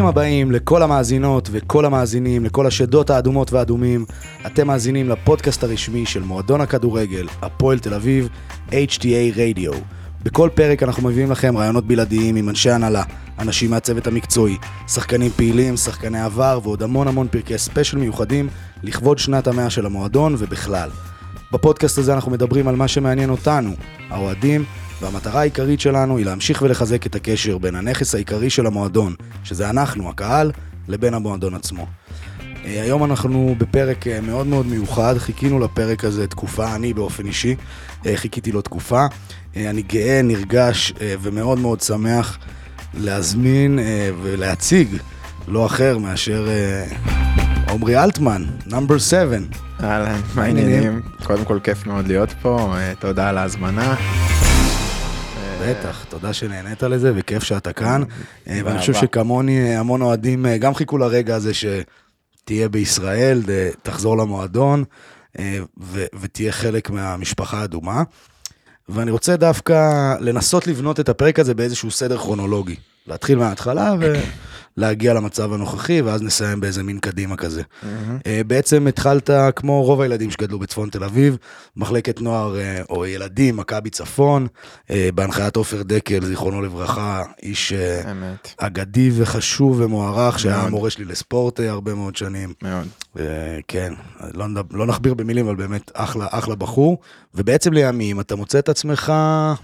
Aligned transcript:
ברוכים 0.00 0.18
הבאים 0.18 0.52
לכל 0.52 0.82
המאזינות 0.82 1.48
וכל 1.52 1.84
המאזינים, 1.84 2.44
לכל 2.44 2.66
השדות 2.66 3.10
האדומות 3.10 3.52
והאדומים. 3.52 4.04
אתם 4.46 4.66
מאזינים 4.66 5.08
לפודקאסט 5.08 5.64
הרשמי 5.64 6.06
של 6.06 6.22
מועדון 6.22 6.60
הכדורגל, 6.60 7.26
הפועל 7.42 7.78
תל 7.78 7.94
אביב, 7.94 8.28
HTA 8.70 9.36
רדיו. 9.36 9.72
בכל 10.22 10.48
פרק 10.54 10.82
אנחנו 10.82 11.08
מביאים 11.08 11.30
לכם 11.30 11.56
רעיונות 11.56 11.86
בלעדיים 11.86 12.36
עם 12.36 12.48
אנשי 12.48 12.70
הנהלה, 12.70 13.02
אנשים 13.38 13.70
מהצוות 13.70 14.06
המקצועי, 14.06 14.56
שחקנים 14.88 15.30
פעילים, 15.30 15.76
שחקני 15.76 16.20
עבר 16.20 16.60
ועוד 16.62 16.82
המון 16.82 17.08
המון 17.08 17.28
פרקי 17.30 17.58
ספיישל 17.58 17.98
מיוחדים 17.98 18.48
לכבוד 18.82 19.18
שנת 19.18 19.46
המאה 19.46 19.70
של 19.70 19.86
המועדון 19.86 20.34
ובכלל. 20.38 20.90
בפודקאסט 21.52 21.98
הזה 21.98 22.14
אנחנו 22.14 22.30
מדברים 22.30 22.68
על 22.68 22.76
מה 22.76 22.88
שמעניין 22.88 23.30
אותנו, 23.30 23.70
האוהדים, 24.10 24.64
והמטרה 25.00 25.40
העיקרית 25.40 25.80
שלנו 25.80 26.16
היא 26.16 26.26
להמשיך 26.26 26.62
ולחזק 26.62 27.06
את 27.06 27.14
הקשר 27.14 27.58
בין 27.58 27.74
הנכס 27.74 28.14
העיקרי 28.14 28.50
של 28.50 28.66
המועדון, 28.66 29.14
שזה 29.44 29.70
אנחנו, 29.70 30.10
הקהל, 30.10 30.52
לבין 30.88 31.14
המועדון 31.14 31.54
עצמו. 31.54 31.86
אה, 32.64 32.82
היום 32.82 33.04
אנחנו 33.04 33.54
בפרק 33.58 34.06
אה, 34.06 34.20
מאוד 34.20 34.46
מאוד 34.46 34.66
מיוחד, 34.66 35.14
חיכינו 35.18 35.58
לפרק 35.58 36.04
הזה 36.04 36.26
תקופה, 36.26 36.74
אני 36.74 36.94
באופן 36.94 37.26
אישי 37.26 37.56
אה, 38.06 38.16
חיכיתי 38.16 38.52
לו 38.52 38.62
תקופה. 38.62 39.06
אני 39.56 39.82
גאה, 39.82 40.20
נרגש 40.22 40.92
ומאוד 41.00 41.58
מאוד 41.58 41.80
שמח 41.80 42.38
להזמין 42.94 43.78
ולהציג 44.22 44.96
לא 45.48 45.66
אחר 45.66 45.98
מאשר 45.98 46.48
עמרי 47.68 48.02
אלטמן, 48.02 48.44
נאמבר 48.66 48.98
7. 48.98 49.36
אהלן, 49.82 50.20
מה 50.34 50.42
העניינים? 50.42 51.00
קודם 51.24 51.44
כל 51.44 51.58
כיף 51.64 51.86
מאוד 51.86 52.06
להיות 52.06 52.34
פה, 52.42 52.74
תודה 52.98 53.28
על 53.28 53.38
ההזמנה. 53.38 53.94
בטח, 55.62 56.04
תודה 56.08 56.32
שנהנית 56.32 56.82
לזה 56.82 57.12
וכיף 57.14 57.42
שאתה 57.42 57.72
כאן. 57.72 58.02
ואני 58.46 58.78
חושב 58.78 58.94
שכמוני 58.94 59.76
המון 59.76 60.02
אוהדים 60.02 60.46
גם 60.60 60.74
חיכו 60.74 60.98
לרגע 60.98 61.36
הזה 61.36 61.52
שתהיה 61.54 62.68
בישראל, 62.68 63.42
תחזור 63.82 64.16
למועדון 64.16 64.84
ותהיה 66.20 66.52
חלק 66.52 66.90
מהמשפחה 66.90 67.60
האדומה. 67.60 68.02
ואני 68.88 69.10
רוצה 69.10 69.36
דווקא 69.36 70.14
לנסות 70.20 70.66
לבנות 70.66 71.00
את 71.00 71.08
הפרק 71.08 71.38
הזה 71.38 71.54
באיזשהו 71.54 71.90
סדר 71.90 72.18
כרונולוגי. 72.18 72.76
להתחיל 73.06 73.38
מההתחלה 73.38 73.94
ולהגיע 74.76 75.14
למצב 75.14 75.52
הנוכחי, 75.52 76.00
ואז 76.00 76.22
נסיים 76.22 76.60
באיזה 76.60 76.82
מין 76.82 76.98
קדימה 76.98 77.36
כזה. 77.36 77.62
Mm-hmm. 77.62 77.86
בעצם 78.46 78.86
התחלת, 78.86 79.30
כמו 79.56 79.82
רוב 79.82 80.00
הילדים 80.00 80.30
שגדלו 80.30 80.58
בצפון 80.58 80.88
תל 80.88 81.04
אביב, 81.04 81.36
מחלקת 81.76 82.20
נוער 82.20 82.58
אה, 82.58 82.82
או 82.90 83.06
ילדים, 83.06 83.56
מכבי 83.56 83.90
צפון, 83.90 84.46
אה, 84.90 85.08
בהנחיית 85.14 85.56
עופר 85.56 85.82
דקל, 85.82 86.24
זיכרונו 86.24 86.62
לברכה, 86.62 87.22
איש 87.42 87.72
אמת. 88.10 88.54
אגדי 88.58 89.10
וחשוב 89.14 89.80
ומוערך, 89.80 90.38
שהיה 90.38 90.60
המורה 90.60 90.90
שלי 90.90 91.04
לספורט 91.04 91.60
הרבה 91.60 91.94
מאוד 91.94 92.16
שנים. 92.16 92.52
מאוד. 92.62 92.86
כן, 93.68 93.92
לא, 94.34 94.46
לא 94.70 94.86
נכביר 94.86 95.14
במילים, 95.14 95.46
אבל 95.46 95.56
באמת 95.56 95.90
אחלה, 95.94 96.26
אחלה 96.30 96.54
בחור. 96.54 96.98
ובעצם 97.34 97.72
לימים 97.72 98.20
אתה 98.20 98.36
מוצא 98.36 98.58
את 98.58 98.68
עצמך 98.68 99.12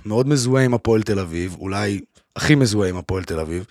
מאוד 0.06 0.28
מזוהה 0.28 0.64
עם 0.64 0.74
הפועל 0.74 1.02
תל 1.02 1.18
אביב, 1.18 1.56
אולי 1.58 2.00
הכי 2.36 2.54
מזוהה 2.54 2.88
עם 2.88 2.96
הפועל 2.96 3.24
תל 3.24 3.40
אביב. 3.40 3.64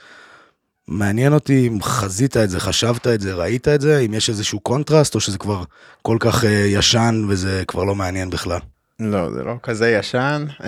מעניין 0.87 1.33
אותי 1.33 1.67
אם 1.67 1.81
חזית 1.81 2.37
את 2.37 2.49
זה, 2.49 2.59
חשבת 2.59 3.07
את 3.07 3.21
זה, 3.21 3.33
ראית 3.33 3.67
את 3.67 3.81
זה, 3.81 3.99
אם 3.99 4.13
יש 4.13 4.29
איזשהו 4.29 4.59
קונטרסט, 4.59 5.15
או 5.15 5.19
שזה 5.19 5.37
כבר 5.37 5.63
כל 6.01 6.17
כך 6.19 6.43
uh, 6.43 6.47
ישן 6.47 7.25
וזה 7.29 7.63
כבר 7.67 7.83
לא 7.83 7.95
מעניין 7.95 8.29
בכלל. 8.29 8.59
לא, 8.99 9.31
זה 9.31 9.43
לא 9.43 9.53
כזה 9.63 9.89
ישן. 9.89 10.45
Uh, 10.59 10.63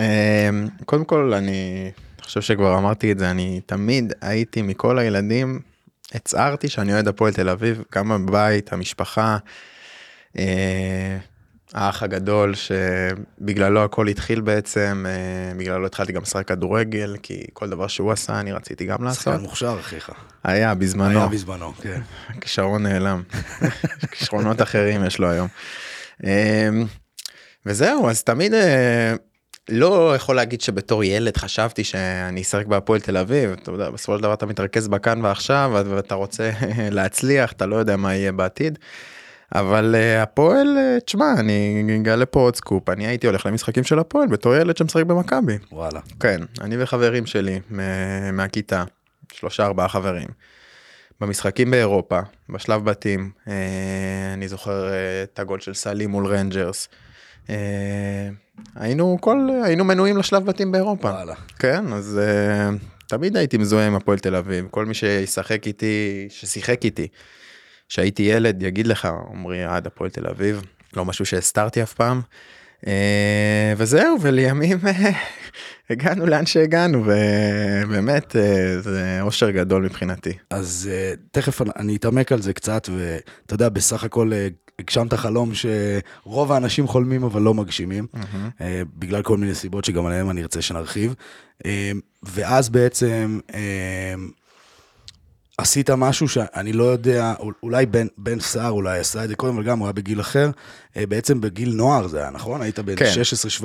קודם 0.85 1.05
כל, 1.05 1.33
אני 1.33 1.91
חושב 2.21 2.41
שכבר 2.41 2.77
אמרתי 2.77 3.11
את 3.11 3.19
זה, 3.19 3.31
אני 3.31 3.61
תמיד 3.65 4.13
הייתי 4.21 4.61
מכל 4.61 4.99
הילדים, 4.99 5.59
הצהרתי 6.13 6.67
שאני 6.67 6.93
אוהד 6.93 7.07
הפועל 7.07 7.33
תל 7.33 7.49
אביב, 7.49 7.83
גם 7.95 8.25
בבית, 8.25 8.73
המשפחה. 8.73 9.37
האח 11.73 12.03
הגדול 12.03 12.53
שבגללו 12.55 13.83
הכל 13.83 14.07
התחיל 14.07 14.41
בעצם, 14.41 15.05
אה, 15.07 15.53
בגללו 15.57 15.85
התחלתי 15.85 16.11
גם 16.11 16.21
לשחק 16.21 16.47
כדורגל, 16.47 17.15
כי 17.23 17.45
כל 17.53 17.69
דבר 17.69 17.87
שהוא 17.87 18.11
עשה 18.11 18.39
אני 18.39 18.51
רציתי 18.51 18.85
גם 18.85 19.03
לעשות. 19.03 19.23
שחקן 19.23 19.41
מוכשר 19.41 19.77
אחיך. 19.79 20.11
היה 20.43 20.75
בזמנו. 20.75 21.19
היה 21.19 21.27
בזמנו, 21.27 21.73
כן. 21.73 22.01
כישרון 22.41 22.83
נעלם. 22.83 23.23
כישרונות 24.11 24.61
אחרים 24.61 25.05
יש 25.05 25.19
לו 25.19 25.29
היום. 25.29 25.47
אה, 26.25 26.69
וזהו, 27.65 28.09
אז 28.09 28.23
תמיד 28.23 28.53
אה, 28.53 29.13
לא 29.69 30.15
יכול 30.15 30.35
להגיד 30.35 30.61
שבתור 30.61 31.03
ילד 31.03 31.37
חשבתי 31.37 31.83
שאני 31.83 32.41
אשחק 32.41 32.65
בהפועל 32.65 32.99
תל 33.01 33.17
אביב, 33.17 33.51
אתה 33.51 33.71
יודע, 33.71 33.89
בסופו 33.89 34.17
של 34.17 34.23
דבר 34.23 34.33
אתה 34.33 34.45
מתרכז 34.45 34.87
בכאן 34.87 35.25
ועכשיו 35.25 35.71
ואתה 35.89 36.15
רוצה 36.15 36.51
להצליח, 36.91 37.51
אתה 37.51 37.65
לא 37.65 37.75
יודע 37.75 37.97
מה 37.97 38.15
יהיה 38.15 38.31
בעתיד. 38.31 38.79
אבל 39.55 39.95
uh, 39.95 40.23
הפועל, 40.23 40.77
uh, 40.77 41.03
תשמע, 41.05 41.33
אני 41.39 41.97
אגלה 42.01 42.25
פה 42.25 42.39
עוד 42.39 42.55
סקופ, 42.55 42.89
אני 42.89 43.07
הייתי 43.07 43.27
הולך 43.27 43.45
למשחקים 43.45 43.83
של 43.83 43.99
הפועל 43.99 44.27
בתור 44.27 44.55
ילד 44.55 44.77
שמשחק 44.77 45.03
במכבי. 45.03 45.57
וואלה. 45.71 45.99
כן, 46.19 46.41
אני 46.61 46.83
וחברים 46.83 47.25
שלי 47.25 47.59
מהכיתה, 48.33 48.83
שלושה 49.33 49.65
ארבעה 49.65 49.87
חברים. 49.87 50.27
במשחקים 51.21 51.71
באירופה, 51.71 52.19
בשלב 52.49 52.85
בתים, 52.85 53.31
uh, 53.45 53.49
אני 54.33 54.47
זוכר 54.47 54.87
uh, 54.87 54.91
את 55.23 55.39
הגול 55.39 55.59
של 55.59 55.73
סלי 55.73 56.07
מול 56.07 56.27
רנג'רס. 56.27 56.87
Uh, 57.47 57.49
היינו 58.75 59.17
כל, 59.21 59.49
היינו 59.63 59.83
מנויים 59.83 60.17
לשלב 60.17 60.45
בתים 60.45 60.71
באירופה. 60.71 61.09
וואלה. 61.09 61.35
כן, 61.59 61.93
אז 61.93 62.19
uh, 62.19 63.07
תמיד 63.07 63.37
הייתי 63.37 63.57
מזוהה 63.57 63.87
עם 63.87 63.95
הפועל 63.95 64.19
תל 64.19 64.35
אביב, 64.35 64.67
כל 64.71 64.85
מי 64.85 64.93
ששיחק 64.93 65.67
איתי, 65.67 66.27
ששיחק 66.29 66.85
איתי. 66.85 67.07
שהייתי 67.89 68.23
ילד 68.23 68.63
יגיד 68.63 68.87
לך 68.87 69.07
עמרי 69.33 69.63
אוהד 69.63 69.87
הפועל 69.87 70.09
תל 70.09 70.27
אביב 70.27 70.61
לא 70.95 71.05
משהו 71.05 71.25
שהסתרתי 71.25 71.83
אף 71.83 71.93
פעם. 71.93 72.21
אה, 72.87 73.73
וזהו 73.77 74.17
ולימים 74.21 74.77
הגענו 75.89 76.25
לאן 76.25 76.45
שהגענו 76.45 77.03
ובאמת 77.05 78.35
אה, 78.35 78.81
זה 78.81 79.19
אושר 79.21 79.49
גדול 79.49 79.83
מבחינתי. 79.83 80.33
אז 80.49 80.89
אה, 80.91 81.13
תכף 81.31 81.61
אני 81.61 81.95
אתעמק 81.95 82.31
על 82.31 82.41
זה 82.41 82.53
קצת 82.53 82.89
ואתה 82.97 83.53
יודע 83.53 83.69
בסך 83.69 84.03
הכל 84.03 84.31
הגשמת 84.79 85.13
חלום 85.13 85.51
שרוב 85.53 86.51
האנשים 86.51 86.87
חולמים 86.87 87.23
אבל 87.23 87.41
לא 87.41 87.53
מגשימים 87.53 88.07
mm-hmm. 88.15 88.63
בגלל 88.95 89.21
כל 89.21 89.37
מיני 89.37 89.55
סיבות 89.55 89.85
שגם 89.85 90.05
עליהם 90.05 90.29
אני 90.29 90.41
ארצה 90.41 90.61
שנרחיב 90.61 91.15
ואז 92.23 92.69
בעצם. 92.69 93.39
עשית 95.57 95.89
משהו 95.89 96.27
שאני 96.27 96.73
לא 96.73 96.83
יודע, 96.83 97.33
אולי 97.63 97.85
בן, 97.85 98.07
בן 98.17 98.39
סער 98.39 98.71
אולי 98.71 98.99
עשה 98.99 99.23
את 99.23 99.29
זה 99.29 99.35
קודם, 99.35 99.55
אבל 99.55 99.63
גם 99.63 99.79
הוא 99.79 99.87
היה 99.87 99.93
בגיל 99.93 100.21
אחר, 100.21 100.51
אה, 100.97 101.05
בעצם 101.05 101.41
בגיל 101.41 101.73
נוער 101.73 102.07
זה 102.07 102.19
היה, 102.19 102.29
נכון? 102.29 102.61
היית 102.61 102.79
בן 102.79 102.95
כן. 102.95 103.11
16-17. 103.61 103.63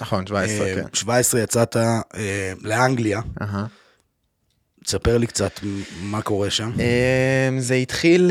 נכון, 0.00 0.26
17, 0.26 0.66
אה, 0.66 0.74
כן. 0.74 0.82
17 0.92 1.40
יצאת 1.40 1.76
אה, 1.76 2.52
לאנגליה. 2.60 3.20
Uh-huh. 3.40 3.44
תספר 4.84 5.18
לי 5.18 5.26
קצת 5.26 5.60
מה 6.02 6.22
קורה 6.22 6.50
שם. 6.50 6.72
זה 7.58 7.74
התחיל 7.74 8.30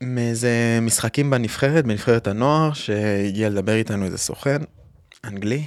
מאיזה 0.00 0.78
משחקים 0.82 1.30
בנבחרת, 1.30 1.84
בנבחרת 1.84 2.26
הנוער, 2.26 2.72
שהגיע 2.72 3.48
לדבר 3.48 3.74
איתנו 3.74 4.04
איזה 4.04 4.18
סוכן 4.18 4.58
אנגלי, 5.24 5.64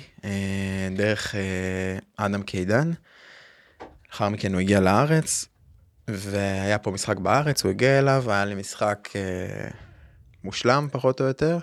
דרך 0.96 1.36
אדם 2.18 2.42
קידן. 2.44 2.92
לאחר 4.12 4.30
מכן 4.30 4.54
הוא 4.54 4.62
הגיע 4.62 4.80
לארץ, 4.80 5.46
והיה 6.08 6.78
פה 6.78 6.92
משחק 6.92 7.18
בארץ, 7.18 7.64
הוא 7.64 7.70
הגיע 7.70 8.00
אליו, 8.00 8.24
היה 8.28 8.46
לי 8.46 8.56
משחק 8.56 9.10
אה, 9.16 9.70
מושלם 10.44 10.88
פחות 10.92 11.22
או 11.22 11.26
יותר. 11.26 11.60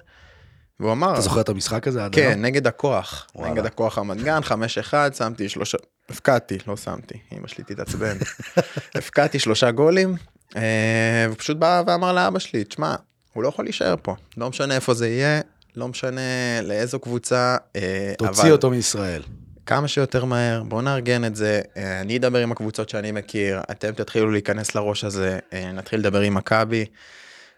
והוא 0.80 0.92
אמר... 0.92 1.12
אתה 1.12 1.20
זוכר 1.20 1.40
את 1.40 1.48
המשחק 1.48 1.88
הזה 1.88 2.04
עד 2.04 2.18
היום? 2.18 2.32
כן, 2.32 2.42
נגד 2.42 2.66
הכוח. 2.66 3.26
וואלה. 3.34 3.52
נגד 3.52 3.66
הכוח 3.66 3.98
רמת 3.98 4.16
גן, 4.16 4.40
5-1, 4.42 5.14
שמתי 5.18 5.48
שלושה... 5.48 5.78
הפקעתי, 6.08 6.58
לא 6.66 6.76
שמתי, 6.76 7.18
אמא 7.32 7.48
שלי 7.48 7.64
תתעצבן. 7.64 8.16
הפקעתי 8.94 9.38
שלושה 9.38 9.70
גולים, 9.70 10.16
אה, 10.56 11.26
ופשוט 11.30 11.56
בא 11.56 11.82
ואמר 11.86 12.12
לאבא 12.12 12.38
שלי, 12.38 12.64
תשמע, 12.64 12.94
הוא 13.32 13.42
לא 13.42 13.48
יכול 13.48 13.64
להישאר 13.64 13.94
פה, 14.02 14.14
לא 14.36 14.50
משנה 14.50 14.74
איפה 14.74 14.94
זה 14.94 15.08
יהיה, 15.08 15.40
לא 15.76 15.88
משנה 15.88 16.20
לאיזו 16.62 16.98
קבוצה. 16.98 17.56
אה, 17.76 18.14
תוציא 18.18 18.42
אבל... 18.42 18.52
אותו 18.52 18.70
מישראל. 18.70 19.22
כמה 19.66 19.88
שיותר 19.88 20.24
מהר, 20.24 20.62
בואו 20.62 20.80
נארגן 20.80 21.24
את 21.24 21.36
זה, 21.36 21.60
אה, 21.76 22.00
אני 22.00 22.16
אדבר 22.16 22.38
עם 22.38 22.52
הקבוצות 22.52 22.88
שאני 22.88 23.12
מכיר, 23.12 23.60
אתם 23.70 23.92
תתחילו 23.92 24.30
להיכנס 24.30 24.74
לראש 24.74 25.04
הזה, 25.04 25.38
אה, 25.52 25.72
נתחיל 25.72 26.00
לדבר 26.00 26.20
עם 26.20 26.34
מכבי, 26.34 26.84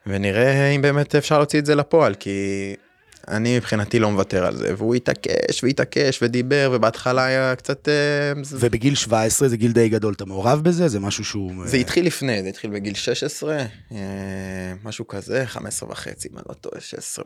ונראה 0.07 0.69
אם 0.69 0.83
באמת 0.83 1.15
אפשר 1.15 1.39
להוציא 1.39 1.59
את 1.59 1.67
זה 1.67 1.75
לפועל, 1.75 2.15
כי 2.15 2.75
אני 3.29 3.57
מבחינתי 3.57 3.99
לא 3.99 4.11
מוותר 4.11 4.47
על 4.47 4.57
זה, 4.57 4.75
והוא 4.77 4.95
התעקש 4.95 5.65
והתעקש 5.65 6.19
ודיבר, 6.23 6.71
ובהתחלה 6.73 7.25
היה 7.25 7.55
קצת... 7.57 7.89
אה, 7.89 8.33
ובגיל 8.53 8.95
17 8.95 9.49
זה 9.49 9.57
גיל 9.57 9.73
די 9.73 9.89
גדול, 9.89 10.15
אתה 10.15 10.25
מעורב 10.25 10.61
בזה? 10.63 10.89
זה 10.89 11.01
משהו 11.01 11.25
שהוא... 11.25 11.67
זה 11.67 11.77
התחיל 11.77 12.07
לפני, 12.07 12.43
זה 12.43 12.49
התחיל 12.49 12.71
בגיל 12.71 12.95
16, 12.95 13.65
משהו 14.85 15.07
כזה, 15.07 15.47
15 15.47 15.89
וחצי, 15.91 16.29
אם 16.33 16.39
אני 16.39 16.45
לא 16.49 16.55
טועה, 16.55 16.81
16. 16.81 17.25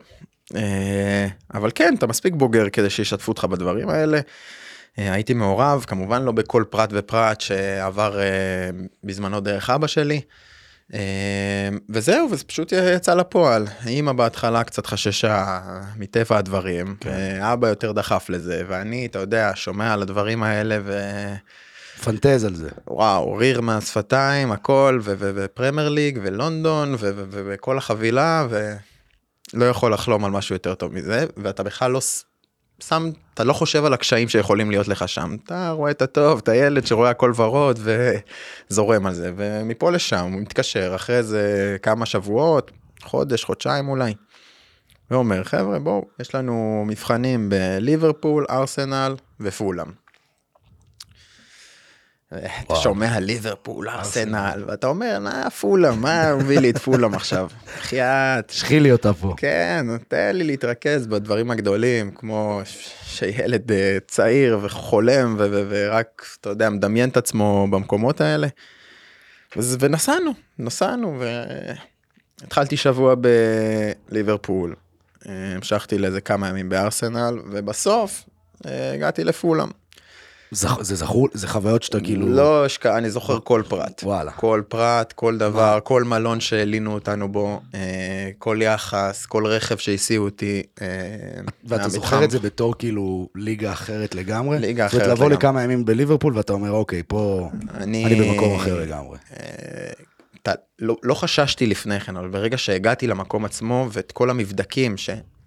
אבל 1.53 1.71
כן, 1.75 1.93
אתה 1.97 2.07
מספיק 2.07 2.33
בוגר 2.33 2.69
כדי 2.69 2.89
שישתפו 2.89 3.31
אותך 3.31 3.45
בדברים 3.45 3.89
האלה. 3.89 4.19
אה, 4.99 5.13
הייתי 5.13 5.33
מעורב, 5.33 5.85
כמובן 5.87 6.23
לא 6.23 6.31
בכל 6.31 6.63
פרט 6.69 6.89
ופרט 6.93 7.41
שעבר 7.41 8.19
אה, 8.19 8.25
בזמנו 9.03 9.39
דרך 9.39 9.69
אבא 9.69 9.87
שלי. 9.87 10.21
אה, 10.93 11.69
וזהו, 11.89 12.27
וזה 12.31 12.43
פשוט 12.43 12.71
יצא 12.95 13.13
לפועל. 13.13 13.67
אימא 13.87 14.11
בהתחלה 14.11 14.63
קצת 14.63 14.85
חששה 14.85 15.59
מטבע 15.97 16.37
הדברים, 16.37 16.95
כן. 16.99 17.41
אבא 17.41 17.67
יותר 17.67 17.91
דחף 17.91 18.29
לזה, 18.29 18.63
ואני, 18.67 19.05
אתה 19.05 19.19
יודע, 19.19 19.51
שומע 19.55 19.93
על 19.93 20.01
הדברים 20.01 20.43
האלה 20.43 20.77
ו... 20.83 20.99
פנטז 22.03 22.45
על 22.45 22.55
זה. 22.55 22.69
וואו, 22.87 23.33
ריר 23.33 23.61
מהשפתיים, 23.61 24.51
הכל, 24.51 24.99
ו- 25.03 25.13
ו- 25.17 25.31
ופרמייר 25.35 25.89
ליג, 25.89 26.19
ולונדון, 26.23 26.95
וכל 27.29 27.77
החבילה, 27.77 28.47
ולא 29.53 29.65
יכול 29.65 29.93
לחלום 29.93 30.25
על 30.25 30.31
משהו 30.31 30.55
יותר 30.55 30.75
טוב 30.75 30.93
מזה, 30.93 31.25
ואתה 31.37 31.63
בכלל 31.63 31.91
לא 31.91 32.01
שם, 32.81 33.09
אתה 33.33 33.43
לא 33.43 33.53
חושב 33.53 33.85
על 33.85 33.93
הקשיים 33.93 34.29
שיכולים 34.29 34.71
להיות 34.71 34.87
לך 34.87 35.07
שם. 35.07 35.35
אתה 35.45 35.71
רואה 35.71 35.91
את 35.91 36.01
הטוב, 36.01 36.39
את 36.43 36.49
הילד 36.49 36.85
שרואה 36.85 37.09
הכל 37.09 37.33
ורוד, 37.35 37.79
וזורם 38.69 39.05
על 39.05 39.13
זה, 39.13 39.31
ומפה 39.35 39.91
לשם 39.91 40.29
הוא 40.33 40.41
מתקשר 40.41 40.95
אחרי 40.95 41.17
איזה 41.17 41.77
כמה 41.81 42.05
שבועות, 42.05 42.71
חודש, 43.03 43.43
חודשיים 43.43 43.89
אולי. 43.89 44.13
ואומר, 45.11 45.43
חבר'ה, 45.43 45.79
בואו, 45.79 46.05
יש 46.19 46.35
לנו 46.35 46.83
מבחנים 46.87 47.49
בליברפול, 47.49 48.45
ארסנל 48.49 49.15
ופולאם. 49.39 50.00
אתה. 52.37 52.75
שומע 52.75 53.19
ליברפול, 53.19 53.89
ארסנל, 53.89 54.63
ואתה 54.67 54.87
אומר, 54.87 55.19
נא, 55.19 55.49
פולאם, 55.49 56.01
מה 56.01 56.29
הוא 56.29 56.41
מביא 56.41 56.59
לי 56.59 56.69
את 56.69 56.77
פולאם 56.77 57.13
עכשיו? 57.13 57.49
בחייאת. 57.77 58.49
שחי 58.49 58.79
לי 58.79 58.91
אותה 58.91 59.13
פה. 59.13 59.33
כן, 59.37 59.85
תן 60.07 60.35
לי 60.35 60.43
להתרכז 60.43 61.07
בדברים 61.07 61.51
הגדולים, 61.51 62.11
כמו 62.11 62.61
שילד 63.03 63.71
אה, 63.71 63.97
צעיר 64.07 64.59
וחולם 64.61 65.35
ורק, 65.39 66.25
אתה 66.41 66.49
יודע, 66.49 66.69
מדמיין 66.69 67.09
את 67.09 67.17
עצמו 67.17 67.67
במקומות 67.69 68.21
האלה. 68.21 68.47
ונסענו, 69.55 70.31
נסענו, 70.59 71.19
והתחלתי 72.41 72.77
שבוע 72.77 73.15
בליברפול, 74.09 74.75
אה, 75.29 75.55
המשכתי 75.55 75.97
לאיזה 75.97 76.21
כמה 76.21 76.49
ימים 76.49 76.69
בארסנל, 76.69 77.39
ובסוף 77.51 78.23
אה, 78.65 78.93
הגעתי 78.93 79.23
לפולאם. 79.23 79.80
זה 80.51 80.95
זכור, 80.95 81.27
זה 81.33 81.47
חוויות 81.47 81.83
שאתה 81.83 81.99
כאילו... 81.99 82.27
לא 82.27 82.65
אני 82.85 83.09
זוכר 83.09 83.39
כל 83.43 83.63
פרט. 83.67 84.01
וואלה. 84.03 84.31
כל 84.31 84.61
פרט, 84.67 85.13
כל 85.13 85.37
דבר, 85.37 85.79
כל 85.83 86.03
מלון 86.03 86.39
שהלינו 86.39 86.93
אותנו 86.93 87.31
בו, 87.31 87.61
אה, 87.75 88.29
כל 88.37 88.59
יחס, 88.61 89.25
כל 89.25 89.45
רכב 89.45 89.77
שהסיעו 89.77 90.25
אותי. 90.25 90.63
אה, 90.81 90.87
ואתה. 91.63 91.89
זוכר 91.89 92.23
את 92.23 92.31
זה 92.31 92.39
בתור 92.39 92.75
כאילו 92.77 93.29
ליגה 93.35 93.71
אחרת 93.71 94.15
לגמרי? 94.15 94.59
ליגה 94.59 94.87
זאת 94.87 94.93
אומרת, 94.93 95.05
אחרת 95.07 95.17
לבוא 95.17 95.29
לגמרי. 95.29 95.37
לכמה 95.37 95.63
ימים 95.63 95.85
בליברפול 95.85 96.37
ואתה 96.37 96.53
אומר, 96.53 96.71
אוקיי, 96.71 97.03
פה 97.07 97.49
אני, 97.73 98.05
אני 98.05 98.15
במקום 98.15 98.55
אחר 98.55 98.79
לגמרי. 98.79 99.17
אה, 99.39 99.91
לא, 100.81 100.95
לא 101.03 101.13
חששתי 101.13 101.67
לפני 101.67 101.99
כן, 101.99 102.17
אבל 102.17 102.27
ברגע 102.27 102.57
שהגעתי 102.57 103.07
למקום 103.07 103.45
עצמו 103.45 103.87
ואת 103.91 104.11
כל 104.11 104.29
המבדקים, 104.29 104.97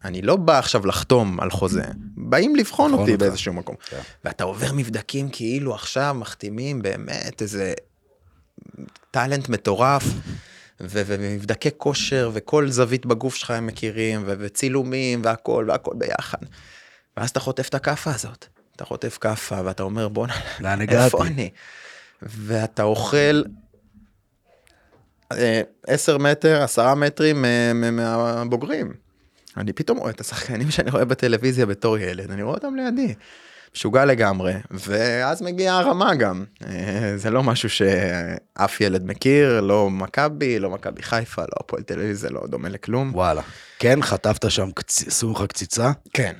שאני 0.04 0.22
לא 0.22 0.36
בא 0.36 0.58
עכשיו 0.58 0.86
לחתום 0.86 1.40
על 1.40 1.50
חוזה, 1.50 1.82
באים 2.16 2.56
לבחון 2.56 2.92
אותי 2.92 3.12
אותך. 3.12 3.22
באיזשהו 3.24 3.52
מקום. 3.52 3.74
כן. 3.90 3.98
ואתה 4.24 4.44
עובר 4.44 4.72
מבדקים 4.72 5.28
כאילו 5.32 5.74
עכשיו 5.74 6.16
מחתימים 6.18 6.82
באמת 6.82 7.42
איזה 7.42 7.74
טאלנט 9.10 9.48
מטורף. 9.48 10.04
ו- 10.80 11.02
ומבדקי 11.06 11.68
כושר 11.76 12.30
וכל 12.34 12.68
זווית 12.68 13.06
בגוף 13.06 13.34
שלך 13.34 13.50
הם 13.50 13.66
מכירים 13.66 14.22
ו- 14.26 14.34
וצילומים 14.38 15.20
והכל 15.24 15.66
והכל 15.68 15.92
ביחד. 15.94 16.38
ואז 17.16 17.30
אתה 17.30 17.40
חוטף 17.40 17.68
את 17.68 17.74
הכאפה 17.74 18.10
הזאת. 18.14 18.46
אתה 18.76 18.84
חוטף 18.84 19.18
כאפה 19.20 19.60
ואתה 19.64 19.82
אומר 19.82 20.08
בואנה? 20.08 20.34
איפה 21.06 21.26
אני? 21.26 21.50
ואתה 22.22 22.82
אוכל 22.82 23.42
אה, 25.32 25.62
10 25.86 26.18
מטר, 26.18 26.62
10 26.62 26.94
מטרים 26.94 27.44
אה, 27.44 27.72
מהבוגרים. 27.72 29.03
אני 29.56 29.72
פתאום 29.72 29.98
רואה 29.98 30.10
את 30.10 30.20
השחקנים 30.20 30.70
שאני 30.70 30.90
רואה 30.90 31.04
בטלוויזיה 31.04 31.66
בתור 31.66 31.98
ילד, 31.98 32.30
אני 32.30 32.42
רואה 32.42 32.54
אותם 32.54 32.74
לידי. 32.76 33.14
משוגע 33.76 34.04
לגמרי, 34.04 34.52
ואז 34.70 35.42
מגיעה 35.42 35.78
הרמה 35.78 36.14
גם. 36.14 36.44
אה, 36.66 37.12
זה 37.16 37.30
לא 37.30 37.42
משהו 37.42 37.68
שאף 37.70 38.80
ילד 38.80 39.06
מכיר, 39.06 39.60
לא 39.60 39.90
מכבי, 39.90 40.58
לא 40.58 40.70
מכבי 40.70 41.02
חיפה, 41.02 41.42
לא 41.42 41.56
הפועל 41.60 41.82
תל 41.82 41.94
אביב, 42.00 42.12
זה 42.12 42.30
לא 42.30 42.40
דומה 42.46 42.68
לכלום. 42.68 43.10
וואלה. 43.14 43.42
כן, 43.78 44.02
חטפת 44.02 44.50
שם, 44.50 44.68
קצ- 44.80 45.06
עשו 45.06 45.32
לך 45.32 45.42
קציצה? 45.48 45.92
כן. 46.12 46.32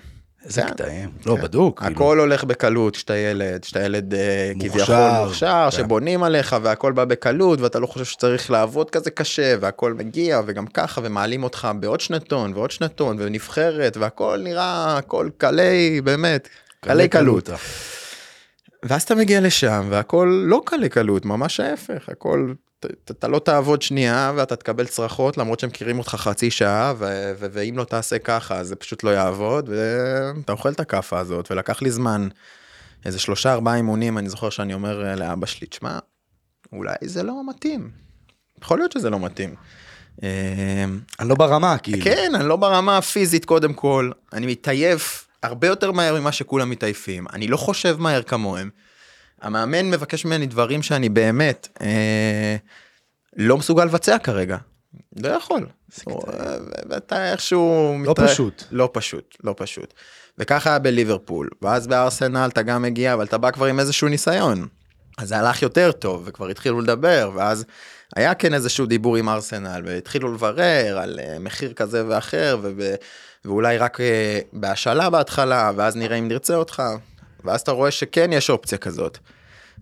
איזה 0.45 0.63
כן. 0.63 0.69
קטעים. 0.69 1.11
לא, 1.27 1.37
כן. 1.37 1.43
בדוק. 1.43 1.81
כאילו. 1.81 1.95
הכל 1.95 2.19
הולך 2.19 2.45
בקלות, 2.45 2.95
שאתה 2.95 3.17
ילד, 3.17 3.65
שאתה 3.65 3.81
ילד 3.81 4.15
אה. 4.15 4.53
כביכול 4.61 4.97
מוכשר, 5.25 5.69
כן. 5.71 5.77
שבונים 5.77 6.23
עליך 6.23 6.57
והכל 6.63 6.93
בא 6.93 7.05
בקלות 7.05 7.61
ואתה 7.61 7.79
לא 7.79 7.87
חושב 7.87 8.05
שצריך 8.05 8.51
לעבוד 8.51 8.91
כזה 8.91 9.11
קשה 9.11 9.55
והכל 9.61 9.93
מגיע 9.93 10.41
וגם 10.47 10.67
ככה 10.67 11.01
ומעלים 11.05 11.45
אותך 11.45 11.69
בעוד 11.81 12.01
שנתון 12.01 12.53
ועוד 12.55 12.71
שנתון 12.71 13.17
ונבחרת 13.21 13.97
והכל 13.97 14.41
נראה 14.43 14.99
הכל 14.99 15.29
קלי 15.39 16.01
באמת, 16.05 16.49
קלי 16.81 17.09
קלות. 17.09 17.51
ואז 18.83 19.03
אתה 19.03 19.15
מגיע 19.15 19.41
לשם 19.41 19.87
והכל 19.91 20.45
לא 20.47 20.63
קלי 20.65 20.89
קלות, 20.89 21.25
ממש 21.25 21.61
ההפך, 21.61 22.09
הכל, 22.09 22.53
אתה 23.05 23.29
לא 23.29 23.39
תעבוד 23.39 23.83
שנייה 23.83 24.33
ואתה 24.37 24.57
תקבל 24.57 24.87
צרחות 24.87 25.39
למרות 25.39 25.61
שהם 25.61 25.71
מכירים 25.71 25.99
אותך 25.99 26.15
חצי 26.19 26.51
שעה 26.51 26.95
ו- 26.99 27.33
ו- 27.39 27.47
ואם 27.53 27.75
לא 27.79 27.85
תעשה 27.85 28.19
ככה 28.19 28.65
זה 28.65 28.77
פשוט 28.77 29.05
לא 29.05 29.11
יעבוד 29.11 29.69
ואתה 29.69 30.53
אוכל 30.53 30.73
את 30.73 30.81
הכאפה 30.81 31.19
הזאת 31.19 31.51
ולקח 31.51 31.83
לי 31.83 31.91
זמן, 31.91 32.29
איזה 33.05 33.19
שלושה 33.19 33.53
ארבעה 33.53 33.77
אימונים 33.77 34.19
אני 34.19 34.29
זוכר 34.29 34.51
שאני 34.51 34.75
אומר 34.75 35.07
אה, 35.07 35.15
לאבא 35.15 35.47
שלי, 35.47 35.67
תשמע, 35.67 35.99
אולי 36.73 36.95
זה 37.03 37.23
לא 37.23 37.41
מתאים, 37.49 37.91
יכול 38.63 38.79
להיות 38.79 38.93
שזה 38.93 39.11
לא 39.11 39.21
מתאים. 39.21 39.55
אה, 40.23 40.85
אני 41.21 41.29
לא 41.29 41.35
ברמה, 41.35 41.79
כאילו. 41.79 42.05
כן, 42.05 42.33
אני 42.35 42.49
לא 42.49 42.57
ברמה 42.57 42.99
הפיזית 42.99 43.45
קודם 43.45 43.73
כל, 43.73 44.11
אני 44.33 44.47
מתעייף 44.47 45.29
הרבה 45.43 45.67
יותר 45.67 45.93
מהר 45.93 46.21
ממה 46.21 46.33
שכולם 46.33 46.71
מתעייפים, 46.71 47.27
אני 47.33 47.47
לא 47.47 47.57
חושב 47.57 47.97
מהר 48.01 48.23
כמוהם. 48.23 48.71
המאמן 49.45 49.91
מבקש 49.91 50.25
ממני 50.25 50.47
דברים 50.47 50.83
שאני 50.83 51.09
באמת 51.09 51.69
אה, 51.81 52.57
לא 53.37 53.57
מסוגל 53.57 53.85
לבצע 53.85 54.19
כרגע. 54.19 54.57
לא 55.17 55.29
יכול. 55.29 55.67
ו- 56.09 56.11
ואתה 56.89 57.33
איכשהו... 57.33 57.95
לא 58.05 58.13
מתרא- 58.13 58.27
פשוט. 58.27 58.63
לא 58.71 58.91
פשוט, 58.93 59.37
לא 59.45 59.55
פשוט. 59.57 59.95
וככה 60.39 60.71
היה 60.71 60.79
בליברפול, 60.79 61.49
ואז 61.63 61.87
בארסנל 61.87 62.49
אתה 62.53 62.63
גם 62.63 62.83
מגיע, 62.83 63.15
אבל 63.15 63.25
אתה 63.25 63.39
בא 63.39 63.51
כבר 63.51 63.67
עם 63.67 63.81
איזשהו 63.81 64.09
ניסיון. 64.09 64.67
אז 65.19 65.29
זה 65.29 65.37
הלך 65.39 65.63
יותר 65.63 65.93
טוב, 65.93 66.23
וכבר 66.27 66.49
התחילו 66.49 66.81
לדבר, 66.81 67.31
ואז 67.35 67.65
היה 68.17 68.35
כן 68.35 68.55
איזשהו 68.55 68.87
דיבור 68.87 69.17
עם 69.17 69.29
ארסנל, 69.29 69.83
והתחילו 69.85 70.33
לברר 70.35 70.99
על 70.99 71.21
אה, 71.23 71.39
מחיר 71.41 71.73
כזה 71.73 72.07
ואחר, 72.09 72.59
וב, 72.63 72.81
ואולי 73.45 73.79
רק 73.79 74.01
אה, 74.01 74.39
בהשאלה 74.53 75.11
בהתחלה, 75.11 75.71
ואז 75.77 75.97
נראה 75.97 76.17
אם 76.17 76.29
נרצה 76.29 76.55
אותך, 76.57 76.83
ואז 77.45 77.61
אתה 77.61 77.73
רואה 77.73 77.91
שכן 77.91 78.33
יש 78.33 78.51
אופציה 78.51 78.79
כזאת. 78.79 79.19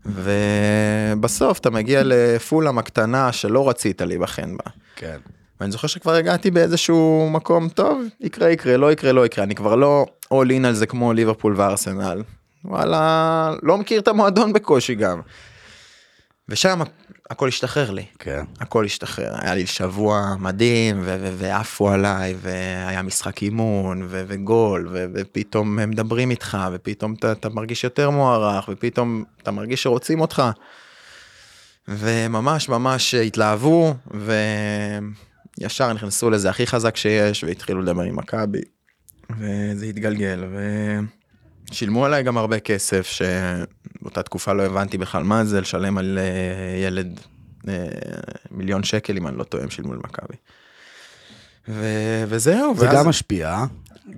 ובסוף 0.06 1.58
אתה 1.58 1.70
מגיע 1.70 2.02
לפולאם 2.04 2.78
הקטנה 2.78 3.32
שלא 3.32 3.68
רצית 3.68 4.00
להיבחן 4.00 4.56
בה. 4.56 4.70
כן. 4.96 5.16
ואני 5.60 5.72
זוכר 5.72 5.86
שכבר 5.86 6.12
הגעתי 6.14 6.50
באיזשהו 6.50 7.28
מקום 7.30 7.68
טוב, 7.68 8.02
יקרה 8.20 8.50
יקרה, 8.50 8.76
לא 8.76 8.92
יקרה 8.92 9.12
לא 9.12 9.26
יקרה, 9.26 9.44
אני 9.44 9.54
כבר 9.54 9.74
לא 9.74 10.06
all 10.34 10.48
in 10.48 10.66
על 10.66 10.74
זה 10.74 10.86
כמו 10.86 11.12
ליברפול 11.12 11.54
וארסנל. 11.56 12.22
וואלה, 12.64 13.54
לא 13.62 13.78
מכיר 13.78 14.00
את 14.00 14.08
המועדון 14.08 14.52
בקושי 14.52 14.94
גם. 14.94 15.20
ושם 16.52 16.80
הכל 17.30 17.48
השתחרר 17.48 17.90
לי, 17.90 18.04
כן. 18.18 18.44
הכל 18.60 18.84
השתחרר, 18.84 19.34
היה 19.40 19.54
לי 19.54 19.66
שבוע 19.66 20.34
מדהים 20.38 21.00
ו- 21.00 21.16
ו- 21.20 21.34
ועפו 21.38 21.90
עליי 21.90 22.34
והיה 22.40 23.02
משחק 23.02 23.42
אימון 23.42 24.02
ו- 24.02 24.24
וגול 24.26 24.88
ו- 24.92 25.04
ופתאום 25.14 25.78
הם 25.78 25.90
מדברים 25.90 26.30
איתך 26.30 26.58
ופתאום 26.72 27.14
אתה, 27.14 27.32
אתה 27.32 27.48
מרגיש 27.48 27.84
יותר 27.84 28.10
מוערך 28.10 28.68
ופתאום 28.72 29.24
אתה 29.42 29.50
מרגיש 29.50 29.82
שרוצים 29.82 30.20
אותך. 30.20 30.42
וממש 31.88 32.68
ממש 32.68 33.14
התלהבו 33.14 33.94
וישר 35.60 35.92
נכנסו 35.92 36.30
לזה 36.30 36.50
הכי 36.50 36.66
חזק 36.66 36.96
שיש 36.96 37.44
והתחילו 37.44 37.82
לדבר 37.82 38.02
עם 38.02 38.16
מכבי 38.16 38.62
וזה 39.38 39.86
התגלגל 39.86 40.44
ושילמו 41.72 42.04
עליי 42.04 42.22
גם 42.22 42.38
הרבה 42.38 42.60
כסף 42.60 43.06
שבאותה 43.06 44.22
תקופה 44.22 44.52
לא 44.52 44.62
הבנתי 44.62 44.98
בכלל 44.98 45.22
מה 45.22 45.44
זה 45.44 45.60
לשלם 45.60 45.98
על 45.98 46.18
אה, 46.18 46.86
ילד 46.86 47.20
אה, 47.68 47.74
מיליון 48.50 48.82
שקל 48.82 49.16
אם 49.16 49.26
אני 49.28 49.36
לא 49.38 49.44
טועה 49.44 49.62
הם 49.64 49.70
שילמו 49.70 49.94
למכבי. 49.94 50.34
ו- 51.68 52.24
וזהו. 52.28 52.74
זה 52.76 52.86
ואז- 52.86 52.94
גם 52.96 53.08
משפיע, 53.08 53.48
אה? 53.50 53.64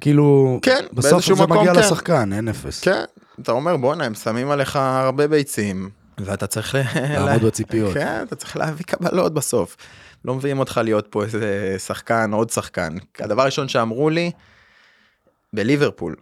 כאילו, 0.00 0.58
כן, 0.62 0.84
בסוף 0.92 1.25
זה 1.26 1.34
מקום, 1.34 1.58
מגיע 1.58 1.75
כן. 1.75 1.80
לשחקן, 1.80 2.32
אין 2.32 2.49
אפס. 2.49 2.80
כן, 2.80 3.04
אתה 3.40 3.52
אומר 3.52 3.76
בואנה 3.76 4.04
הם 4.04 4.14
שמים 4.14 4.50
עליך 4.50 4.76
הרבה 4.76 5.28
ביצים 5.28 5.90
ואתה 6.18 6.46
צריך 6.46 6.75
ל- 6.75 6.78
לעמוד 7.25 7.42
בציפיות. 7.44 7.94
כן, 7.94 8.23
אתה 8.23 8.37
צריך 8.37 8.56
להביא 8.56 8.84
קבלות 8.84 9.34
בסוף. 9.34 9.76
לא 10.25 10.34
מביאים 10.34 10.58
אותך 10.58 10.80
להיות 10.84 11.06
פה 11.11 11.23
איזה 11.25 11.76
שחקן, 11.87 12.30
עוד 12.32 12.50
שחקן. 12.50 12.96
הדבר 13.18 13.42
הראשון 13.42 13.68
שאמרו 13.68 14.11
לי, 14.11 14.30
בליברפול, 15.52 16.16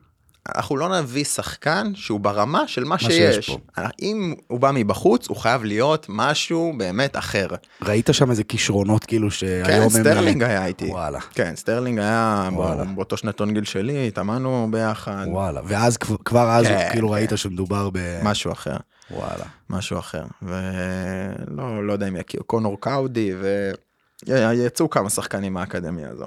אנחנו 0.49 0.77
לא 0.77 0.99
נביא 0.99 1.25
שחקן 1.25 1.93
שהוא 1.95 2.21
ברמה 2.21 2.69
של 2.69 2.85
מה 2.85 2.99
שיש 2.99 3.35
שיש. 3.35 3.51
פה. 3.51 3.83
אם 4.03 4.35
הוא 4.47 4.61
בא 4.61 4.71
מבחוץ, 4.75 5.29
הוא 5.29 5.37
חייב 5.37 5.65
להיות 5.65 6.07
משהו 6.09 6.73
באמת 6.77 7.17
אחר. 7.17 7.47
ראית 7.83 8.09
שם 8.13 8.31
איזה 8.31 8.45
כישרונות 8.45 9.05
כאילו 9.05 9.31
שהיום 9.31 9.67
כן, 9.67 9.83
הם... 9.83 9.89
סטרלינג 9.89 10.43
היה 10.43 10.67
איתי. 10.67 10.87
וואלה. 10.87 11.21
כן, 11.21 11.53
סטרלינג 11.57 11.99
היה 11.99 12.49
וואלה. 12.53 12.85
באותו 12.85 13.17
שנתון 13.17 13.55
גיל 13.55 13.65
שלי, 13.65 14.09
התאמנו 14.09 14.69
ביחד, 14.71 15.27
וואלה, 15.29 15.61
ואז 15.65 15.97
כבר 15.97 16.51
אז 16.51 16.67
כן, 16.67 16.89
כאילו 16.93 17.09
כן. 17.09 17.15
ראית 17.15 17.31
שמדובר 17.37 17.91
ב... 17.93 18.21
משהו 18.23 18.53
אחר. 18.53 18.77
וואלה. 19.11 19.45
משהו 19.71 19.99
אחר 19.99 20.25
ולא 20.43 21.87
לא 21.87 21.93
יודע 21.93 22.09
אם 22.09 22.17
יכיר 22.17 22.41
קונור 22.47 22.81
קאודי 22.81 23.33
ויצאו 24.27 24.91
כמה 24.91 25.11
שחקנים 25.11 25.55
מהאקדמיה 25.55 26.11
הזו. 26.11 26.27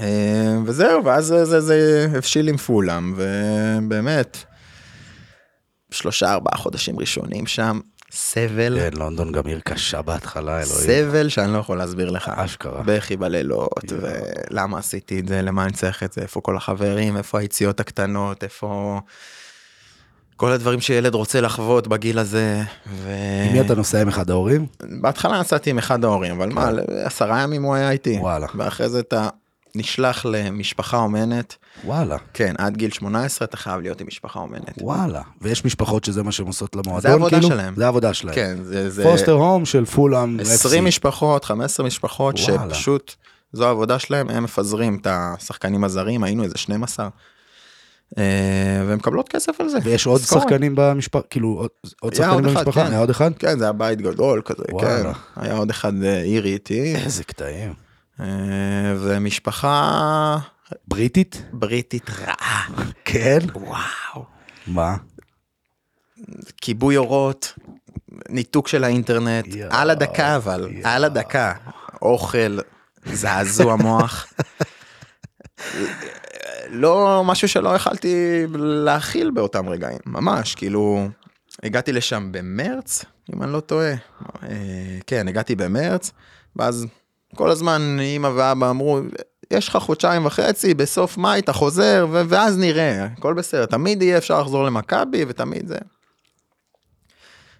אה, 0.00 0.58
וזהו 0.64 1.04
ואז 1.04 1.26
זה, 1.26 1.44
זה, 1.44 1.60
זה 1.60 2.06
הבשיל 2.16 2.48
עם 2.48 2.56
פולאם 2.56 3.14
ובאמת 3.16 4.38
שלושה 5.90 6.32
ארבעה 6.32 6.56
חודשים 6.56 7.00
ראשונים 7.00 7.46
שם 7.46 7.80
סבל 8.12 8.78
כן, 8.80 8.98
לונדון 8.98 9.32
גם 9.32 9.46
עיר 9.46 9.60
קשה 9.64 10.02
בהתחלה, 10.02 10.62
אלוהים. 10.62 10.64
סבל 10.66 11.28
שאני 11.28 11.52
לא 11.52 11.58
יכול 11.58 11.78
להסביר 11.78 12.10
לך. 12.10 12.28
אשכרה. 12.34 12.82
בכי 12.84 13.16
בלילות 13.16 13.84
יואו. 13.90 14.02
ולמה 14.50 14.78
עשיתי 14.78 15.20
את 15.20 15.28
זה 15.28 15.42
למה 15.42 15.64
אני 15.64 15.72
צריך 15.72 16.02
את 16.02 16.12
זה 16.12 16.20
איפה 16.20 16.40
כל 16.40 16.56
החברים 16.56 17.16
איפה 17.16 17.38
היציאות 17.38 17.80
הקטנות 17.80 18.44
איפה 18.44 19.00
כל 20.36 20.52
הדברים 20.52 20.80
שילד 20.80 21.14
רוצה 21.14 21.40
לחוות 21.40 21.88
בגיל 21.88 22.18
הזה. 22.18 22.62
ו... 22.86 23.10
עם 23.46 23.52
מי 23.52 23.60
אתה 23.60 23.74
נוסע 23.74 24.00
עם 24.00 24.08
אחד 24.08 24.30
ההורים? 24.30 24.66
בהתחלה 25.00 25.40
נסעתי 25.40 25.70
עם 25.70 25.78
אחד 25.78 26.04
ההורים 26.04 26.32
אבל 26.32 26.48
מה 26.48 26.70
עשרה 27.04 27.42
ימים 27.42 27.62
הוא 27.62 27.74
היה 27.74 27.90
איתי 27.90 28.14
כן. 28.14 28.20
וואלה. 28.20 28.46
ואחרי 28.54 28.88
זה 28.88 29.00
אתה 29.00 29.28
נשלח 29.74 30.26
למשפחה 30.26 30.96
אומנת 30.96 31.56
וואלה. 31.84 32.16
כן 32.34 32.54
עד 32.58 32.76
גיל 32.76 32.90
18 32.90 33.44
אתה 33.48 33.56
חייב 33.56 33.80
להיות 33.80 34.00
עם 34.00 34.06
משפחה 34.06 34.40
אומנת. 34.40 34.78
וואלה. 34.82 35.22
ויש 35.40 35.64
משפחות 35.64 36.04
שזה 36.04 36.22
מה 36.22 36.32
שהן 36.32 36.46
עושות 36.46 36.76
למועדון, 36.76 37.00
זה 37.00 37.08
העבודה 37.10 37.30
כאילו? 37.36 37.48
שלהם. 37.48 37.74
זה 37.76 37.84
העבודה 37.84 38.14
שלהם. 38.14 38.34
כן 38.34 38.56
זה 38.62 38.90
זה 38.90 39.02
פוסטר 39.02 39.32
הום 39.32 39.64
של 39.64 39.84
פולאם. 39.84 40.40
20 40.40 40.84
משפחות 40.84 41.44
15 41.44 41.86
משפחות 41.86 42.36
וואלה. 42.48 42.74
שפשוט 42.74 43.14
זו 43.52 43.66
העבודה 43.66 43.98
שלהם 43.98 44.28
הם 44.30 44.44
מפזרים 44.44 44.98
את 45.00 45.06
השחקנים 45.10 45.84
הזרים 45.84 46.24
היינו 46.24 46.44
איזה 46.44 46.58
12. 46.58 47.08
אה, 48.18 48.22
והן 48.88 48.96
מקבלות 48.98 49.28
כסף 49.28 49.60
על 49.60 49.68
זה. 49.68 49.78
ויש 49.84 50.06
עוד 50.06 50.20
משכורת. 50.20 50.42
שחקנים 50.42 50.72
במשפחה, 50.76 51.22
כאילו 51.30 51.48
עוד- 51.48 51.70
עוד 52.00 52.14
שחקנים 52.14 52.32
עוד 52.34 52.46
אחד, 52.46 52.64
במשפחה? 52.64 52.84
כן. 52.84 52.90
היה 52.90 53.00
עוד 53.00 53.10
אחד? 53.10 53.30
כן 53.38 53.58
זה 53.58 53.64
היה 53.64 53.72
בית 53.72 54.00
גדול 54.00 54.42
כזה 54.44 54.62
כן 54.68 54.72
וואלה. 54.74 55.12
היה 55.36 55.56
עוד 55.56 55.70
אחד 55.70 56.02
אה, 56.02 56.22
אירי 56.22 56.52
איתי 56.52 56.94
איזה 56.96 57.24
קטעים. 57.24 57.72
אה, 58.20 58.94
ומשפחה 59.00 60.38
בריטית? 60.88 61.42
בריטית 61.52 62.10
רעה 62.10 62.66
כן. 63.04 63.38
וואו 63.54 64.24
מה? 64.66 64.96
כיבוי 66.60 66.96
אורות 66.96 67.58
ניתוק 68.28 68.68
של 68.68 68.84
האינטרנט 68.84 69.46
יואו, 69.46 69.70
על 69.72 69.90
הדקה 69.90 70.36
אבל 70.36 70.68
יואו. 70.70 70.88
על 70.88 71.04
הדקה 71.04 71.52
אוכל 72.02 72.58
זעזוע 73.04 73.76
מוח. 73.76 74.32
לא 76.70 77.22
משהו 77.24 77.48
שלא 77.48 77.68
יכלתי 77.68 78.44
להכיל 78.58 79.30
באותם 79.30 79.68
רגעים 79.68 79.98
ממש 80.06 80.54
כאילו 80.54 81.08
הגעתי 81.62 81.92
לשם 81.92 82.28
במרץ 82.32 83.04
אם 83.34 83.42
אני 83.42 83.52
לא 83.52 83.60
טועה 83.60 83.92
אה, 84.42 84.98
כן 85.06 85.28
הגעתי 85.28 85.54
במרץ 85.54 86.12
ואז 86.56 86.86
כל 87.34 87.50
הזמן 87.50 87.98
אמא 88.00 88.26
ואבא 88.26 88.70
אמרו 88.70 89.00
יש 89.50 89.68
לך 89.68 89.76
חודשיים 89.76 90.26
וחצי 90.26 90.74
בסוף 90.74 91.16
מאי 91.18 91.38
אתה 91.38 91.52
חוזר 91.52 92.06
ו- 92.10 92.22
ואז 92.28 92.58
נראה 92.58 93.04
הכל 93.04 93.34
בסדר 93.34 93.66
תמיד 93.66 94.02
יהיה 94.02 94.18
אפשר 94.18 94.40
לחזור 94.40 94.64
למכבי 94.64 95.24
ותמיד 95.28 95.68
זה. 95.68 95.78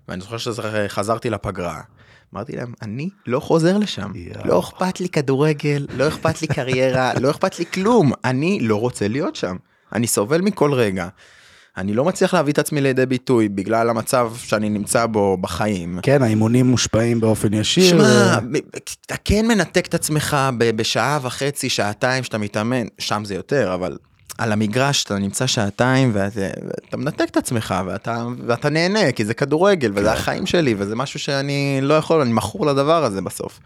ואני 0.09 0.21
זוכר 0.21 0.39
שחזרתי 0.39 1.31
לפגרה. 1.31 1.81
אמרתי 2.35 2.57
להם, 2.57 2.75
אני 2.83 3.09
לא 3.27 3.41
חוזר 3.41 3.79
לשם. 3.79 4.13
יואו. 4.15 4.47
לא 4.47 4.61
אכפת 4.61 5.01
לי 5.01 5.09
כדורגל, 5.09 5.87
לא 5.95 6.09
אכפת 6.09 6.43
לי 6.43 6.49
קריירה, 6.49 7.13
לא 7.21 7.31
אכפת 7.31 7.59
לי 7.59 7.67
כלום. 7.67 8.13
אני 8.25 8.61
לא 8.61 8.77
רוצה 8.77 9.09
להיות 9.09 9.37
שם. 9.37 9.57
אני 9.93 10.07
סובל 10.07 10.41
מכל 10.41 10.73
רגע. 10.73 11.09
אני 11.77 11.95
לא 11.95 12.05
מצליח 12.05 12.35
להביא 12.35 12.53
את 12.53 12.59
עצמי 12.59 12.81
לידי 12.81 13.07
ביטוי 13.07 13.49
בגלל 13.49 13.91
המצב 13.91 14.33
שאני 14.37 14.69
נמצא 14.69 15.07
בו 15.07 15.37
בחיים. 15.37 15.99
כן, 16.03 16.23
האימונים 16.23 16.67
מושפעים 16.67 17.21
באופן 17.21 17.55
ישיר. 17.55 17.91
שמע, 17.91 18.39
אתה 19.07 19.15
כן 19.25 19.47
מנתק 19.49 19.87
את 19.87 19.95
עצמך 19.95 20.37
בשעה 20.59 21.19
וחצי, 21.23 21.69
שעתיים 21.69 22.25
שאתה 22.25 22.39
מתאמן, 22.39 22.87
שם 22.99 23.23
זה 23.25 23.35
יותר, 23.35 23.75
אבל 23.75 23.97
על 24.39 24.53
המגרש 24.53 25.05
אתה 25.05 25.19
נמצא 25.19 25.47
שעתיים 25.47 26.11
ואתה, 26.15 26.41
ואתה 26.67 26.97
מנתק 26.97 27.29
את 27.31 27.37
עצמך 27.37 27.75
ואתה, 27.87 28.25
ואתה 28.47 28.71
נהנה, 28.71 29.13
כי 29.13 29.25
זה 29.25 29.35
כדורגל 29.35 29.91
וזה 29.95 30.07
כן. 30.07 30.13
החיים 30.13 30.47
שלי 30.47 30.75
וזה 30.79 30.97
משהו 30.97 31.21
שאני 31.21 31.79
לא 31.83 31.95
יכול, 31.95 32.21
אני 32.21 32.33
מכור 32.33 32.67
לדבר 32.67 33.05
הזה 33.05 33.21
בסוף. 33.23 33.61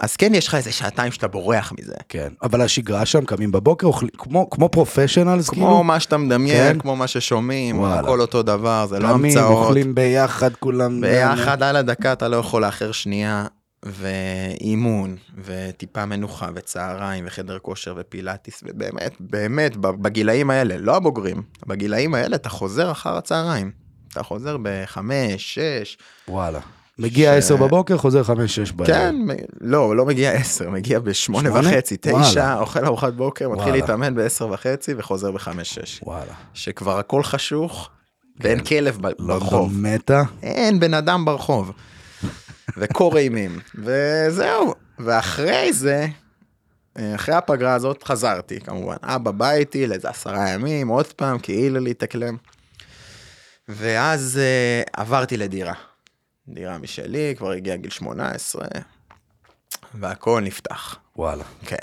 אז 0.00 0.16
כן, 0.16 0.34
יש 0.34 0.48
לך 0.48 0.54
איזה 0.54 0.72
שעתיים 0.72 1.12
שאתה 1.12 1.28
בורח 1.28 1.72
מזה. 1.80 1.94
כן, 2.08 2.28
אבל 2.42 2.60
השגרה 2.60 3.06
שם, 3.06 3.24
קמים 3.24 3.52
בבוקר, 3.52 3.86
אוכלים, 3.86 4.10
כמו, 4.18 4.50
כמו 4.50 4.68
פרופשיונלס, 4.68 5.50
כמו 5.50 5.66
כאילו, 5.66 5.82
מה 5.82 6.00
שאתה 6.00 6.16
מדמיין, 6.16 6.72
כן. 6.72 6.78
כמו 6.78 6.96
מה 6.96 7.06
ששומעים, 7.06 7.78
וואלה. 7.78 8.00
הכל 8.00 8.20
אותו 8.20 8.42
דבר, 8.42 8.86
זה 8.86 8.98
לא 8.98 9.08
קמים, 9.08 9.24
המצאות. 9.24 9.66
אוכלים 9.66 9.94
ביחד, 9.94 10.54
כולם... 10.54 11.00
ביחד 11.00 11.62
על 11.62 11.76
הדקה 11.76 12.12
אתה 12.12 12.28
לא 12.28 12.36
יכול 12.36 12.62
לאחר 12.62 12.92
שנייה 12.92 13.46
ואימון 13.86 15.16
וטיפה 15.44 16.04
מנוחה 16.04 16.48
וצהריים 16.54 17.24
וחדר 17.26 17.58
כושר 17.58 17.94
ופילאטיס 17.98 18.64
ובאמת 18.66 19.14
באמת 19.20 19.76
בגילאים 19.76 20.50
האלה 20.50 20.76
לא 20.78 20.96
הבוגרים 20.96 21.42
בגילאים 21.66 22.14
האלה 22.14 22.36
אתה 22.36 22.48
חוזר 22.48 22.90
אחר 22.90 23.16
הצהריים 23.16 23.70
אתה 24.12 24.22
חוזר 24.22 24.56
בחמש 24.62 25.54
שש 25.54 25.98
וואלה. 26.28 26.60
מגיע 27.00 27.32
ש- 27.34 27.44
10 27.44 27.56
בבוקר, 27.56 27.98
חוזר 27.98 28.22
5-6 28.22 28.30
בערב. 28.72 28.86
כן 28.90 29.16
מ- 29.16 29.30
לא 29.60 29.96
לא 29.96 30.06
מגיע 30.06 30.30
עשר 30.32 30.70
מגיע 30.70 30.98
בשמונה 30.98 31.48
שמונה? 31.48 31.68
וחצי 31.68 31.96
תשע 32.00 32.10
וואלה. 32.12 32.58
אוכל 32.58 32.84
ארוחת 32.84 33.12
בוקר 33.12 33.48
מתחיל 33.48 33.64
וואלה. 33.68 33.80
להתאמן 33.80 34.14
בעשר 34.14 34.48
וחצי 34.48 34.94
וחוזר 34.96 35.30
בחמש 35.30 35.74
שש 35.74 36.00
וואלה. 36.02 36.32
שכבר 36.54 36.98
הכל 36.98 37.22
חשוך 37.22 37.88
ואין 38.40 38.64
כלב 38.64 38.98
ב- 39.00 39.10
ברחוב. 39.18 39.52
לונדון 39.72 39.92
מתה. 39.94 40.22
אין 40.42 40.80
בן 40.80 40.94
אדם 40.94 41.24
ברחוב. 41.24 41.72
וקור 42.78 43.18
אימים 43.18 43.58
וזהו 43.74 44.74
ואחרי 44.98 45.72
זה 45.72 46.06
אחרי 47.14 47.34
הפגרה 47.34 47.74
הזאת 47.74 48.02
חזרתי 48.02 48.60
כמובן 48.60 48.96
אבא 49.02 49.30
בא 49.30 49.50
איתי 49.50 49.86
לאיזה 49.86 50.08
עשרה 50.08 50.48
ימים 50.50 50.88
עוד 50.88 51.06
פעם 51.06 51.38
כאילו 51.38 51.80
להתאקלם. 51.80 52.36
ואז 53.68 54.40
uh, 54.40 54.90
עברתי 55.00 55.36
לדירה. 55.36 55.72
דירה 56.54 56.78
משלי 56.78 57.34
כבר 57.38 57.50
הגיע 57.50 57.76
גיל 57.76 57.90
18 57.90 58.66
והכל 59.94 60.40
נפתח 60.40 60.96
וואלה. 61.16 61.44
כן. 61.66 61.76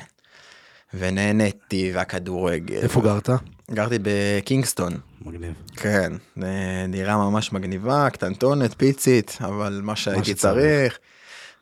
ונהניתי 0.94 1.92
והכדורגל. 1.96 2.76
איפה 2.82 3.02
גרת? 3.02 3.30
גרתי 3.72 3.96
בקינגסטון. 4.02 4.94
מגניב. 5.22 5.54
כן, 5.76 6.14
אה, 6.44 6.86
דירה 6.90 7.18
ממש 7.18 7.54
מגניבה, 7.54 8.10
קטנטונת, 8.10 8.74
פיצית, 8.78 9.38
אבל 9.42 9.80
מה 9.84 9.96
שהייתי. 9.96 10.34
צריך, 10.34 11.00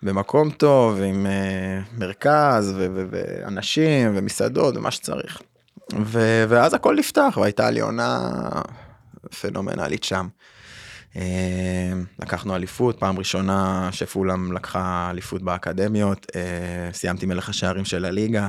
במקום 0.03 0.51
טוב, 0.51 1.01
עם 1.01 1.25
אה, 1.25 1.79
מרכז 1.97 2.73
ו- 2.77 2.87
ו- 2.95 3.05
ואנשים 3.11 4.11
ומסעדות 4.15 4.77
ומה 4.77 4.91
שצריך. 4.91 5.41
ו- 6.05 6.45
ואז 6.49 6.73
הכל 6.73 6.95
נפתח 6.95 7.37
והייתה 7.41 7.69
לי 7.71 7.79
עונה 7.79 8.29
פנומנלית 9.41 10.03
שם. 10.03 10.27
אה, 11.15 11.21
לקחנו 12.19 12.55
אליפות, 12.55 12.99
פעם 12.99 13.19
ראשונה 13.19 13.89
שפולאם 13.91 14.51
לקחה 14.51 15.07
אליפות 15.11 15.41
באקדמיות, 15.41 16.27
אה, 16.35 16.41
סיימתי 16.93 17.25
מלך 17.25 17.49
השערים 17.49 17.85
של 17.85 18.05
הליגה. 18.05 18.47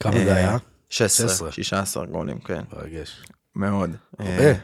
כמה 0.00 0.12
זה 0.12 0.30
אה, 0.32 0.36
היה? 0.36 0.56
16, 0.90 1.28
16. 1.28 1.52
16 1.52 2.06
גולים, 2.06 2.38
כן, 2.38 2.62
מרגש. 2.72 3.22
מאוד. 3.56 3.90
הרבה. 4.18 4.30
אה, 4.30 4.54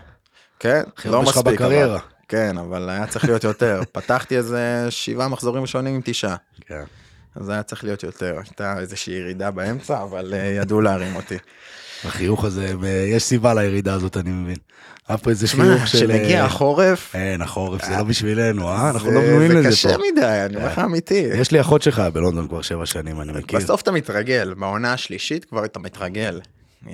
כן, 0.58 0.82
לא 1.04 1.22
מספיק. 1.22 1.60
אבל- 1.60 1.96
כן, 2.28 2.58
אבל 2.58 2.88
היה 2.90 3.06
צריך 3.06 3.24
להיות 3.24 3.44
יותר. 3.44 3.80
פתחתי 3.92 4.36
איזה 4.36 4.86
שבעה 4.90 5.28
מחזורים 5.28 5.62
ראשונים 5.62 5.94
עם 5.94 6.00
תשעה. 6.04 6.36
כן. 6.60 6.82
אז 7.34 7.48
היה 7.48 7.62
צריך 7.62 7.84
להיות 7.84 8.02
יותר. 8.02 8.36
הייתה 8.44 8.78
איזושהי 8.78 9.14
ירידה 9.14 9.50
באמצע, 9.50 10.02
אבל 10.02 10.34
ידעו 10.56 10.80
להרים 10.80 11.16
אותי. 11.16 11.38
החיוך 12.04 12.44
הזה, 12.44 12.74
יש 13.06 13.22
סיבה 13.22 13.54
לירידה 13.54 13.94
הזאת, 13.94 14.16
אני 14.16 14.30
מבין. 14.30 14.56
אף 15.14 15.22
פה 15.22 15.30
איזה 15.30 15.48
חיוך 15.48 15.88
של... 15.88 15.98
כשמגיע 15.98 16.40
אה, 16.40 16.44
החורף, 16.44 17.14
אין, 17.14 17.42
החורף 17.42 17.84
זה 17.84 17.96
לא 17.96 18.02
בשבילנו, 18.02 18.68
אה? 18.68 18.90
אנחנו 18.90 19.08
זה- 19.10 19.14
לא 19.14 19.20
בנויים 19.20 19.52
זה 19.52 19.58
לזה 19.58 19.68
קשה 19.68 19.88
פה. 19.96 20.02
מדי, 20.12 20.26
אני 20.46 20.56
אומר 20.56 20.66
לך 20.66 20.78
אמיתי. 20.78 21.14
יש 21.34 21.50
לי 21.50 21.60
אחות 21.60 21.82
שלך 21.82 21.98
בלונדון 22.12 22.48
כבר 22.48 22.62
שבע 22.62 22.86
שנים, 22.86 23.20
אני 23.20 23.32
מכיר. 23.32 23.58
בסוף 23.58 23.82
אתה 23.82 23.90
מתרגל, 23.92 24.54
בעונה 24.54 24.92
השלישית 24.92 25.44
כבר 25.44 25.64
אתה 25.64 25.78
מתרגל. 25.78 26.40
אה, 26.88 26.92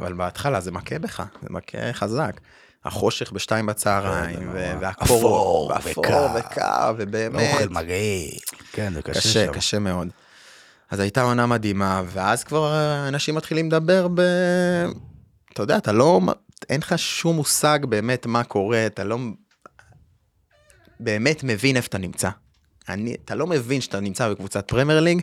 אבל 0.00 0.12
בהתחלה 0.12 0.60
זה 0.60 0.70
מכה 0.72 0.98
בך, 0.98 1.22
זה 1.42 1.48
מכה 1.50 1.92
חזק. 1.92 2.40
החושך 2.84 3.32
בשתיים 3.32 3.66
בצהריים. 3.66 4.50
והקור, 4.80 5.04
אפור 5.18 5.72
ואפור 5.74 6.04
וקר. 6.38 6.92
ובאמת, 6.98 7.54
אוכל 7.54 7.68
מגעיל. 7.68 8.38
כן, 8.72 8.92
זה 8.94 9.02
קשה 9.02 9.20
קשה, 9.20 9.46
שם. 9.46 9.52
קשה 9.52 9.78
מאוד. 9.78 10.08
אז 10.90 11.00
הייתה 11.00 11.22
עונה 11.22 11.46
מדהימה, 11.46 12.02
ואז 12.06 12.44
כבר 12.44 12.74
אנשים 13.08 13.34
מתחילים 13.34 13.66
לדבר 13.66 14.08
ב... 14.14 14.20
אתה 15.52 15.62
יודע, 15.62 15.76
אתה 15.76 15.92
לא, 15.92 16.20
אין 16.68 16.80
לך 16.80 16.98
שום 16.98 17.36
מושג 17.36 17.78
באמת 17.88 18.26
מה 18.26 18.44
קורה, 18.44 18.86
אתה 18.86 19.04
לא 19.04 19.18
באמת 21.00 21.44
מבין 21.44 21.76
איפה 21.76 21.86
אתה 21.86 21.98
נמצא. 21.98 22.30
אני, 22.88 23.16
אתה 23.24 23.34
לא 23.34 23.46
מבין 23.46 23.80
שאתה 23.80 24.00
נמצא 24.00 24.30
בקבוצת 24.30 24.68
פרמייר 24.68 25.00
ליג, 25.00 25.22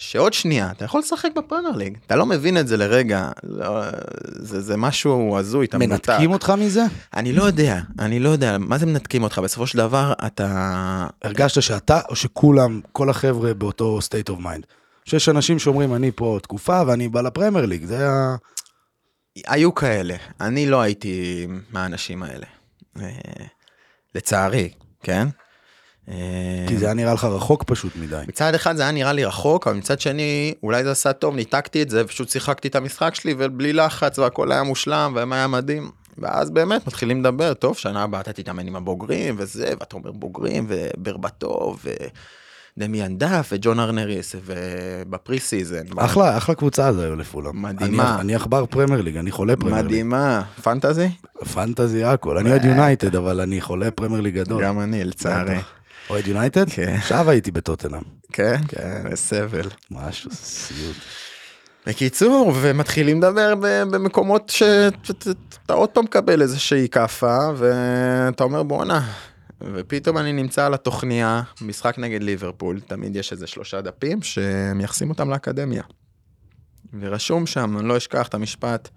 שעוד 0.00 0.32
שנייה, 0.32 0.70
אתה 0.70 0.84
יכול 0.84 1.00
לשחק 1.00 1.28
בפרמייר 1.36 1.76
ליג. 1.76 1.98
אתה 2.06 2.16
לא 2.16 2.26
מבין 2.26 2.58
את 2.58 2.68
זה 2.68 2.76
לרגע, 2.76 3.30
לא, 3.42 3.80
זה, 4.24 4.60
זה 4.60 4.76
משהו 4.76 5.38
הזוי, 5.38 5.66
אתה 5.66 5.78
מנותק. 5.78 6.08
מנתקים 6.08 6.32
אותך 6.32 6.52
מזה? 6.58 6.84
אני 7.14 7.32
לא 7.32 7.42
יודע, 7.42 7.80
אני 7.98 8.20
לא 8.20 8.28
יודע, 8.28 8.56
מה 8.58 8.78
זה 8.78 8.86
מנתקים 8.86 9.22
אותך? 9.22 9.38
בסופו 9.38 9.66
של 9.66 9.78
דבר, 9.78 10.12
אתה... 10.26 11.06
הרגשת 11.22 11.62
שאתה, 11.62 12.00
או 12.08 12.16
שכולם, 12.16 12.80
כל 12.92 13.10
החבר'ה 13.10 13.54
באותו 13.54 13.98
state 13.98 14.30
of 14.30 14.40
mind? 14.42 14.66
שיש 15.04 15.28
אנשים 15.28 15.58
שאומרים, 15.58 15.94
אני 15.94 16.10
פה 16.14 16.38
תקופה 16.42 16.82
ואני 16.86 17.08
בא 17.08 17.20
לפרמייר 17.20 17.66
ליג, 17.66 17.84
זה 17.84 17.96
היה... 17.98 18.36
היו 19.46 19.74
כאלה, 19.74 20.16
אני 20.40 20.66
לא 20.66 20.80
הייתי 20.80 21.46
מהאנשים 21.70 22.22
האלה. 22.22 22.46
אה, 23.00 23.10
לצערי, 24.14 24.70
כן? 25.02 25.28
כי 26.68 26.78
זה 26.78 26.84
היה 26.84 26.94
נראה 26.94 27.14
לך 27.14 27.24
רחוק 27.24 27.64
פשוט 27.66 27.96
מדי. 27.96 28.22
מצד 28.28 28.54
אחד 28.54 28.76
זה 28.76 28.82
היה 28.82 28.92
נראה 28.92 29.12
לי 29.12 29.24
רחוק, 29.24 29.66
אבל 29.66 29.76
מצד 29.76 30.00
שני, 30.00 30.54
אולי 30.62 30.84
זה 30.84 30.90
עשה 30.90 31.12
טוב, 31.12 31.34
ניתקתי 31.34 31.82
את 31.82 31.90
זה, 31.90 32.04
פשוט 32.04 32.28
שיחקתי 32.28 32.68
את 32.68 32.76
המשחק 32.76 33.14
שלי, 33.14 33.34
ובלי 33.38 33.72
לחץ, 33.72 34.18
והכל 34.18 34.52
היה 34.52 34.62
מושלם, 34.62 35.12
ומה 35.16 35.36
היה 35.36 35.46
מדהים. 35.46 35.90
ואז 36.18 36.50
באמת 36.50 36.86
מתחילים 36.86 37.20
לדבר, 37.20 37.54
טוב, 37.54 37.76
שנה 37.76 38.02
הבאה 38.02 38.20
אתה 38.20 38.32
תתאמן 38.32 38.66
עם 38.66 38.76
הבוגרים, 38.76 39.34
וזה, 39.38 39.72
ואתה 39.80 39.96
אומר 39.96 40.10
בוגרים, 40.10 40.66
וברבטוב, 40.68 41.84
ודמיאן 42.76 43.18
דף, 43.18 43.50
וג'ון 43.52 43.80
ארנה 43.80 44.04
ריסה, 44.04 44.34
וב 44.44 45.38
pre-season. 45.38 45.84
אחלה, 45.98 46.36
אחלה 46.36 46.54
קבוצה 46.54 46.92
זה 46.92 47.04
היו 47.04 47.16
לפולם. 47.16 47.62
מדהימה. 47.62 48.14
אני, 48.14 48.20
אני 48.20 48.34
עכבר 48.34 48.66
פרמייר 48.66 49.02
ליג, 49.02 49.16
אני 49.16 49.30
חולה 49.30 49.56
פרמייר 49.56 49.76
ליג. 49.76 49.86
מדהימה. 49.86 50.42
Fantasy? 50.62 51.08
Fantasy 51.54 52.04
הכל. 52.04 52.38
אני 52.38 52.50
אוהד 52.50 52.64
יונייטד, 52.64 53.16
אבל 53.16 53.40
אני 53.40 53.60
חולה 53.60 53.90
פרמייר 53.90 54.20
ליג 54.20 54.34
גדול. 54.34 54.64
גם 54.64 54.80
אני, 54.80 55.04
לצערי. 55.04 55.58
אוהד 56.10 56.26
יונייטד? 56.26 56.70
כן. 56.70 56.94
עכשיו 56.94 57.30
הייתי 57.30 57.50
בטוטנאם. 57.50 58.02
כן? 58.32 58.56
כן. 58.68 59.16
סבל. 59.16 59.68
משהו 59.90 60.30
סיוט. 60.30 60.96
בקיצור, 61.86 62.52
ומתחילים 62.60 63.18
לדבר 63.18 63.54
במקומות 63.90 64.48
שאתה 64.48 65.72
עוד 65.72 65.88
פעם 65.88 66.04
מקבל 66.04 66.42
איזושהי 66.42 66.88
כאפה, 66.88 67.38
ואתה 67.56 68.44
אומר 68.44 68.62
בואנה. 68.62 69.12
ופתאום 69.60 70.18
אני 70.18 70.32
נמצא 70.32 70.66
על 70.66 70.74
התוכניה, 70.74 71.42
משחק 71.60 71.98
נגד 71.98 72.22
ליברפול, 72.22 72.80
תמיד 72.80 73.16
יש 73.16 73.32
איזה 73.32 73.46
שלושה 73.46 73.80
דפים 73.80 74.22
שמייחסים 74.22 75.10
אותם 75.10 75.30
לאקדמיה. 75.30 75.82
ורשום 77.00 77.46
שם, 77.46 77.78
אני 77.78 77.88
לא 77.88 77.96
אשכח 77.96 78.28
את 78.28 78.34
המשפט, 78.34 78.88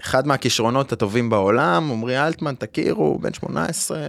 אחד 0.00 0.26
מהכישרונות 0.26 0.92
הטובים 0.92 1.30
בעולם, 1.30 1.90
עמרי 1.92 2.26
אלטמן, 2.26 2.54
תכירו, 2.54 3.18
בן 3.18 3.32
18, 3.32 4.08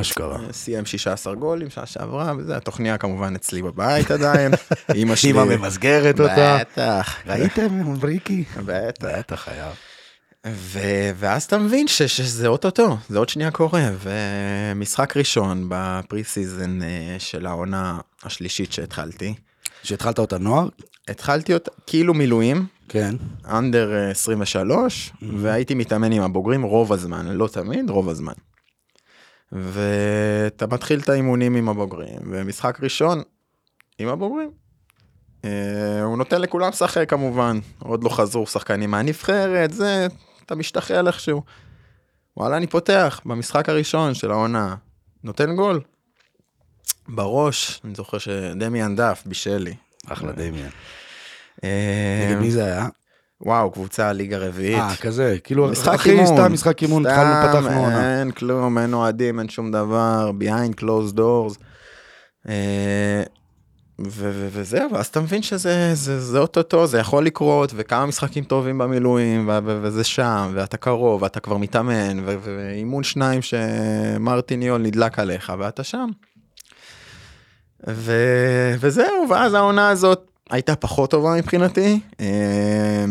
אשכרה. 0.00 0.38
סיים 0.52 0.86
16 0.86 1.34
גולים 1.34 1.70
שעה 1.70 1.86
שעברה 1.86 2.32
וזה 2.38 2.56
התוכניה 2.56 2.98
כמובן 2.98 3.34
אצלי 3.34 3.62
בבית 3.62 4.10
עדיין. 4.10 4.52
אמא 4.96 5.16
שלי. 5.16 5.30
אמא 5.30 5.44
ממסגרת 5.44 6.20
אותה. 6.20 6.58
בטח. 6.60 7.16
ראיתם 7.26 7.94
ב 8.00 8.07
ריקי? 8.07 8.44
בטח. 8.64 9.06
בטח 9.18 9.40
חייב. 9.44 9.72
ו- 10.46 10.80
ואז 11.16 11.42
אתה 11.42 11.58
מבין 11.58 11.88
ש- 11.88 12.02
שזה 12.02 12.46
אוטוטו, 12.46 12.96
זה 13.08 13.18
עוד 13.18 13.28
שנייה 13.28 13.50
קורה. 13.50 13.90
ומשחק 14.02 15.16
ראשון 15.16 15.66
ב 15.68 16.24
pre-season 16.24 16.82
אה, 16.82 16.88
של 17.18 17.46
העונה 17.46 17.98
השלישית 18.22 18.72
שהתחלתי. 18.72 19.34
שהתחלת 19.82 20.18
אותה 20.18 20.38
נוער? 20.38 20.68
התחלתי 21.08 21.54
אותה 21.54 21.70
כאילו 21.86 22.14
מילואים, 22.14 22.66
כן. 22.88 23.14
under 23.50 23.90
23, 24.10 25.12
והייתי 25.36 25.74
מתאמן 25.74 26.12
עם 26.12 26.22
הבוגרים 26.22 26.62
רוב 26.62 26.92
הזמן, 26.92 27.26
לא 27.26 27.48
תמיד, 27.52 27.90
רוב 27.90 28.08
הזמן. 28.08 28.32
ואתה 29.52 30.66
מתחיל 30.66 31.00
את 31.00 31.08
האימונים 31.08 31.54
עם 31.54 31.68
הבוגרים, 31.68 32.18
ומשחק 32.30 32.78
ראשון 32.82 33.22
עם 33.98 34.08
הבוגרים. 34.08 34.50
אה, 35.44 36.02
הוא 36.02 36.18
נותן 36.18 36.40
לכולם 36.40 36.68
לשחק 36.68 37.10
כמובן, 37.10 37.58
עוד 37.78 38.04
לא 38.04 38.08
חזרו 38.08 38.46
שחקנים 38.46 38.90
מהנבחרת, 38.90 39.72
זה, 39.72 40.06
אתה 40.46 40.54
משתחל 40.54 41.06
איכשהו. 41.06 41.42
וואלה, 42.36 42.56
אני 42.56 42.66
פותח 42.66 43.20
במשחק 43.24 43.68
הראשון 43.68 44.14
של 44.14 44.30
העונה, 44.30 44.74
נותן 45.24 45.56
גול. 45.56 45.80
בראש, 47.08 47.80
אני 47.84 47.94
זוכר 47.94 48.18
שדמיאן 48.18 48.96
דף 48.96 49.22
בישל 49.26 49.58
לי. 49.58 49.74
אחלה 50.08 50.32
דמיאן. 50.32 50.68
אה, 51.64 52.36
מי 52.40 52.50
זה 52.50 52.64
היה? 52.64 52.88
וואו, 53.40 53.70
קבוצה 53.70 54.12
ליגה 54.12 54.38
רביעית. 54.38 54.78
אה, 54.78 54.96
כזה, 54.96 55.36
כאילו, 55.44 55.68
משחק 55.68 56.06
אימון. 56.06 56.26
סתם 56.26 56.52
משחק 56.52 56.82
אימון, 56.82 57.06
התחלנו, 57.06 57.48
פתחנו 57.48 57.80
עונה. 57.84 58.20
אין 58.20 58.30
כלום, 58.30 58.78
אין 58.78 58.94
אוהדים, 58.94 59.38
אין 59.38 59.48
שום 59.48 59.72
דבר, 59.72 60.30
behind 60.40 60.80
closed 60.80 61.16
doors. 61.16 61.58
אה, 62.48 63.22
ו- 64.00 64.30
ו- 64.34 64.48
וזהו, 64.52 64.90
ואז 64.92 65.06
אתה 65.06 65.20
מבין 65.20 65.42
שזה 65.42 65.90
זה, 65.94 66.20
זה 66.20 66.38
אוטוטו, 66.38 66.86
זה 66.86 66.98
יכול 66.98 67.26
לקרות, 67.26 67.72
וכמה 67.76 68.06
משחקים 68.06 68.44
טובים 68.44 68.78
במילואים, 68.78 69.50
וזה 69.64 70.04
שם, 70.04 70.50
ואתה 70.54 70.76
קרוב, 70.76 71.22
ואתה 71.22 71.40
כבר 71.40 71.56
מתאמן, 71.56 72.20
ואימון 72.24 73.02
שניים 73.02 73.40
שמרטיניול 73.42 74.80
נדלק 74.80 75.18
עליך, 75.18 75.52
ואתה 75.58 75.84
שם. 75.84 76.08
וזהו, 78.80 79.26
ואז 79.30 79.54
העונה 79.54 79.88
הזאת 79.88 80.30
הייתה 80.54 80.76
פחות 80.76 81.10
טובה 81.10 81.34
מבחינתי. 81.36 82.00
אה, 82.20 83.04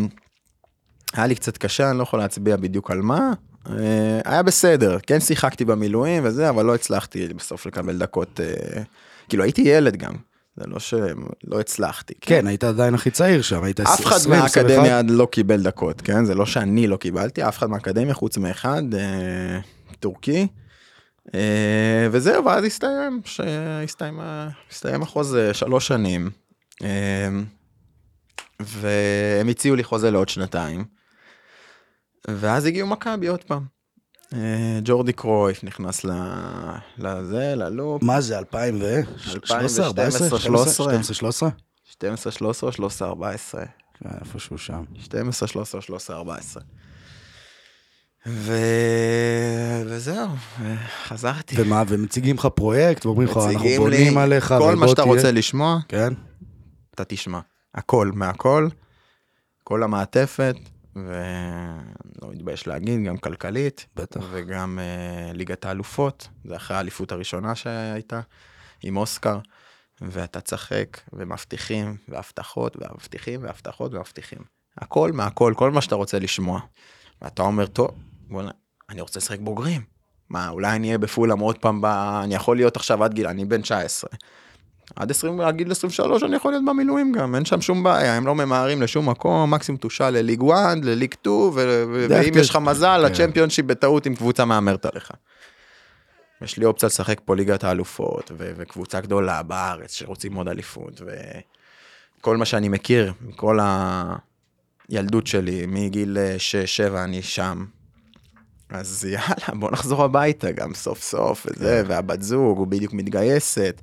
היה 1.13 1.27
לי 1.27 1.35
קצת 1.35 1.57
קשה, 1.57 1.89
אני 1.89 1.97
לא 1.97 2.03
יכול 2.03 2.19
להצביע 2.19 2.55
בדיוק 2.55 2.91
על 2.91 3.01
מה. 3.01 3.33
אה, 3.69 4.21
היה 4.25 4.43
בסדר, 4.43 4.97
כן 5.07 5.19
שיחקתי 5.19 5.65
במילואים 5.65 6.23
וזה, 6.25 6.49
אבל 6.49 6.65
לא 6.65 6.75
הצלחתי 6.75 7.27
בסוף 7.27 7.65
לקבל 7.65 7.97
דקות, 7.97 8.39
אה, 8.39 8.83
כאילו 9.29 9.43
הייתי 9.43 9.61
ילד 9.61 9.95
גם, 9.95 10.13
זה 10.57 10.63
לא 10.67 10.79
שלא 10.79 11.59
הצלחתי. 11.59 12.13
כן, 12.21 12.47
היית 12.47 12.63
עדיין 12.63 12.93
הכי 12.93 13.11
צעיר 13.11 13.41
שם, 13.41 13.63
היית 13.63 13.79
20, 13.79 13.93
אף 13.93 14.05
אחד 14.05 14.15
21. 14.15 14.57
מהאקדמיה 14.57 15.01
לא 15.07 15.27
קיבל 15.31 15.61
דקות, 15.61 16.01
כן? 16.01 16.25
זה 16.25 16.35
לא 16.35 16.45
שאני 16.45 16.87
לא 16.87 16.97
קיבלתי, 16.97 17.47
אף 17.47 17.57
אחד 17.57 17.69
מהאקדמיה 17.69 18.13
חוץ 18.13 18.37
מאחד, 18.37 18.83
אה, 18.93 19.59
טורקי. 19.99 20.47
אה, 21.35 22.07
וזהו, 22.11 22.45
ואז 22.45 22.63
הסתיים, 22.63 23.21
שהסתיים 23.25 24.19
הסתיים 24.71 25.01
החוזה 25.01 25.53
שלוש 25.53 25.87
שנים. 25.87 26.42
אה, 26.83 27.29
והם 28.59 29.47
הציעו 29.47 29.75
לי 29.75 29.83
חוזה 29.83 30.11
לעוד 30.11 30.29
שנתיים. 30.29 30.85
ואז 32.27 32.65
הגיעו 32.65 32.87
מכבי 32.87 33.27
עוד 33.27 33.43
פעם. 33.43 33.65
אה, 34.33 34.79
ג'ורדי 34.83 35.13
קרויף 35.13 35.63
נכנס 35.63 36.05
לזה, 36.97 37.53
ללופ. 37.55 38.03
מה 38.03 38.21
זה, 38.21 38.39
2013, 38.39 39.87
2012, 39.87 39.87
14, 39.87 40.39
13? 40.39 40.85
12, 40.85 41.13
13? 41.15 41.49
12, 41.85 42.31
13, 42.31 42.71
13, 42.71 43.07
14. 43.07 43.65
כן, 43.99 44.09
איפשהו 44.21 44.57
שם. 44.57 44.83
12, 44.99 45.47
13, 45.47 45.81
13, 45.81 46.15
14. 46.15 46.63
ו... 48.27 48.53
וזהו, 49.85 50.27
חזרתי. 51.07 51.55
ומה, 51.57 51.83
ומציגים 51.87 52.35
לך 52.35 52.45
פרויקט, 52.45 53.05
ואומרים 53.05 53.27
לך, 53.27 53.37
אנחנו 53.37 53.69
בונים 53.77 54.17
לי 54.17 54.23
עליך, 54.23 54.53
כל 54.59 54.75
מה 54.75 54.87
שאתה 54.87 55.01
תהיה." 55.01 55.15
רוצה 55.15 55.31
לשמוע, 55.31 55.79
כן? 55.87 56.13
אתה 56.95 57.05
תשמע. 57.05 57.39
הכל 57.75 58.11
מהכל, 58.13 58.67
כל 59.63 59.83
המעטפת, 59.83 60.55
ולא 60.95 62.31
מתבייש 62.31 62.67
להגיד, 62.67 63.03
גם 63.03 63.17
כלכלית, 63.17 63.85
בטח. 63.95 64.21
וגם 64.31 64.79
uh, 64.79 65.33
ליגת 65.33 65.65
האלופות, 65.65 66.27
זה 66.45 66.55
אחרי 66.55 66.77
האליפות 66.77 67.11
הראשונה 67.11 67.55
שהייתה, 67.55 68.21
עם 68.83 68.97
אוסקר, 68.97 69.39
ואתה 70.01 70.41
צחק, 70.41 70.99
ומבטיחים, 71.13 71.97
והבטחות, 72.07 72.77
והמבטיחים, 72.77 73.43
והבטחות, 73.43 73.93
והמבטיחים. 73.93 74.39
הכל 74.77 75.11
מהכל, 75.11 75.53
כל 75.57 75.71
מה 75.71 75.81
שאתה 75.81 75.95
רוצה 75.95 76.19
לשמוע. 76.19 76.59
ואתה 77.21 77.41
אומר, 77.41 77.65
טוב, 77.65 77.89
בוא'נה, 78.27 78.51
אני 78.89 79.01
רוצה 79.01 79.19
לשחק 79.19 79.39
בוגרים. 79.39 79.81
מה, 80.29 80.49
אולי 80.49 80.75
אני 80.75 80.87
אהיה 80.87 80.97
בפולאם 80.97 81.39
עוד 81.39 81.57
פעם, 81.57 81.81
ב... 81.81 81.85
אני 82.23 82.35
יכול 82.35 82.55
להיות 82.55 82.75
עכשיו 82.75 83.03
עד 83.03 83.13
גיל, 83.13 83.27
אני 83.27 83.45
בן 83.45 83.61
19. 83.61 84.09
עד 84.95 85.11
20, 85.11 85.41
עד 85.41 85.55
גיל 85.55 85.71
23 85.71 86.23
אני 86.23 86.35
יכול 86.35 86.51
להיות 86.51 86.65
במילואים 86.65 87.11
גם, 87.11 87.35
אין 87.35 87.45
שם 87.45 87.61
שום 87.61 87.83
בעיה, 87.83 88.17
הם 88.17 88.25
לא 88.25 88.35
ממהרים 88.35 88.81
לשום 88.81 89.09
מקום, 89.09 89.53
מקסימום 89.53 89.77
תושאל 89.77 90.09
לליג 90.09 90.43
1, 90.53 90.77
לליג 90.83 91.13
2, 91.13 91.35
ו- 91.35 91.51
ו- 91.53 92.05
זה 92.07 92.21
ואם 92.23 92.33
יש 92.35 92.49
לך 92.49 92.55
מזל, 92.55 93.05
כן. 93.07 93.13
הצ'מפיונשיפ 93.13 93.65
בטעות 93.65 94.05
עם 94.05 94.15
קבוצה 94.15 94.45
מהמרת 94.45 94.85
עליך. 94.85 95.11
יש 96.41 96.57
לי 96.57 96.65
אופציה 96.65 96.87
לשחק 96.87 97.21
פה 97.25 97.35
ליגת 97.35 97.63
האלופות, 97.63 98.31
וקבוצה 98.37 99.01
גדולה 99.01 99.43
בארץ 99.43 99.93
שרוצים 99.93 100.33
עוד 100.33 100.47
אליפות, 100.47 101.01
וכל 102.19 102.37
מה 102.37 102.45
שאני 102.45 102.69
מכיר, 102.69 103.13
מכל 103.21 103.59
הילדות 104.89 105.27
שלי, 105.27 105.65
מגיל 105.67 106.17
6-7 106.91 106.97
אני 106.97 107.21
שם. 107.21 107.65
אז 108.69 109.05
יאללה, 109.05 109.59
בוא 109.59 109.71
נחזור 109.71 110.03
הביתה 110.03 110.51
גם 110.51 110.73
סוף 110.73 111.01
סוף, 111.01 111.47
וזה, 111.49 111.83
והבת 111.87 112.21
זוג, 112.21 112.57
הוא 112.57 112.67
בדיוק 112.67 112.93
מתגייסת. 112.93 113.81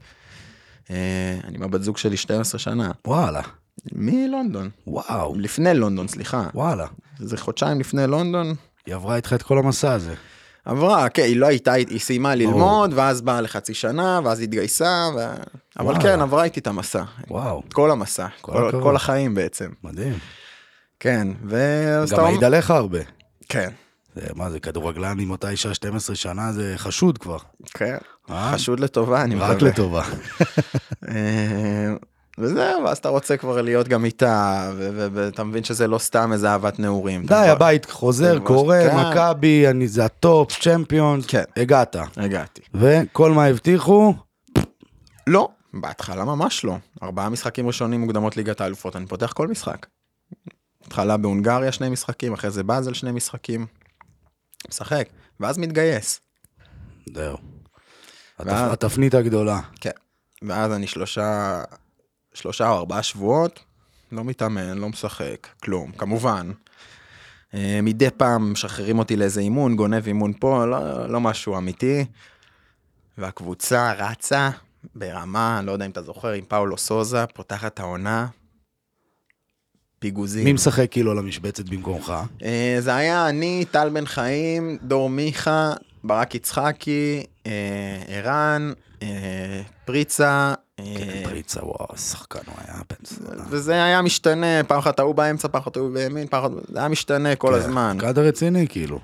אה, 0.91 1.39
אני 1.45 1.57
עם 1.57 1.63
הבת 1.63 1.83
זוג 1.83 1.97
שלי 1.97 2.17
12 2.17 2.59
שנה, 2.59 2.91
וואלה, 3.07 3.41
מלונדון, 3.93 4.71
וואו, 4.87 5.35
לפני 5.39 5.75
לונדון, 5.75 6.09
סליחה. 6.09 6.49
וואלה. 6.55 6.87
איזה 7.21 7.37
חודשיים 7.37 7.81
לפני 7.81 8.07
לונדון, 8.07 8.55
היא 8.87 8.95
עברה 8.95 9.17
איתך 9.17 9.33
את 9.33 9.43
כל 9.43 9.59
המסע 9.59 9.93
הזה. 9.93 10.15
עברה, 10.65 11.09
כן, 11.09 11.23
היא 11.23 11.37
לא 11.37 11.47
הייתה, 11.47 11.73
היא 11.73 12.01
סיימה 12.01 12.35
ללמוד, 12.35 12.91
ואז 12.95 13.21
באה 13.21 13.41
לחצי 13.41 13.75
שנה, 13.75 14.21
ואז 14.25 14.41
התגייסה, 14.41 15.09
ו... 15.17 15.21
אבל. 15.79 16.03
כן, 16.03 16.21
עברה 16.21 16.45
איתי 16.45 16.61
את 16.61 16.67
המסע. 16.67 17.03
וואו, 17.31 17.63
את 17.69 17.73
כל 17.73 17.91
המסע, 17.91 18.27
כל 18.41 18.53
כל. 18.71 18.81
כל 18.83 18.97
החיים 18.97 19.35
בעצם. 19.35 19.69
מדהים. 19.85 20.19
כן, 21.01 21.29
ואז 21.45 22.13
גם 22.13 22.25
העיד 22.25 22.45
עליך 22.45 22.71
הרבה. 22.71 22.99
כן, 23.49 23.71
זה, 24.15 24.27
מה 24.35 24.51
זה, 24.51 24.61
כדורגלן 24.61 25.21
עם 25.21 25.31
אותה 25.31 25.51
אישה 25.51 25.75
12 25.75 26.17
שנה 26.17 26.53
זה 26.53 26.75
חשוד 26.77 27.19
כבר. 27.19 27.37
כן, 27.75 27.97
אה? 28.31 28.53
חשוד 28.55 28.81
לטובה, 28.81 29.23
אני 29.23 29.35
רק 29.35 29.57
מקווה. 29.57 29.71
לטובה. 29.71 30.03
אה, 31.09 31.95
וזהו, 32.39 32.85
ואז 32.85 32.99
אתה 32.99 33.09
רוצה 33.09 33.37
כבר 33.37 33.63
להיות 33.63 33.89
גם 33.89 34.05
איתה, 34.05 34.71
ואתה 35.13 35.45
מבין 35.45 35.65
שזה 35.65 35.87
לא 35.87 35.99
סתם 35.99 36.33
איזה 36.33 36.51
אהבת 36.51 36.79
נעורים. 36.79 37.21
די, 37.23 37.27
כבר- 37.27 37.37
הבית 37.37 37.91
חוזר, 37.91 38.39
קורה, 38.39 38.81
כן. 38.91 38.97
מכבי, 38.97 39.69
אני 39.69 39.89
זה 39.89 40.05
ה 40.05 40.14
top, 40.14 40.53
Champions, 40.61 41.27
כן. 41.27 41.43
הגעת. 41.57 41.97
הגעתי. 42.17 42.61
וכל 42.75 43.33
מה 43.33 43.45
הבטיחו, 43.45 44.15
לא, 45.27 45.49
בהתחלה 45.75 46.25
ממש 46.25 46.65
לא. 46.65 46.77
ארבעה 47.03 47.29
משחקים 47.29 47.67
ראשונים 47.67 48.01
מוקדמות 48.01 48.37
ליגת 48.37 48.61
האלופות, 48.61 48.97
אני 48.97 49.07
פותח 49.07 49.33
כל 49.33 49.49
משחק. 49.49 49.87
התחלה 50.87 51.17
בהונגריה 51.17 51.73
שני 51.73 51.89
משחקים, 51.89 52.33
אחרי 52.33 52.51
זה 52.51 52.63
באזל 52.63 52.93
שני 52.95 53.13
משחקים. 53.13 53.67
משחק, 54.69 55.09
ואז 55.41 55.59
מתגייס. 55.59 56.21
זהו. 57.15 57.37
ואז- 58.39 58.73
התפנית 58.73 59.15
הגדולה. 59.15 59.61
כן. 59.81 59.91
ואז 60.43 60.73
אני 60.73 60.87
שלושה, 60.87 61.63
שלושה 62.35 62.69
או 62.69 62.77
ארבעה 62.79 63.03
שבועות, 63.03 63.61
לא 64.13 64.25
מתאמן, 64.25 64.79
לא 64.79 64.89
משחק, 64.89 65.49
כלום, 65.63 65.93
כמובן. 65.93 66.51
אה, 67.55 67.81
מדי 67.83 68.11
פעם 68.17 68.53
משחררים 68.53 68.99
אותי 68.99 69.17
לאיזה 69.17 69.41
אימון, 69.41 69.77
גונב 69.77 70.07
אימון 70.07 70.33
פה, 70.41 70.67
לא, 70.67 71.09
לא 71.09 71.21
משהו 71.21 71.59
אמיתי. 71.59 72.05
והקבוצה 73.19 73.93
רצה 73.93 74.51
ברמה, 74.95 75.61
לא 75.65 75.73
יודע 75.73 75.87
אם 75.87 75.91
אתה 75.91 76.03
זוכר, 76.03 76.29
עם 76.33 76.45
פאולו 76.45 76.79
סוזה, 76.79 77.27
פותחת 77.27 77.81
העונה. 77.81 78.27
פיגוזים. 80.01 80.45
מי 80.45 80.53
משחק 80.53 80.87
כאילו 80.91 81.11
על 81.11 81.19
המשבצת 81.19 81.69
במקומך? 81.69 82.13
אה, 82.43 82.77
זה 82.79 82.95
היה 82.95 83.29
אני, 83.29 83.65
טל 83.71 83.89
בן 83.89 84.07
חיים, 84.07 84.79
דור 84.83 85.11
מיכה, 85.11 85.73
ברק 86.05 86.35
יצחקי, 86.35 87.23
אה, 87.47 87.53
ערן, 88.09 88.73
אה, 89.03 89.63
פריצה. 89.85 90.55
כן, 90.77 91.23
פריצה, 91.25 91.65
וואו, 91.65 91.97
שחקן 91.97 92.39
הוא 92.47 92.55
היה 92.59 92.77
בן 92.91 92.97
זונה. 93.03 93.45
וזה 93.51 93.85
היה 93.85 94.03
משתנה, 94.03 94.65
פעם 94.67 94.79
אחת 94.79 94.99
ההוא 94.99 95.15
באמצע, 95.15 95.49
פעם 95.49 95.63
אחת 95.63 95.77
ההוא 95.77 95.91
בימין, 95.95 96.27
פעם 96.27 96.45
אחת... 96.45 96.51
זה 96.69 96.79
היה 96.79 96.89
משתנה 96.89 97.37
כל 97.37 97.55
הזמן. 97.55 97.97
קאדר 98.01 98.27
רציני 98.27 98.69
כאילו. 98.69 98.99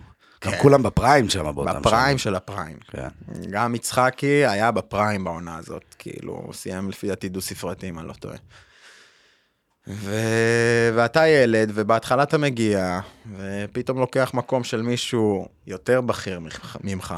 גם 0.44 0.52
כן. 0.52 0.58
כולם 0.62 0.82
בפריים 0.82 1.28
שם 1.28 1.54
באותם 1.54 1.80
בפריים 1.80 2.18
של 2.18 2.34
הפריים. 2.34 2.76
כן. 2.90 3.08
גם 3.50 3.74
יצחקי 3.74 4.46
היה 4.46 4.70
בפריים 4.70 5.24
בעונה 5.24 5.56
הזאת, 5.56 5.94
כאילו, 5.98 6.32
הוא 6.32 6.54
סיים 6.54 6.90
לפי 6.90 7.08
דעתי 7.08 7.28
דו 7.28 7.40
ספרתי, 7.40 7.88
אם 7.88 7.98
אני 7.98 8.08
לא 8.08 8.12
טועה. 8.12 8.36
ו... 9.88 10.14
ואתה 10.94 11.26
ילד, 11.28 11.70
ובהתחלה 11.74 12.22
אתה 12.22 12.38
מגיע, 12.38 13.00
ופתאום 13.38 13.98
לוקח 13.98 14.30
מקום 14.34 14.64
של 14.64 14.82
מישהו 14.82 15.46
יותר 15.66 16.00
בכיר 16.00 16.40
ממך- 16.84 17.14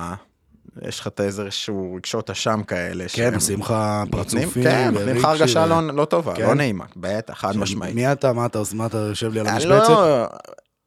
יש 0.83 1.01
לך 1.01 1.07
את 1.07 1.21
איזשהו 1.21 1.95
רגשות 1.97 2.31
אשם 2.31 2.63
כאלה. 2.67 3.05
כן, 3.13 3.35
עושים 3.35 3.61
לך 3.61 3.75
פרצופים. 4.11 4.65
כן, 4.65 4.91
נותנים 4.95 5.17
לך 5.17 5.25
הרגשה 5.25 5.67
לא, 5.67 5.95
לא 5.95 6.05
טובה, 6.05 6.35
כן? 6.35 6.43
לא 6.43 6.55
נעימה, 6.55 6.85
בטח, 6.97 7.35
חד 7.41 7.57
משמעית. 7.57 7.95
מי 7.95 8.13
אתה? 8.13 8.33
מה 8.33 8.47
אתה? 8.47 8.59
מה 8.75 8.87
אתה 8.87 8.99
יושב 8.99 9.33
לי 9.33 9.41
על 9.41 9.47
המשבצת? 9.47 9.89
לא, 9.89 10.27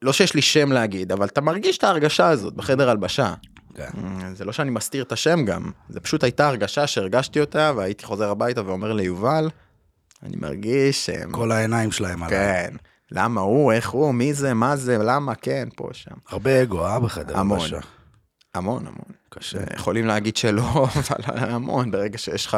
לא 0.01 0.13
שיש 0.13 0.33
לי 0.35 0.41
שם 0.41 0.71
להגיד, 0.71 1.11
אבל 1.11 1.25
אתה 1.25 1.41
מרגיש 1.41 1.77
את 1.77 1.83
ההרגשה 1.83 2.27
הזאת 2.29 2.53
בחדר 2.53 2.89
הלבשה. 2.89 3.33
כן. 3.75 3.89
זה 4.35 4.45
לא 4.45 4.51
שאני 4.51 4.69
מסתיר 4.71 5.03
את 5.03 5.11
השם 5.11 5.45
גם, 5.45 5.71
זה 5.89 5.99
פשוט 5.99 6.23
הייתה 6.23 6.47
הרגשה 6.47 6.87
שהרגשתי 6.87 7.39
אותה, 7.39 7.71
והייתי 7.75 8.05
חוזר 8.05 8.29
הביתה 8.29 8.65
ואומר 8.65 8.93
ליובל, 8.93 9.49
אני 10.23 10.35
מרגיש 10.37 11.05
שהם... 11.05 11.31
כל 11.31 11.51
העיניים 11.51 11.91
שלהם 11.91 12.23
עליי. 12.23 12.37
כן. 12.37 12.75
למה 13.11 13.41
הוא, 13.41 13.71
איך 13.71 13.89
הוא, 13.89 14.13
מי 14.13 14.33
זה, 14.33 14.53
מה 14.53 14.75
זה, 14.75 14.97
למה, 14.97 15.35
כן, 15.35 15.67
פה, 15.75 15.89
שם. 15.91 16.15
הרבה 16.29 16.63
אגו, 16.63 16.85
אה? 16.85 16.99
בחדר 16.99 17.37
המון. 17.37 17.59
הלבשה. 17.59 17.79
המון, 18.55 18.87
המון. 18.87 19.21
קשה. 19.29 19.59
יכולים 19.75 20.05
להגיד 20.05 20.37
שלא, 20.37 20.63
אבל 20.95 21.37
המון, 21.37 21.91
ברגע 21.91 22.17
שיש 22.17 22.45
לך 22.45 22.57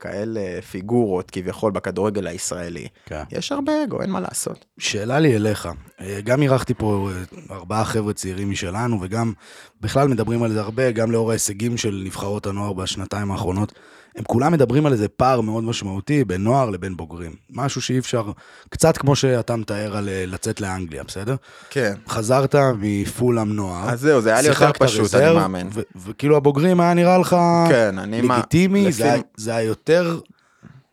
כאלה 0.00 0.62
פיגורות 0.70 1.30
כביכול 1.30 1.72
בכדורגל 1.72 2.26
הישראלי. 2.26 2.88
כן. 3.06 3.22
יש 3.30 3.52
הרבה 3.52 3.72
אגו, 3.84 4.02
אין 4.02 4.10
מה 4.10 4.20
לעשות. 4.20 4.64
שאלה 4.78 5.18
לי 5.18 5.36
אליך, 5.36 5.68
אה, 6.00 6.20
גם 6.24 6.42
אירחתי 6.42 6.74
פה 6.74 7.10
אה, 7.12 7.54
ארבעה 7.56 7.84
חבר'ה 7.84 8.12
צעירים 8.12 8.50
משלנו, 8.50 8.98
וגם 9.02 9.32
בכלל 9.80 10.08
מדברים 10.08 10.42
על 10.42 10.52
זה 10.52 10.60
הרבה, 10.60 10.90
גם 10.90 11.10
לאור 11.12 11.30
ההישגים 11.30 11.76
של 11.76 12.02
נבחרות 12.04 12.46
הנוער 12.46 12.72
בשנתיים 12.72 13.30
האחרונות. 13.30 13.72
הם 14.16 14.24
כולם 14.24 14.52
מדברים 14.52 14.86
על 14.86 14.92
איזה 14.92 15.08
פער 15.08 15.40
מאוד 15.40 15.64
משמעותי 15.64 16.24
בין 16.24 16.42
נוער 16.44 16.70
לבין 16.70 16.96
בוגרים. 16.96 17.32
משהו 17.50 17.82
שאי 17.82 17.98
אפשר, 17.98 18.30
קצת 18.70 18.96
כמו 18.98 19.16
שאתה 19.16 19.56
מתאר 19.56 19.96
על 19.96 20.08
אה, 20.08 20.24
לצאת 20.26 20.60
לאנגליה, 20.60 21.04
בסדר? 21.04 21.36
כן. 21.70 21.94
חזרת 22.08 22.54
מפולאם 22.78 23.52
נוער. 23.52 23.90
אז 23.90 24.00
זהו, 24.00 24.20
זה 24.20 24.32
היה 24.32 24.42
לי 24.42 24.48
יותר 24.48 24.70
פשוט, 24.78 25.14
אני. 25.14 25.62
ו- 25.72 25.80
וכאילו 25.96 26.36
הבוגרים 26.36 26.80
היה 26.80 26.94
נראה 26.94 27.18
לך 27.18 27.36
כן, 27.68 27.98
אני 27.98 28.20
מה- 28.20 28.38
לגיטימי, 28.38 28.80
לפי- 28.82 28.92
זה 28.92 29.12
היה- 29.12 29.22
זה 29.36 29.56
היה 29.56 29.66
יותר... 29.66 30.20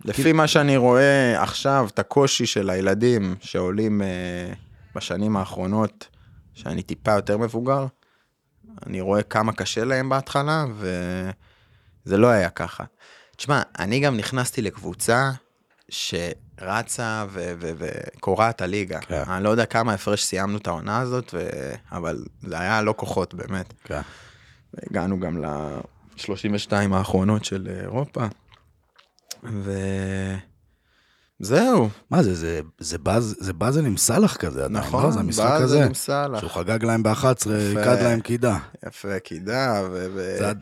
לפי 0.05 0.31
מה 0.31 0.47
שאני 0.47 0.77
רואה 0.77 1.41
עכשיו, 1.43 1.87
את 1.93 1.99
הקושי 1.99 2.45
של 2.45 2.69
הילדים 2.69 3.35
שעולים 3.39 4.01
אה, 4.01 4.07
בשנים 4.95 5.37
האחרונות, 5.37 6.07
שאני 6.53 6.83
טיפה 6.83 7.11
יותר 7.11 7.37
מבוגר, 7.37 7.85
אני 8.87 9.01
רואה 9.01 9.21
כמה 9.23 9.51
קשה 9.53 9.83
להם 9.85 10.09
בהתחלה, 10.09 10.65
וזה 12.05 12.17
לא 12.17 12.27
היה 12.27 12.49
ככה. 12.49 12.83
תשמע, 13.43 13.61
אני 13.79 13.99
גם 13.99 14.17
נכנסתי 14.17 14.61
לקבוצה 14.61 15.31
שרצה 15.89 17.25
ו- 17.29 17.53
ו- 17.59 17.71
וקורעת 17.77 18.61
הליגה. 18.61 18.99
כן. 18.99 19.23
אני 19.27 19.43
לא 19.43 19.49
יודע 19.49 19.65
כמה 19.65 19.93
הפרש 19.93 20.23
סיימנו 20.23 20.57
את 20.57 20.67
העונה 20.67 20.99
הזאת, 20.99 21.33
ו... 21.33 21.47
אבל 21.91 22.23
זה 22.41 22.59
היה 22.59 22.81
לא 22.81 22.93
כוחות 22.97 23.33
באמת. 23.33 23.73
כן. 23.83 24.01
הגענו 24.89 25.19
גם 25.19 25.45
ל-32 25.45 26.71
האחרונות 26.91 27.45
של 27.45 27.67
אירופה. 27.81 28.25
וזהו, 31.41 31.89
מה 32.11 32.23
זה, 32.23 32.33
זה, 32.35 32.59
זה, 32.79 32.97
באז, 32.97 33.35
זה 33.39 33.53
באזל 33.53 33.85
עם 33.85 33.97
סאלח 33.97 34.35
כזה 34.35 34.63
עדיין, 34.65 34.85
נכון, 34.85 35.03
לא? 35.03 35.11
זה 35.11 35.19
המשחק 35.19 35.43
באזל 35.49 35.63
הזה. 35.63 35.85
עם 35.85 35.93
סאלח. 35.93 36.39
שהוא 36.39 36.49
חגג 36.51 36.83
להם 36.85 37.03
ב-11, 37.03 37.13
יפה. 37.25 37.49
עיקד 37.79 38.01
להם 38.03 38.19
קידה. 38.19 38.57
יפה, 38.87 39.19
קידה, 39.19 39.81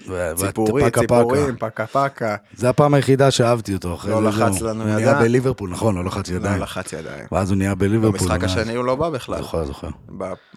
וציפורים. 0.07 0.89
ציפורים, 0.89 1.55
פקה 1.59 1.85
פקה. 1.87 2.35
זה 2.55 2.69
הפעם 2.69 2.93
היחידה 2.93 3.31
שאהבתי 3.31 3.73
אותו, 3.73 3.95
אחרי 3.95 4.11
לא 4.11 4.21
זה 4.21 4.27
לחץ 4.43 4.59
זהו. 4.59 4.67
לנו 4.67 4.81
הוא 4.83 4.89
ידיים. 4.89 5.05
נהיה 5.05 5.19
בליברפול, 5.19 5.69
נכון, 5.69 5.95
לא 5.95 6.05
לחץ 6.05 6.29
לא 6.29 6.35
ידיים. 6.35 6.61
לחץ 6.61 6.93
ידיים. 6.93 7.25
ואז 7.31 7.49
הוא 7.49 7.57
נהיה 7.57 7.75
בליברפול. 7.75 8.19
במשחק 8.19 8.43
השני 8.43 8.75
הוא 8.75 8.85
לא 8.85 8.95
בא 8.95 9.09
בכלל. 9.09 9.37
זוכר, 9.37 9.65
זוכר. 9.65 9.89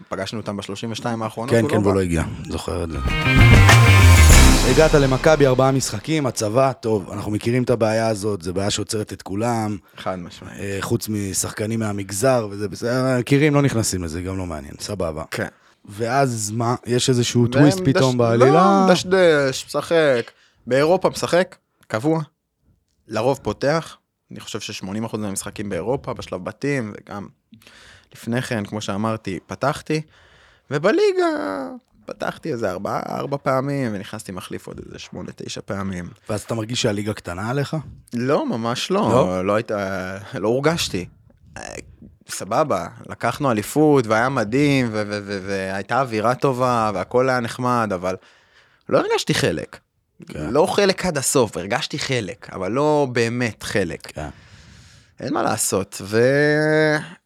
פגשנו 0.09 0.41
אותם 0.41 0.57
ב-32 0.57 0.65
האחרונות, 1.23 1.51
כן, 1.55 1.61
הוא 1.63 1.71
כן, 1.71 1.77
לא 1.77 1.81
והוא 1.81 1.93
בא. 1.93 1.99
לא 1.99 2.03
הגיע, 2.03 2.23
זוכר 2.51 2.85
את 2.85 2.91
זה. 2.91 2.99
הגעת 4.71 4.95
למכבי, 4.95 5.47
ארבעה 5.47 5.73
משחקים, 5.73 6.27
הצבא, 6.27 6.73
טוב, 6.73 7.11
אנחנו 7.11 7.31
מכירים 7.33 7.63
את 7.63 7.71
הבעיה 7.71 8.09
הזאת, 8.09 8.43
זו 8.43 8.55
בעיה 8.55 8.71
שעוצרת 8.71 9.13
את 9.13 9.23
כולם, 9.23 9.77
חד 9.97 10.19
משמעית. 10.19 10.61
אה, 10.61 10.79
חוץ 10.81 11.09
משחקנים 11.09 11.81
מהמגזר, 11.81 12.49
וזה 12.51 12.69
בסדר, 12.69 13.19
מכירים, 13.19 13.55
לא 13.55 13.63
נכנסים 13.63 14.05
לזה, 14.05 14.23
גם 14.23 14.39
לא 14.39 14.47
מעניין, 14.47 14.75
סבבה. 14.81 15.25
כן. 15.31 15.49
ואז 15.85 16.51
מה, 16.55 16.75
יש 16.87 17.09
איזשהו 17.09 17.47
טוויסט 17.47 17.79
פתאום 17.85 18.13
דש- 18.15 18.19
בעלילה? 18.19 18.85
לא, 18.87 18.93
דשדש, 18.93 19.65
משחק. 19.67 20.31
באירופה 20.67 21.09
משחק, 21.11 21.57
קבוע. 21.87 22.21
לרוב 23.09 23.41
פותח. 23.43 23.97
אני 24.31 24.41
חושב 24.41 24.61
ש-80% 24.61 24.87
מהמשחקים 25.17 25.69
באירופה, 25.69 26.13
בשלב 26.15 26.45
בתים, 26.45 26.93
וגם 26.97 27.27
לפני 28.15 28.43
כן, 28.43 28.65
כמו 28.65 28.81
שאמרתי, 28.81 29.39
פתחתי. 29.47 30.01
ובליגה 30.71 31.27
פתחתי 32.07 32.53
איזה 32.53 32.71
ארבע, 32.71 33.01
ארבע 33.09 33.37
פעמים, 33.43 33.91
ונכנסתי 33.95 34.33
מחליף 34.33 34.67
עוד 34.67 34.81
איזה 34.87 34.99
שמונה, 34.99 35.31
תשע 35.37 35.61
פעמים. 35.65 36.09
ואז 36.29 36.43
אתה 36.43 36.55
מרגיש 36.55 36.83
שהליגה 36.83 37.15
קטנה 37.15 37.51
עליך? 37.51 37.77
לא, 38.15 38.47
ממש 38.47 38.91
לא. 38.91 39.09
לא? 39.11 39.45
לא, 39.47 39.55
הייתה, 39.55 40.19
לא 40.35 40.49
הורגשתי. 40.49 41.07
סבבה, 42.29 42.87
לקחנו 43.09 43.51
אליפות, 43.51 44.07
והיה 44.07 44.29
מדהים, 44.29 44.89
והייתה 45.47 46.01
אווירה 46.01 46.35
טובה, 46.35 46.91
והכל 46.95 47.29
היה 47.29 47.41
נחמד, 47.41 47.91
אבל 47.95 48.17
לא 48.89 48.99
הרגשתי 48.99 49.35
חלק. 49.35 49.79
כן. 50.29 50.51
לא 50.51 50.67
חלק 50.67 51.07
עד 51.07 51.19
הסוף, 51.19 51.57
הרגשתי 51.57 51.99
חלק, 51.99 52.49
אבל 52.53 52.73
לא 52.73 53.09
באמת 53.13 53.63
חלק. 53.63 54.07
כן. 54.07 54.29
אין 55.21 55.35
מה 55.35 55.43
לעשות, 55.43 56.03
ו... 56.05 56.23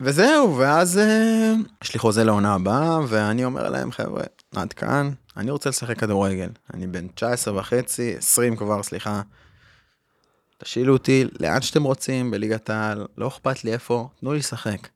וזהו, 0.00 0.56
ואז 0.58 0.98
אה, 0.98 1.52
יש 1.84 1.94
לי 1.94 1.98
חוזה 1.98 2.24
לעונה 2.24 2.54
הבאה, 2.54 2.98
ואני 3.08 3.44
אומר 3.44 3.70
להם, 3.70 3.92
חבר'ה, 3.92 4.22
עד 4.56 4.72
כאן, 4.72 5.10
אני 5.36 5.50
רוצה 5.50 5.70
לשחק 5.70 5.98
כדורגל. 5.98 6.48
אני 6.74 6.86
בן 6.86 7.08
19 7.08 7.56
וחצי, 7.56 8.16
20 8.16 8.56
כבר, 8.56 8.82
סליחה. 8.82 9.22
תשאילו 10.58 10.92
אותי 10.92 11.24
לאן 11.40 11.62
שאתם 11.62 11.82
רוצים 11.82 12.30
בליגת 12.30 12.70
העל, 12.70 13.06
לא 13.18 13.28
אכפת 13.28 13.64
לי 13.64 13.72
איפה, 13.72 14.08
תנו 14.20 14.32
לי 14.32 14.38
לשחק. 14.38 14.88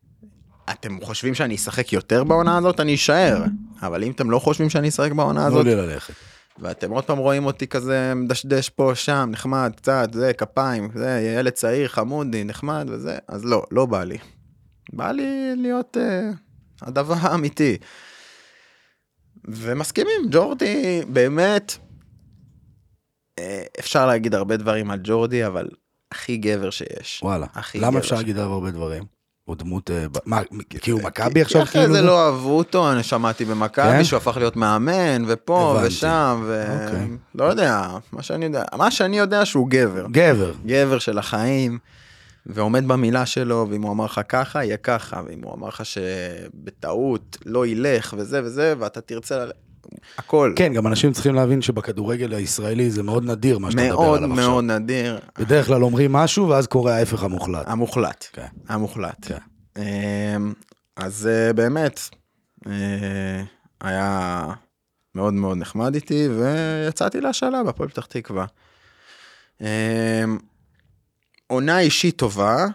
אתם 0.70 0.98
חושבים 1.02 1.34
שאני 1.34 1.54
אשחק 1.54 1.92
יותר 1.92 2.24
בעונה 2.24 2.58
הזאת, 2.58 2.80
אני 2.80 2.94
אשאר. 2.94 3.44
אבל 3.82 4.04
אם 4.04 4.10
אתם 4.10 4.30
לא 4.30 4.38
חושבים 4.38 4.70
שאני 4.70 4.88
אשחק 4.88 5.12
בעונה 5.12 5.40
תנו 5.40 5.48
הזאת, 5.48 5.64
לי 5.64 5.74
ללכת. 5.74 6.14
ואתם 6.58 6.90
עוד 6.90 7.04
פעם 7.04 7.18
רואים 7.18 7.46
אותי 7.46 7.66
כזה 7.66 8.12
מדשדש 8.16 8.68
פה, 8.68 8.92
שם, 8.94 9.28
נחמד, 9.32 9.72
קצת, 9.76 10.08
זה, 10.12 10.32
כפיים, 10.32 10.90
זה, 10.94 11.34
ילד 11.38 11.52
צעיר, 11.52 11.88
חמודי, 11.88 12.44
נחמד 12.44 12.86
וזה, 12.90 13.18
אז 13.28 13.44
לא, 13.44 13.64
לא 13.70 13.86
בא 13.86 14.04
לי. 14.04 14.18
בא 14.92 15.10
לי 15.10 15.52
להיות 15.56 15.96
אה, 16.00 16.30
הדבר 16.82 17.14
האמיתי. 17.20 17.76
ומסכימים, 19.44 20.20
ג'ורדי 20.30 21.02
באמת, 21.08 21.76
אה, 23.38 23.62
אפשר 23.80 24.06
להגיד 24.06 24.34
הרבה 24.34 24.56
דברים 24.56 24.90
על 24.90 24.98
ג'ורדי, 25.04 25.46
אבל 25.46 25.68
הכי 26.12 26.36
גבר 26.36 26.70
שיש. 26.70 27.20
וואלה. 27.22 27.46
הכי 27.54 27.80
למה 27.80 27.98
אפשר 27.98 28.16
להגיד 28.16 28.38
עליו 28.38 28.52
הרבה 28.52 28.70
דברים? 28.70 29.04
הוא 29.44 29.56
דמות... 29.56 29.90
אה, 29.90 30.06
מה, 30.26 30.40
כי 30.80 30.90
הוא 30.90 31.02
מכבי 31.02 31.42
עכשיו 31.42 31.62
כי 31.62 31.68
אחרי 31.68 31.82
כאילו? 31.82 31.94
זה 31.94 32.02
לא 32.02 32.26
אהבו 32.26 32.58
אותו, 32.58 32.92
אני 32.92 33.02
שמעתי 33.02 33.44
במכבי 33.44 33.92
כן? 33.92 34.04
שהוא 34.04 34.16
הפך 34.16 34.36
להיות 34.36 34.56
מאמן, 34.56 35.24
ופה. 35.26 35.80
ושם, 35.84 36.42
ו... 36.46 36.64
אוקיי. 36.84 37.08
לא 37.34 37.44
יודע, 37.44 37.88
מה 38.12 38.22
שאני 38.22 38.44
יודע, 38.44 38.64
מה 38.76 38.90
שאני 38.90 39.18
יודע 39.18 39.44
שהוא 39.44 39.68
גבר. 39.70 40.06
גבר. 40.10 40.52
גבר 40.66 40.98
של 40.98 41.18
החיים, 41.18 41.78
ועומד 42.46 42.88
במילה 42.88 43.26
שלו, 43.26 43.66
ואם 43.70 43.82
הוא 43.82 43.92
אמר 43.92 44.04
לך 44.04 44.20
ככה, 44.28 44.64
יהיה 44.64 44.76
ככה, 44.76 45.22
ואם 45.26 45.42
הוא 45.42 45.54
אמר 45.54 45.68
לך 45.68 45.82
שבטעות 45.84 47.36
לא 47.46 47.66
ילך 47.66 48.14
וזה 48.18 48.44
וזה, 48.44 48.74
ואתה 48.78 49.00
תרצה, 49.00 49.44
הכל. 50.18 50.52
כן, 50.56 50.72
גם 50.72 50.86
אנשים 50.86 51.12
צריכים 51.12 51.34
להבין 51.34 51.62
שבכדורגל 51.62 52.34
הישראלי 52.34 52.90
זה 52.90 53.02
מאוד 53.02 53.24
נדיר 53.24 53.58
מה 53.58 53.70
שאתה 53.70 53.82
מדבר 53.82 53.96
מאוד 53.96 54.18
עליו 54.18 54.32
עכשיו. 54.32 54.50
מאוד 54.50 54.64
נדיר, 54.64 55.18
בדרך 55.38 55.66
כלל 55.66 55.84
אומרים 55.84 56.12
משהו 56.12 56.48
ואז 56.48 56.66
קורה 56.66 56.94
ההפך 56.94 57.22
המוחלט. 57.22 57.64
המוחלט, 57.66 58.26
כן. 58.32 58.46
המוחלט. 58.68 59.16
כן. 59.22 59.38
אמ, 59.76 60.52
אז 60.96 61.28
אה, 61.32 61.52
באמת, 61.52 62.00
אה, 62.66 63.42
היה 63.80 64.46
מאוד 65.14 65.34
מאוד 65.34 65.58
נחמד 65.58 65.94
איתי, 65.94 66.28
ויצאתי 66.28 67.20
להשאלה 67.20 67.62
בהפועל 67.62 67.88
פתח 67.88 68.06
תקווה. 68.06 68.46
עונה 71.52 71.80
אישית 71.80 72.16
טובה, 72.16 72.66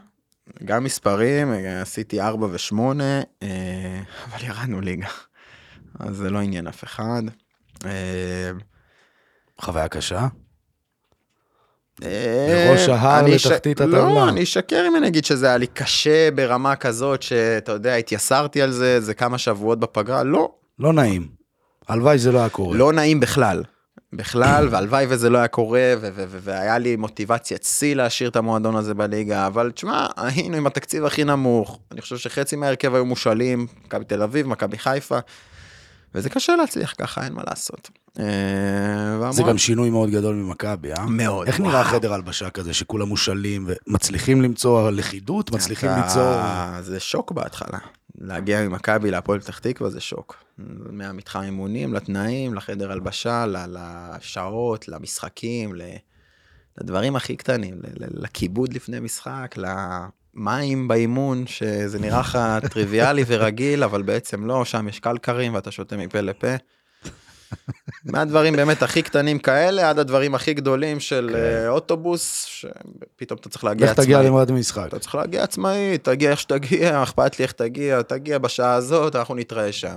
גם 0.65 0.83
מספרים, 0.83 1.53
אה, 1.53 1.81
עשיתי 1.81 2.21
4 2.21 2.45
ו-8, 2.47 2.73
אבל 4.25 4.45
ירדנו 4.45 4.81
ליגה, 4.81 5.07
אז 5.99 6.15
זה 6.15 6.29
לא 6.29 6.39
עניין 6.39 6.67
אף 6.67 6.83
אחד. 6.83 7.21
אמ, 7.85 7.89
חוויה 9.61 9.87
קשה? 9.87 10.27
אה, 12.03 12.65
מראש 12.69 12.89
ההר 12.89 13.19
אני 13.19 13.39
ש- 13.39 13.45
לתחתית 13.45 13.79
לא, 13.81 13.85
הטבלה. 13.85 14.29
אני 14.29 14.43
אשקר 14.43 14.83
אם 14.87 14.95
אני 14.95 15.07
אגיד 15.07 15.25
שזה 15.25 15.47
היה 15.47 15.57
לי 15.57 15.67
קשה 15.67 16.31
ברמה 16.31 16.75
כזאת 16.75 17.21
שאתה 17.21 17.71
יודע, 17.71 17.95
התייסרתי 17.95 18.61
על 18.61 18.71
זה, 18.71 19.01
זה 19.01 19.13
כמה 19.13 19.37
שבועות 19.37 19.79
בפגרה, 19.79 20.23
לא, 20.23 20.51
לא 20.79 20.93
נעים. 20.93 21.27
הלוואי 21.87 22.17
שזה 22.17 22.31
לא 22.31 22.39
היה 22.39 22.49
קורה. 22.49 22.77
לא 22.77 22.93
נעים 22.93 23.19
בכלל. 23.19 23.63
בכלל, 24.13 24.67
והלוואי 24.71 25.05
וזה 25.09 25.29
לא 25.29 25.37
היה 25.37 25.47
קורה, 25.47 25.93
והיה 26.41 26.77
לי 26.77 26.95
מוטיבציית 26.95 27.63
שיא 27.63 27.95
להשאיר 27.95 28.29
את 28.29 28.35
המועדון 28.35 28.75
הזה 28.75 28.93
בליגה, 28.93 29.47
אבל 29.47 29.71
תשמע, 29.71 30.07
היינו 30.17 30.57
עם 30.57 30.67
התקציב 30.67 31.05
הכי 31.05 31.23
נמוך, 31.23 31.79
אני 31.91 32.01
חושב 32.01 32.17
שחצי 32.17 32.55
מההרכב 32.55 32.95
היו 32.95 33.05
מושאלים, 33.05 33.67
מכבי 33.85 34.05
תל 34.05 34.21
אביב, 34.21 34.47
מכבי 34.47 34.77
חיפה, 34.77 35.17
וזה 36.15 36.29
קשה 36.29 36.55
להצליח 36.55 36.93
ככה, 36.97 37.23
אין 37.23 37.33
מה 37.33 37.43
לעשות. 37.49 37.89
אה, 38.19 39.31
זה 39.31 39.43
גם 39.43 39.57
שינוי 39.57 39.89
מאוד 39.89 40.09
גדול 40.09 40.35
ממכבי, 40.35 40.93
אה? 40.93 41.05
מאוד, 41.05 41.47
איך. 41.47 41.59
נראה 41.59 41.83
חדר 41.83 42.13
הלבשה 42.13 42.49
כזה 42.49 42.73
שכולם 42.73 43.07
מושאלים 43.07 43.67
ומצליחים 43.87 44.41
למצוא 44.41 44.91
לכידות? 44.91 45.51
מצליחים 45.51 45.89
ליצור... 46.03 46.33
זה 46.81 46.99
שוק 46.99 47.31
בהתחלה. 47.31 47.79
להגיע 48.21 48.67
ממכבי 48.67 49.11
להפועל 49.11 49.39
פתח 49.39 49.59
תקווה 49.59 49.89
זה 49.89 49.99
שוק. 49.99 50.43
מהמתחם 50.91 51.41
אימונים, 51.41 51.93
לתנאים, 51.93 52.53
לחדר 52.53 52.91
הלבשה, 52.91 53.45
לשעות, 53.45 54.87
למשחקים, 54.87 55.73
לדברים 56.77 57.15
הכי 57.15 57.35
קטנים, 57.35 57.79
לכיבוד 57.97 58.73
לפני 58.73 58.99
משחק, 58.99 59.55
למים 60.37 60.87
באימון, 60.87 61.47
שזה 61.47 61.99
נראה 61.99 62.19
לך 62.19 62.37
טריוויאלי 62.69 63.23
ורגיל, 63.27 63.83
אבל 63.83 64.01
בעצם 64.01 64.45
לא, 64.45 64.65
שם 64.65 64.87
יש 64.87 64.99
קלקרים 64.99 65.53
ואתה 65.53 65.71
שותה 65.71 65.97
מפה 65.97 66.21
לפה. 66.21 66.55
מהדברים 68.05 68.55
באמת 68.55 68.83
הכי 68.83 69.01
קטנים 69.01 69.39
כאלה, 69.39 69.89
עד 69.89 69.99
הדברים 69.99 70.35
הכי 70.35 70.53
גדולים 70.53 70.99
של 70.99 71.35
אה, 71.35 71.69
אוטובוס, 71.69 72.45
שפתאום 72.45 73.39
אתה 73.39 73.49
צריך 73.49 73.63
להגיע 73.63 73.91
לך 73.91 73.99
תגיע 73.99 74.17
עצמאי. 74.17 74.27
למועד 74.27 74.49
המשחק. 74.49 74.85
אתה 74.87 74.99
צריך 74.99 75.15
להגיע 75.15 75.43
עצמאי, 75.43 75.97
תגיע 75.97 76.31
איך 76.31 76.39
שתגיע, 76.39 76.99
אכפת 77.03 77.39
לי 77.39 77.43
איך 77.43 77.51
תגיע, 77.51 78.01
תגיע 78.01 78.37
בשעה 78.37 78.73
הזאת, 78.73 79.15
אנחנו 79.15 79.35
נתראה 79.35 79.71
שם. 79.71 79.95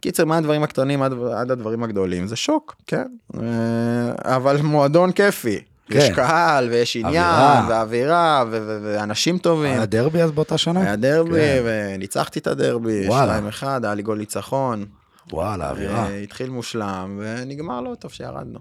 קיצר, 0.00 0.24
מהדברים 0.24 0.62
הקטנים 0.62 1.02
עד, 1.02 1.12
עד 1.36 1.50
הדברים 1.50 1.82
הגדולים, 1.82 2.26
זה 2.26 2.36
שוק, 2.36 2.76
כן. 2.86 3.06
אה, 3.34 4.36
אבל 4.36 4.56
מועדון 4.56 5.12
כיפי. 5.12 5.60
כן. 5.86 5.98
יש 5.98 6.10
קהל, 6.10 6.68
ויש 6.68 6.96
עניין, 6.96 7.24
אווירה. 7.24 7.66
ואווירה, 7.68 8.44
ו- 8.50 8.58
ו- 8.66 8.78
ואנשים 8.82 9.38
טובים. 9.38 9.72
היה 9.72 9.86
דרבי 9.86 10.22
אז 10.22 10.30
באותה 10.30 10.58
שנה? 10.58 10.80
היה 10.80 10.96
דרבי, 10.96 11.30
כן. 11.40 11.62
וניצחתי 11.64 12.38
את 12.38 12.46
הדרבי, 12.46 13.08
וואלה. 13.08 13.38
2-1, 13.38 13.62
היה 13.82 13.94
לי 13.94 14.02
גול 14.02 14.18
ניצחון. 14.18 14.86
וואלה, 15.32 15.70
אווירה. 15.70 16.06
אה, 16.06 16.18
התחיל 16.18 16.50
מושלם, 16.50 17.20
ונגמר 17.22 17.80
לא 17.80 17.94
טוב 17.94 18.12
שירדנו. 18.12 18.58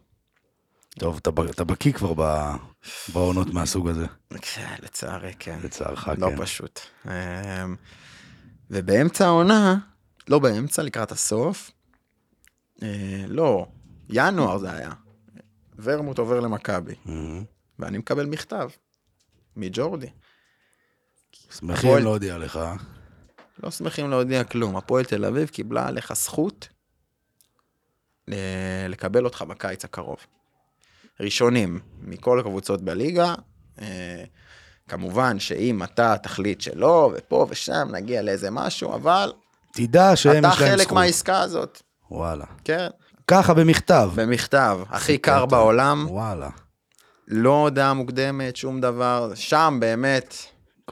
טוב, 1.00 1.20
אתה 1.22 1.30
אתה 1.50 1.64
בקיא 1.64 1.92
כבר 1.92 2.14
בעונות 3.14 3.54
מהסוג 3.54 3.90
הזה, 3.90 4.06
כן, 4.42 4.76
לצערי, 4.84 5.32
כן. 5.40 5.60
לצערך, 5.64 6.08
לא 6.18 6.30
כן. 6.30 6.36
פשוט. 6.38 6.80
אמ, 7.06 7.12
ובאמצע 8.72 9.26
העונה, 9.26 9.78
לא 10.28 10.40
באמצע, 10.40 10.84
לקראת 10.84 11.12
הסוף, 11.12 11.72
אה, 12.84 13.24
לא, 13.28 13.66
ינואר 14.10 14.58
זה 14.58 14.72
היה, 14.72 14.92
ורמוט 15.84 16.17
עובר 16.17 16.39
למכבי, 16.39 16.96
Mhm. 17.06 17.10
ואני 17.80 17.98
מקבל 17.98 18.26
מכתב 18.26 18.70
מג'ורדי. 19.56 20.10
שמחים 21.52 21.89
הפועל- 21.89 22.04
להודיע 22.04 22.38
לך. 22.38 22.60
לא 23.63 23.72
שמחים 23.72 24.10
להודיע 24.10 24.44
כלום, 24.44 24.78
הפועל 24.78 25.06
תל 25.06 25.26
אביב 25.26 25.48
קיבלה 25.50 25.88
עליך 25.88 26.13
זכות 26.13 26.67
ל- 28.28 28.36
לקבל 28.89 29.26
אותך 29.26 29.41
בקיץ 29.41 29.86
הקרוב. 29.86 30.17
ראשונים 31.20 31.80
מכל 32.02 32.39
הקבוצות 32.39 32.82
בליגה, 32.82 33.36
אה, 33.82 34.24
כמובן 34.88 35.39
שאם 35.39 35.84
אתה 35.84 36.15
תחליט 36.24 36.62
שלא, 36.62 37.12
ופה 37.17 37.48
ושם 37.50 37.88
נגיע 37.91 38.22
לאיזה 38.22 38.52
משהו, 38.52 38.94
אבל 38.96 39.34
תדע 39.74 40.15
שהם 40.15 40.39
אתה 40.46 40.54
יש 40.54 40.62
להם 40.62 40.70
חלק 40.72 40.82
זכות. 40.86 40.94
מהעסקה 40.98 41.39
הזאת, 41.41 41.82
וואלה. 42.12 42.46
כן, 42.63 42.88
ככה 43.28 43.54
במכתב. 43.54 44.12
במכתב, 44.16 44.80
הכי. 44.90 45.18
קר 45.18 45.46
בעולם, 45.46 46.06
וואלה. 46.10 46.50
לא 47.28 47.62
הודעה 47.62 47.94
מוקדמת, 47.94 48.56
שום 48.56 48.82
דבר, 48.82 49.32
שם 49.36 49.78
באמת 49.82 50.36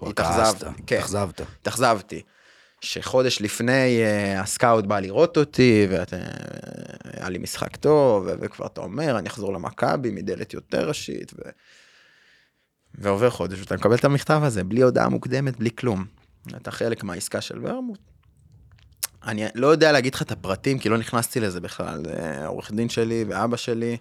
התאכזבת, 0.01 0.63
כן. 0.87 0.95
התאכזבת. 0.95 1.41
התאכזבתי. 1.61 2.21
שחודש 2.81 3.41
לפני 3.41 4.01
אה, 4.01 4.41
הסקאוט 4.41 4.85
בא 4.85 4.99
לראות 4.99 5.37
אותי, 5.37 5.87
והיה 5.89 7.29
לי 7.29 7.37
משחק 7.37 7.75
טוב, 7.75 8.27
וכבר 8.41 8.65
אתה 8.65 8.81
אומר, 8.81 9.19
אני 9.19 9.29
אחזור 9.29 9.53
למכבי 9.53 10.11
מדלת 10.11 10.53
יותר 10.53 10.87
ראשית, 10.87 11.33
ו... 11.33 11.49
ועובר 12.95 13.29
חודש, 13.29 13.59
ואתה 13.59 13.75
מקבל 13.75 13.95
את 13.95 14.05
המכתב 14.05 14.41
הזה, 14.43 14.63
בלי 14.63 14.81
הודעה 14.81 15.09
מוקדמת, 15.09 15.59
בלי 15.59 15.69
כלום. 15.75 16.05
אתה 16.55 16.71
חלק 16.71 17.03
מהעסקה 17.03 17.41
של 17.41 17.59
ורמוט. 17.61 17.99
אני 19.29 19.45
לא 19.55 19.67
יודע 19.67 19.91
להגיד 19.91 20.15
לך 20.15 20.21
את 20.21 20.31
הפרטים, 20.31 20.79
כי 20.79 20.89
לא 20.89 20.97
נכנסתי 20.97 21.39
לזה 21.39 21.59
בכלל, 21.59 22.03
זה 22.05 22.47
עורך 22.47 22.71
דין 22.71 22.89
שלי 22.89 23.25
ואבא 23.27 23.57
שלי, 23.57 23.97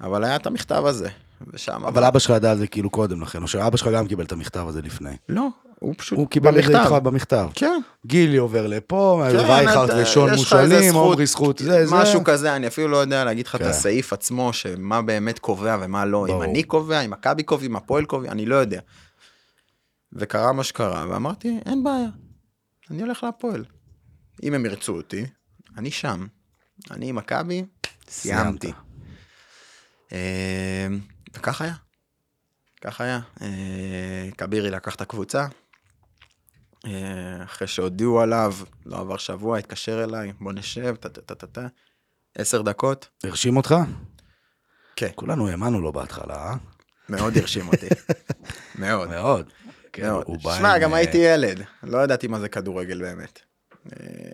אבל 0.00 0.24
היה 0.24 0.36
את 0.36 0.46
המכתב 0.46 0.86
הזה, 0.86 1.08
ושם... 1.52 1.84
אבל 1.84 2.04
אבא 2.04 2.18
שלך 2.18 2.36
ידע 2.36 2.50
על 2.50 2.58
זה 2.58 2.66
כאילו 2.66 2.90
קודם 2.90 3.22
לכן, 3.22 3.42
או 3.42 3.48
שאבא 3.48 3.76
שלך 3.76 3.88
גם 3.88 4.06
קיבל 4.06 4.24
את 4.24 4.32
המכתב 4.32 4.64
הזה 4.68 4.82
לפני. 4.82 5.16
לא, 5.28 5.48
הוא 5.78 5.94
פשוט 5.96 6.18
הוא 6.18 6.28
קיבל 6.28 6.58
את 6.58 6.64
זה 6.64 6.72
במכתב. 6.72 6.92
איתך 6.92 7.04
במכתב. 7.04 7.48
כן. 7.54 7.80
גילי 8.06 8.36
עובר 8.36 8.66
לפה, 8.66 9.22
כן, 9.30 9.36
לך 9.36 9.78
איזה 9.90 10.36
מושאלים, 10.36 10.90
זכות, 10.90 11.02
עומרי 11.02 11.26
זכות, 11.26 11.58
זה, 11.58 11.86
זה. 11.86 11.94
משהו 11.94 12.24
כזה, 12.24 12.56
אני 12.56 12.66
אפילו 12.66 12.88
לא 12.88 12.96
יודע 12.96 13.24
להגיד 13.24 13.46
לך 13.46 13.54
את 13.54 13.60
כן. 13.60 13.68
הסעיף 13.68 14.12
עצמו, 14.12 14.52
שמה 14.52 15.02
באמת 15.02 15.38
קובע 15.38 15.76
ומה 15.80 16.04
לא, 16.04 16.26
אם 16.26 16.32
ברור. 16.32 16.44
אני 16.44 16.62
קובע, 16.62 17.00
אם 17.00 17.10
מכבי 17.10 17.42
קובע, 17.42 17.66
אם 17.66 17.76
הפועל 17.76 18.04
קובע, 18.04 18.30
אני 18.30 18.46
לא 18.46 18.54
יודע. 18.56 18.80
וקרה 20.12 20.52
מה 20.52 20.64
שקרה, 20.64 21.06
ואמרתי, 21.08 21.58
אין 21.66 21.84
בעיה, 21.84 22.08
אני 22.90 23.02
הולך 23.02 23.24
להפועל. 23.24 23.64
אם 24.42 24.54
הם 24.54 24.66
ירצו 24.66 24.96
אותי, 24.96 25.26
אני 25.76 25.90
שם. 25.90 26.26
אני 26.90 27.08
עם 27.08 27.16
מכבי, 27.16 27.64
סיימתי. 28.08 28.72
אה, 30.12 30.86
וכך 31.34 31.60
היה. 31.60 31.74
כך 32.80 33.00
היה. 33.00 33.20
אה, 33.42 34.28
כבירי 34.38 34.70
לקח 34.70 34.94
את 34.94 35.00
הקבוצה. 35.00 35.46
אה, 36.86 37.44
אחרי 37.44 37.66
שהודיעו 37.66 38.20
עליו, 38.20 38.54
לא 38.86 38.98
עבר 38.98 39.16
שבוע, 39.16 39.58
התקשר 39.58 40.04
אליי, 40.04 40.32
בוא 40.40 40.52
נשב, 40.52 40.94
טה-טה-טה-טה. 40.96 41.66
עשר 42.34 42.62
דקות. 42.62 43.08
הרשים 43.24 43.56
אותך? 43.56 43.74
כן. 44.96 45.10
כולנו 45.14 45.48
האמנו 45.48 45.80
לו 45.80 45.92
בהתחלה, 45.92 46.34
אה? 46.34 46.54
מאוד 47.08 47.38
הרשים 47.38 47.68
אותי. 47.68 47.86
מאוד. 48.78 49.08
מאוד. 49.08 49.50
כן, 49.92 50.06
מאוד. 50.06 50.24
הוא 50.26 50.38
בא 50.42 50.58
שמע, 50.58 50.78
גם 50.78 50.92
אה, 50.92 50.98
הייתי 50.98 51.18
ילד, 51.18 51.62
לא 51.82 52.04
ידעתי 52.04 52.26
מה 52.26 52.40
זה 52.40 52.48
כדורגל 52.48 53.00
באמת. 53.00 53.40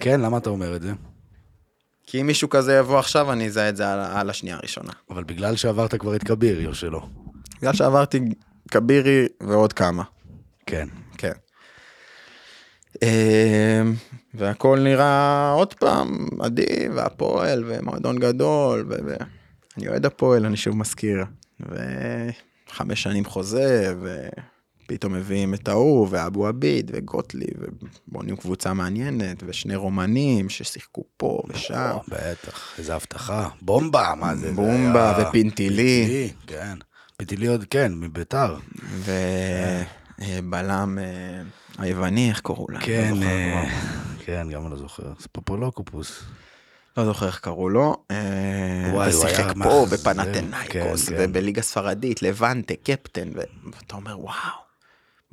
כן, 0.01 0.21
למה 0.21 0.39
אתה 0.39 0.51
אומר 0.51 0.77
את 0.77 0.83
זה? 0.83 0.93
כי 2.07 2.21
אם 2.21 2.27
מישהו 2.27 2.49
כזה 2.49 2.75
יבוא 2.75 2.99
עכשיו, 2.99 3.33
אני 3.33 3.47
אזהה 3.47 3.69
את 3.69 3.77
זה 3.77 3.93
על, 3.93 4.01
על 4.01 4.31
השנייה 4.31 4.57
הראשונה. 4.57 4.93
אבל 5.11 5.25
בגלל 5.25 5.57
שעברת 5.57 5.95
כבר 5.95 6.17
את 6.17 6.25
כבירי 6.25 6.67
או 6.67 6.75
שלא? 6.75 7.07
בגלל 7.59 7.73
שעברתי 7.73 8.21
כבירי 8.71 9.27
ועוד 9.41 9.73
כמה. 9.73 10.03
כן. 10.67 10.89
כן. 11.19 11.33
אמ, 13.03 13.95
והכל 14.35 14.79
נראה 14.81 15.51
עוד 15.51 15.75
פעם 15.75 16.29
מדהים, 16.33 16.97
והפועל, 16.97 17.65
ומועדון 17.67 18.19
גדול, 18.19 18.87
ואני 18.89 19.89
אוהד 19.89 20.07
הפועל, 20.07 20.47
אני 20.47 20.57
שוב 20.57 20.77
מזכיר. 20.77 21.25
וחמש 21.61 23.03
שנים 23.03 23.25
חוזה, 23.25 23.95
ופתאום 24.85 25.13
מביאים 25.13 25.55
את 25.55 25.69
ההוא, 25.69 26.09
ואבו 26.11 26.47
עביד, 26.47 26.91
וגוטליב, 26.95 27.57
ובונים 28.09 28.37
קבוצה 28.37 28.75
מעניינת, 28.75 29.43
ושני 29.47 29.77
רומנים 29.77 30.49
ששיחקו 30.49 31.05
פה 31.17 31.43
ושם. 31.49 31.91
או, 31.95 32.01
בטח, 32.09 32.75
איזה 32.79 32.95
הבטחה. 32.95 33.49
בומבה, 33.63 34.13
מה 34.21 34.35
זה? 34.35 34.49
זה 34.49 34.53
בומבה 34.55 35.19
ופינטילי. 35.21 36.07
פינטילי, 36.07 36.33
כן. 36.47 36.79
פינטילי 37.17 37.47
עוד, 37.47 37.65
כן, 37.71 37.93
מביתר. 37.95 38.57
ובלם 40.19 40.99
אה, 40.99 41.43
היווני, 41.79 42.29
איך 42.29 42.41
קראו 42.41 42.67
להם? 42.69 42.83
כן, 42.83 43.15
לא 43.17 43.27
אה. 43.27 43.65
כן, 44.25 44.49
גם 44.51 44.71
לא 44.71 44.77
זוכר. 44.77 45.13
ספופולוקופוס. 45.21 46.23
לא 46.97 47.05
זוכר 47.05 47.27
איך 47.27 47.41
קראו 47.41 47.69
לו. 47.69 47.97
אה, 48.11 48.17
וואי, 48.93 49.13
הוא 49.13 49.25
ושיחק 49.25 49.45
היה 49.45 49.55
פה 49.55 49.55
מאכזב, 49.59 49.95
בפנתנאיקוס, 49.95 51.09
כן, 51.09 51.17
כן. 51.17 51.25
ובליגה 51.29 51.63
ספרדית, 51.63 52.23
לבנטה, 52.23 52.75
קפטן, 52.83 53.29
ואתה 53.35 53.97
אומר, 53.97 54.21
וואו, 54.21 54.64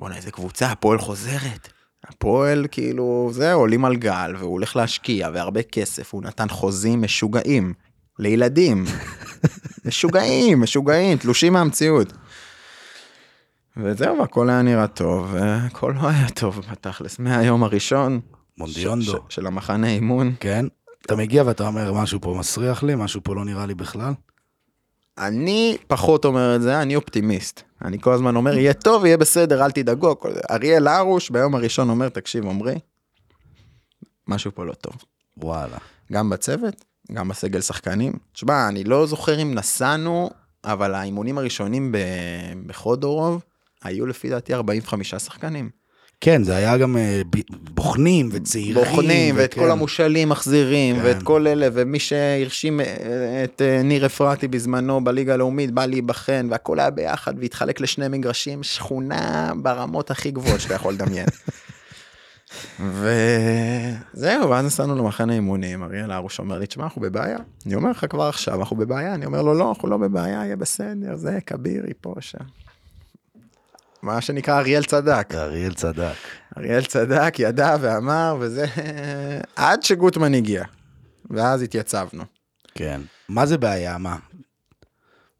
בואנה 0.02 0.16
איזה 0.16 0.32
קבוצה, 0.32 0.72
הפועל 0.72 1.00
חוזרת. 1.00 1.68
הפועל 2.08 2.66
כאילו, 2.72 3.30
זהו, 3.34 3.60
עולים 3.60 3.86
על 3.86 3.96
גל, 3.96 4.36
והוא 4.40 4.52
הולך 4.52 4.76
להשקיע, 4.76 5.30
והרבה 5.34 5.64
כסף, 5.64 6.14
הוא 6.14 6.24
נתן 6.24 6.48
חוזים 6.50 7.02
משוגעים, 7.02 7.74
לילדים. 8.20 8.86
משוגעים, 9.86 10.62
משוגעים, 10.62 11.18
תלושים 11.18 11.54
מהמציאות. 11.54 12.14
וזהו, 13.78 14.18
והכל 14.20 14.50
היה 14.50 14.62
נראה 14.62 14.88
טוב, 14.88 15.34
והכל 15.34 15.94
לא 16.02 16.08
היה 16.10 16.30
טוב 16.30 16.60
בתכלס, 16.72 17.20
מהיום 17.20 17.64
הראשון. 17.64 18.20
מונדיונדו. 18.58 19.20
של 19.30 19.48
המחנה 19.48 19.88
אימון. 19.88 20.36
כן? 20.40 20.66
אתה 21.06 21.16
מגיע 21.16 21.44
ואתה 21.46 21.68
אומר, 21.68 21.94
משהו 21.94 22.22
פה 22.22 22.36
מסריח 22.40 22.84
לי, 22.84 22.96
משהו 22.96 23.22
פה 23.24 23.36
לא 23.36 23.46
נראה 23.46 23.66
לי 23.66 23.76
בכלל? 23.76 24.14
אני 25.18 25.78
פחות 25.88 26.26
אומר 26.26 26.56
את 26.56 26.62
זה, 26.62 26.82
אני 26.82 26.96
אופטימיסט. 26.96 27.71
אני 27.86 28.00
כל 28.02 28.14
הזמן 28.14 28.36
אומר, 28.36 28.54
יהיה 28.58 28.74
טוב, 28.74 29.06
יהיה 29.06 29.18
בסדר, 29.18 29.66
אל 29.66 29.72
תדאגו. 29.72 30.16
אריאל 30.52 30.88
הרוש 30.88 31.30
ביום 31.30 31.56
הראשון 31.56 31.90
אומר, 31.90 32.10
תקשיב, 32.10 32.46
עמרי, 32.48 32.80
משהו 34.28 34.52
פה 34.56 34.66
לא 34.66 34.74
טוב. 34.74 34.94
וואלה. 35.38 35.78
גם 36.12 36.30
בצוות, 36.30 36.86
גם 37.12 37.28
בסגל 37.28 37.62
שחקנים. 37.62 38.14
תשמע, 38.34 38.68
אני 38.68 38.84
לא 38.84 39.06
זוכר 39.06 39.42
אם 39.42 39.54
נסענו, 39.54 40.30
אבל 40.64 40.96
האימונים 40.96 41.38
הראשונים 41.38 41.92
ב- 41.92 41.98
בחודורוב, 42.66 43.44
היו 43.84 44.06
לפי 44.06 44.30
דעתי 44.30 44.54
45 44.54 45.16
שחקנים. 45.16 45.70
כן, 46.22 46.44
זה 46.44 46.56
היה 46.56 46.78
גם 46.78 46.98
אה, 46.98 47.22
בוחנים 47.74 48.30
וצעירים. 48.32 48.86
בוחנים, 48.86 49.36
ואת. 49.38 49.54
כל 49.54 49.72
המושאלים 49.72 50.30
מחזירים, 50.30 50.96
כן. 50.96 51.02
ואת 51.06 51.24
כל 51.24 51.48
אלה, 51.48 51.68
ומי 51.74 52.00
שהרשים 52.00 52.80
אה, 52.80 52.86
את 53.44 53.62
אה, 53.62 53.82
ניר 53.84 54.06
אפרתי 54.06 54.48
בזמנו 54.48 55.04
בליגה 55.04 55.34
הלאומית 55.34 55.72
בא 55.72 55.86
להיבחן, 55.86 56.48
והכל 56.52 56.80
היה 56.80 56.90
ביחד, 56.90 57.34
והתחלק 57.40 57.82
לשני 57.82 58.08
מגרשים, 58.08 58.64
שכונה 58.64 59.52
ברמות 59.62 60.12
הכי 60.12 60.32
גבוהות 60.32 60.60
שאתה 60.60 60.74
יכול 60.74 60.94
לדמיין. 60.94 61.28
וזהו, 62.80 64.50
ואז 64.50 64.66
נסענו 64.66 64.96
למחנה 64.96 65.34
אימונים, 65.34 65.84
אריאל 65.84 66.12
הרוש 66.12 66.40
אומר 66.40 66.60
לי, 66.60 66.68
תשמע, 66.68 66.84
אנחנו 66.84 67.02
בבעיה. 67.02 67.38
אני 67.66 67.76
אומר 67.76 67.92
לך 67.92 68.06
כבר 68.10 68.24
עכשיו, 68.24 68.60
אנחנו 68.60 68.76
בבעיה. 68.76 69.16
אני 69.16 69.26
אומר 69.26 69.42
לו, 69.42 69.54
לא, 69.54 69.70
אנחנו 69.70 69.90
לא 69.90 69.98
בבעיה, 69.98 70.46
יהיה 70.46 70.56
בסדר, 70.56 71.16
זה, 71.16 71.40
כבירי, 71.46 71.94
פה, 72.02 72.14
שם. 72.20 72.71
מה 74.04 74.22
שנקרא, 74.22 74.60
אריאל 74.60 74.84
צדק. 74.84 75.36
אריאל 75.36 75.74
צדק. 75.74 76.14
אריאל 76.58 76.86
צדק, 76.86 77.34
ידע 77.40 77.76
ואמר, 77.82 78.38
וזה... 78.40 78.66
עד 79.56 79.84
שגוטמן 79.84 80.34
הגיע. 80.34 80.64
ואז 81.30 81.62
התייצבנו. 81.62 82.24
כן. 82.76 83.02
מה 83.30 83.46
זה 83.46 83.58
בעיה? 83.58 83.98
מה? 83.98 84.18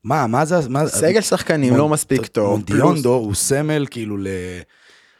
מה, 0.04 0.28
מה 0.28 0.46
זה... 0.46 0.70
מה... 0.70 0.88
סגל 0.88 1.22
שחקנים 1.22 1.76
לא 1.76 1.90
מספיק 1.90 2.26
טוב. 2.26 2.50
מונדיונדו 2.50 3.14
הוא 3.14 3.36
סמל 3.36 3.86
כאילו 3.92 4.18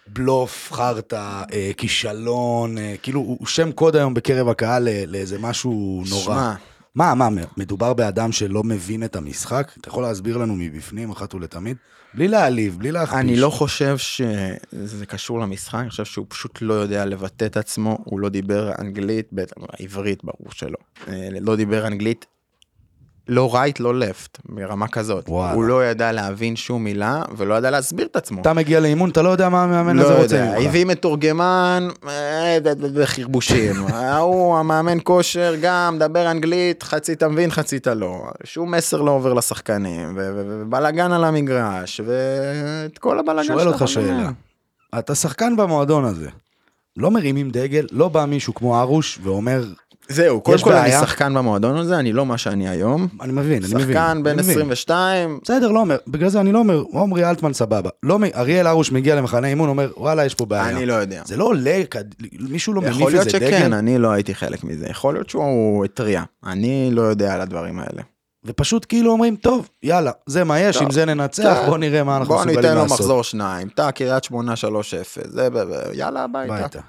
לבלוף, 0.08 0.70
חרטא, 0.74 1.44
אה, 1.54 1.72
כישלון, 1.78 2.78
אה, 2.78 2.96
כאילו 3.02 3.20
הוא 3.20 3.48
שם 3.48 3.72
קוד 3.72 3.96
היום 3.96 4.14
בקרב 4.14 4.48
הקהל 4.50 4.84
ל- 4.90 5.12
לאיזה 5.12 5.40
משהו 5.40 6.04
נורא. 6.10 6.24
שמע, 6.24 6.54
מה, 6.96 7.16
מה, 7.16 7.30
מדובר 7.58 7.94
באדם 7.94 8.32
שלא 8.32 8.64
מבין 8.64 9.04
את 9.04 9.16
המשחק? 9.16 9.72
אתה 9.82 9.90
יכול 9.90 10.04
להסביר 10.04 10.38
לנו 10.38 10.56
מבפנים 10.56 11.12
אחת 11.12 11.34
ולתמיד? 11.34 11.78
בלי 12.14 12.28
להעליב, 12.28 12.78
בלי 12.80 12.92
להכפיש. 12.92 13.20
אני 13.20 13.36
לא 13.36 13.50
חושב 13.50 13.98
שזה 13.98 15.06
קשור 15.06 15.40
למשחק, 15.40 15.80
אני 15.80 15.90
חושב 15.90 16.06
שהוא 16.06 16.26
פשוט 16.30 16.60
לא 16.62 16.74
יודע 16.74 17.06
לבטא 17.06 17.46
את 17.46 17.58
עצמו, 17.58 17.98
הוא 18.04 18.20
לא 18.20 18.30
דיבר 18.30 18.72
אנגלית, 18.80 19.28
בטח, 19.32 19.54
עברית 19.80 20.24
ברור 20.24 20.52
שלא. 20.52 20.78
אה, 21.08 21.30
לא 21.42 21.56
דיבר 21.56 21.88
אנגלית, 21.88 22.26
לא 23.28 23.56
רייט, 23.56 23.80
לא 23.80 23.96
לפט, 23.96 24.38
ברמה 24.46 24.88
כזאת. 24.88 25.30
וואלה. 25.30 25.54
הוא 25.54 25.64
לא 25.64 25.86
ידע 25.86 26.12
להבין 26.12 26.56
שום 26.56 26.84
מילה, 26.84 27.24
ולא 27.38 27.54
ידע 27.56 27.72
להסביר 27.72 28.06
את 28.06 28.16
עצמו. 28.16 28.42
אתה 28.42 28.54
מגיע 28.54 28.80
לאימון, 28.80 29.10
אתה 29.10 29.22
לא 29.22 29.30
יודע 29.30 29.50
מה 29.50 29.64
המאמן 29.64 29.96
לא 29.98 30.02
הזה 30.04 30.22
רוצה 30.22 30.36
יודע, 30.36 30.56
ממך. 30.60 30.68
הביא 30.68 30.86
מתורגמן, 30.86 31.88
אה, 32.08 32.58
וחרבושים. 32.94 33.76
ההוא, 33.94 34.58
המאמן 34.58 34.98
כושר, 35.04 35.56
גם, 35.62 35.96
מדבר 35.96 36.32
אנגלית, 36.32 36.84
חצי 36.84 37.14
אתה 37.14 37.28
מבין, 37.28 37.52
חצי 37.52 37.78
אתה 37.78 37.94
לא. 37.94 38.24
שום 38.44 38.76
מסר 38.76 39.02
לא 39.02 39.12
עובר 39.12 39.34
לשחקנים, 39.34 40.18
ובלאגן 40.18 41.12
על 41.12 41.24
המגרש, 41.24 42.02
ואת 42.06 42.98
כל 42.98 43.20
הבלאגן 43.20 43.48
שואל 43.48 43.68
אותך 43.68 43.88
שאלה. 43.88 44.30
אתה 45.00 45.16
שחקן 45.16 45.56
במועדון 45.56 46.06
הזה. 46.06 46.30
לא 46.98 47.12
מרימים 47.12 47.50
דגל, 47.50 47.88
לא 47.92 48.10
בא 48.10 48.26
מישהו 48.26 48.54
כמו 48.54 48.80
ארוש 48.80 49.20
ואומר, 49.24 49.64
זהו, 50.12 50.42
קודם 50.42 50.56
יש 50.56 50.64
כל 50.64 50.74
אני? 50.74 50.92
שחקן 50.92 51.34
במועדון 51.34 51.78
הזה, 51.78 52.00
אני 52.00 52.14
לא 52.14 52.26
מה 52.26 52.38
שאני 52.38 52.70
היום. 52.70 53.08
אני 53.22 53.32
מבין, 53.32 53.64
אני 53.64 53.74
מבין. 53.74 53.88
שחקן 53.88 54.24
בן 54.24 54.34
מבין. 54.34 54.52
22, 54.52 55.40
בסדר, 55.44 55.72
לא 55.72 55.80
אומר, 55.80 55.98
בגלל 56.08 56.30
זה 56.30 56.40
אני 56.40 56.52
לא 56.52 56.60
אומר, 56.60 56.84
עומרי 56.92 57.30
אלטמן 57.30 57.54
סבבה. 57.54 57.90
לא, 58.04 58.20
אריאל 58.36 58.68
הרוש 58.68 58.92
מגיע 58.92 59.16
למחנה 59.16 59.48
אימון, 59.48 59.70
אומר, 59.70 59.92
וואלה, 59.98 60.26
יש 60.26 60.36
פה 60.36 60.46
בעיה. 60.46 60.70
אני 60.70 60.86
לא 60.86 60.94
יודע. 60.94 61.22
זה 61.26 61.38
לא 61.38 61.44
עולה, 61.44 61.82
מישהו 62.40 62.74
לא 62.74 62.82
מניף 62.82 62.96
יכול 62.96 63.12
להיות 63.12 63.28
איזה 63.28 63.40
דגל, 63.40 63.48
שכן, 63.48 63.74
אני 63.74 63.98
לא 63.98 64.12
הייתי 64.12 64.36
חלק 64.36 64.64
מזה. 64.64 64.88
יכול 64.90 65.14
להיות 65.14 65.30
שהוא 65.30 65.86
התריע. 65.86 66.24
אני 66.46 66.90
לא 66.92 67.02
יודע 67.02 67.34
על 67.34 67.42
הדברים 67.42 67.80
האלה. 67.80 68.02
ופשוט 68.46 68.86
כאילו 68.90 69.12
אומרים, 69.12 69.36
טוב, 69.36 69.70
יאללה, 69.84 70.12
זה 70.26 70.44
מה 70.44 70.60
יש, 70.60 70.76
טוב, 70.76 70.84
עם 70.84 70.92
זה 70.92 71.06
ננצח, 71.06 71.58
כן. 71.62 71.66
בוא 71.66 71.78
נראה 71.78 72.04
מה 72.04 72.18
אנחנו 72.18 72.34
בוא 72.34 72.42
מסוגלים 72.42 72.60
ניתן 72.60 72.76
לו 72.76 72.82
לעשות. 72.82 73.00
מחזור 73.00 73.24
שניים, 73.24 73.70
תא 73.70 73.92
קריית 73.92 74.24
שמונה 74.24 74.54
3-0, 74.54 74.58
זה, 75.26 75.48
יאללה 75.94 76.24
הביתה. 76.24 76.56
הביתה. 76.56 76.80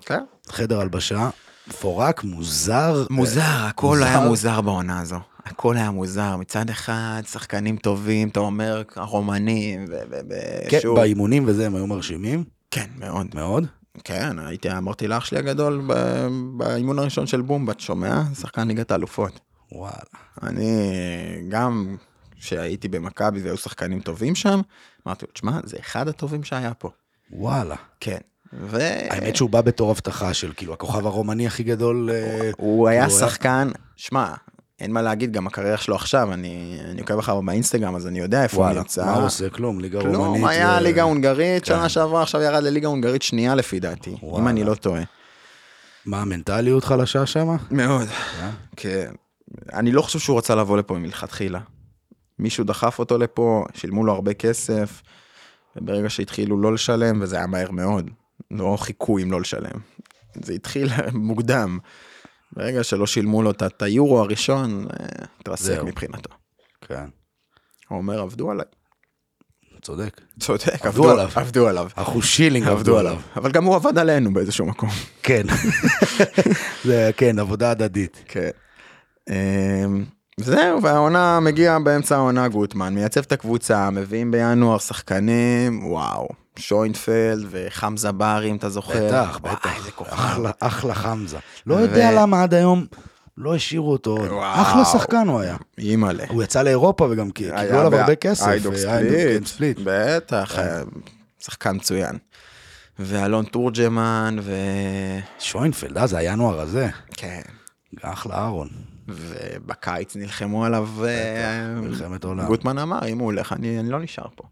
כן. 0.00 0.20
חדר 0.48 0.80
הלבשה, 0.80 1.30
מפורק, 1.68 2.24
מוזר. 2.24 3.06
מוזר, 3.10 3.40
הכל 3.42 3.86
מוזר. 3.86 4.04
היה 4.04 4.20
מוזר 4.20 4.60
בעונה 4.60 5.00
הזו. 5.00 5.18
הכל 5.44 5.76
היה 5.76 5.90
מוזר. 5.90 6.36
מצד 6.36 6.70
אחד, 6.70 7.22
שחקנים 7.30 7.76
טובים, 7.76 8.28
אתה 8.28 8.40
אומר, 8.40 8.82
הרומנים, 8.96 9.84
ו... 9.88 9.92
ו- 10.10 10.20
ו- 10.30 10.70
כן, 10.70 10.78
באימונים 10.94 11.44
וזה 11.46 11.66
הם 11.66 11.74
היו 11.74 11.86
מרשימים, 11.86 12.44
כן, 12.70 12.86
מאוד. 12.98 13.26
מאוד. 13.34 13.66
כן, 14.04 14.38
הייתי, 14.38 14.72
אמרתי 14.72 15.08
לאח 15.08 15.24
שלי 15.24 15.38
הגדול 15.38 15.82
באימון 16.56 16.98
הראשון 16.98 17.26
של 17.26 17.40
בומבה, 17.40 17.72
שומע? 17.78 18.22
שחקן 18.40 18.68
ליגת 18.68 18.90
האלופות. 18.90 19.40
וואלה. 19.72 19.94
אני 20.42 20.70
גם 21.48 21.96
כשהייתי 22.40 22.88
במכבי 22.88 23.42
והיו 23.42 23.56
שחקנים 23.56 24.00
טובים 24.00 24.34
שם, 24.34 24.60
אמרתי 25.06 25.26
לו, 25.26 25.32
תשמע, 25.32 25.60
זה 25.64 25.76
אחד 25.80 26.08
הטובים 26.08 26.44
שהיה 26.44 26.74
פה. 26.74 26.90
וואלה. 27.32 27.76
כן. 28.00 28.18
ו... 28.52 28.78
האמת 29.10 29.36
שהוא 29.36 29.50
בא 29.50 29.60
בתור 29.60 29.90
הבטחה 29.90 30.34
של 30.34 30.52
כאילו 30.56 30.72
הכוכב 30.72 31.06
הרומני 31.06 31.46
הכי 31.46 31.62
גדול. 31.62 32.10
אה, 32.12 32.14
הוא 32.16 32.28
היה 32.38 32.52
כאילו, 32.52 32.68
הוא 32.68 32.88
היה- 32.88 33.10
שחקן, 33.10 33.70
שמע, 33.96 34.34
אין 34.80 34.92
מה 34.92 35.02
להגיד, 35.02 35.32
גם 35.32 35.46
הקריירה 35.46 35.76
שלו 35.76 35.94
עכשיו, 35.94 36.32
אני, 36.32 36.78
אני 36.90 37.00
עוקב 37.00 37.18
אחריו 37.18 37.42
באינסטגרם, 37.42 37.96
אז 37.96 38.06
אני 38.06 38.18
יודע 38.18 38.42
איפה 38.42 38.56
הוא 38.56 38.64
וואלה, 38.64 38.78
נמצא. 38.80 39.04
מה 39.04 39.14
הוא 39.14 39.24
עושה? 39.26 39.50
כלום, 39.50 39.80
ליגה 39.80 39.98
רומנית. 39.98 40.16
כלום, 40.16 40.44
היה 40.44 40.74
זה- 40.74 40.80
ליגה 40.80 41.02
הונגרית, 41.02 41.64
כן. 41.64 41.74
שנה 41.74 41.88
שעברה, 41.88 42.22
עכשיו 42.22 42.40
ירד 42.42 42.62
לליגה 42.62 42.88
הונגרית 42.88 43.22
שנייה 43.22 43.54
לפי 43.54 43.80
דעתי, 43.80 44.10
אם 44.10 44.16
וואלה. 44.22 44.50
אני 44.50 44.64
לא 44.64 44.74
טועה. 44.74 45.02
מה, 46.06 46.22
המנטליות 46.22 46.84
חלשה 46.84 47.26
שמה? 47.26 47.56
מאוד. 47.70 48.06
אה? 48.40 48.50
כן. 48.76 49.10
אני 49.72 49.92
לא 49.92 50.02
חושב 50.02 50.18
שהוא 50.18 50.38
רצה 50.38 50.54
לבוא 50.54 50.76
לפה 50.78 50.94
מלכתחילה. 50.94 51.60
מישהו 52.38 52.64
דחף 52.64 52.98
אותו 52.98 53.18
לפה, 53.18 53.64
שילמו 53.74 54.04
לו 54.04 54.12
הרבה 54.12 54.34
כסף, 54.34 55.02
וברגע 55.76 56.10
שהתחילו 56.10 56.60
לא 56.60 56.74
לשלם, 56.74 57.18
וזה 57.22 57.36
היה 57.36 57.46
מהר 57.46 57.70
מאוד, 57.70 58.10
לא 58.50 58.76
חיכו 58.80 59.18
אם 59.18 59.32
לא 59.32 59.40
לשלם. 59.40 59.80
זה 60.44 60.52
התחיל 60.52 60.88
מוקדם. 61.12 61.78
ברגע 62.52 62.84
שלא 62.84 63.06
שילמו 63.06 63.42
לו 63.42 63.50
את- 63.50 63.82
היורו 63.82 64.18
הראשון, 64.20 64.86
אה, 65.00 65.06
התרסק. 65.40 65.82
מבחינתו. 65.84 66.30
כן. 66.80 67.04
הוא 67.88 67.98
אומר, 67.98 68.20
עבדו 68.20 68.50
עליי. 68.50 68.64
צודק. 69.82 70.20
צודק, 70.40 70.62
עבדו 70.86 70.88
עבדו 70.88 71.10
עליו. 71.10 71.28
עבדו 71.34 71.68
עליו. 71.68 71.88
אחוז 71.94 72.24
שילינג 72.24 72.68
עבדו 72.68 72.98
עליו. 72.98 73.16
אבל 73.36 73.50
גם 73.50 73.64
הוא 73.64 73.74
עבד 73.76 73.98
עלינו 73.98 74.32
באיזשהו 74.32 74.66
מקום. 74.66 74.88
כן. 75.22 75.46
זה, 76.84 77.10
כן, 77.16 77.38
עבודה 77.38 77.70
הדדית. 77.70 78.24
כן. 78.28 78.50
אמ, 79.30 80.04
זהו, 80.36 80.82
והעונה 80.82 81.40
מגיעה 81.40 81.78
באמצע 81.80 82.16
העונה 82.16 82.48
גוטמן, 82.48 82.94
מייצב 82.94 83.20
את 83.20 83.32
הקבוצה, 83.32 83.90
מביאים 83.90 84.30
בינואר 84.30 84.78
שחקנים, 84.78 85.86
וואו, 85.86 86.28
שוינפלד 86.56 87.46
וחמזה 87.50 88.12
בר, 88.12 88.42
אם 88.44 88.56
אתה 88.56 88.68
זוכר. 88.68 89.06
בטח, 89.06 89.38
בטח. 89.42 89.76
איזה 89.76 89.90
כוכב. 89.90 90.12
אחלה, 90.12 90.50
אחלה 90.60 90.94
חמזה. 90.94 91.38
לא 91.66 91.74
יודע 91.74 92.12
למה 92.12 92.42
עד 92.42 92.54
היום 92.54 92.86
לא 93.40 93.54
השאירו 93.54 93.92
אותו. 93.92 94.16
עוד. 94.16 94.30
אחלה 94.42 94.84
שחקן 94.84 95.28
הוא 95.28 95.40
היה. 95.40 95.56
אימא'לה. 95.78 96.24
הוא 96.28 96.42
יצא 96.42 96.62
לאירופה 96.62 97.08
וגם 97.10 97.30
קיבלו 97.30 97.58
עליו 97.58 97.96
הרבה 97.96 98.14
כסף. 98.14 98.46
איידוק 98.46 98.74
אה, 98.74 99.00
כן, 99.10 99.44
ספליט. 99.44 99.78
בטח, 99.84 100.58
אה, 100.58 100.82
שחקן 101.40 101.76
מצוין. 101.76 102.18
ואלון 102.98 103.44
תורג'מן, 103.44 104.36
ו... 104.42 104.52
שוינפלד, 105.38 105.98
אה, 105.98 106.06
זה 106.06 106.18
הינואר 106.18 106.60
הזה. 106.60 106.88
כן. 107.12 107.40
אחלה 108.02 108.34
אהרון. 108.34 108.68
ובקיץ 109.08 110.16
נלחמו 110.16 110.64
עליו, 110.64 110.88
מלחמת 111.76 112.24
עולם. 112.24 112.46
גוטמן 112.46 112.78
אמר, 112.78 113.06
אם 113.08 113.18
הוא 113.18 113.24
הולך, 113.24 113.52
אני, 113.52 113.80
אני 113.80 113.90
לא 113.90 114.00
נשאר 114.00 114.26
פה. 114.34 114.44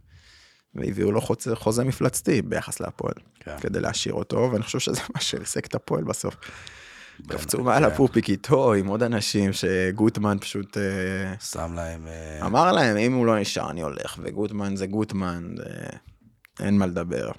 והביאו 0.75 1.13
לו 1.13 1.21
חוזה, 1.21 1.57
חוזה 1.57 1.85
מפלצתי 1.85 2.43
ביחס 2.43 2.81
להפועל, 2.81 3.15
כן. 3.41 3.57
כדי 3.61 3.81
להשאיר 3.81 4.15
אותו, 4.15 4.49
ואני 4.53 4.63
חושב 4.63 4.79
שזה 4.79 5.01
מה 5.15 5.21
שהעסק 5.21 5.67
את 5.67 5.75
הפועל 5.75 6.05
בסוף. 6.05 6.37
קפצו 7.27 7.59
כן. 7.59 7.65
מעל 7.65 7.85
הפופיק 7.85 8.31
איתו, 8.31 8.73
עם 8.73 8.87
עוד 8.87 9.03
אנשים, 9.03 9.53
שגוטמן 9.53 10.37
פשוט 10.41 10.77
אה, 10.77 11.35
שם 11.41 11.75
להם... 11.75 12.07
אה, 12.07 12.47
אמר 12.47 12.73
להם, 12.73 12.97
אם 12.97 13.13
הוא 13.13 13.27
לא 13.27 13.41
נשאר, 13.41 13.71
אני 13.71 13.83
הולך, 13.83 14.19
וגוטמן 14.23 14.77
זה 14.77 14.87
גוטמן, 14.87 15.55
זה... 15.57 15.65
אין 16.61 16.79
מה 16.79 16.87
לדבר. 16.87 17.31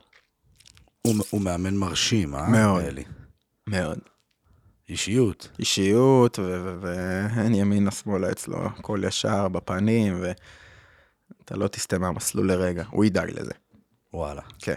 הוא 1.02 1.16
הוא 1.30 1.42
מאמן 1.42 1.76
מרשים, 1.76 2.36
אה? 2.36 2.50
מאוד. 2.50 2.84
אלי? 2.84 3.04
מאוד. 3.68 4.00
אישיות. 4.90 5.50
אישיות, 5.60 6.40
ו- 6.40 6.62
ו- 6.64 6.78
ואין 6.82 7.56
ימינה 7.56 7.92
שמאלה 7.92 8.32
אצלו, 8.32 8.66
הכל 8.66 9.02
ישר 9.08 9.48
בפנים, 9.48 10.24
ואתה 11.50 11.60
לא 11.60 11.68
תסטה 11.68 11.98
מהמסלול 11.98 12.52
לרגע, 12.52 12.84
הוא 12.90 13.06
ידאג 13.06 13.30
לזה. 13.30 13.52
וואלה. 14.14 14.42
כן. 14.60 14.76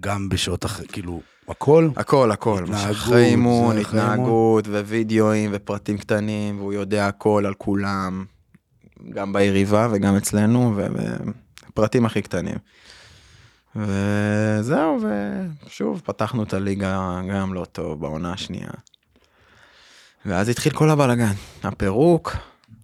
גם 0.00 0.28
בשעות 0.28 0.64
אחרי, 0.64 0.86
כאילו, 0.86 1.20
הכל? 1.48 1.88
הכל, 1.96 2.30
הכל. 2.30 2.64
התנהגות, 2.64 2.90
אחרי 2.96 3.24
אימון, 3.24 3.78
התנהגות, 3.78 4.66
ווידאוים, 4.66 5.50
ופרטים 5.52 5.98
קטנים, 5.98 6.58
והוא 6.58 6.72
יודע 6.72 7.08
הכל 7.08 7.44
על 7.46 7.54
כולם, 7.54 8.24
גם 9.10 9.32
ביריבה 9.32 9.88
וגם 9.92 10.16
אצלנו, 10.16 10.76
ופרטים 11.68 12.06
הכי 12.06 12.22
קטנים. 12.22 12.56
וזהו, 13.76 14.98
ושוב, 15.66 16.02
פתחנו 16.04 16.42
את 16.42 16.54
הליגה 16.54 17.20
גם 17.30 17.54
לא 17.54 17.64
טוב 17.64 18.00
בעונה 18.00 18.32
השנייה. 18.32 18.70
ואז 20.26 20.48
התחיל 20.48 20.72
כל 20.72 20.90
הבלאגן, 20.90 21.32
הפירוק, 21.62 22.36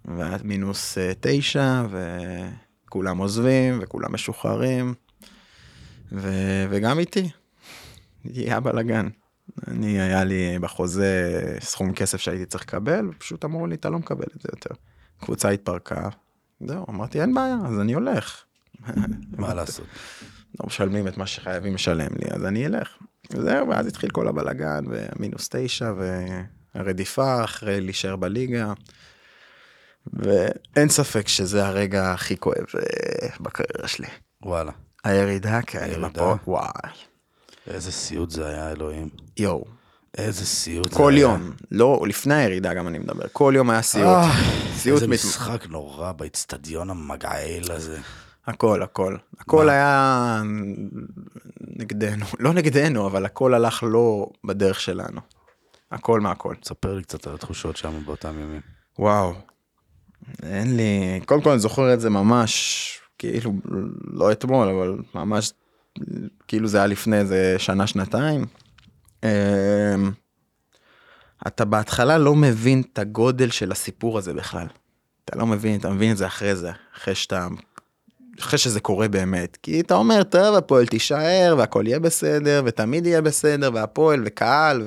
ועד 0.05 0.45
מינוס 0.45 0.97
אה, 0.97 1.11
תשע, 1.19 1.83
וכולם 2.89 3.17
עוזבים, 3.17 3.79
וכולם 3.81 4.13
משוחררים, 4.13 4.93
ו... 6.11 6.29
וגם 6.69 6.99
איתי, 6.99 7.29
היה 8.23 8.59
בלאגן. 8.59 9.07
אני, 9.67 10.01
היה 10.01 10.23
לי 10.23 10.59
בחוזה 10.59 11.41
סכום 11.59 11.93
כסף 11.93 12.17
שהייתי 12.17 12.45
צריך 12.45 12.63
לקבל, 12.63 13.07
ופשוט 13.09 13.45
אמרו 13.45 13.67
לי, 13.67 13.75
אתה 13.75 13.89
לא 13.89 13.99
מקבל 13.99 14.25
את 14.35 14.41
זה 14.41 14.49
יותר. 14.53 14.75
קבוצה 15.19 15.49
התפרקה, 15.49 16.09
זהו, 16.67 16.85
אמרתי, 16.89 17.21
אין 17.21 17.33
בעיה, 17.33 17.57
אז 17.65 17.79
אני 17.79 17.93
הולך. 17.93 18.43
מה 19.37 19.53
לעשות? 19.53 19.87
לא 20.59 20.67
משלמים 20.67 21.07
את 21.07 21.17
מה 21.17 21.27
שחייבים 21.27 21.73
לשלם 21.73 22.11
לי, 22.19 22.31
אז 22.31 22.45
אני 22.45 22.65
אלך. 22.65 22.97
וזהו, 23.31 23.69
ואז 23.69 23.87
התחיל 23.87 24.09
כל 24.09 24.27
הבלאגן, 24.27 24.83
ומינוס 24.89 25.49
תשע, 25.51 25.93
והרדיפה 26.75 27.43
אחרי 27.43 27.81
להישאר 27.81 28.15
בליגה. 28.15 28.73
ואין 30.13 30.89
ספק 30.89 31.27
שזה 31.27 31.67
הרגע 31.67 32.11
הכי 32.11 32.37
כואב 32.37 32.65
אה, 32.75 33.27
בקריירה 33.39 33.87
שלי. 33.87 34.07
וואלה. 34.45 34.71
הירידה, 35.03 35.61
כן, 35.61 35.79
הירידה? 35.79 36.07
הפועל, 36.07 36.37
וואי, 36.47 36.91
איזה 37.67 37.91
סיוט 37.91 38.29
זה 38.29 38.47
היה, 38.47 38.71
אלוהים. 38.71 39.09
יואו. 39.37 39.65
איזה 40.17 40.45
סיוט 40.45 40.91
זה 40.91 40.97
כל 40.97 41.11
היה. 41.11 41.21
יום, 41.21 41.51
לא, 41.71 42.03
לפני 42.07 42.35
הירידה 42.35 42.73
גם 42.73 42.87
אני 42.87 42.99
מדבר, 42.99 43.25
כל 43.33 43.53
יום 43.55 43.69
היה 43.69 43.81
סיוט. 43.81 44.07
אה, 44.07 44.31
סיוט 44.75 44.95
איזה 44.95 45.07
מת... 45.07 45.13
משחק 45.13 45.65
נורא 45.69 46.11
באיצטדיון 46.11 46.89
המגעיל 46.89 47.71
הזה. 47.71 47.99
הכל, 48.47 48.83
הכל. 48.83 49.17
הכל 49.39 49.65
מה? 49.65 49.71
היה 49.71 50.41
נגדנו, 51.61 52.25
לא 52.39 52.53
נגדנו, 52.53 53.07
אבל 53.07 53.25
הכל 53.25 53.53
הלך 53.53 53.83
לא 53.87 54.29
בדרך 54.43 54.79
שלנו. 54.79 55.21
הכל 55.91 56.19
מהכל. 56.19 56.55
ספר 56.63 56.93
לי 56.93 57.03
קצת 57.03 57.27
על 57.27 57.33
התחושות 57.33 57.77
שם 57.77 58.05
באותם 58.05 58.39
ימים. 58.39 58.61
וואו. 58.99 59.33
אין 60.43 60.77
לי, 60.77 61.19
קודם 61.25 61.41
כל 61.41 61.49
אני 61.49 61.59
זוכר 61.59 61.93
את 61.93 62.01
זה 62.01 62.09
ממש, 62.09 62.99
כאילו, 63.17 63.53
לא 64.13 64.31
אתמול, 64.31 64.67
אבל 64.69 64.97
ממש, 65.15 65.53
כאילו 66.47 66.67
זה 66.67 66.77
היה 66.77 66.87
לפני 66.87 67.17
איזה 67.17 67.55
שנה, 67.57 67.87
שנתיים. 67.87 68.45
אמ, 69.23 69.29
אתה 71.47 71.65
בהתחלה 71.65 72.17
לא 72.17 72.35
מבין 72.35 72.83
את 72.93 72.99
הגודל 72.99 73.49
של 73.49 73.71
הסיפור 73.71 74.17
הזה 74.17 74.33
בכלל. 74.33 74.67
אתה 75.25 75.37
לא 75.37 75.45
מבין, 75.45 75.79
אתה 75.79 75.89
מבין 75.89 76.11
את 76.11 76.17
זה 76.17 76.27
אחרי 76.27 76.55
זה, 76.55 76.71
אחרי 76.97 77.15
שאתה, 77.15 77.47
אחרי 78.39 78.59
שזה 78.59 78.79
קורה 78.79 79.07
באמת. 79.07 79.57
כי 79.63 79.79
אתה 79.79 79.93
אומר, 79.93 80.23
טוב, 80.23 80.55
הפועל 80.55 80.85
תישאר, 80.85 81.55
והכל 81.57 81.83
יהיה 81.87 81.99
בסדר, 81.99 82.61
ותמיד 82.65 83.05
יהיה 83.05 83.21
בסדר, 83.21 83.69
והפועל, 83.73 84.23
וקהל, 84.25 84.81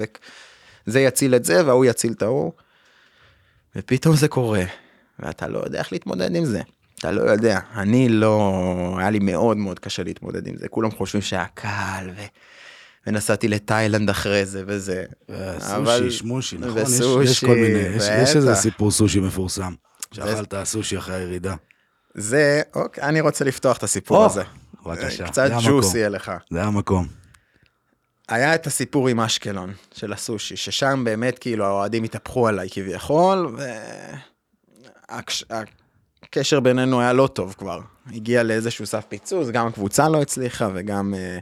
וזה 0.86 1.01
יציל 1.01 1.34
את 1.34 1.45
זה, 1.45 1.66
וההוא 1.66 1.84
יציל 1.84 2.12
את 2.12 2.22
ההוא. 2.22 2.53
ופתאום 3.76 4.16
זה 4.16 4.28
קורה, 4.28 4.64
ואתה 5.22 5.48
לא 5.48 5.58
יודע 5.64 5.78
איך 5.78 5.92
להתמודד 5.92 6.36
עם 6.36 6.44
זה. 6.44 6.60
אתה 6.98 7.10
לא 7.10 7.30
יודע, 7.30 7.58
אני 7.74 8.08
לא, 8.08 8.52
היה 8.98 9.10
לי 9.10 9.18
מאוד 9.18 9.56
מאוד 9.56 9.78
קשה 9.78 10.02
להתמודד 10.02 10.46
עם 10.46 10.56
זה, 10.56 10.68
כולם 10.68 10.90
חושבים 10.90 11.22
שהיה 11.22 11.46
קל, 11.54 12.10
ו... 12.16 12.20
ונסעתי 13.06 13.48
לתאילנד 13.48 14.10
אחרי 14.10 14.46
זה 14.46 14.62
וזה. 14.66 15.04
אבל- 15.58 15.98
סושי, 15.98 16.10
שמושי, 16.10 16.56
נכון? 16.58 16.78
יש- 16.82 16.88
וסושי, 16.88 17.30
יש 17.30 17.44
כל 17.44 17.54
מיני, 17.54 17.78
יש- 17.78 18.08
יש 18.22 18.36
איזה. 18.36 18.54
סיפור 18.54 18.90
סושי 18.90 19.20
מפורסם. 19.20 19.74
שאכלת 20.12 20.54
סושי 20.64 20.98
אחרי 20.98 21.14
הירידה. 21.14 21.54
זה, 22.14 22.62
אוקיי, 22.74 23.04
אני 23.04 23.20
רוצה 23.20 23.44
לפתוח 23.44 23.76
את 23.76 23.82
הסיפור 23.82 24.16
או, 24.16 24.26
הזה. 24.26 24.42
בבקשה, 24.86 25.26
קצת. 25.28 25.50
ג'וסי 25.66 26.02
לך. 26.08 26.32
זה 26.50 26.62
המקום. 26.62 27.06
היה 28.28 28.54
את 28.54 28.66
הסיפור 28.66 29.08
עם 29.08 29.20
אשקלון 29.20 29.72
של 29.94 30.12
הסושי, 30.12 30.56
ששם 30.56 31.02
באמת 31.04 31.38
כאילו 31.38 31.64
האוהדים 31.66 32.04
התהפכו 32.04 32.48
עליי 32.48 32.68
כביכול, 32.70 33.56
והקשר 36.22 36.60
בינינו 36.60 37.00
היה 37.00 37.12
לא 37.12 37.26
טוב 37.26 37.54
כבר. 37.58 37.80
הגיע 38.06 38.42
לאיזשהו 38.42 38.86
סף 38.86 39.04
פיצוץ, 39.08 39.48
גם 39.48 39.66
הקבוצה 39.66 40.08
לא 40.08 40.22
הצליחה 40.22 40.68
וגם 40.74 41.14
אה, 41.14 41.38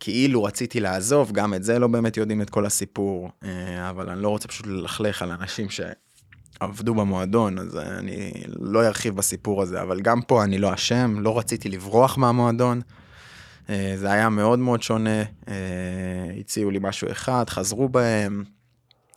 כאילו 0.00 0.44
רציתי 0.44 0.80
לעזוב, 0.80 1.32
גם 1.32 1.54
את 1.54 1.64
זה 1.64 1.78
לא 1.78 1.86
באמת 1.86 2.16
יודעים 2.16 2.42
את 2.42 2.50
כל 2.50 2.66
הסיפור, 2.66 3.30
אה, 3.44 3.90
אבל 3.90 4.10
אני 4.10 4.22
לא 4.22 4.28
רוצה 4.28 4.48
פשוט 4.48 4.66
ללכלך 4.66 5.22
על 5.22 5.30
אנשים 5.30 5.66
שעבדו 5.70 6.94
במועדון, 6.94 7.58
אז 7.58 7.76
אני 7.76 8.32
לא 8.58 8.86
ארחיב 8.86 9.16
בסיפור 9.16 9.62
הזה, 9.62 9.82
אבל 9.82 10.00
גם 10.00 10.22
פה 10.22 10.44
אני 10.44 10.58
לא 10.58 10.74
אשם, 10.74 11.20
לא 11.20 11.38
רציתי 11.38 11.68
לברוח 11.68 12.18
מהמועדון. 12.18 12.80
אה, 13.70 13.92
זה 13.96 14.12
היה 14.12 14.28
מאוד 14.28 14.58
מאוד 14.58 14.82
שונה, 14.82 15.22
הציעו 16.40 16.70
לי 16.70 16.78
משהו 16.82 17.10
אחד, 17.10 17.44
חזרו 17.48 17.88
בהם, 17.88 18.44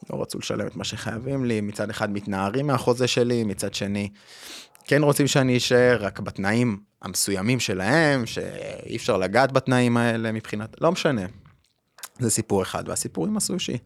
לא 0.10 0.22
רצו 0.22 0.40
לשלם 0.40 0.68
את 0.68 0.76
מה 0.76 0.84
שחייבים 0.84 1.46
לי, 1.46 1.62
מצד 1.62 1.90
אחד 1.90 2.12
מתנערים 2.12 2.68
מהחוזה 2.68 3.08
שלי, 3.08 3.44
מצד 3.44 3.74
שני 3.74 4.10
כן 4.84 5.04
רוצים 5.04 5.28
שאני 5.28 5.58
אשאר, 5.58 5.98
רק 6.00 6.20
בתנאים 6.20 6.80
המסוימים 7.02 7.60
שלהם, 7.60 8.26
שאי 8.26 8.96
אפשר 8.96 9.18
לגעת 9.18 9.52
בתנאים 9.52 9.98
האלה 9.98 10.32
מבחינת, 10.32 10.82
לא 10.82 10.92
משנה. 10.92 11.26
זה 12.20 12.30
סיפור 12.30 12.62
אחד, 12.62 12.90
והסיפור 12.90 13.28
עם 13.28 13.38
הסושי. 13.38 13.78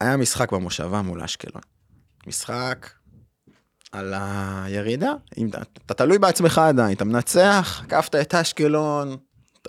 היה 0.00 0.16
משחק 0.16 0.52
במושבה 0.52 1.02
מול 1.02 1.22
אשקלון. 1.22 1.62
משחק 2.26 2.90
על 3.92 4.14
הירידה, 4.16 5.12
אם 5.38 5.48
אתה, 5.48 5.58
אתה 5.86 5.94
תלוי 5.94 6.18
בעצמך 6.18 6.58
עדיין, 6.58 6.96
אתה 6.96 7.04
מנצח, 7.04 7.82
עקפת 7.84 8.14
את 8.14 8.34
אשקלון, 8.34 9.16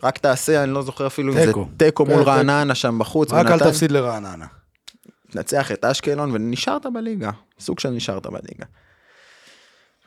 רק 0.04 0.18
תעשה, 0.18 0.64
אני 0.64 0.72
לא 0.74 0.82
זוכר 0.82 1.08
אפילו 1.08 1.34
אם 1.34 1.40
זה 1.40 1.46
תיקו. 1.46 1.66
כן, 1.66 2.12
מול 2.12 2.20
תיקו. 2.20 2.32
רעננה 2.32 2.76
שם 2.76 3.00
בחוץ. 3.00 3.32
רק 3.32 3.48
אל 3.48 3.60
תפסיד 3.60 3.92
לרעננה. 3.92 4.46
תנצח 5.32 5.72
את 5.72 5.86
אשקלון 5.86 6.32
ונשארת 6.32 6.86
בליגה, 6.94 7.32
סוג 7.60 7.80
של 7.80 7.90
נשארת 7.90 8.28
בליגה. 8.28 8.66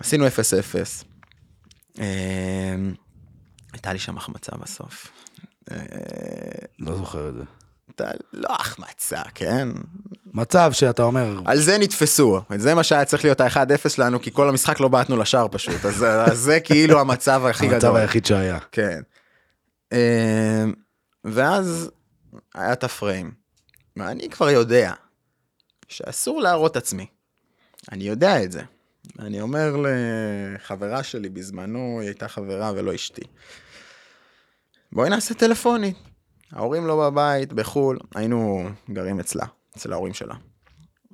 עשינו 0.00 0.26
0-0. 0.26 0.30
אה, 1.98 2.04
הייתה 3.72 3.92
לי 3.92 3.98
שם 3.98 4.16
החמצה 4.16 4.52
בסוף. 4.56 5.10
אה, 5.70 5.76
לא 6.78 6.96
זוכר 6.96 7.28
את 7.28 7.34
זה. 7.34 7.42
לא 8.32 8.48
החמצה, 8.60 9.20
כן? 9.34 9.68
מצב 10.34 10.72
שאתה 10.72 11.02
אומר, 11.02 11.40
על 11.44 11.58
זה 11.58 11.78
נתפסו, 11.78 12.40
זה 12.56 12.74
מה 12.74 12.82
שהיה 12.82 13.04
צריך 13.04 13.24
להיות 13.24 13.40
ה-1-0 13.40 13.88
שלנו, 13.88 14.22
כי 14.22 14.30
כל 14.32 14.48
המשחק 14.48 14.80
לא 14.80 14.88
בעטנו 14.88 15.16
לשער 15.16 15.46
פשוט, 15.50 15.84
אז 15.84 16.04
זה 16.32 16.60
כאילו 16.60 17.00
המצב 17.00 17.42
הכי 17.46 17.66
גדול. 17.66 17.74
המצב 17.74 17.94
היחיד 17.94 18.26
שהיה. 18.26 18.58
כן. 18.72 19.00
אה, 19.92 20.64
ואז 21.24 21.90
היה 22.54 22.72
את 22.72 22.84
הפריים, 22.84 23.32
ואני 23.96 24.30
כבר 24.30 24.50
יודע 24.50 24.92
שאסור 25.88 26.40
להראות 26.40 26.76
עצמי. 26.76 27.06
אני 27.92 28.04
יודע 28.04 28.42
את 28.44 28.52
זה. 28.52 28.62
אני 29.18 29.40
אומר 29.40 29.76
לחברה 29.76 31.02
שלי 31.02 31.28
בזמנו, 31.28 31.98
היא 32.00 32.08
הייתה 32.08 32.28
חברה 32.28 32.72
ולא 32.76 32.94
אשתי. 32.94 33.22
בואי 34.92 35.10
נעשה 35.10 35.34
טלפונית. 35.34 35.96
ההורים 36.52 36.86
לא 36.86 37.10
בבית, 37.10 37.52
בחו"ל, 37.52 37.98
היינו 38.14 38.68
גרים 38.90 39.20
אצלה, 39.20 39.46
אצל 39.76 39.92
ההורים 39.92 40.14
שלה. 40.14 40.34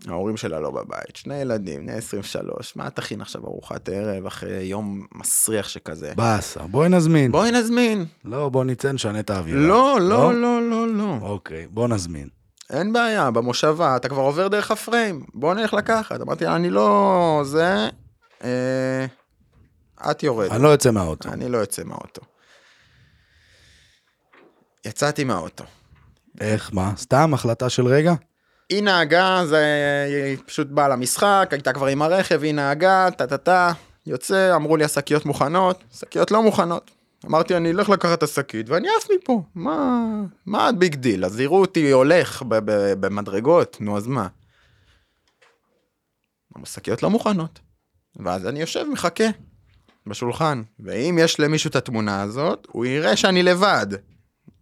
ההורים 0.07 0.37
שלה 0.37 0.61
לא 0.61 0.71
בבית, 0.71 1.17
שני 1.17 1.35
ילדים, 1.35 1.81
בני 1.81 1.93
23, 1.93 2.77
מה 2.77 2.91
תכין 2.91 3.21
עכשיו 3.21 3.45
ארוחת 3.45 3.89
ערב 3.89 4.27
אחרי 4.27 4.63
יום 4.63 5.07
מסריח 5.15 5.69
שכזה? 5.69 6.13
באסה, 6.17 6.61
בואי 6.61 6.89
נזמין. 6.89 7.33
בואי 7.33 7.51
נזמין. 7.51 8.05
לא, 8.25 8.49
בוא 8.49 8.65
נצא, 8.65 8.93
נשנה 8.93 9.21
את 9.21 9.31
האווירה. 9.31 9.61
לא, 9.61 9.99
לא, 10.01 10.35
לא, 10.35 10.63
לא, 10.63 10.89
לא. 10.89 11.19
אוקיי, 11.23 11.67
בוא 11.71 11.89
נזמין. 11.89 12.29
אין 12.71 12.93
בעיה, 12.93 13.31
במושבה, 13.31 13.97
אתה 13.97 14.09
כבר 14.09 14.23
עובר 14.23 14.49
דרך 14.49 14.71
הפריים, 14.71 15.25
בוא 15.35 15.55
נלך 15.55 15.75
לקחת. 15.75 16.21
אמרתי 16.21 16.45
לה, 16.45 16.57
אני 16.57 16.71
לא... 16.71 17.43
זה... 17.45 17.89
אה, 18.45 19.07
את 20.11 20.23
יורדת. 20.23 20.53
אני 20.53 20.63
לא 20.63 20.69
יוצא 20.69 20.91
מהאוטו. 20.91 21.29
אני 21.29 21.49
לא 21.49 21.59
יוצא 21.59 21.85
מהאוטו. 21.85 22.23
יצאתי 24.87 25.25
מהאוטו. 25.25 25.65
איך, 26.41 26.71
מה? 26.75 26.93
סתם 26.97 27.35
החלטה 27.35 27.69
של 27.69 27.87
רגע? 27.87 28.15
היא 28.71 28.83
נהגה, 28.83 29.47
זה... 29.47 29.65
היא 30.29 30.37
פשוט 30.47 30.67
באה 30.67 30.89
למשחק, 30.89 31.49
הייתה 31.51 31.73
כבר 31.73 31.87
עם 31.87 32.03
הרכב, 32.03 32.43
היא 32.43 32.55
נהגה, 32.55 33.09
טה 33.11 33.27
טה 33.27 33.39
טה, 33.39 33.73
יוצא, 34.07 34.57
אמרו 34.57 34.77
לי 34.77 34.85
השקיות 34.85 35.27
מוכנות, 35.27 35.85
שקיות 35.93 36.31
לא 36.31 36.43
מוכנות. 36.43 36.91
אמרתי, 37.27 37.57
אני 37.57 37.71
אלך 37.71 37.89
לקחת 37.89 38.19
את 38.19 38.23
השקית 38.23 38.69
ואני 38.69 38.89
עף 38.99 39.09
מפה, 39.15 39.43
מה, 39.55 40.01
מה 40.47 40.69
ה 40.69 40.75
big 40.75 40.95
deal? 40.95 41.25
אז 41.25 41.41
יראו 41.41 41.61
אותי 41.61 41.91
הולך 41.91 42.43
במדרגות, 43.01 43.77
נו 43.81 43.97
אז 43.97 44.07
מה? 44.07 44.29
השקיות 46.63 47.03
לא 47.03 47.11
מוכנות. 47.11 47.61
ואז 48.17 48.47
אני 48.47 48.61
יושב, 48.61 48.85
מחכה 48.93 49.25
בשולחן, 50.07 50.63
ואם 50.81 51.19
יש 51.21 51.41
למישהו 51.41 51.71
את 51.71 51.77
התמונה 51.77 52.23
הזאת, 52.23 52.67
הוא 52.71 52.87
יראה 52.87 53.17
שאני 53.17 53.43
לבד, 53.43 53.87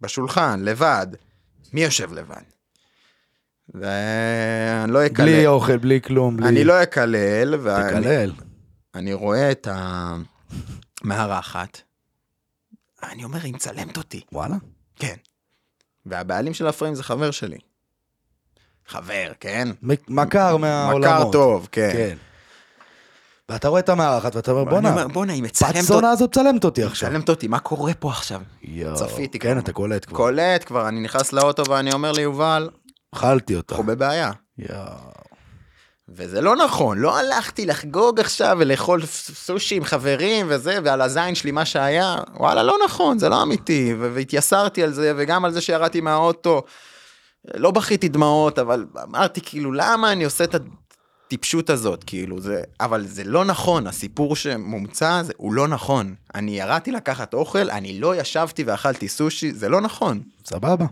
בשולחן, 0.01 0.61
לבד. 0.65 1.07
מי 1.73 1.85
יושב 1.85 2.13
לבד? 2.13 2.56
ואני 3.75 4.93
לא 4.93 5.07
אקלל. 5.07 5.25
בלי 5.27 5.47
אוכל, 5.47 5.77
בלי 5.77 6.01
כלום, 6.01 6.37
בלי... 6.37 6.49
אני 6.49 6.65
לא 6.65 6.83
אקלל, 6.83 7.55
ואני 7.61 8.01
תקלל. 8.01 8.33
אני 8.95 9.13
רואה 9.13 9.51
את 9.51 9.69
המארחת, 11.03 11.81
אני 13.03 13.25
אומר, 13.25 13.39
היא 13.43 13.55
מצלמת 13.55 13.97
אותי. 13.97 14.21
וואלה? 14.33 14.57
כן. 14.97 15.15
והבעלים 16.07 16.55
של 16.55 16.67
הפריים 16.67 16.95
זה 16.95 17.03
חבר 17.03 17.31
שלי. 17.31 17.59
חבר, 18.89 19.33
כן? 19.41 19.69
מכר 20.09 20.57
מהעולמות. 20.57 21.19
מכר 21.19 21.33
טוב, 21.33 21.69
כן. 21.73 21.91
כן. 21.93 22.17
ואתה 23.49 23.69
רואה 23.69 23.81
את 23.81 23.89
המארחת 23.89 24.37
ואתה 24.37 24.51
אומר, 24.51 24.65
בואנה, 24.65 25.09
בואנה, 25.09 25.33
היא 25.33 25.43
מצלמת 25.43 25.75
אותי. 25.75 25.83
זונה 25.83 26.11
הזאת 26.11 26.39
מצלמת 26.39 26.65
אותי 26.65 26.83
עכשיו. 26.83 27.09
מצלמת 27.11 27.29
אותי, 27.29 27.49
מה 27.49 27.59
קורה 27.59 27.95
פה 27.95 28.11
עכשיו? 28.11 28.43
יואו. 28.63 28.97
צפיתי 28.97 29.39
כן, 29.39 29.53
כבר. 29.53 29.61
אתה 29.61 29.73
קולט 29.73 30.07
כבר. 30.07 30.17
קולט 30.17 30.65
כבר, 30.65 30.89
אני 30.89 31.01
נכנס 31.01 31.33
לאוטו 31.33 31.71
ואני 31.71 31.93
אומר 31.93 32.13
ליובל, 32.13 32.69
אכלתי 33.15 33.55
אותה. 33.55 33.75
אנחנו 33.75 33.87
בבעיה. 33.87 34.31
יואו. 34.59 35.17
וזה 36.09 36.41
לא 36.41 36.57
נכון, 36.57 36.99
לא 36.99 37.19
הלכתי 37.19 37.67
לחגוג 37.67 38.21
עכשיו 38.21 38.57
ולאכול 38.61 39.07
סושי 39.07 39.75
עם 39.75 39.85
חברים 39.85 40.47
וזה, 40.49 40.79
ועל 40.85 41.01
הזין 41.01 41.35
שלי 41.35 41.51
מה 41.51 41.65
שהיה, 41.65 42.17
וואלה, 42.37 42.63
לא 42.63 42.77
נכון, 42.85 43.19
זה 43.19 43.29
לא 43.29 43.43
אמיתי, 43.43 43.95
והתייסרתי 43.99 44.83
על 44.83 44.93
זה, 44.93 45.13
וגם 45.17 45.45
על 45.45 45.53
זה 45.53 45.61
שירדתי 45.61 46.01
מהאוטו. 46.01 46.63
לא 47.55 47.71
בכיתי 47.71 48.09
דמעות, 48.09 48.59
אבל 48.59 48.87
אמרתי, 49.03 49.41
כאילו, 49.41 49.73
למה 49.73 50.13
אני 50.13 50.25
עושה 50.25 50.45
את 50.45 50.55
הטיפשות 51.27 51.71
הזאת, 51.71 52.05
כאילו, 52.05 52.41
זה, 52.41 52.63
אבל 52.81 53.07
זה 53.07 53.25
לא 53.25 53.45
נכון, 53.45 53.87
הסיפור 53.87 54.37
שמומצא, 54.37 55.23
זה, 55.23 55.33
הוא 55.37 55.53
לא 55.53 55.69
נכון. 55.69 56.15
אני 56.35 56.59
ירדתי 56.61 56.93
לקחת 56.93 57.35
אוכל, 57.35 57.71
אני 57.71 58.01
לא 58.01 58.17
ישבתי 58.17 58.65
ואכלתי 58.65 59.09
סושי, 59.09 59.53
זה 59.53 59.69
לא 59.69 59.81
נכון. 59.81 60.21
סבבה. 60.45 60.87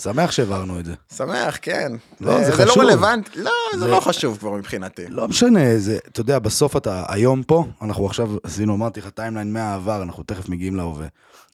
שמח 0.00 0.30
שהעברנו 0.30 0.78
את 0.80 0.84
זה. 0.84 0.94
שמח, 1.16 1.58
כן. 1.62 1.92
לא, 2.20 2.44
זה 2.44 2.56
זה 2.56 2.64
לא 2.64 2.70
חשוב. 2.70 2.82
רלוונטי, 2.82 3.30
לא, 3.38 3.50
זה 3.72 3.78
זה- 3.78 3.86
לא 3.86 4.00
חשוב 4.00 4.38
כבר 4.38 4.50
מבחינתי. 4.52 5.02
לא 5.08 5.28
משנה, 5.28 5.78
זה, 5.78 5.98
אתה 6.08 6.20
יודע, 6.20 6.38
בסוף 6.38 6.76
אתה 6.76 7.04
היום 7.08 7.42
פה, 7.42 7.64
אנחנו 7.82 8.06
עכשיו 8.06 8.30
עשינו, 8.42 8.74
אמרתי 8.74 9.00
לך, 9.00 9.08
timeline 9.08 9.52
מהעבר, 9.52 10.02
אנחנו 10.02 10.22
תכף 10.22 10.48
מגיעים 10.48 10.76
להווה. 10.76 11.06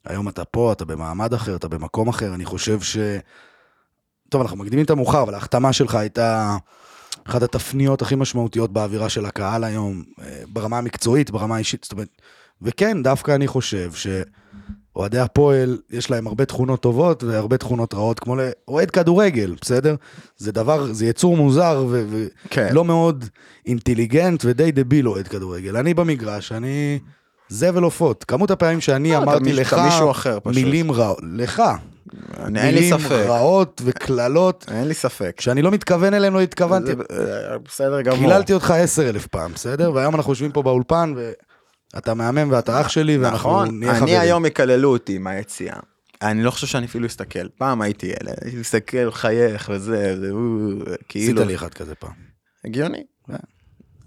היום 0.07 0.28
אתה 0.28 0.45
פה, 0.45 0.72
אתה 0.72 0.84
במעמד 0.84 1.34
אחר, 1.34 1.57
אתה 1.57 1.68
במקום 1.68 2.09
אחר, 2.09 2.34
אני 2.34 2.45
חושב 2.45 2.80
ש... 2.80 2.97
טוב, 4.28 4.41
אנחנו 4.43 4.57
מקדימים 4.57 4.84
את 4.84 4.91
המאוחר, 4.91 5.22
אבל 5.22 5.34
ההחתמה 5.34 5.72
שלך 5.72 5.95
הייתה 5.95 6.57
אחת 7.28 7.43
התפניות 7.43 8.03
הכי 8.03 8.14
משמעותיות 8.14 8.72
באווירה 8.72 9.09
של 9.09 9.26
הקהל 9.26 9.64
היום, 9.64 10.03
אה, 10.22 10.43
ברמה 10.49 10.78
המקצועית, 10.78 11.30
ברמה 11.30 11.55
האישית, 11.55 11.82
זאת 11.84 11.93
אומרת, 11.93 12.09
וכן, 12.62 13.03
דווקא 13.03 13.34
אני 13.34 13.47
חושב 13.47 13.93
שאוהדי 15.01 15.19
הפועל, 15.19 15.79
יש 15.91 16.11
להם 16.11 16.27
הרבה 16.27 16.45
תכונות 16.45 16.81
טובות 16.83 17.25
והרבה 17.25 17.57
תכונות 17.57 17.95
רעות, 17.95 18.21
כמו 18.21 18.37
לאוהד 18.37 18.91
כדורגל, 18.91 19.55
בסדר? 19.61 19.95
זה 20.37 20.53
דבר, 20.53 20.93
זה 20.93 21.07
יצור 21.07 21.37
מוזר 21.37 21.85
ו- 21.89 22.05
ו- 22.09 22.27
כן. 22.51 22.69
לא 22.73 22.85
מאוד 22.85 23.25
אינטליגנט 23.67 24.43
ודי 24.45 24.73
דביל 24.73 25.09
אוהד 25.09 25.29
כדורגל. 25.29 25.77
אני 25.77 25.95
במגרש, 25.95 26.53
אני 26.53 26.99
זבל 27.49 27.83
עופות. 27.83 28.25
כמות 28.25 28.51
הפעמים 28.51 28.81
שאני 28.81 29.11
לא, 29.13 29.17
אמרתי 29.19 29.53
לך 29.53 29.75
אחר 30.11 30.39
פשוט. 30.43 30.63
מילים 30.65 30.93
רעות, 30.93 31.19
לך, 31.37 31.63
אני, 32.39 32.61
אין 32.61 32.75
לי 32.75 32.81
מילים 32.81 32.99
ספק. 32.99 33.13
רעות 33.29 33.83
וקללות, 33.85 34.67
אין 34.75 34.89
לי 34.89 34.95
ספק. 34.95 35.35
כשאני 35.37 35.63
לא 35.63 35.71
מתכוון 35.71 36.15
אליהם 36.15 36.35
לא 36.35 36.41
התכוונתי. 36.41 36.93
זה- 37.13 37.25
בסדר 37.69 38.01
גמור. 38.03 38.19
קיללתי 38.19 38.53
אותך 38.53 38.71
עשר 38.71 39.09
אלף 39.09 39.27
פעם, 39.27 39.53
בסדר? 39.53 39.93
והיום 39.95 40.15
אנחנו 40.15 40.33
יושבים 40.33 40.53
פה 40.53 40.63
באולפן 40.63 41.15
ואתה 41.95 42.14
מהמם 42.14 42.53
ואתה 42.53 42.80
אח 42.80 42.88
שלי 42.88 43.18
ואנחנו 43.18 43.51
נכון, 43.51 43.78
נהיה 43.78 43.93
אני 43.93 44.01
חברים. 44.01 44.20
היום 44.20 44.47
יקללו 44.47 44.93
אותי 44.93 45.18
מהיציאה. 45.18 45.76
אני 46.22 46.43
לא 46.43 46.51
חושב 46.51 46.66
שאני 46.66 46.86
אפילו 46.86 47.07
אסתכל. 47.07 47.49
פעם 47.49 47.82
הייתי 47.82 48.07
ילד, 48.07 48.34
הייתי 48.45 48.57
מסתכל, 48.57 49.07
מחייך 49.07 49.70
וזה, 49.74 50.14
וזה, 50.16 50.30
הוא, 50.30 50.82
עשית 50.82 50.99
כאילו, 51.09 51.45
לי 51.45 51.55
אחד 51.55 51.74
כזה 51.74 51.95
פעם. 51.95 52.12
הגיוני. 52.64 53.03
כן. 53.26 53.36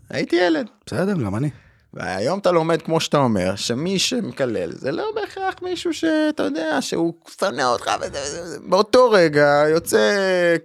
הייתי 0.09 0.35
ילד. 0.35 0.67
בסדר, 0.85 1.13
גם 1.13 1.35
אני. 1.35 1.49
והיום 1.93 2.39
אתה 2.39 2.51
לומד, 2.51 2.81
כמו 2.81 2.99
שאתה 2.99 3.17
אומר, 3.17 3.55
שמי 3.55 3.99
שמקלל 3.99 4.71
זה 4.71 4.91
לא 4.91 5.11
בהכרח 5.15 5.53
מישהו 5.61 5.93
שאתה 5.93 6.43
יודע 6.43 6.81
שהוא 6.81 7.13
שונא 7.39 7.61
אותך. 7.61 7.91
באותו 8.69 9.11
רגע 9.11 9.63
יוצא 9.69 10.15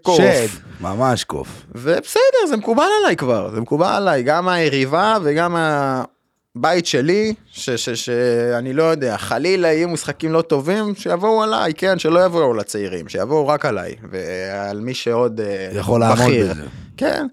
קוף. 0.02 0.16
שד, 0.16 0.46
ממש 0.80 1.24
קוף. 1.24 1.48
ובסדר, 1.74 2.46
זה 2.48 2.56
מקובל 2.56 2.88
עליי 3.02 3.16
כבר, 3.16 3.50
זה 3.54 3.60
מקובל 3.60 3.86
עליי, 3.86 4.22
גם 4.22 4.48
היריבה 4.48 5.18
וגם 5.22 5.56
הבית 6.56 6.86
שלי, 6.86 7.34
שאני 7.50 8.72
לא 8.72 8.82
יודע, 8.82 9.16
חלילה 9.16 9.68
יהיו 9.72 9.88
משחקים 9.88 10.32
לא 10.32 10.42
טובים, 10.42 10.94
שיבואו 10.94 11.42
עליי, 11.42 11.74
כן, 11.74 11.98
שלא 11.98 12.24
יבואו 12.24 12.54
לצעירים, 12.54 13.08
שיבואו 13.08 13.48
רק 13.48 13.64
עליי, 13.64 13.94
ועל 14.10 14.80
מי 14.80 14.94
שעוד 14.94 15.40
אה, 15.40 15.68
יכול 15.72 16.00
לעמוד. 16.00 16.32
בזה. 16.50 16.62
כן. 16.96 17.26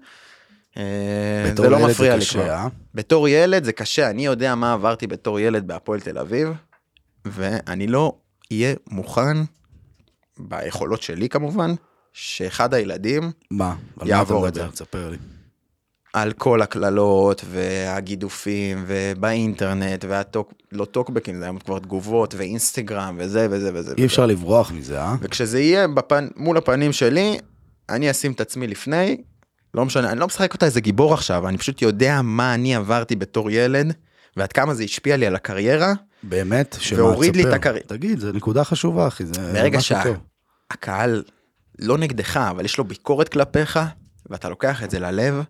אה, 0.76 1.52
זה 1.56 1.68
לא 1.68 1.78
מפריע 1.78 2.16
לי 2.16 2.26
כבר. 2.26 2.50
אה? 2.50 2.68
בתור 2.94 3.28
ילד 3.28 3.64
זה 3.64 3.72
קשה, 3.72 4.10
אני 4.10 4.26
יודע 4.26 4.54
מה 4.54 4.72
עברתי 4.72 5.06
בתור 5.06 5.40
ילד 5.40 5.66
בהפועל 5.66 6.00
תל 6.00 6.18
אביב, 6.18 6.48
ואני 7.24 7.86
לא 7.86 8.12
אהיה 8.52 8.74
מוכן, 8.90 9.36
ביכולות 10.38 11.02
שלי 11.02 11.28
כמובן, 11.28 11.74
שאחד 12.12 12.74
הילדים 12.74 13.32
מה? 13.50 13.74
על 14.00 14.08
מה 14.08 14.10
יעבור 14.10 14.48
אתה 14.48 14.48
את 14.48 14.62
מדבר? 14.62 14.70
תספר 14.70 15.10
לי. 15.10 15.16
על 16.16 16.32
כל 16.32 16.62
הקללות 16.62 17.44
והגידופים 17.50 18.84
ובאינטרנט 18.86 20.04
והטוק, 20.08 20.52
לא 20.72 20.84
טוקבקים, 20.84 21.38
זה 21.38 21.44
היום 21.44 21.58
כבר 21.58 21.78
תגובות 21.78 22.34
ואינסטגרם 22.34 23.16
וזה 23.18 23.46
וזה 23.50 23.70
וזה. 23.74 23.94
אי 23.98 24.04
אפשר 24.06 24.26
לברוח 24.26 24.72
מזה, 24.72 25.00
אה? 25.00 25.14
וכשזה 25.20 25.60
יהיה 25.60 25.88
בפן, 25.88 26.28
מול 26.36 26.56
הפנים 26.56 26.92
שלי, 26.92 27.38
אני 27.88 28.10
אשים 28.10 28.32
את 28.32 28.40
עצמי 28.40 28.66
לפני, 28.66 29.22
לא 29.74 29.84
משנה, 29.84 30.10
אני 30.12 30.20
לא 30.20 30.26
משחק 30.26 30.52
אותה 30.54 30.66
איזה 30.66 30.80
גיבור 30.80 31.14
עכשיו, 31.14 31.48
אני 31.48 31.58
פשוט 31.58 31.82
יודע 31.82 32.20
מה 32.22 32.54
אני 32.54 32.74
עברתי 32.74 33.16
בתור 33.16 33.50
ילד, 33.50 33.92
ועד 34.36 34.52
כמה 34.52 34.74
זה 34.74 34.82
השפיע 34.84 35.16
לי 35.16 35.26
על 35.26 35.34
הקריירה, 35.36 35.92
באמת? 36.22 36.76
שמה, 36.80 37.02
והוריד 37.04 37.36
לי 37.36 37.42
תספר. 37.42 37.54
את 37.54 37.60
הקרי- 37.60 37.80
תגיד, 37.86 38.18
זו 38.20 38.32
נקודה 38.32 38.64
חשובה, 38.64 39.06
אחי. 39.08 39.26
זה 39.26 39.32
ברגע. 39.52 39.78
שהקהל 39.80 41.22
לא 41.78 41.98
נגדך, 41.98 42.36
אבל 42.36 42.64
יש 42.64 42.78
לו 42.78 42.84
ביקורת 42.84 43.28
כלפיך, 43.28 43.78
ואתה 44.30 44.48
לוקח 44.48 44.82
את 44.82 44.90
זה 44.90 44.98
ללב, 44.98 45.42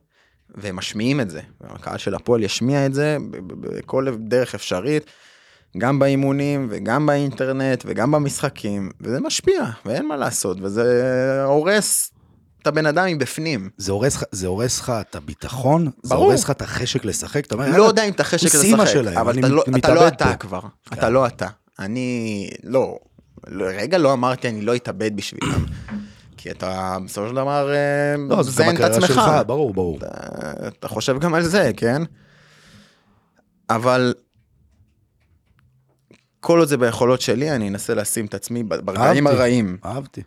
והם 0.57 0.77
משמיעים 0.77 1.21
את 1.21 1.31
זה. 1.31 1.41
הקהל 1.61 1.99
של 1.99 2.15
הפועל 2.15 2.43
ישמיע 2.43 2.87
את 2.87 2.95
זה 2.95 3.17
בכל 3.47 4.07
דרך 4.19 4.55
אפשרית. 4.55 5.03
גם 5.79 5.99
באימונים 5.99 6.67
וגם 6.71 7.07
באינטרנט 7.07 7.83
וגם 7.87 8.11
במשחקים, 8.11 8.91
וזה 9.01 9.21
משפיע, 9.21 9.65
ואין 9.87 10.09
מה 10.09 10.17
לעשות, 10.17 10.57
וזה 10.61 10.85
הורס 11.45 12.11
את 12.63 12.67
הבן 12.67 12.87
אדם 12.87 13.07
מבפנים. 13.07 13.71
זה 13.77 13.93
הורס 13.93 14.19
זה 14.31 14.47
הורס 14.47 14.81
לך 14.81 14.93
את 15.01 15.15
הביטחון? 15.17 15.91
זה 16.03 16.15
ברור. 16.15 16.25
הורס 16.25 16.45
לך 16.45 16.51
את 16.51 16.63
החשק 16.63 17.05
לשחק? 17.05 17.47
אתה 17.47 17.55
אומר, 17.55 17.77
לא 17.79 17.83
יודע 17.85 18.05
אם 18.05 18.13
את 18.13 18.21
החשק 18.21 18.51
כוס 18.51 18.65
אימא 18.65 18.83
לשחק, 18.83 18.93
שלהם, 18.95 19.19
אבל 19.19 19.33
אני 19.33 19.41
אתה 19.41 19.49
לא- 19.49 19.65
אתה 19.79 19.95
לא 19.95 20.09
אתה. 20.09 20.35
כבר, 20.37 20.61
כן. 20.61 20.97
אתה 20.99 21.09
לא 21.11 21.27
אתה. 21.27 21.47
אני, 21.79 22.49
לא, 22.65 22.99
לא, 23.47 23.65
רגע 23.67 23.99
לא 23.99 24.13
אמרתי 24.13 24.49
אני 24.49 24.61
לא 24.61 24.77
אתאבד 24.77 25.17
בשבילם, 25.17 25.65
כי 26.47 26.53
אתה 26.53 26.97
בסופו 27.05 27.29
של 27.29 27.35
דבר 27.35 27.71
אה, 27.75 27.77
לא, 28.29 28.39
מזיין 28.39 28.77
את 28.77 28.81
עצמך. 28.81 29.07
שלך, 29.07 29.21
ברור, 29.47 29.75
ברור. 29.75 29.99
אתה- 29.99 30.09
אתה 30.69 30.89
חושב 30.89 31.19
גם 31.19 31.35
על 31.35 31.43
זה, 31.43 31.71
כן? 31.77 32.03
אבל 33.71 34.15
כל 36.41 36.59
עוד 36.59 36.69
זה 36.69 36.77
ביכולות 36.77 37.21
שלי, 37.21 37.51
אני 37.51 37.69
אנסה 37.69 37.95
לשים 37.95 38.27
את 38.27 38.35
עצמי 38.35 38.63
ברגעים 38.63 39.27
אהבתי. 39.27 39.39
הרעים. 39.41 39.77
אהבתי. 39.85 40.23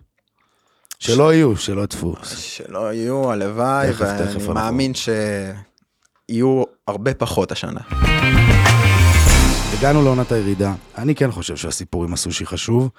שלא 0.99 1.33
יהיו, 1.33 1.57
שלא 1.57 1.81
יטפו. 1.83 2.15
שלא 2.25 2.93
יהיו, 2.93 3.31
הלוואי, 3.31 3.89
תכף, 3.93 3.99
תכף 4.01 4.19
ואני 4.19 4.33
אנחנו- 4.35 4.53
מאמין 4.53 4.91
שיהיו 4.93 6.63
הרבה 6.87 7.13
פחות 7.13 7.51
השנה. 7.51 7.81
הגענו 9.77 10.03
לעונת 10.03 10.31
הירידה. 10.31 10.73
אני 10.97 11.15
כן 11.15 11.31
חושב 11.31 11.55
שהסיפור 11.55 12.03
עם 12.03 12.13
הסושי 12.13 12.45
חשוב. 12.45 12.89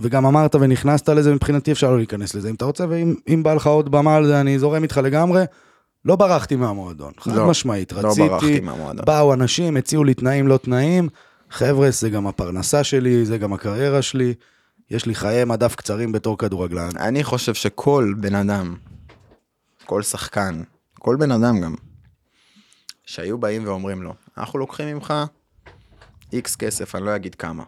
וגם 0.00 0.26
אמרת 0.26 0.54
ונכנסת 0.54 1.08
לזה, 1.08 1.34
מבחינתי 1.34 1.72
אפשר 1.72 1.90
לא 1.90 1.96
להיכנס 1.96 2.34
לזה 2.34 2.50
אם 2.50 2.54
אתה 2.54 2.64
רוצה, 2.64 2.84
ואם 2.88 3.14
אם 3.28 3.42
בא 3.42 3.54
לך 3.54 3.66
עוד 3.66 3.90
במה 3.90 4.16
על 4.16 4.26
זה, 4.26 4.40
אני 4.40 4.58
זורם 4.58 4.82
איתך 4.82 5.00
לגמרי. 5.04 5.44
לא 6.04 6.16
ברחתי 6.16 6.56
מהמועדון, 6.56 7.12
חד 7.20 7.32
לא, 7.32 7.46
משמעית. 7.46 7.92
לא 7.92 8.08
רציתי. 8.08 8.60
באו 9.06 9.34
אנשים, 9.34 9.76
הציעו 9.76 10.04
לי 10.04 10.14
תנאים 10.14 10.48
לא 10.48 10.56
תנאים. 10.56 11.08
חבר'ה, 11.50 11.90
זה 11.90 12.10
גם 12.10 12.26
הפרנסה 12.26 12.84
שלי, 12.84 13.24
זה 13.26 13.38
גם 13.38 13.52
הקריירה 13.52 14.02
שלי. 14.02 14.34
יש 14.90 15.06
לי 15.06 15.14
חיי 15.14 15.44
מדף 15.44 15.74
קצרים 15.74 16.12
בתור 16.12 16.38
כדורגלן. 16.38 16.90
אני 16.96 17.24
חושב 17.24 17.54
שכל 17.54 18.14
בן 18.20 18.34
אדם, 18.34 18.76
כל 19.86 20.02
שחקן, 20.02 20.62
כל 20.98 21.16
בן 21.16 21.30
אדם 21.32 21.60
גם, 21.60 21.74
שהיו 23.04 23.38
באים 23.38 23.66
ואומרים 23.66 24.02
לו, 24.02 24.14
אנחנו 24.38 24.58
לוקחים 24.58 24.96
ממך 24.96 25.14
איקס 26.32 26.56
כסף, 26.56 26.94
אני 26.94 27.04
לא 27.04 27.16
אגיד 27.16 27.34
כמה. 27.34 27.62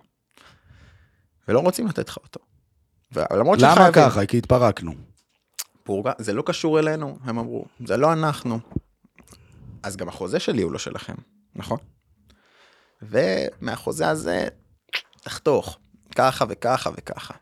ולא 1.49 1.61
רוצים 1.61 1.87
לתת 1.87 2.09
לך 2.09 2.17
אותו. 2.17 2.41
ולמרות 3.13 3.59
למה 3.59 3.75
שחייבים. 3.75 3.93
ככה? 4.11 4.27
כי 4.27 4.39
התפרקנו. 4.39 4.93
פורגה, 5.85 6.13
זה 6.19 6.33
לא 6.33 6.43
קשור 6.47 6.79
אלינו, 6.79 7.19
הם 7.25 7.39
אמרו, 7.39 7.65
זה 7.87 7.97
לא 7.97 8.13
אנחנו. 8.13 8.61
אז 9.83 9.97
גם 9.97 10.09
החוזה 10.09 10.41
שלי 10.41 10.63
הוא 10.63 10.73
לא 10.73 10.79
שלכם, 10.79 11.15
נכון? 11.57 11.79
ומהחוזה 13.03 14.09
הזה, 14.09 14.49
תחתוך, 15.21 15.79
ככה 16.17 16.45
וככה 16.49 16.91
וככה. 16.97 17.35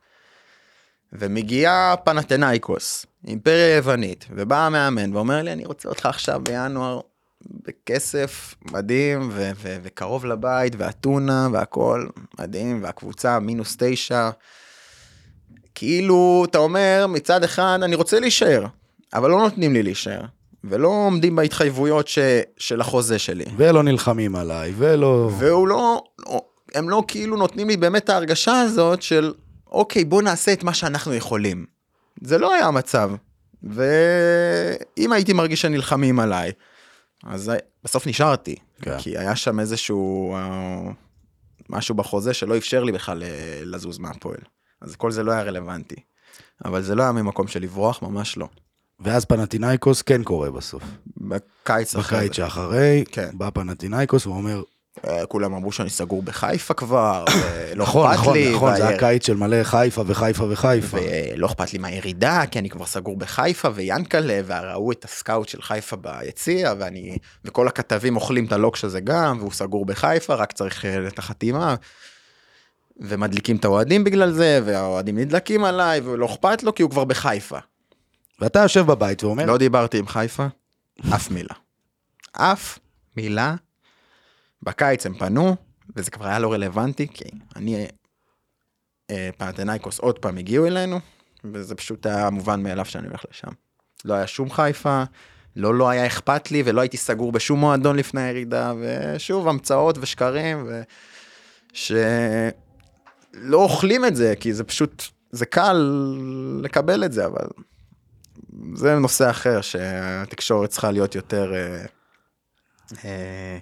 ומגיעה 1.12 1.94
פנתנאיקוס, 2.04 3.06
אימפריה 3.26 3.76
יוונית, 3.76 4.26
ובא 4.30 4.66
המאמן 4.66 5.14
ואומר 5.14 5.42
לי, 5.42 5.52
אני 5.52 5.66
רוצה 5.66 5.88
אותך 5.88 6.06
עכשיו 6.06 6.40
בינואר 6.44 7.00
בכסף 7.46 8.54
מדהים 8.72 9.28
ו- 9.32 9.50
ו- 9.56 9.76
וקרוב 9.82 10.26
לבית, 10.26 10.72
ואתונה 10.78 11.48
והכל 11.52 12.06
מדהים, 12.40 12.82
והקבוצה 12.82 13.38
מינוס 13.38 13.76
תשע. 13.78 14.30
כאילו, 15.74 16.46
אתה 16.50 16.58
אומר, 16.58 17.06
מצד 17.08 17.44
אחד, 17.44 17.78
אני 17.82 17.94
רוצה 17.94 18.20
להישאר, 18.20 18.66
אבל 19.14 19.30
לא 19.30 19.38
נותנים 19.38 19.72
לי 19.72 19.82
להישאר, 19.82 20.20
ולא 20.64 20.88
עומדים 20.88 21.36
בהתחייבויות 21.36 22.08
ש... 22.08 22.18
של 22.56 22.80
החוזה 22.80 23.18
שלי. 23.18 23.44
ולא 23.56 23.82
נלחמים 23.82 24.36
עליי, 24.36 24.72
ולא... 24.76 25.30
והוא 25.38 25.68
לא, 25.68 26.02
הם 26.74 26.90
לא 26.90 27.02
כאילו 27.08 27.36
נותנים 27.36 27.68
לי 27.68 27.76
באמת 27.76 28.04
את 28.04 28.08
ההרגשה 28.08 28.60
הזאת 28.60 29.02
של, 29.02 29.32
אוקיי, 29.66 30.04
בוא 30.04 30.22
נעשה 30.22 30.52
את 30.52 30.62
מה 30.62 30.74
שאנחנו 30.74 31.14
יכולים. 31.14 31.66
זה 32.22 32.38
לא 32.38 32.54
היה 32.54 32.66
המצב. 32.66 33.10
ואם 33.62 35.12
הייתי 35.12 35.32
מרגיש 35.32 35.60
שנלחמים 35.60 36.20
עליי, 36.20 36.52
אז 37.24 37.52
בסוף 37.84 38.06
נשארתי. 38.06 38.56
כן. 38.82 38.98
כי 38.98 39.18
היה 39.18 39.36
שם 39.36 39.60
איזשהו 39.60 40.34
אה, 40.34 40.90
משהו 41.68 41.94
בחוזה 41.94 42.34
שלא 42.34 42.56
אפשר 42.56 42.84
לי 42.84 42.92
בכלל 42.92 43.22
אה, 43.22 43.60
לזוז 43.64 43.98
מהפועל. 43.98 44.40
אז 44.80 44.96
כל 44.96 45.10
זה 45.10 45.22
לא 45.22 45.32
היה 45.32 45.42
רלוונטי. 45.42 45.96
אבל 46.64 46.82
זה 46.82 46.94
לא 46.94 47.02
היה 47.02 47.12
ממקום 47.12 47.48
של 47.48 47.62
לברוח, 47.62 48.02
ממש 48.02 48.36
לא. 48.36 48.48
ואז 49.00 49.24
פנטינאיקוס 49.24 50.02
כן 50.02 50.22
קורה 50.22 50.50
בסוף. 50.50 50.82
בקיץ 51.16 51.96
אחרי 51.96 52.18
בקיץ. 52.18 52.36
שאחרי, 52.36 53.04
כן. 53.12 53.30
בא 53.34 53.50
פנטינאיקוס 53.50 54.26
ואומר, 54.26 54.62
כולם 55.28 55.54
אמרו 55.54 55.72
שאני 55.72 55.90
סגור 55.90 56.22
בחיפה 56.22 56.74
כבר, 56.74 57.24
ולא 57.72 57.82
נכון, 57.84 58.10
אכפת 58.10 58.20
נכון, 58.22 58.34
לי. 58.36 58.54
נכון, 58.54 58.76
זה 58.76 58.82
וה- 58.82 58.88
היה 58.88 58.98
קיץ 58.98 59.26
של 59.26 59.36
מלא 59.36 59.64
חיפה 59.64 60.02
וחיפה 60.06 60.44
וחיפה. 60.50 60.98
ולא 61.34 61.46
אכפת 61.46 61.72
לי 61.72 61.78
מהירידה, 61.78 62.42
כי 62.50 62.58
אני 62.58 62.70
כבר 62.70 62.86
סגור 62.86 63.16
בחיפה, 63.16 63.68
ויאנקלה, 63.74 64.40
וראו 64.46 64.92
את 64.92 65.04
הסקאוט 65.04 65.48
של 65.48 65.62
חיפה 65.62 65.96
ביציע, 65.96 66.72
ואני, 66.78 67.18
וכל 67.44 67.68
הכתבים 67.68 68.16
אוכלים 68.16 68.44
את 68.44 68.52
הלוקש 68.52 68.84
הזה 68.84 69.00
גם, 69.00 69.36
והוא 69.40 69.52
סגור 69.52 69.86
בחיפה, 69.86 70.34
רק 70.34 70.52
צריך 70.52 70.84
אה, 70.84 71.08
את 71.08 71.18
החתימה. 71.18 71.74
ומדליקים 73.00 73.56
את 73.56 73.64
האוהדים 73.64 74.04
בגלל 74.04 74.30
זה, 74.32 74.60
והאוהדים 74.64 75.18
נדלקים 75.18 75.64
עליי, 75.64 76.00
ולא 76.00 76.26
אכפת 76.26 76.62
לו 76.62 76.74
כי 76.74 76.82
הוא 76.82 76.90
כבר 76.90 77.04
בחיפה. 77.04 77.58
ואתה 78.40 78.58
יושב 78.58 78.86
בבית 78.86 79.24
ואומר, 79.24 79.44
לא 79.46 79.56
דיברתי 79.58 79.98
עם 79.98 80.06
חיפה, 80.06 80.46
אף 81.14 81.30
מילה. 81.30 81.54
אף 82.32 82.78
מילה. 83.16 83.54
בקיץ 84.62 85.06
הם 85.06 85.14
פנו, 85.14 85.56
וזה 85.96 86.10
כבר 86.10 86.26
היה 86.26 86.38
לא 86.38 86.52
רלוונטי, 86.52 87.06
כי 87.14 87.24
אני, 87.56 87.86
אה, 89.10 89.30
פנתנאיקוס 89.38 89.98
עוד 89.98 90.18
פעם 90.18 90.38
הגיעו 90.38 90.66
אלינו, 90.66 91.00
וזה 91.44 91.74
פשוט 91.74 92.06
היה 92.06 92.30
מובן 92.30 92.62
מאליו 92.62 92.84
שאני 92.84 93.08
הולך 93.08 93.24
לשם. 93.30 93.50
לא 94.04 94.14
היה 94.14 94.26
שום 94.26 94.50
חיפה, 94.50 95.02
לא 95.56 95.74
לא 95.74 95.88
היה 95.88 96.06
אכפת 96.06 96.50
לי, 96.50 96.62
ולא 96.64 96.80
הייתי 96.80 96.96
סגור 96.96 97.32
בשום 97.32 97.60
מועדון 97.60 97.96
לפני 97.96 98.22
הירידה, 98.22 98.72
ושוב, 98.80 99.48
המצאות 99.48 99.98
ושקרים, 100.00 100.64
ו... 100.68 100.82
שלא 101.72 102.52
אוכלים 103.52 104.04
את 104.04 104.16
זה, 104.16 104.34
כי 104.40 104.52
זה 104.52 104.64
פשוט, 104.64 105.04
זה 105.30 105.46
קל 105.46 105.76
לקבל 106.62 107.04
את 107.04 107.12
זה, 107.12 107.26
אבל 107.26 107.46
זה 108.74 108.94
נושא 108.94 109.30
אחר 109.30 109.60
שהתקשורת 109.60 110.70
צריכה 110.70 110.90
להיות 110.90 111.14
יותר 111.14 111.54
אה, 111.54 111.84
אה, 113.04 113.58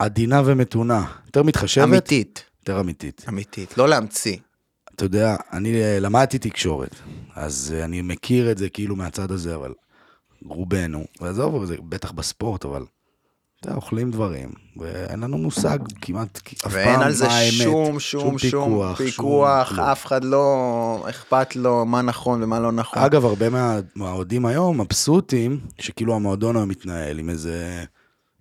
עדינה 0.00 0.42
ומתונה, 0.44 1.04
יותר 1.26 1.42
מתחשבת, 1.42 1.84
אמיתית, 1.84 2.44
יותר 2.60 2.80
אמיתית. 2.80 3.24
אמיתית, 3.28 3.78
לא 3.78 3.88
להמציא. 3.88 4.36
אתה 4.94 5.04
יודע, 5.04 5.36
אני 5.52 5.82
אה, 5.82 5.98
למדתי 6.00 6.38
תקשורת, 6.38 6.94
אז 7.34 7.74
אה, 7.78 7.84
אני 7.84 8.02
מכיר 8.02 8.50
את 8.50 8.58
זה 8.58 8.68
כאילו 8.68 8.96
מהצד 8.96 9.30
הזה, 9.32 9.54
אבל 9.54 9.74
רובנו, 10.46 11.04
ועזוב, 11.20 11.64
זה 11.64 11.76
בטח 11.88 12.12
בספורט, 12.12 12.64
אבל 12.64 12.84
אתה 13.60 13.68
יודע, 13.68 13.76
אוכלים 13.76 14.10
דברים, 14.10 14.48
ואין 14.76 15.20
לנו 15.20 15.38
מושג 15.38 15.78
כמעט 16.00 16.40
אף 16.52 16.62
פעם 16.62 16.72
ואין 16.72 17.00
על 17.00 17.12
זה 17.12 17.26
מה 17.26 17.32
האמת. 17.38 17.52
שום 17.52 18.00
שום 18.00 18.38
שום 18.38 18.38
פיקוח, 18.38 18.98
פיקוח, 18.98 19.68
שום. 19.70 19.80
אף 19.80 20.06
אחד 20.06 20.24
לא 20.24 21.04
אכפת 21.10 21.56
לו 21.56 21.84
מה 21.86 22.02
נכון 22.02 22.42
ומה 22.42 22.60
לא 22.60 22.72
נכון. 22.72 23.02
אגב, 23.02 23.24
הרבה 23.24 23.48
מה- 23.50 23.78
מהאוהדים 23.94 24.46
היום 24.46 24.80
מבסוטים, 24.80 25.60
שכאילו 25.78 26.14
המועדון 26.14 26.56
היום 26.56 26.68
מתנהל 26.68 27.18
עם 27.18 27.30
איזה 27.30 27.84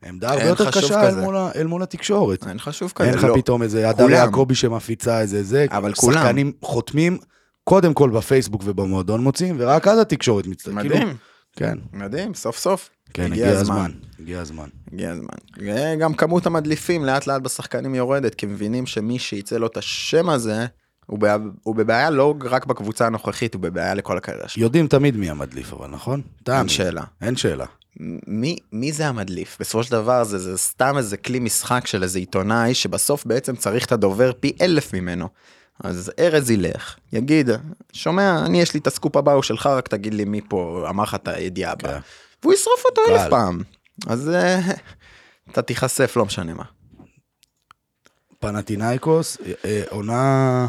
עמדה 0.05 0.31
הרבה 0.31 0.45
יותר 0.45 0.71
קשה 0.71 1.09
אל. 1.09 1.15
מול, 1.15 1.35
אל 1.55 1.67
מול 1.67 1.83
התקשורת. 1.83 2.47
אין 2.47 2.59
חשוב 2.59 2.91
כזה, 2.95 3.09
אין 3.09 3.17
לך 3.17 3.23
לא. 3.23 3.35
פתאום 3.35 3.63
איזה 3.63 3.89
הדר. 3.89 4.09
יעקבי 4.09 4.55
שמפיצה 4.55 5.21
איזה 5.21 5.43
זה, 5.43 5.65
אבל 5.71 5.93
כולם. 5.93 6.21
שחקנים 6.21 6.51
חותמים, 6.61 7.17
קודם 7.63 7.93
כל 7.93 8.09
בפייסבוק 8.09 8.61
ובמועדון 8.65 9.21
מוציאים, 9.21 9.55
ורק 9.59 9.87
אז 9.87 9.99
התקשורת 9.99 10.47
מצטערת. 10.47 10.75
מדהים, 10.75 11.17
כן, 11.55 11.77
מדהים, 11.93 12.33
סוף 12.33 12.57
סוף. 12.57 12.89
כן, 13.13 13.31
הגיע 13.31 13.49
הזמן, 13.49 13.91
הגיע 14.19 14.39
הזמן. 14.39 14.67
הגיע 14.93 15.11
הזמן. 15.11 15.27
וגם 15.57 16.13
כמות 16.13 16.45
המדליפים 16.45 17.05
לאט 17.05 17.27
לאט 17.27 17.41
בשחקנים 17.41 17.95
יורדת, 17.95 18.35
כי 18.35 18.45
מבינים 18.45 18.85
שמי 18.85 19.19
שיצא 19.19 19.57
לו 19.57 19.67
את 19.67 19.77
השם 19.77 20.29
הזה, 20.29 20.65
הוא 21.05 21.19
בבעיה, 21.19 21.37
הוא 21.63 21.75
בבעיה 21.75 22.09
לא 22.09 22.35
רק 22.43 22.65
בקבוצה 22.65 23.05
הנוכחית, 23.05 23.53
הוא 23.53 23.61
בבעיה 23.61 23.93
לכל 23.93 24.17
הקריירה 24.17 24.47
שלו. 24.47 24.63
יודעים 24.63 24.87
תמיד 24.87 25.17
מי 25.17 25.29
המדליף, 25.29 25.73
אבל 25.73 25.87
נכון? 25.87 26.21
אין. 26.49 26.69
שאלה. 26.69 27.03
אין 27.21 27.35
שאלה. 27.35 27.65
מי, 28.27 28.57
מי 28.71 28.91
זה 28.91 29.07
המדליף? 29.07 29.57
בסופו 29.59 29.83
של 29.83 29.91
דבר 29.91 30.23
זה, 30.23 30.37
זה 30.39 30.57
סתם 30.57 30.97
איזה 30.97 31.17
כלי 31.17 31.39
משחק 31.39 31.87
של 31.87 32.03
איזה 32.03 32.19
עיתונאי 32.19 32.73
שבסוף 32.73 33.25
בעצם 33.25 33.55
צריך 33.55 33.85
את 33.85 33.91
הדובר 33.91 34.31
פי 34.39 34.53
אלף 34.61 34.93
ממנו. 34.93 35.29
אז 35.83 36.11
ארז 36.19 36.51
ילך, 36.51 36.95
יגיד, 37.13 37.49
שומע, 37.93 38.45
אני 38.45 38.61
יש 38.61 38.73
לי 38.73 38.79
את 38.79 38.87
הסקופ 38.87 39.17
הבא 39.17 39.33
הוא 39.33 39.43
שלך, 39.43 39.67
רק 39.67 39.87
תגיד 39.87 40.13
לי 40.13 40.25
מי 40.25 40.41
פה 40.49 40.85
אמר 40.89 41.03
לך 41.03 41.15
את 41.15 41.27
הידיעה 41.27 41.71
הבאה. 41.71 41.93
כן. 41.93 41.99
והוא 42.43 42.53
ישרוף 42.53 42.85
אותו 42.85 43.01
קל. 43.05 43.11
אלף 43.11 43.29
פעם. 43.29 43.61
אז 44.07 44.29
אה, 44.29 44.59
אתה 45.51 45.61
תיחשף, 45.61 46.13
לא 46.15 46.25
משנה 46.25 46.53
מה. 46.53 46.63
פנטינאיקוס, 48.39 49.37
אה, 49.45 49.51
אה, 49.65 49.83
עונה... 49.89 50.67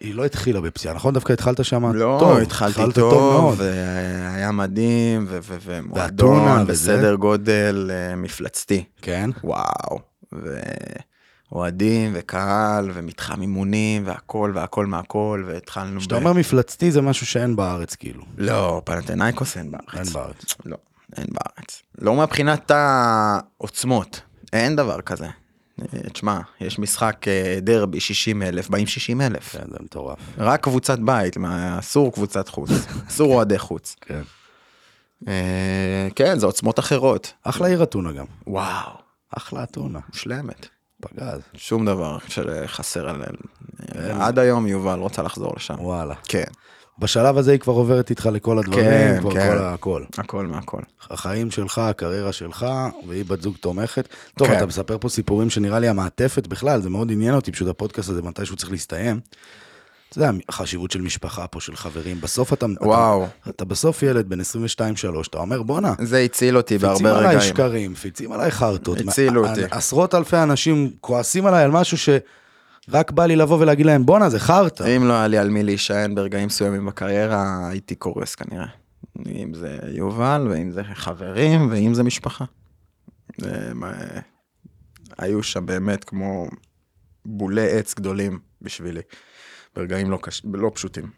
היא 0.00 0.14
לא 0.14 0.24
התחילה 0.24 0.60
בפציעה, 0.60 0.94
נכון? 0.94 1.14
דווקא 1.14 1.32
התחלת 1.32 1.64
שם 1.64 1.92
לא, 1.92 2.16
טוב. 2.20 2.38
התחלתי 2.38 2.80
התחלת 2.80 2.94
טוב, 2.94 3.40
מאוד. 3.40 3.54
והיה 3.58 4.52
מדהים, 4.52 5.26
ומועדון. 5.64 6.66
בסדר 6.66 7.14
גודל 7.14 7.90
אה, 7.92 8.16
מפלצתי. 8.16 8.84
כן. 9.02 9.30
וואו. 9.44 9.98
אוהדים 11.52 12.10
וקהל 12.14 12.90
ומתחם 12.94 13.40
אימונים 13.40 14.06
והכל 14.06 14.52
והכל 14.54 14.86
מהכל 14.86 15.44
והתחלנו 15.46 16.00
כשאתה 16.00 16.16
אומר 16.16 16.32
מפלצתי 16.32 16.90
זה 16.90 17.02
משהו 17.02 17.26
שאין 17.26 17.56
בארץ 17.56 17.94
כאילו. 17.94 18.22
לא, 18.38 18.82
פנתנאיקוס 18.84 19.56
אין 19.56 19.70
בארץ. 19.70 19.94
אין 19.94 20.12
בארץ. 20.12 20.54
לא, 20.64 20.76
אין 21.16 21.26
בארץ. 21.30 21.82
לא 21.98 22.14
מבחינת 22.14 22.70
העוצמות, 22.70 24.20
אין 24.52 24.76
דבר 24.76 25.00
כזה. 25.00 25.26
אה, 25.82 26.10
תשמע, 26.12 26.40
יש 26.60 26.78
משחק 26.78 27.28
אה, 27.28 27.58
דרבי 27.62 28.00
60 28.00 28.42
אלף, 28.42 28.68
באים 28.68 28.86
60 28.86 29.20
אלף. 29.20 29.52
כן, 29.52 29.64
זה 29.70 29.76
מטורף. 29.80 30.18
רק 30.38 30.62
קבוצת 30.62 30.98
בית, 30.98 31.36
אסור 31.78 32.12
קבוצת 32.12 32.48
חוץ, 32.48 32.70
אסור 33.08 33.34
אוהדי 33.34 33.58
חוץ. 33.58 33.96
כן. 34.00 34.22
אה, 35.28 36.08
כן, 36.16 36.38
זה 36.38 36.46
עוצמות 36.46 36.78
אחרות. 36.78 37.32
אחלה 37.42 37.66
עיר 37.68 37.82
אתונה 37.82 38.12
גם. 38.12 38.24
וואו, 38.46 38.90
אחלה 39.36 39.62
אתונה. 39.62 39.98
מושלמת. 40.08 40.68
פגז. 41.00 41.40
שום 41.54 41.86
דבר 41.86 42.18
שחסר 42.28 43.08
עליהם. 43.08 43.34
עד 44.20 44.38
היום 44.38 44.66
יובל 44.66 44.98
רוצה 44.98 45.22
לחזור 45.22 45.52
לשם. 45.56 45.74
וואלה. 45.78 46.14
כן, 46.24 46.44
בשלב 46.98 47.38
הזה 47.38 47.52
היא 47.52 47.60
כבר 47.60 47.72
עוברת 47.72 48.10
איתך 48.10 48.28
לכל 48.32 48.58
הדברים, 48.58 48.84
כן, 48.84 49.16
כבר 49.20 49.30
כן. 49.34 49.48
כל 49.58 49.64
הכל. 49.64 50.02
הכל 50.18 50.46
מהכל. 50.46 50.80
החיים 51.10 51.50
שלך, 51.50 51.78
הקריירה 51.78 52.32
שלך, 52.32 52.66
והיא 53.08 53.24
בת 53.24 53.42
זוג 53.42 53.54
תומכת. 53.60 54.08
טוב, 54.38 54.48
כן. 54.48 54.56
אתה 54.56 54.66
מספר 54.66 54.98
פה 54.98 55.08
סיפורים 55.08 55.50
שנראה 55.50 55.78
לי 55.78 55.88
המעטפת 55.88 56.46
בכלל, 56.46 56.82
זה 56.82 56.90
מאוד 56.90 57.10
עניין 57.12 57.34
אותי, 57.34 57.52
פשוט 57.52 57.68
הפודקאסט 57.68 58.08
הזה 58.10 58.22
מתישהו 58.22 58.56
צריך 58.56 58.70
להסתיים. 58.70 59.20
אתה 60.08 60.18
יודע, 60.18 60.30
החשיבות 60.48 60.90
של 60.90 61.00
משפחה 61.00 61.46
פה, 61.46 61.60
של 61.60 61.76
חברים, 61.76 62.20
בסוף 62.20 62.52
אתה... 62.52 62.66
וואו. 62.80 63.26
אתה, 63.42 63.50
אתה 63.50 63.64
בסוף 63.64 64.02
ילד 64.02 64.28
בן 64.28 64.40
22-3, 64.40 64.44
אתה 65.30 65.38
אומר, 65.38 65.62
בואנה, 65.62 65.94
זה 66.02 66.18
הציל 66.18 66.56
אותי 66.56 66.74
פיצים 66.78 66.88
בהרבה 67.04 67.18
עליי 67.18 67.36
רגעים. 67.36 67.40
שקרים, 67.54 67.94
פיצים 67.94 68.32
עליי 68.32 68.50
חרטות. 68.50 68.98
הצילו 69.08 69.42
מה- 69.42 69.50
אותי. 69.50 69.60
עשרות 69.70 70.14
אלפי 70.14 70.36
אנשים 70.36 70.90
כועסים 71.00 71.46
עליי 71.46 71.64
על 71.64 71.70
משהו 71.70 71.96
שרק 72.90 73.10
בא 73.10 73.26
לי 73.26 73.36
לבוא 73.36 73.58
ולהגיד 73.60 73.86
להם, 73.86 74.06
בואנה, 74.06 74.30
זה 74.30 74.38
חרטא. 74.40 74.96
אם 74.96 75.04
לא 75.04 75.12
היה 75.12 75.26
לי 75.26 75.38
על 75.38 75.50
מי 75.50 75.62
להישען 75.62 76.14
ברגעים 76.14 76.46
מסוימים 76.46 76.86
בקריירה, 76.86 77.68
הייתי 77.68 77.94
קורס 77.94 78.34
כנראה. 78.34 78.66
אם 79.26 79.54
זה 79.54 79.78
יובל, 79.88 80.46
ואם 80.50 80.70
זה 80.72 80.82
חברים, 80.94 81.70
ואם 81.70 81.94
זה 81.94 82.02
משפחה. 82.02 82.44
מה- 83.74 83.92
היו 85.18 85.42
שם 85.42 85.66
באמת 85.66 86.04
כמו 86.04 86.46
בולי 87.26 87.70
עץ 87.78 87.94
גדולים 87.94 88.38
בשבילי. 88.62 89.00
ברגעים 89.76 90.10
לא, 90.10 90.18
קש... 90.22 90.42
לא 90.54 90.70
פשוטים. 90.74 91.10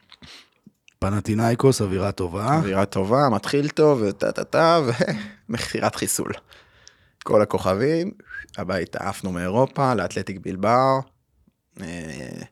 פנטינאיקוס, 0.99 1.83
אווירה 1.83 2.13
טובה. 2.13 2.57
אווירה 2.57 2.85
טובה, 2.85 3.29
מתחיל 3.33 3.69
טוב, 3.69 4.03
וטה 4.09 4.33
טה 4.33 4.45
טה, 4.45 4.79
ומכירת 5.49 5.95
חיסול. 6.01 6.33
כל 7.25 7.43
הכוכבים, 7.43 8.11
הביתה 8.59 9.09
עפנו 9.09 9.33
מאירופה, 9.33 9.95
לאתלטיק 9.95 10.39
בלבר. 10.43 10.99
אה, 11.83 12.43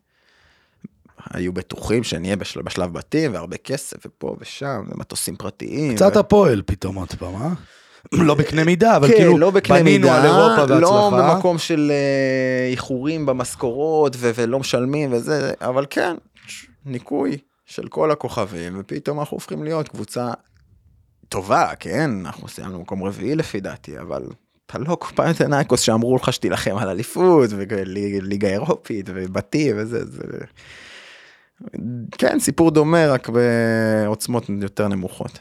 היו 1.31 1.53
בטוחים 1.53 2.05
שנהיה 2.05 2.37
בשל, 2.37 2.62
בשלב 2.62 2.93
בתים, 2.93 3.35
והרבה 3.35 3.57
כסף, 3.57 3.97
ופה 4.07 4.37
ושם, 4.41 4.85
ומטוסים 4.89 5.37
פרטיים. 5.37 5.97
קצת 5.97 6.12
ו... 6.16 6.18
הפועל 6.18 6.62
פתאום 6.66 6.95
עוד 6.95 7.14
פעם, 7.18 7.35
אה? 7.35 7.53
לא 8.12 8.35
בקנה 8.35 8.64
מידה, 8.64 8.97
אבל 8.97 9.09
כן, 9.09 9.14
כאילו, 9.14 9.39
לא 9.39 9.51
בקנה 9.51 9.79
בנינו 9.79 10.07
מידה, 10.07 10.18
על 10.18 10.24
אירופה 10.24 10.74
לא 10.74 11.11
בהצלחה. 11.11 11.35
במקום 11.35 11.59
של 11.59 11.93
אה, 11.95 12.68
איחורים 12.70 13.27
במשכורות 13.27 14.16
ו- 14.18 14.31
ולא 14.35 14.59
משלמים 14.59 15.12
וזה, 15.12 15.53
אבל 15.61 15.87
כן, 15.91 16.16
ניקוי 16.87 17.39
של 17.66 17.89
כל 17.89 18.11
הכוכבים, 18.11 18.77
ופתאום 18.81 19.20
אנחנו 19.20 19.35
הופכים 19.35 19.64
להיות 19.64 19.89
קבוצה 19.89 20.33
טובה, 21.29 21.70
כן, 21.81 22.11
אנחנו 22.20 22.49
סיימנו 22.49 22.81
מקום 22.81 23.05
רביעי 23.05 23.35
לפי 23.35 23.61
דעתי, 23.61 23.99
אבל 23.99 24.22
אתה 24.67 24.79
לא 24.79 24.97
פנאתינאיקוס 25.14 25.81
שאמרו 25.81 26.17
לך 26.17 26.33
שתילחם 26.33 26.77
על 26.77 26.89
אליפות, 26.89 27.51
וליגה 27.53 28.49
אירופית, 28.49 29.11
ובתים 29.14 29.77
וזה, 29.79 30.05
זה... 30.05 30.23
כן, 32.19 32.41
סיפור 32.41 32.71
דומה, 32.71 33.07
רק 33.07 33.29
בעוצמות 33.29 34.49
יותר 34.62 34.89
נמוכות. 34.89 35.39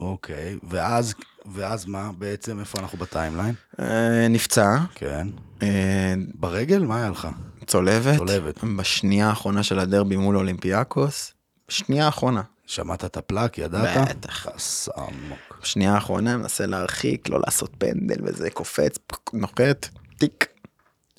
אוקיי, 0.00 0.56
ואז, 0.62 1.14
ואז 1.54 1.86
מה 1.86 2.10
בעצם, 2.18 2.60
איפה 2.60 2.78
אנחנו 2.80 2.98
ב 2.98 3.04
timeline? 3.04 3.54
אה, 3.80 4.28
נפצע, 4.30 4.76
כן. 4.94 5.28
אה, 5.62 6.14
ברגל? 6.34 6.82
מה 6.82 6.96
היה 6.96 7.10
לך? 7.10 7.28
צולבת, 7.66 8.16
צולבת. 8.16 8.64
בשנייה 8.64 9.28
האחרונה 9.28 9.62
של 9.62 9.78
הדרבי 9.78 10.16
מול 10.16 10.36
אולימפיאקוס, 10.36 11.32
שנייה 11.68 12.06
האחרונה, 12.06 12.42
שמעת 12.70 13.04
את 13.04 13.16
הפלאק, 13.16 13.58
ידעת? 13.58 14.08
בטח. 14.08 14.30
חס 14.30 14.88
עמוק. 14.96 15.58
בשנייה 15.62 15.94
האחרונה 15.94 16.36
מנסה 16.36 16.66
להרחיק, 16.66 17.28
לא 17.28 17.40
לעשות 17.46 17.70
פנדל 17.78 18.16
וזה, 18.22 18.50
קופץ, 18.50 18.98
פק, 19.06 19.34
נוחת, 19.34 19.88
טיק, 20.18 20.46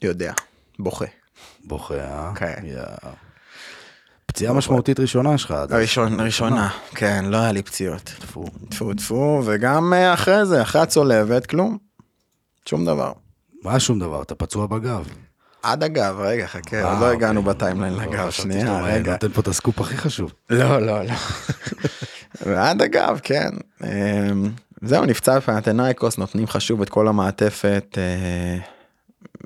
יודע, 0.02 0.34
בוכה. 0.80 1.06
בוכה, 1.64 1.96
אה? 1.96 2.32
כן. 2.36 2.64
פציעה 4.26 4.54
משמעותית 4.54 5.00
ראשונה 5.00 5.38
שלך. 5.38 5.52
הראשון, 5.70 6.20
ראשונה, 6.20 6.70
כן, 6.96 7.26
לא 7.26 7.38
היה 7.38 7.52
לי 7.52 7.64
פציעות. 7.64 8.04
טפו. 8.20 8.46
טפו 8.70 8.94
טפו, 8.94 9.44
וגם 9.46 9.94
אה, 9.94 10.14
אחרי 10.14 10.46
זה, 10.46 10.62
אחרי 10.62 10.82
הצולבת, 10.82 11.46
כלום, 11.46 11.78
שום 12.66 12.86
דבר. 12.86 13.12
מה 13.64 13.80
שום 13.80 14.00
דבר, 14.00 14.22
אתה 14.22 14.36
פצוע 14.36 14.68
בגב. 14.68 15.08
עד 15.64 15.84
הגב, 15.84 16.16
רגע, 16.20 16.48
חכה, 16.48 16.84
עוד 16.84 17.00
לא 17.00 17.12
הגענו 17.12 17.40
אוקיי. 17.40 17.54
ב 17.54 17.58
timeline 17.58 17.94
לא, 17.94 18.02
לגב, 18.04 18.30
שנייה, 18.30 18.82
רגע. 18.82 19.12
נותן 19.12 19.30
פה 19.30 19.42
את 19.42 19.48
הסקופ 19.48 19.82
הכי 19.82 19.98
חשוב. 19.98 20.34
לא, 20.50 20.82
לא, 20.82 21.04
לא. 21.04 21.14
ועד 22.46 22.82
הגב, 22.82 23.20
כן. 23.24 23.50
אמ, 23.84 24.50
זהו, 24.82 25.06
נפצע 25.06 25.38
בפנתנאיקוס, 25.38 26.18
נותנים 26.18 26.44
לך 26.44 26.62
שוב 26.62 26.82
את 26.82 26.90
כל 26.90 27.08
המעטפת 27.08 27.98
אה, 27.98 28.58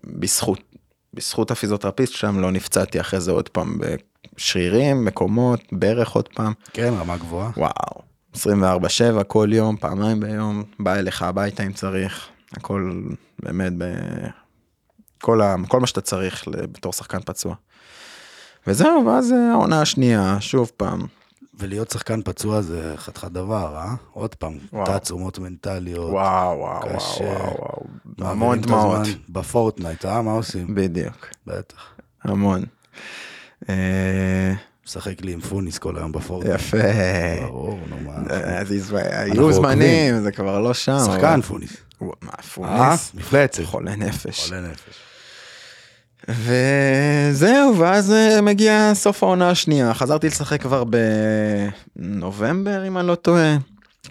בזכות, 0.04 0.60
בזכות 1.14 1.52
הפיזיותרפיסט 1.52 2.14
שם, 2.14 2.40
לא 2.40 2.52
נפצעתי 2.52 3.00
אחרי 3.00 3.20
זה 3.20 3.32
עוד 3.32 3.50
פעם 3.50 3.78
בשרירים, 3.80 5.06
מקומות, 5.06 5.60
ברך 5.72 6.12
עוד 6.12 6.28
פעם. 6.28 6.54
כן, 6.74 6.94
רמה 7.00 7.18
גבוהה. 7.18 7.50
וואו, 7.58 8.02
24/7 8.36 9.24
כל 9.28 9.50
יום, 9.52 9.78
פעמיים 9.78 10.20
ביום, 10.20 10.64
בא 10.80 10.96
אליך 10.96 11.22
הביתה 11.22 11.64
אם 11.64 11.74
צריך, 11.74 12.28
הכל 12.52 13.02
באמת, 13.44 13.74
ב... 13.78 13.84
כל, 15.26 15.42
ה... 15.42 15.56
כל 15.68 15.80
מה 15.80 15.88
שאתה 15.88 16.02
צריך 16.02 16.44
בתור 16.54 16.94
שחקן 16.94 17.18
פצוע. 17.26 17.56
וזהו, 18.68 19.06
ואז 19.06 19.32
אה, 19.32 19.52
העונה 19.52 19.82
השנייה, 19.82 20.38
שוב 20.40 20.72
פעם, 20.78 21.02
ולהיות 21.60 21.90
שחקן 21.92 22.22
פצוע 22.22 22.62
זה 22.62 22.94
חתיכת 22.98 23.32
דבר, 23.32 23.76
אה? 23.78 23.94
עוד 24.14 24.36
פעם. 24.36 24.58
תעצומות 24.86 25.40
מנטליות. 25.40 26.12
וואו, 26.12 26.58
וואו, 26.60 26.82
קשה. 26.82 27.24
וואו, 27.24 27.36
וואו, 27.40 27.86
וואו, 28.20 28.32
המון 28.32 28.62
דמעות, 28.62 29.00
בפורטנייט, 29.30 30.06
אה? 30.06 30.22
מה 30.22 30.32
עושים? 30.32 30.76
בדיוק, 30.76 31.28
בטח. 31.48 31.86
המון. 32.24 32.64
אה, 33.70 34.54
משחק 34.86 35.22
לי 35.22 35.34
עם 35.34 35.42
פוניס 35.42 35.78
כל 35.78 35.98
היום 35.98 36.12
בפורטנייט. 36.12 36.60
יפה. 36.60 36.78
ברור, 37.48 37.80
נו 37.90 37.96
מה. 38.06 38.14
אז 38.60 38.72
הז- 38.72 38.94
היו 39.12 39.54
זמנים, 39.54 40.22
זה 40.22 40.32
כבר 40.32 40.60
לא 40.62 40.74
שם. 40.74 40.98
שחקן 41.06 41.42
פוניס. 41.42 41.78
מה, 42.02 42.08
אה? 42.32 42.42
פוניס? 42.54 43.12
מפלצת. 43.14 43.64
חולה 43.64 43.96
נפש. 43.96 44.48
חולה 44.50 44.62
נפש. 44.62 45.05
וזהו, 46.30 47.78
ואז 47.78 48.12
אה, 48.12 48.42
מגיע 48.42 48.92
סוף 48.94 49.24
העונה 49.24 49.50
השנייה, 49.50 49.94
חזרתי 49.94 50.28
לשחק 50.28 50.62
כבר 50.62 50.84
בנובמבר 51.96 52.88
אם 52.88 52.98
אני 52.98 53.08
לא 53.08 53.16
טועה, 53.16 53.58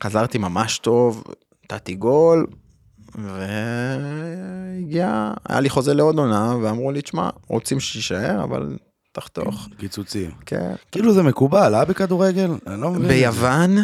חזרתי 0.00 0.38
ממש 0.38 0.78
טוב, 0.78 1.24
נתתי 1.64 1.94
גול, 1.94 2.46
והגיע, 3.14 4.22
היה 5.48 5.60
לי 5.60 5.70
חוזה 5.70 5.94
לעוד 5.94 6.18
עונה, 6.18 6.56
ואמרו 6.62 6.92
לי, 6.92 7.02
תשמע, 7.02 7.30
רוצים 7.48 7.80
שתישאר, 7.80 8.44
אבל 8.44 8.76
תחתוך. 9.12 9.68
קיצוצים. 9.78 10.30
כן. 10.46 10.74
כאילו 10.92 11.12
זה 11.12 11.22
מקובל, 11.22 11.74
אה? 11.74 11.84
בכדורגל? 11.84 12.50
אני 12.66 12.80
לא 12.80 12.90
מבין. 12.90 13.08
ביוון, 13.08 13.76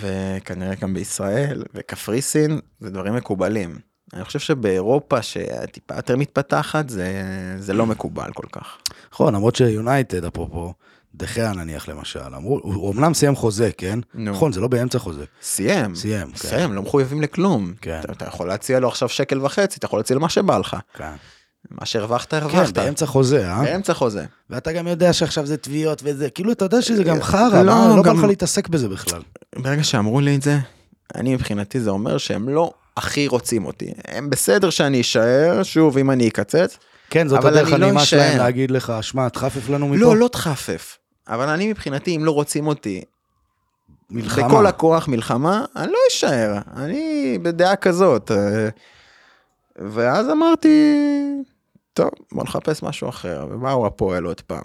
וכנראה 0.00 0.74
גם 0.74 0.94
בישראל, 0.94 1.62
וקפריסין, 1.74 2.60
זה 2.80 2.90
דברים 2.90 3.14
מקובלים. 3.14 3.78
אני 4.12 4.24
חושב 4.24 4.38
שבאירופה, 4.38 5.22
שטיפה 5.22 5.94
יותר 5.96 6.16
מתפתחת, 6.16 6.88
זה, 6.88 7.22
זה 7.58 7.72
לא 7.72 7.86
מקובל 7.86 8.32
כל 8.34 8.46
כך. 8.52 8.78
נכון, 9.12 9.34
למרות 9.34 9.56
שיונייטד, 9.56 10.24
אפרופו, 10.24 10.74
דחיה 11.14 11.52
נניח 11.52 11.88
למשל, 11.88 12.34
אמרו, 12.36 12.60
הוא 12.62 12.92
אמנם 12.92 13.14
סיים 13.14 13.36
חוזה, 13.36 13.70
כן? 13.78 13.98
נו. 14.14 14.30
נכון, 14.30 14.52
זה 14.52 14.60
לא 14.60 14.68
באמצע 14.68 14.98
חוזה. 14.98 15.24
סיים. 15.42 15.94
סיים, 15.94 16.30
כן. 16.30 16.36
סיים, 16.36 16.72
לא 16.72 16.82
מחויבים 16.82 17.22
לכלום. 17.22 17.72
כן. 17.80 18.00
אתה, 18.04 18.12
אתה 18.12 18.24
יכול 18.24 18.48
להציע 18.48 18.80
לו 18.80 18.88
עכשיו 18.88 19.08
שקל 19.08 19.40
וחצי, 19.40 19.78
אתה 19.78 19.86
יכול 19.86 19.98
להציע 19.98 20.14
לו 20.14 20.20
מה 20.20 20.28
שבא 20.28 20.58
לך. 20.58 20.76
כן. 20.94 21.12
מה 21.70 21.86
שהרווחת, 21.86 22.30
כן, 22.30 22.36
הרווחת. 22.36 22.74
באמצע 22.74 23.06
חוזה, 23.06 23.50
אה? 23.50 23.62
באמצע 23.62 23.94
חוזה. 23.94 24.24
ואתה 24.50 24.72
גם 24.72 24.86
יודע 24.86 25.12
שעכשיו 25.12 25.46
זה 25.46 25.56
תביעות 25.56 26.00
וזה, 26.04 26.30
כאילו 26.30 26.52
אתה 26.52 26.64
יודע 26.64 26.82
שזה 26.82 27.04
גם 27.04 27.22
חרא, 27.22 27.62
לא, 27.62 27.88
לא, 27.88 27.96
לא 27.96 28.02
בא 28.02 28.12
לך 28.12 28.24
להתעסק 28.24 28.68
בזה 28.68 28.88
בכלל. 28.88 29.22
ברגע 29.56 29.84
שאמרו 29.84 30.20
לי 30.20 30.36
את 30.36 30.42
זה, 30.42 30.58
אני 31.14 31.34
מבחינתי 31.34 31.80
זה 31.80 31.90
אומר 31.90 32.18
שהם 32.18 32.48
לא 32.48 32.72
הכי 32.96 33.26
רוצים 33.26 33.64
אותי. 33.64 33.92
הם 34.08 34.30
בסדר 34.30 34.70
שאני 34.70 35.00
אשאר, 35.00 35.62
שוב, 35.62 35.98
אם 35.98 36.10
אני 36.10 36.28
אקצץ. 36.28 36.78
כן, 37.10 37.28
זאת 37.28 37.44
הדרך 37.44 37.72
אני 37.72 37.80
לא 37.94 38.04
שלהם. 38.04 38.38
להגיד 38.38 38.70
לך, 38.70 38.92
שמע, 39.00 39.28
תחפף 39.28 39.68
לנו 39.68 39.88
מפה. 39.88 40.00
לא, 40.00 40.16
לא 40.16 40.28
תחפף. 40.28 40.98
אבל 41.28 41.48
אני 41.48 41.70
מבחינתי, 41.70 42.16
אם 42.16 42.24
לא 42.24 42.30
רוצים 42.30 42.66
אותי, 42.66 43.04
מלחמה. 44.10 44.48
בכל 44.48 44.66
הכוח 44.66 45.08
מלחמה, 45.08 45.64
אני 45.76 45.92
לא 45.92 45.98
אשאר. 46.10 46.58
אני 46.76 47.38
בדעה 47.42 47.76
כזאת. 47.76 48.30
ואז 49.76 50.30
אמרתי, 50.30 50.96
טוב, 51.92 52.10
בוא 52.32 52.44
נחפש 52.44 52.82
משהו 52.82 53.08
אחר, 53.08 53.46
ובאו 53.50 53.86
הפועל 53.86 54.24
עוד 54.24 54.40
פעם. 54.40 54.64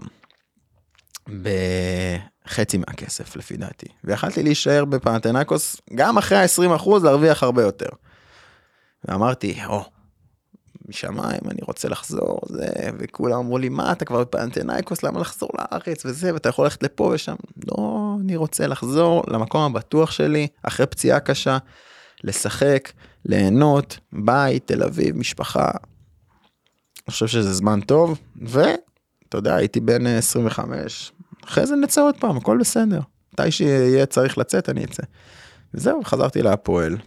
בחצי 2.48 2.78
מהכסף 2.78 3.36
לפי 3.36 3.58
דעתי, 3.58 3.86
ויכלתי 4.04 4.44
להישאר 4.44 4.86
בפנתנקוס 4.86 5.78
גם 5.96 6.18
אחרי 6.18 6.38
ה-20% 6.38 6.90
להרוויח 7.04 7.44
הרבה 7.44 7.62
יותר. 7.62 7.90
ואמרתי, 9.08 9.66
או, 9.66 9.84
משמיים, 10.90 11.40
אני 11.52 11.60
רוצה 11.62 11.90
לחזור, 11.90 12.40
זה, 12.48 12.68
וכולם 13.00 13.40
אמרו 13.40 13.58
לי, 13.58 13.70
מה, 13.70 13.92
אתה 13.92 14.06
כבר 14.06 14.22
בפנתנאיקוס, 14.22 15.04
למה 15.04 15.20
לחזור 15.20 15.50
לארץ 15.60 16.06
וזה, 16.06 16.34
ואתה 16.34 16.50
יכול 16.50 16.66
ללכת 16.66 16.84
לפה 16.84 17.12
ושם. 17.14 17.36
לא, 17.68 18.16
אני 18.22 18.36
רוצה 18.36 18.68
לחזור 18.68 19.24
למקום 19.28 19.62
הבטוח 19.62 20.12
שלי, 20.12 20.48
אחרי 20.64 20.86
פציעה 20.86 21.20
קשה, 21.20 21.58
לשחק, 22.24 22.92
ליהנות, 23.26 24.00
בית, 24.14 24.68
תל 24.68 24.84
אביב, 24.84 25.18
משפחה. 25.18 25.72
אני 25.72 27.12
חושב 27.12 27.28
שזה 27.28 27.54
זמן 27.54 27.82
טוב, 27.82 28.20
ואתה 28.42 29.38
יודע, 29.38 29.56
הייתי 29.56 29.80
בן 29.80 30.08
25, 30.08 31.12
אחרי 31.46 31.66
זה 31.66 31.76
נצא 31.76 32.02
עוד 32.02 32.16
פעם, 32.20 32.38
הכל 32.38 32.58
בסדר. 32.58 33.00
מתי 33.34 33.52
שיהיה 33.52 34.06
צריך 34.06 34.38
לצאת, 34.38 34.70
אני 34.70 34.84
אצא. 34.84 35.04
וזהו, 35.74 36.04
חזרתי 36.04 36.42
להפועל, 36.42 36.98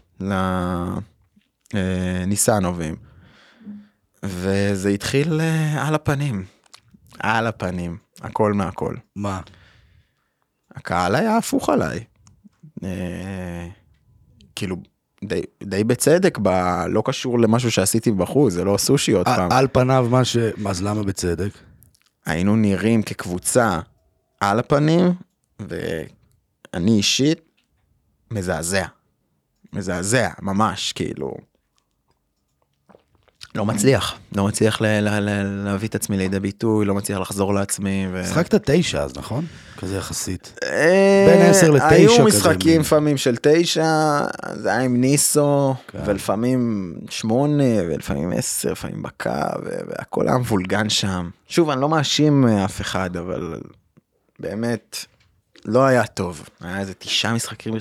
לניסנובים. 1.74 2.96
וזה 4.22 4.88
התחיל 4.88 5.40
אה, 5.40 5.88
על 5.88 5.94
הפנים. 5.94 6.44
על 7.18 7.46
הפנים, 7.46 7.96
הכל 8.20 8.52
מהכל. 8.52 8.94
מה? 9.16 9.40
הקהל 10.74 11.14
היה 11.14 11.36
הפוך 11.36 11.68
עליי. 11.68 12.04
אה, 12.84 13.68
כאילו, 14.56 14.76
די, 15.24 15.42
די 15.62 15.84
בצדק, 15.84 16.38
ב, 16.42 16.48
לא 16.88 17.02
קשור 17.04 17.38
למשהו 17.38 17.70
שעשיתי 17.70 18.12
בחוץ, 18.12 18.52
זה 18.52 18.64
לא 18.64 18.76
סושי 18.78 19.12
עוד 19.12 19.26
פעם. 19.26 19.52
על 19.52 19.68
פניו 19.72 20.06
מה 20.10 20.24
ש... 20.24 20.36
אז 20.66 20.82
למה 20.82 21.02
בצדק? 21.02 21.50
היינו 22.26 22.56
נראים 22.56 23.02
כקבוצה 23.02 23.80
על 24.40 24.58
הפנים, 24.58 25.12
ואני 25.60 26.96
אישית 26.96 27.40
מזעזע. 28.30 28.86
מזעזע, 29.72 30.28
ממש, 30.42 30.92
כאילו. 30.92 31.34
לא 33.54 33.66
מצליח, 33.66 34.14
לא 34.36 34.46
מצליח 34.46 34.80
ל- 34.80 34.84
ל- 35.00 35.18
ל- 35.20 35.64
להביא 35.64 35.88
את 35.88 35.94
עצמי 35.94 36.16
לידי 36.16 36.40
ביטוי, 36.40 36.84
לא 36.86 36.94
מצליח 36.94 37.18
לחזור 37.18 37.54
לעצמי. 37.54 38.06
ו... 38.12 38.26
שחקת 38.26 38.70
תשע 38.70 39.02
אז, 39.02 39.16
נכון? 39.16 39.46
כזה 39.78 39.96
יחסית. 39.96 40.58
אה, 40.64 41.26
בין 41.30 41.50
עשר 41.50 41.70
לתשע 41.70 41.88
היו 41.88 42.10
כזה, 42.10 42.22
משחקים 42.24 42.72
מין. 42.72 42.80
לפעמים 42.80 43.16
של 43.16 43.36
תשע, 43.42 44.20
זה 44.54 44.68
היה 44.72 44.80
עם 44.80 45.00
ניסו, 45.00 45.74
כן. 45.88 45.98
ולפעמים 46.06 46.94
שמונה, 47.10 47.82
ולפעמים 47.86 48.32
עשר, 48.32 48.72
לפעמים 48.72 49.02
בקו, 49.02 49.30
והכל 49.88 50.28
היה 50.28 50.38
מבולגן 50.38 50.88
שם. 50.90 51.30
שוב, 51.48 51.70
אני 51.70 51.80
לא 51.80 51.88
מאשים 51.88 52.48
אה, 52.48 52.64
אף 52.64 52.80
אחד, 52.80 53.16
אבל 53.16 53.60
באמת, 54.38 54.96
לא 55.64 55.84
היה 55.84 56.06
טוב. 56.06 56.48
היה 56.60 56.78
איזה 56.80 56.94
תשעה 56.94 57.34
משחקים, 57.34 57.74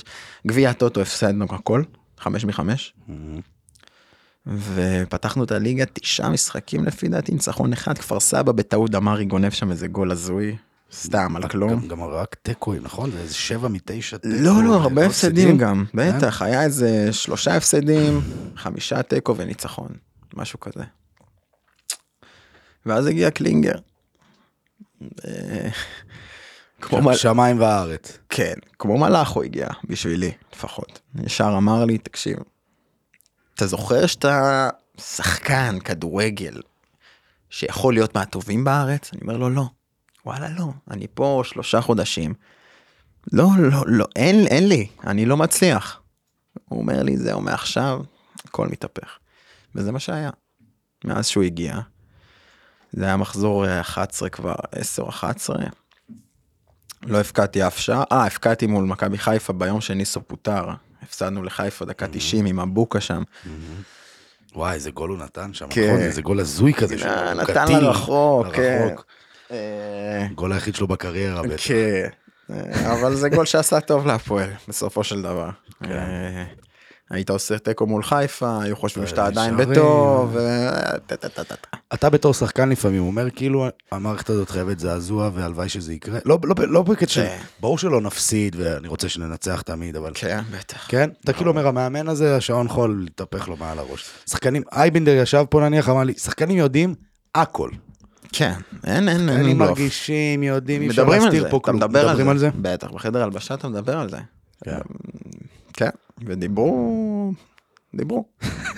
גביע 0.47 0.69
הטוטו 0.69 1.01
הפסדנו 1.01 1.45
הכל, 1.49 1.83
חמש 2.19 2.45
מחמש. 2.45 2.93
ופתחנו 4.47 5.43
את 5.43 5.51
הליגה 5.51 5.85
תשעה 5.93 6.29
משחקים 6.29 6.85
לפי 6.85 7.07
דעתי 7.07 7.31
ניצחון 7.31 7.73
אחד 7.73 7.97
כפר 7.97 8.19
סבא 8.19 8.51
בטעות 8.51 8.91
דמרי 8.91 9.25
גונב 9.25 9.49
שם 9.49 9.71
איזה 9.71 9.87
גול 9.87 10.11
הזוי 10.11 10.57
סתם 10.93 11.35
על 11.35 11.47
כלום. 11.47 11.87
גם- 11.87 12.01
רק 12.03 12.35
תיקואים, 12.41 12.83
נכון? 12.83 13.11
זה 13.11 13.19
איזה 13.19 13.33
שבע 13.33 13.67
מתשע 13.67 14.17
תיקו. 14.17 14.35
לא 14.39 14.63
לא 14.63 14.75
הרבה 14.75 15.01
לא 15.01 15.07
הפסדים 15.07 15.57
גם 15.57 15.85
כן? 15.91 16.17
בטח 16.17 16.41
היה 16.41 16.63
איזה 16.63 17.13
שלושה 17.13 17.55
הפסדים 17.57 18.21
חמישה 18.55 19.03
תיקו 19.03 19.35
וניצחון 19.37 19.89
משהו 20.33 20.59
כזה. 20.59 20.83
ואז 22.85 23.05
הגיע 23.07 23.31
קלינגר. 23.31 23.75
אה, 25.25 25.69
כמו. 26.81 27.13
שמיים 27.15 27.59
וארץ. 27.59 28.17
כן 28.29 28.53
כמו 28.79 28.97
מלאך 28.97 29.29
הוא 29.29 29.43
הגיע 29.43 29.67
בשבילי 29.89 30.31
לפחות 30.53 30.99
ישר 31.25 31.53
אמר 31.57 31.85
לי 31.85 31.97
תקשיב. 31.97 32.37
אתה 33.61 33.69
זוכר 33.69 34.05
שאתה 34.05 34.69
שחקן 34.97 35.79
כדורגל 35.79 36.61
שיכול 37.49 37.93
להיות 37.93 38.15
מהטובים 38.15 38.63
בארץ? 38.63 39.09
אני 39.13 39.21
אומר 39.21 39.37
לו 39.37 39.49
לא. 39.49 39.65
וואלה 40.25 40.49
לא 40.49 40.65
אני 40.91 41.07
פה 41.13 41.41
שלושה 41.45 41.81
חודשים. 41.81 42.33
לא 43.33 43.47
לא 43.59 43.83
לא 43.87 44.05
אין 44.15 44.47
אין 44.47 44.67
לי 44.67 44.87
אני 45.07 45.25
לא 45.25 45.37
מצליח. 45.37 46.01
הוא 46.69 46.79
אומר 46.79 47.03
לי 47.03 47.17
זהו 47.17 47.41
מעכשיו 47.41 48.01
הכל 48.45 48.67
מתהפך. 48.67 49.17
וזה 49.75 49.91
מה 49.91 49.99
שהיה. 49.99 50.29
מאז 51.05 51.27
שהוא 51.27 51.43
הגיע. 51.43 51.79
זה 52.91 53.05
היה 53.05 53.17
מחזור 53.17 53.65
אה, 53.65 53.81
11 53.81 54.29
כבר 54.29 54.55
10 54.71 55.09
11. 55.09 55.57
לא 57.03 57.19
הפקעתי 57.19 57.67
אף 57.67 57.77
שעה, 57.77 58.03
אה 58.11 58.25
הפקעתי 58.25 58.67
מול 58.67 58.85
מכבי 58.85 59.17
חיפה 59.17 59.53
ביום 59.53 59.81
שניסו 59.81 60.21
פוטר, 60.21 60.69
הפסדנו 61.03 61.43
לחיפה 61.43 61.85
דקה 61.85 62.07
90 62.11 62.45
עם 62.45 62.69
מבוקה 62.69 63.01
שם, 63.01 63.23
וואי, 64.55 64.73
איזה 64.73 64.91
גול 64.91 65.09
הוא 65.09 65.17
נתן 65.17 65.53
שם, 65.53 65.67
כן. 65.69 65.87
נכון? 65.87 65.99
איזה 65.99 66.21
גול 66.21 66.39
הזוי 66.39 66.73
כזה. 66.73 66.95
אה, 66.95 66.99
שהוא 66.99 67.41
נתן 67.41 67.65
קטיל 67.65 67.79
לרחוק, 67.79 68.47
כן. 68.53 68.87
לרחוק. 68.89 69.05
אה, 69.51 70.27
גול 70.35 70.53
היחיד 70.53 70.75
שלו 70.75 70.87
בקריירה 70.87 71.41
בטח. 71.43 71.67
כן, 71.67 72.09
אה, 72.51 72.93
אבל 72.93 73.15
זה 73.15 73.29
גול 73.29 73.45
שעשה 73.45 73.79
טוב 73.79 74.07
להפועל 74.07 74.49
בסופו 74.67 75.03
של 75.03 75.21
דבר. 75.21 75.49
כן. 77.11 77.15
אה, 77.15 77.17
היית 77.17 77.29
עושה 77.29 77.57
תיקו 77.57 77.87
מול 77.87 78.03
חיפה, 78.03 78.61
היו 78.61 78.75
חושבים 78.75 79.07
שאתה 79.07 79.21
אה, 79.21 79.27
עדיין. 79.27 79.57
בטוב, 79.57 80.37
טה. 81.07 81.77
אתה 81.93 82.09
בתור 82.09 82.33
שחקן 82.33 82.69
לפעמים 82.69 83.01
אומר 83.01 83.29
כאילו 83.29 83.67
המערכת 83.91 84.29
הזאת 84.29 84.49
חייבת 84.49 84.79
זעזוע 84.79 85.29
והלוואי 85.33 85.69
שזה 85.69 85.93
יקרה. 85.93 86.19
לא, 86.25 86.39
לא, 86.43 86.55
לא 86.67 86.81
בקטע 86.81 87.11
של... 87.11 87.23
כן. 87.23 87.37
ברור 87.59 87.77
שלא 87.77 88.01
נפסיד 88.01 88.55
ואני 88.59 88.87
רוצה 88.87 89.09
שננצח 89.09 89.61
תמיד, 89.61 89.95
אבל... 89.95 90.11
כן, 90.15 90.41
בטח. 90.59 90.85
כן? 90.87 91.09
אתה 91.23 91.33
כאילו 91.33 91.51
אומר, 91.51 91.67
המאמן 91.67 92.07
הזה, 92.07 92.35
השעון 92.35 92.67
חול 92.67 93.01
להתהפך 93.03 93.49
לו 93.49 93.57
מעל 93.57 93.79
הראש. 93.79 94.09
שחקנים, 94.29 94.63
אייבינדר 94.71 95.11
ישב 95.11 95.45
פה 95.49 95.61
נניח, 95.61 95.89
אמר 95.89 96.03
לי, 96.03 96.13
שחקנים 96.13 96.57
יודעים 96.57 96.95
הכל. 97.35 97.69
כן, 98.33 98.53
אין, 98.83 99.09
אין, 99.09 99.29
אין 99.29 99.43
בלוף. 99.43 99.69
מרגישים, 99.69 100.43
יודעים, 100.43 100.81
אי 100.81 100.87
אפשר 100.87 101.01
מדברים 101.01 101.21
על 101.21 101.25
להסתיר 101.27 101.43
זה, 101.43 101.49
פה 101.49 101.57
אתה 101.57 101.65
כלום. 101.65 101.75
מדבר 101.77 102.09
מדברים 102.09 102.29
על 102.29 102.37
זה? 102.37 102.49
זה? 102.55 102.61
בטח, 102.61 102.91
בחדר 102.91 103.23
הלבשה 103.23 103.53
אתה 103.53 103.67
מדבר 103.67 103.97
על 103.97 104.09
זה. 104.09 104.17
כן. 105.73 105.89
ודיברו, 106.25 107.33
דיברו. 107.93 108.25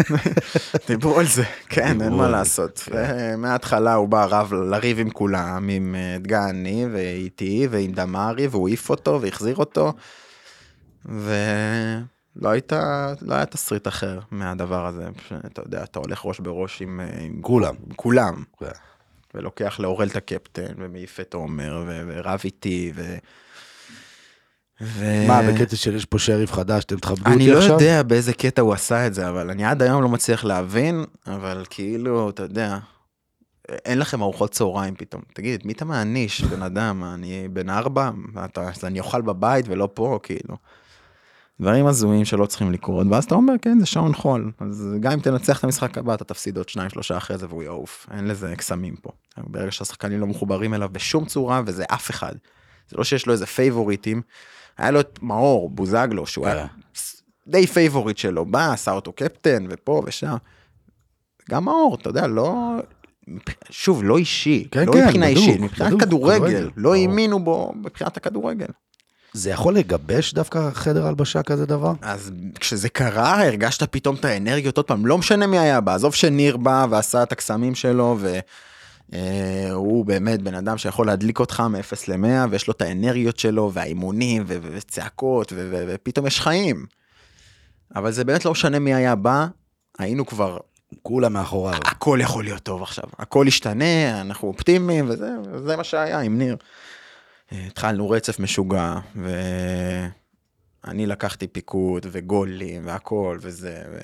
דיברו 0.88 1.20
על 1.20 1.26
זה, 1.26 1.44
כן, 1.70 2.02
אין 2.02 2.14
מה 2.14 2.30
לעשות. 2.30 2.80
כן. 2.80 3.39
מההתחלה 3.39 3.94
הוא 3.94 4.08
בא 4.08 4.26
רב 4.30 4.54
לריב 4.54 5.00
עם 5.00 5.10
כולם, 5.10 5.70
עם 5.70 5.96
אה, 5.96 6.18
דגני 6.20 6.86
ואיתי 6.91 7.68
ועם 7.72 7.91
דמרי, 7.91 8.48
והוא 8.48 8.68
העיף 8.68 8.89
אותו 8.89 9.22
והחזיר 9.22 9.56
אותו. 9.56 9.94
ולא 11.06 12.50
הייתה, 12.50 13.14
לא 13.22 13.36
היה 13.36 13.46
תסריט 13.46 13.88
אחר 13.88 14.20
מהדבר 14.32 14.86
הזה. 14.86 15.08
אתה 15.46 15.62
יודע, 15.62 15.84
אתה 15.84 16.00
הולך 16.00 16.26
ראש 16.26 16.39
בראש 16.39 16.82
עם, 16.82 17.00
אה, 17.00 17.20
עם 17.20 17.41
כולם. 17.41 17.76
עם 17.88 17.94
כולם. 17.96 18.44
כן. 18.60 18.66
ולוקח 19.36 19.80
לאורל 19.80 20.08
את 20.08 20.16
הקפטן 20.16 20.74
ומעיף 20.78 21.20
את 21.20 21.34
עומר 21.34 21.84
ורב 21.88 22.39
איתי 22.44 22.91
ו... 22.96 23.16
ו... 24.84 25.28
מה, 25.28 25.42
בקטע 25.42 25.76
של 25.76 25.96
יש 25.96 26.06
פה 26.06 26.20
שריף 26.20 26.54
חדש, 26.54 26.84
אתם 26.84 26.98
תכבדו 26.98 27.26
אני 27.26 27.34
אותי 27.34 27.52
לא 27.52 27.58
עכשיו? 27.58 27.74
יודע 27.74 28.04
באיזה 28.04 28.34
קטע 28.34 28.62
הוא 28.62 28.74
עשה 28.74 29.08
את 29.08 29.14
זה 29.14 29.30
אבל 29.30 29.50
אני 29.50 29.66
עד 29.66 29.82
היום 29.82 30.02
לא 30.02 30.10
מצליח 30.10 30.46
להבין 30.46 31.04
אבל 31.28 31.66
כאילו 31.70 32.30
אתה 32.30 32.44
יודע. 32.44 32.78
אין 33.70 34.00
לכם 34.00 34.22
ארוחות 34.22 34.52
צהריים 34.52 34.96
פתאום 34.96 35.22
תגיד 35.34 35.60
את 35.60 35.66
מי 35.66 35.74
אתה 35.74 35.86
מעניש 35.86 36.42
בן 36.42 36.62
אדם 36.62 37.04
אני 37.04 37.48
בן 37.48 37.70
ארבע 37.70 38.12
אתה, 38.46 38.70
אני 38.84 39.00
אוכל 39.00 39.22
בבית 39.22 39.66
ולא 39.68 39.90
פה 39.94 40.20
כאילו. 40.24 40.58
דברים 41.62 41.88
הזויים 41.88 42.26
שלא 42.26 42.46
צריכים 42.46 42.72
לקרות 42.72 43.08
ואז 43.10 43.24
אתה 43.24 43.36
אומר 43.36 43.54
כן 43.62 43.80
זה 43.80 43.86
שעון 43.86 44.14
חול 44.14 44.52
אז 44.60 44.90
גם 45.00 45.12
אם 45.12 45.20
תנצח 45.20 45.60
את 45.60 45.64
המשחק 45.64 45.98
הבא 45.98 46.14
אתה 46.14 46.24
תפסיד 46.24 46.58
עוד 46.58 46.70
שניים 46.70 46.90
שלושה 46.90 47.18
אחרי 47.18 47.38
זה 47.38 47.46
והוא 47.50 47.64
יעוף 47.64 48.08
אין 48.12 48.28
לזה 48.28 48.54
קסמים 48.58 48.96
פה. 48.96 49.10
ברגע 49.38 49.72
שהשחקנים 49.72 50.20
לא 50.20 50.28
מחוברים 50.28 50.74
אליו 50.74 50.90
בשום 50.92 51.26
צורה 51.26 51.62
וזה 51.66 51.84
אף 51.88 52.10
אחד. 52.10 52.34
זה 52.90 52.98
לא 52.98 53.04
שיש 53.04 53.26
לו 53.26 53.34
איזה 53.34 53.46
פייבוריטים. 53.46 54.22
היה 54.78 54.92
לו 54.92 55.00
את 55.00 55.20
מאור 55.22 55.70
בוזגלו 55.70 56.26
שהוא 56.26 56.48
היה 56.48 56.66
די 57.48 57.68
פייבוריט 57.68 58.18
שלו 58.18 58.46
בא 58.46 58.74
עשה 58.74 58.92
אותו 58.92 59.14
קפטן 59.14 59.66
ופה 59.70 60.02
ושם. 60.06 60.36
גם 61.50 61.66
מאור 61.66 61.98
אתה 62.02 62.10
יודע 62.10 62.28
לא 62.28 62.76
שוב 63.70 64.04
לא 64.04 64.18
אישי 64.18 64.68
כן, 64.72 64.86
לא 64.86 64.94
כן, 64.94 65.06
מבחינה 65.06 65.26
בדוק, 65.26 65.38
אישית 65.38 65.62
מבחינת 65.62 65.90
בדוק, 65.90 66.02
כדורגל 66.02 66.38
כדורגל, 66.38 66.70
לא. 66.78 66.96
האמינו 66.96 67.44
בו 67.44 67.74
מבחינת 67.76 68.18
הכדורגל. 68.18 68.66
זה 69.34 69.50
יכול 69.50 69.76
לגבש 69.76 70.34
דווקא 70.34 70.70
חדר 70.74 71.08
הלבשה 71.08 71.44
כזה 71.44 71.66
דבר? 71.66 71.94
אז 72.02 72.32
כשזה 72.60 72.90
קרה 72.90 73.46
הרגשת 73.46 73.84
פתאום 73.84 74.16
את 74.16 74.26
האנרגיות 74.26 74.78
עוד 74.78 74.86
פעם 74.86 75.06
לא 75.06 75.18
משנה 75.18 75.48
מי 75.48 75.60
היה 75.60 75.82
בא 75.82 75.96
עזוב 75.96 76.16
שניר 76.16 76.58
בא 76.58 76.86
ועשה 76.90 77.24
את 77.24 77.32
הקסמים 77.32 77.76
שלו 77.76 78.18
והוא 79.14 80.05
באמת 80.05 80.41
בן 80.41 80.55
אדם 80.55 80.78
שיכול 80.78 81.07
להדליק 81.07 81.39
אותך 81.39 81.64
מ-0 81.70 81.93
ל-100 82.07 82.49
ויש 82.49 82.68
לו 82.68 82.74
את 82.74 82.82
האנרגיות 82.82 83.39
שלו 83.39 83.72
והאימונים 83.74 84.43
וצעקות 84.47 85.53
ופתאום 85.55 86.28
יש 86.28 86.41
חיים. 86.41 86.86
אבל 87.95 88.11
זה 88.11 88.24
באמת 88.24 88.45
לא 88.45 88.51
משנה 88.51 88.80
מי 88.80 88.93
היה 88.93 89.16
בא 89.16 89.47
היינו 89.99 90.26
כבר 90.26 90.57
כולם 91.01 91.34
מאחוריו. 91.34 91.80
הכל 91.86 92.20
יכול 92.22 92.43
להיות 92.43 92.64
טוב 92.64 92.82
עכשיו, 92.82 93.03
הכל 93.20 93.45
ישתנה, 93.47 94.22
אנחנו 94.22 94.47
אופטימיים 94.47 95.09
וזה, 95.09 95.30
וזה 95.51 95.78
מה 95.78 95.84
שהיה 95.84 96.20
עם 96.20 96.38
ניר. 96.38 96.55
אה, 97.51 97.66
התחלנו 97.68 98.09
רצף 98.09 98.39
משוגע, 98.39 98.95
ואני 100.84 101.05
לקחתי 101.05 101.47
פיקוד 101.47 102.05
וגולים 102.11 102.82
והכל 102.86 103.38
וזה, 103.41 103.84
ו... 103.91 103.97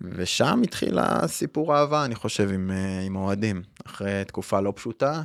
ושם 0.00 0.60
התחיל 0.64 0.98
הסיפור 0.98 1.74
האהבה, 1.74 2.04
אני 2.04 2.14
חושב, 2.14 2.50
עם, 2.52 2.70
אה, 2.70 3.00
עם 3.00 3.16
האוהדים, 3.16 3.62
אחרי 3.86 4.24
תקופה 4.24 4.60
לא 4.60 4.72
פשוטה. 4.76 5.22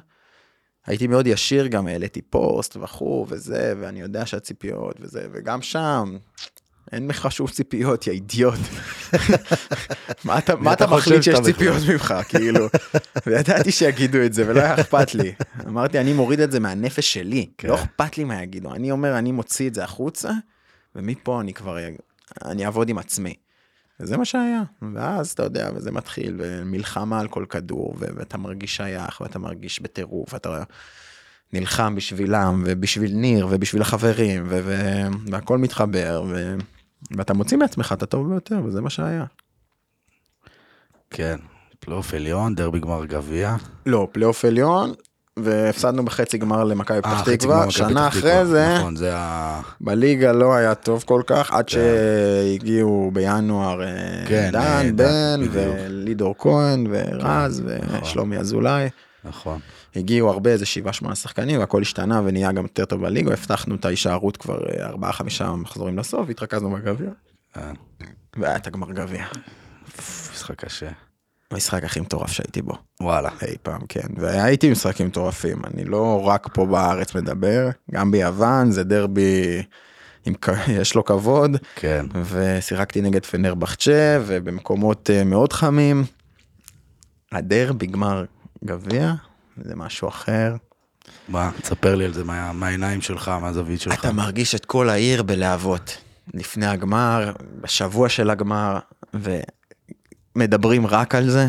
הייתי 0.86 1.08
מאוד 1.08 1.28
ישיר 1.28 1.68
גם, 1.68 1.88
העליתי 1.88 2.22
פוסט 2.22 2.78
וכו' 2.82 3.26
וזה, 3.30 3.74
ואני 3.80 4.02
יודע 4.02 4.26
שהציפיות 4.26 4.96
וזה, 5.00 5.28
וגם 5.32 5.62
שם, 5.62 6.18
אין 6.92 7.08
לך 7.08 7.32
שום 7.32 7.48
ציפיות, 7.48 8.08
יא 8.08 8.14
אידיוט. 8.14 8.60
מה 10.26 10.38
אתה, 10.38 10.56
מה 10.56 10.74
אתה 10.74 10.88
מחליט 10.88 11.24
שיש 11.24 11.40
ציפיות 11.40 11.78
ממך, 11.92 12.14
כאילו? 12.30 12.68
וידעתי 13.26 13.72
שיגידו 13.72 14.18
את 14.26 14.34
זה, 14.34 14.44
ולא 14.48 14.60
היה 14.60 14.74
אכפת 14.74 15.16
לי. 15.16 15.34
אמרתי, 15.68 16.00
אני 16.00 16.14
מוריד 16.14 16.40
את 16.40 16.52
זה 16.52 16.60
מהנפש 16.60 17.14
שלי, 17.14 17.50
כן. 17.58 17.68
לא 17.68 17.76
אכפת 17.76 18.18
לי 18.18 18.24
מה 18.24 18.44
יגידו. 18.44 18.74
אני 18.74 18.92
אומר, 18.92 19.18
אני 19.18 19.32
מוציא 19.32 19.68
את 19.68 19.76
זה 19.76 19.84
החוצה, 19.84 20.32
ומפה 20.96 21.42
אני 21.42 21.54
כבר, 21.54 21.78
אני 22.46 22.66
אעבוד 22.66 22.90
עם 22.90 22.98
עצמי. 22.98 23.34
וזה 24.02 24.18
מה 24.18 24.26
שהיה, 24.26 24.62
ואז 24.94 25.32
אתה 25.32 25.44
יודע, 25.44 25.70
וזה 25.76 25.92
מתחיל, 25.92 26.36
ומלחמה 26.38 27.20
על 27.20 27.28
כל 27.28 27.46
כדור, 27.50 27.96
ואתה 27.98 28.38
מרגיש 28.38 28.76
שייך, 28.76 29.22
ואתה 29.22 29.40
מרגיש 29.40 29.82
בטירוף, 29.82 30.34
ואתה 30.34 30.64
נלחם 31.54 31.96
בשבילם, 31.96 32.64
ובשביל 32.66 33.14
ניר, 33.14 33.48
ובשביל 33.50 33.82
החברים, 33.82 34.44
ו- 34.50 34.60
ו- 34.64 35.32
והכל 35.32 35.58
מתחבר, 35.58 36.24
ו- 36.30 36.56
ואתה 37.18 37.34
מוציא 37.34 37.58
מעצמך 37.58 37.94
את 37.98 38.04
הטוב 38.04 38.30
ביותר, 38.30 38.60
וזה 38.66 38.82
מה 38.82 38.90
שהיה. 38.90 39.26
כן, 41.10 41.40
פלייאוף 41.80 42.14
עליון, 42.14 42.56
דרבי 42.56 42.80
גמר 42.80 43.06
גביע. 43.06 43.56
לא, 43.86 44.08
פלייאוף 44.12 44.46
עליון, 44.46 44.94
והפסדנו 45.44 46.06
בחצי 46.06 46.38
גמר 46.38 46.64
למכבי 46.64 46.98
אה, 46.98 47.02
פתח 47.02 47.22
תקווה, 47.22 47.72
שנה. 47.72 48.08
אחרי 48.08 48.46
זה, 48.46 48.76
נכון, 48.80 48.96
זה 48.96 49.12
ה... 49.16 49.62
בליגה 49.82 50.32
לא 50.32 50.54
היה 50.54 50.76
טוב 50.76 51.04
כל 51.08 51.22
כך, 51.28 51.52
עד 51.52 51.70
כן. 51.70 51.78
שהגיעו 51.78 53.12
בינואר 53.14 53.82
אה, 53.84 53.88
כן, 54.28 54.52
אה, 54.56 54.84
דן, 54.92 54.96
בן. 54.96 55.42
ולידור 55.52 56.36
כהן, 56.38 56.88
ורז, 56.90 57.64
נכון. 57.84 58.00
ושלומי 58.02 58.38
אזולאי. 58.38 58.90
נכון. 59.24 59.60
הגיעו 59.96 60.30
הרבה, 60.30 60.50
איזה 60.50 60.66
שבעה 60.66 60.94
שמונה 60.94 61.16
שחקנים, 61.16 61.60
והכל 61.60 61.82
השתנה 61.82 62.22
ונהיה 62.26 62.52
גם 62.52 62.64
יותר 62.64 62.86
טוב 62.86 63.02
בליגה, 63.02 63.34
הבטחנו 63.34 63.76
את 63.76 63.86
ההישארות 63.86 64.38
כבר 64.38 64.60
ארבעה 64.82 65.14
חמישה 65.14 65.52
מחזורים 65.52 65.98
לסוף, 65.98 66.30
התרכזנו 66.30 66.72
בגביע, 66.72 67.10
כן. 67.54 67.74
והיה 68.38 68.56
את 68.56 68.68
הגמר 68.68 68.92
גביע. 68.92 69.26
משחק 70.34 70.66
קשה. 70.66 70.90
המשחק 71.52 71.84
הכי 71.84 72.00
מטורף 72.00 72.32
שהייתי 72.32 72.62
בו, 72.62 72.74
וואלה. 73.02 73.30
אי 73.48 73.56
פעם, 73.64 73.82
כן. 73.90 74.08
והייתי 74.18 74.70
במשחקים 74.70 75.08
מטורפים, 75.08 75.62
אני 75.74 75.84
לא 75.84 76.28
רק 76.28 76.48
פה 76.54 76.66
בארץ 76.66 77.16
מדבר, 77.16 77.70
גם 77.92 78.12
ביוון, 78.12 78.72
זה 78.72 78.84
דרבי, 78.84 79.64
עם, 80.26 80.34
יש 80.82 80.96
לו 80.96 81.06
כבוד, 81.06 81.58
כן. 81.76 82.06
ושיחקתי 82.26 83.02
נגד 83.02 83.26
פנרבחצ'ה, 83.26 84.20
ובמקומות 84.26 85.10
אה, 85.10 85.24
מאוד 85.24 85.54
חמים. 85.54 86.04
הדרבי, 87.32 87.86
גמר 87.88 88.26
גביע, 88.66 89.14
זה 89.58 89.76
משהו 89.76 90.08
אחר. 90.08 90.56
מה, 91.30 91.52
תספר 91.62 91.96
לי 91.96 92.06
על 92.06 92.14
זה 92.14 92.24
מה- 92.24 92.54
מהעיניים 92.54 93.02
שלך, 93.02 93.32
מהזווית 93.42 93.82
שלך. 93.82 94.00
אתה 94.00 94.12
מרגיש 94.14 94.56
את 94.56 94.66
כל 94.66 94.90
העיר 94.90 95.24
בלהבות. 95.24 95.98
לפני 96.34 96.66
הגמר, 96.66 97.32
בשבוע 97.62 98.10
של 98.10 98.30
הגמר, 98.30 98.80
ומדברים 100.36 100.88
רק 100.88 101.16
על 101.16 101.30
זה. 101.30 101.48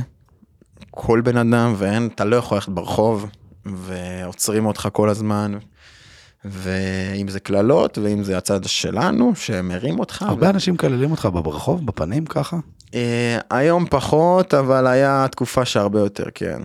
כל 0.91 1.21
בן 1.21 1.37
אדם, 1.37 1.75
ואין, 1.77 2.09
אתה 2.15 2.25
לא 2.25 2.37
יכול 2.37 2.57
ללכת 2.57 2.69
ברחוב, 2.69 3.27
ועוצרים 3.67 4.67
אותך 4.67 4.89
כל 4.93 5.09
הזמן. 5.09 5.59
ואם 6.45 7.29
זה 7.29 7.41
קללות, 7.41 7.99
ואם 7.99 8.25
זה 8.25 8.39
הצד 8.39 8.65
שלנו, 8.65 9.33
שמרים 9.35 9.99
אותך. 10.01 10.23
הרבה 10.23 10.51
אנשים 10.51 10.75
מקללים 10.75 11.11
אותך 11.11 11.29
ברחוב, 11.33 11.87
בפנים 11.87 12.27
ככה? 12.27 12.57
אה, 12.95 13.39
היום 13.51 13.87
פחות, 13.91 14.55
אבל 14.55 14.87
היה 14.87 15.27
תקופה 15.31 15.65
שהרבה 15.65 16.01
יותר, 16.01 16.25
כן. 16.35 16.63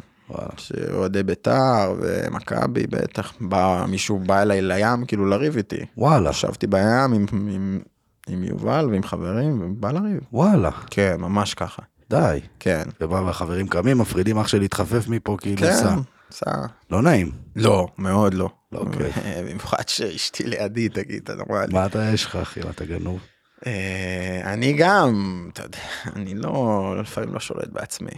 שאוהדי 0.57 1.23
בית"ר 1.23 1.95
ומכבי, 1.99 2.87
בטח, 2.87 3.33
בא, 3.41 3.85
מישהו 3.87 4.19
בא 4.19 4.41
אליי 4.41 4.61
לים, 4.61 5.05
כאילו 5.05 5.25
לריב 5.25 5.57
איתי. 5.57 5.85
וואלה. 5.97 6.29
ישבתי 6.29 6.67
בים 6.67 7.13
עם, 7.13 7.25
עם, 7.31 7.79
עם 8.27 8.43
יובל 8.43 8.87
ועם 8.91 9.03
חברים, 9.03 9.61
ובא 9.61 9.91
לריב. 9.91 10.19
וואלה. 10.33 10.71
כן, 10.71 11.15
ממש 11.19 11.53
ככה. 11.53 11.81
די. 12.09 12.39
כן. 12.59 12.83
ובא 13.01 13.15
והחברים 13.15 13.67
קמים, 13.67 13.97
מפרידים 13.97 14.37
אח 14.37 14.47
שלי 14.47 14.59
להתחפף 14.59 15.07
מפה 15.07 15.37
כאילו 15.41 15.57
כן, 15.57 15.73
סע. 15.73 15.95
סע. 16.31 16.65
לא 16.91 17.01
נעים. 17.01 17.31
לא, 17.55 17.87
מאוד 17.97 18.33
לא. 18.33 18.49
לא 18.71 18.85
כיף. 18.97 19.17
במיוחד 19.49 19.87
שאשתי 19.87 20.43
לידי, 20.43 20.89
תגיד, 20.89 21.21
אתה 21.23 21.35
נורמלי. 21.35 21.73
מה 21.73 21.85
אתה 21.85 22.09
יש 22.13 22.25
לך 22.25 22.35
אחי, 22.35 22.61
אתה 22.61 22.85
גנוב? 22.85 23.19
אה, 23.65 24.41
אני 24.53 24.73
גם, 24.73 25.49
אתה 25.53 25.63
יודע, 25.63 25.79
אני 26.15 26.35
לא, 26.35 26.95
לפעמים 27.01 27.33
לא 27.33 27.39
שולט 27.39 27.69
בעצמי. 27.71 28.11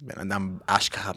בן 0.00 0.20
אדם 0.20 0.58
אשכרה, 0.66 1.12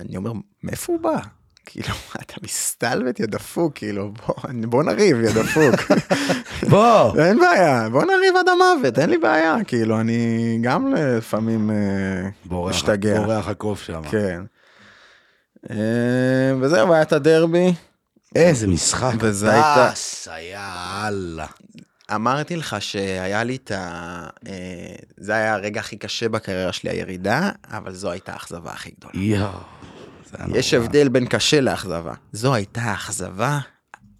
אני 0.00 0.16
אומר, 0.16 0.32
מאיפה 0.62 0.92
הוא 0.92 1.00
בא? 1.00 1.18
כאילו, 1.66 1.88
אתה 2.22 2.34
מסתלבט, 2.42 3.20
יא 3.20 3.26
דפוק, 3.26 3.72
כאילו, 3.74 4.12
בוא, 4.26 4.34
בוא 4.66 4.82
נריב, 4.82 5.20
יא 5.20 5.30
דפוק. 5.30 5.92
בוא! 6.70 7.18
אין 7.20 7.38
בעיה, 7.38 7.88
בוא 7.88 8.04
נריב 8.04 8.36
עד 8.40 8.46
המוות, 8.48 8.98
אין 8.98 9.10
לי 9.10 9.18
בעיה, 9.18 9.56
כאילו, 9.66 10.00
אני 10.00 10.58
גם 10.62 10.94
לפעמים 10.94 11.70
אה, 11.70 12.28
בורח, 12.44 12.70
משתגע. 12.74 13.20
בורח 13.20 13.48
הקוף 13.48 13.82
שם. 13.82 14.02
כן. 14.10 14.42
אה, 15.70 15.76
וזהו, 16.60 16.92
היה 16.92 17.02
את 17.02 17.12
הדרבי. 17.12 17.72
איזה 18.36 18.66
משחק. 18.66 19.12
וזה 19.18 19.52
הייתה- 19.52 19.90
טס, 19.92 20.28
יאללה. 20.52 21.46
אמרתי 22.14 22.56
לך 22.56 22.76
שהיה 22.80 23.44
לי 23.44 23.56
את 23.56 23.70
ה... 23.70 23.78
אה, 24.48 24.52
זה 25.16 25.32
היה 25.34 25.54
הרגע 25.54 25.80
הכי 25.80 25.96
קשה 25.96 26.28
בקריירה 26.28 26.72
שלי, 26.72 26.90
הירידה, 26.90 27.50
אבל 27.70 27.92
זו 27.94 28.10
הייתה 28.10 28.32
האכזבה 28.32 28.70
הכי 28.70 28.90
גדולה. 28.98 29.14
יואו. 29.26 29.50
יש. 30.54 30.74
הבדל 30.74 31.08
בין 31.08 31.26
קשה 31.26 31.60
לאכזבה. 31.60 32.14
זו 32.32 32.54
הייתה 32.54 32.80
האכזבה 32.80 33.58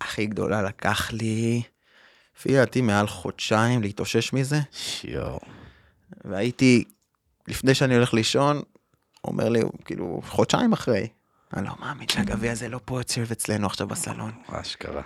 הכי 0.00 0.26
גדולה, 0.26 0.62
לקח 0.62 1.12
לי, 1.12 1.62
לפי 2.36 2.52
דעתי, 2.52 2.80
מעל 2.80 3.06
חודשיים 3.06 3.82
להתאושש 3.82 4.32
מזה, 4.32 4.60
יואו. 5.04 5.40
והייתי, 6.24 6.84
לפני 7.48 7.74
שאני 7.74 7.94
הולך 7.94 8.14
לישון, 8.14 8.62
אומר 9.24 9.48
לי, 9.48 9.60
כאילו, 9.84 10.20
חודשיים 10.24 10.72
אחרי, 10.72 11.08
אני 11.56 11.66
לא 11.66 11.72
מאמין 11.80 12.08
שהגביע 12.08 12.52
הזה 12.52 12.68
לא 12.68 12.80
פה 12.84 13.00
יושב 13.00 13.32
אצלנו 13.32 13.66
עכשיו 13.66 13.86
בסלון, 13.86 14.32
אשכרה. 14.48 15.02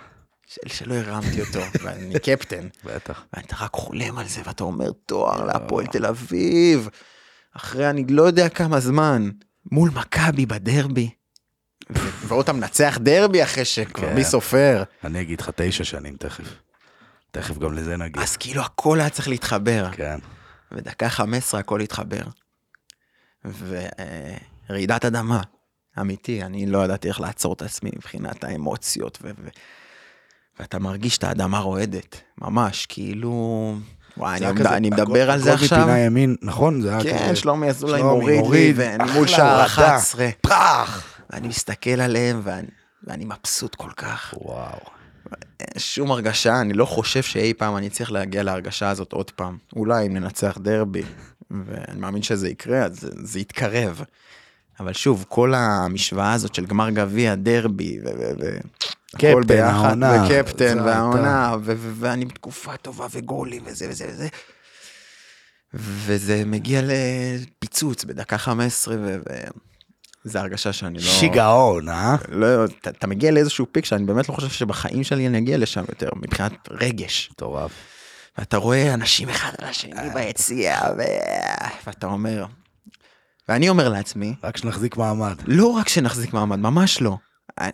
של, 0.47 0.69
שלא 0.69 0.93
הרמתי 0.93 1.41
אותו, 1.41 1.59
ואני 1.83 2.19
קפטן. 2.19 2.67
בטח. 2.83 3.25
ואתה 3.33 3.55
רק 3.55 3.73
חולם 3.73 4.17
על 4.17 4.27
זה, 4.27 4.41
ואתה 4.45 4.63
אומר, 4.63 4.91
תואר 5.05 5.45
להפועל 5.45 5.85
תל 5.85 6.05
אביב, 6.05 6.89
אחרי 7.53 7.89
אני 7.89 8.05
לא 8.09 8.23
יודע 8.23 8.49
כמה 8.49 8.79
זמן, 8.79 9.29
מול 9.71 9.89
מכבי 9.93 10.45
בדרבי. 10.45 11.09
ו- 11.89 12.27
ועוד 12.27 12.43
אתה 12.43 12.53
מנצח 12.53 12.97
דרבי 13.01 13.43
אחרי 13.43 13.65
שכבר 13.65 14.07
כן. 14.07 14.15
מי 14.15 14.23
סופר. 14.23 14.83
אני 15.03 15.21
אגיד 15.21 15.41
לך 15.41 15.49
תשע 15.55 15.83
שנים 15.83 16.17
תכף. 16.17 16.53
תכף 17.31 17.57
גם 17.57 17.73
לזה 17.73 17.97
נגיע. 17.97 18.23
אז 18.23 18.37
כאילו 18.37 18.61
הכל 18.61 18.99
היה 18.99 19.09
צריך 19.09 19.27
להתחבר. 19.27 19.89
כן. 19.91 20.19
ודקה 20.71 21.09
15 21.09 21.59
הכל 21.59 21.81
התחבר. 21.81 22.23
ורעידת 24.69 25.05
אדמה, 25.05 25.41
אמיתי, 25.99 26.43
אני 26.43 26.65
לא 26.65 26.85
ידעתי 26.85 27.07
איך 27.07 27.19
לעצור 27.21 27.53
את 27.53 27.61
עצמי 27.61 27.89
מבחינת 27.95 28.43
האמוציות, 28.43 29.17
ו- 29.21 29.31
ו- 29.39 29.49
ואתה 30.59 30.79
מרגיש 30.79 31.17
את 31.17 31.23
האדמה 31.23 31.59
רועדת, 31.59 32.21
ממש, 32.37 32.85
כאילו... 32.85 33.75
וואי, 34.17 34.37
אני, 34.37 34.59
כזה, 34.59 34.69
אני 34.69 34.87
הכל- 34.87 34.95
מדבר 35.01 35.31
על 35.31 35.39
זה 35.39 35.53
הכל 35.53 35.63
עכשיו. 35.63 35.77
מפינה 35.79 35.99
ימין, 35.99 36.35
נכון? 36.41 36.81
זה 36.81 36.89
היה 36.89 37.03
כן, 37.03 37.25
כזה... 37.25 37.35
שלומי 37.35 37.67
אזולאי 37.69 37.99
שלומי 37.99 38.19
מוריד 38.19 38.35
לי, 38.35 38.41
מוריד, 38.41 38.75
ואני 38.79 39.11
מול 39.11 39.27
שער 39.27 39.49
הורדה. 39.49 39.65
11, 39.65 40.29
פרח! 40.41 41.03
ואני 41.29 41.47
מסתכל 41.47 41.89
עליהם, 42.01 42.41
ואני, 42.43 42.67
ואני 43.03 43.25
מבסוט 43.25 43.75
כל 43.75 43.91
כך. 43.97 44.33
וואו. 44.41 44.79
שום 45.77 46.11
הרגשה, 46.11 46.61
אני 46.61 46.73
לא 46.73 46.85
חושב 46.85 47.23
שאי 47.23 47.53
פעם 47.53 47.77
אני 47.77 47.89
צריך 47.89 48.11
להגיע 48.11 48.43
להרגשה 48.43 48.89
הזאת 48.89 49.13
עוד 49.13 49.31
פעם. 49.31 49.57
אולי 49.75 50.07
אם 50.07 50.13
ננצח 50.13 50.57
דרבי, 50.61 51.03
ואני 51.51 51.99
מאמין 51.99 52.21
שזה 52.23 52.49
יקרה, 52.49 52.83
אז 52.83 52.99
זה, 52.99 53.09
זה 53.23 53.39
יתקרב. 53.39 54.01
אבל 54.79 54.93
שוב, 54.93 55.25
כל 55.29 55.53
המשוואה 55.55 56.33
הזאת 56.33 56.55
של 56.55 56.65
גמר 56.65 56.89
גביע, 56.89 57.35
דרבי, 57.35 57.99
ו... 58.05 58.09
ו, 58.19 58.31
ו 58.39 58.57
הכל 59.13 59.43
ביחד, 59.47 59.97
וקפטן, 60.01 60.79
והעונה, 60.79 61.55
ואני 61.99 62.25
בתקופה 62.25 62.77
טובה, 62.77 63.07
וגולים, 63.11 63.63
וזה 63.65 63.87
וזה 63.89 64.05
וזה. 64.09 64.27
וזה 65.73 66.43
מגיע 66.45 66.81
לפיצוץ 66.83 68.03
בדקה 68.03 68.37
15, 68.37 68.95
וזו 70.25 70.39
הרגשה 70.39 70.73
שאני 70.73 70.97
לא... 70.97 71.03
שיגעון, 71.03 71.89
אה? 71.89 72.15
לא, 72.29 72.65
אתה, 72.65 72.89
אתה 72.89 73.07
מגיע 73.07 73.31
לאיזשהו 73.31 73.65
פיק 73.71 73.85
שאני 73.85 74.05
באמת 74.05 74.29
לא 74.29 74.33
חושב 74.33 74.49
שבחיים 74.49 75.03
שלי 75.03 75.27
אני 75.27 75.37
אגיע 75.37 75.57
לשם 75.57 75.83
יותר, 75.89 76.09
מבחינת 76.15 76.53
רגש. 76.71 77.29
מטורף. 77.31 77.71
ואתה 78.37 78.57
רואה 78.57 78.93
אנשים 78.93 79.29
אחד 79.29 79.51
על 79.57 79.67
השני 79.67 80.09
ביציע, 80.13 80.79
ו- 80.97 81.67
ואתה 81.87 82.07
אומר, 82.07 82.45
ואני 83.49 83.69
אומר 83.69 83.89
לעצמי, 83.89 84.33
רק 84.43 84.57
שנחזיק 84.57 84.97
מעמד. 84.97 85.35
לא 85.45 85.67
רק 85.67 85.89
שנחזיק 85.89 86.33
מעמד, 86.33 86.59
ממש 86.59 87.01
לא. 87.01 87.17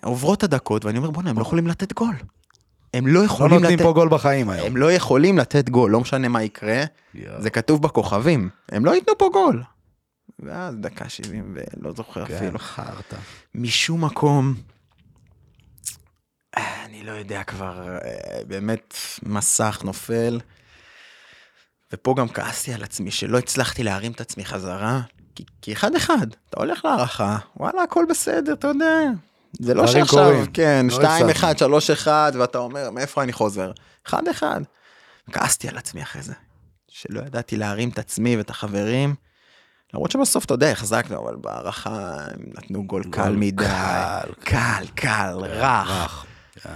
עוברות 0.03 0.43
הדקות 0.43 0.86
ואני 0.86 0.97
אומר, 0.97 1.11
בוא'נה, 1.11 1.30
הם 1.30 1.38
לא 1.38 1.41
יכולים 1.41 1.67
לתת 1.67 1.93
גול. 1.93 2.15
הם 2.93 3.07
לא 3.07 3.13
לא 3.13 3.26
יכולים 3.26 3.53
נותנים 3.53 3.74
לתת... 3.74 3.84
פה 3.84 3.93
גול 3.93 4.09
בחיים 4.09 4.49
היום. 4.49 4.67
הם 4.67 4.78
לא 4.78 4.91
יכולים 4.91 5.38
לתת 5.38 5.69
גול, 5.69 5.91
לא 5.91 5.99
משנה 5.99 6.28
מה 6.28 6.43
יקרה. 6.43 6.84
זה 7.39 7.49
כתוב 7.49 7.82
בכוכבים, 7.82 8.49
הם 8.69 8.86
לא 8.86 8.95
ייתנו 8.95 9.17
פה 9.17 9.30
גול. 9.34 9.63
ואז 10.39 10.76
דקה 10.76 11.09
70 11.09 11.55
ולא 11.55 11.93
זוכר 11.93 12.26
כן, 12.26 12.36
אפילו. 12.36 12.59
חרטא. 12.59 13.17
משום 13.55 14.05
מקום, 14.05 14.53
אני 16.57 17.03
לא 17.03 17.11
יודע 17.11 17.43
כבר, 17.43 17.97
אה, 17.97 18.43
באמת 18.47 18.95
מסך 19.24 19.82
נופל. 19.84 20.39
ופה 21.93 22.15
גם 22.17 22.30
כעסתי 22.30 22.74
על 22.74 22.84
עצמי 22.84 23.11
שלא 23.11 23.38
הצלחתי 23.38 23.84
להרים 23.84 24.11
את 24.11 24.21
עצמי 24.21 24.45
חזרה, 24.45 25.01
כי, 25.36 25.43
כי 25.61 25.74
אחד 25.74 25.95
אחד, 25.95 26.28
אתה 26.49 26.59
הולך 26.59 26.86
להערכה, 26.86 27.38
וואלה 27.57 27.84
הכל 27.84 28.05
בסדר, 28.09 28.53
אתה 28.53 28.67
יודע. 28.67 29.09
זה 29.60 29.74
לא 29.74 29.88
שעכשיו, 29.88 30.24
קורים. 30.24 30.45
כן, 30.45 30.86
לא 30.89 30.95
2 30.95 31.30
הפסדנו. 31.30 31.32
1 31.32 31.58
3 31.58 31.89
1 31.91 32.34
ואתה 32.36 32.58
אומר 32.58 32.89
מאיפה 32.89 33.24
אני 33.24 33.34
חוזר, 33.34 33.72
אחד 34.08 34.28
אחד. 34.28 34.62
כעסתי 35.32 35.68
על 35.68 35.78
עצמי 35.78 36.01
אחרי 36.01 36.22
זה, 36.22 36.34
שלא 36.88 37.20
ידעתי 37.20 37.58
להרים 37.58 37.89
את 37.89 37.99
עצמי 37.99 38.38
ואת 38.38 38.49
החברים. 38.49 39.16
למרות 39.93 40.12
שבסוף 40.12 40.45
אתה 40.45 40.54
יודע 40.54 40.72
החזקנו 40.72 41.24
אבל 41.24 41.36
בהערכה 41.36 42.16
הם 42.34 42.43
נתנו 42.58 42.88
גול 42.88 43.04
קל 43.12 43.36
מדי, 43.36 43.66
קל, 43.66 44.30
קל 44.43 44.86
קל 44.95 45.36
רך, 45.38 45.89
רך. 45.89 46.26
כן. 46.62 46.70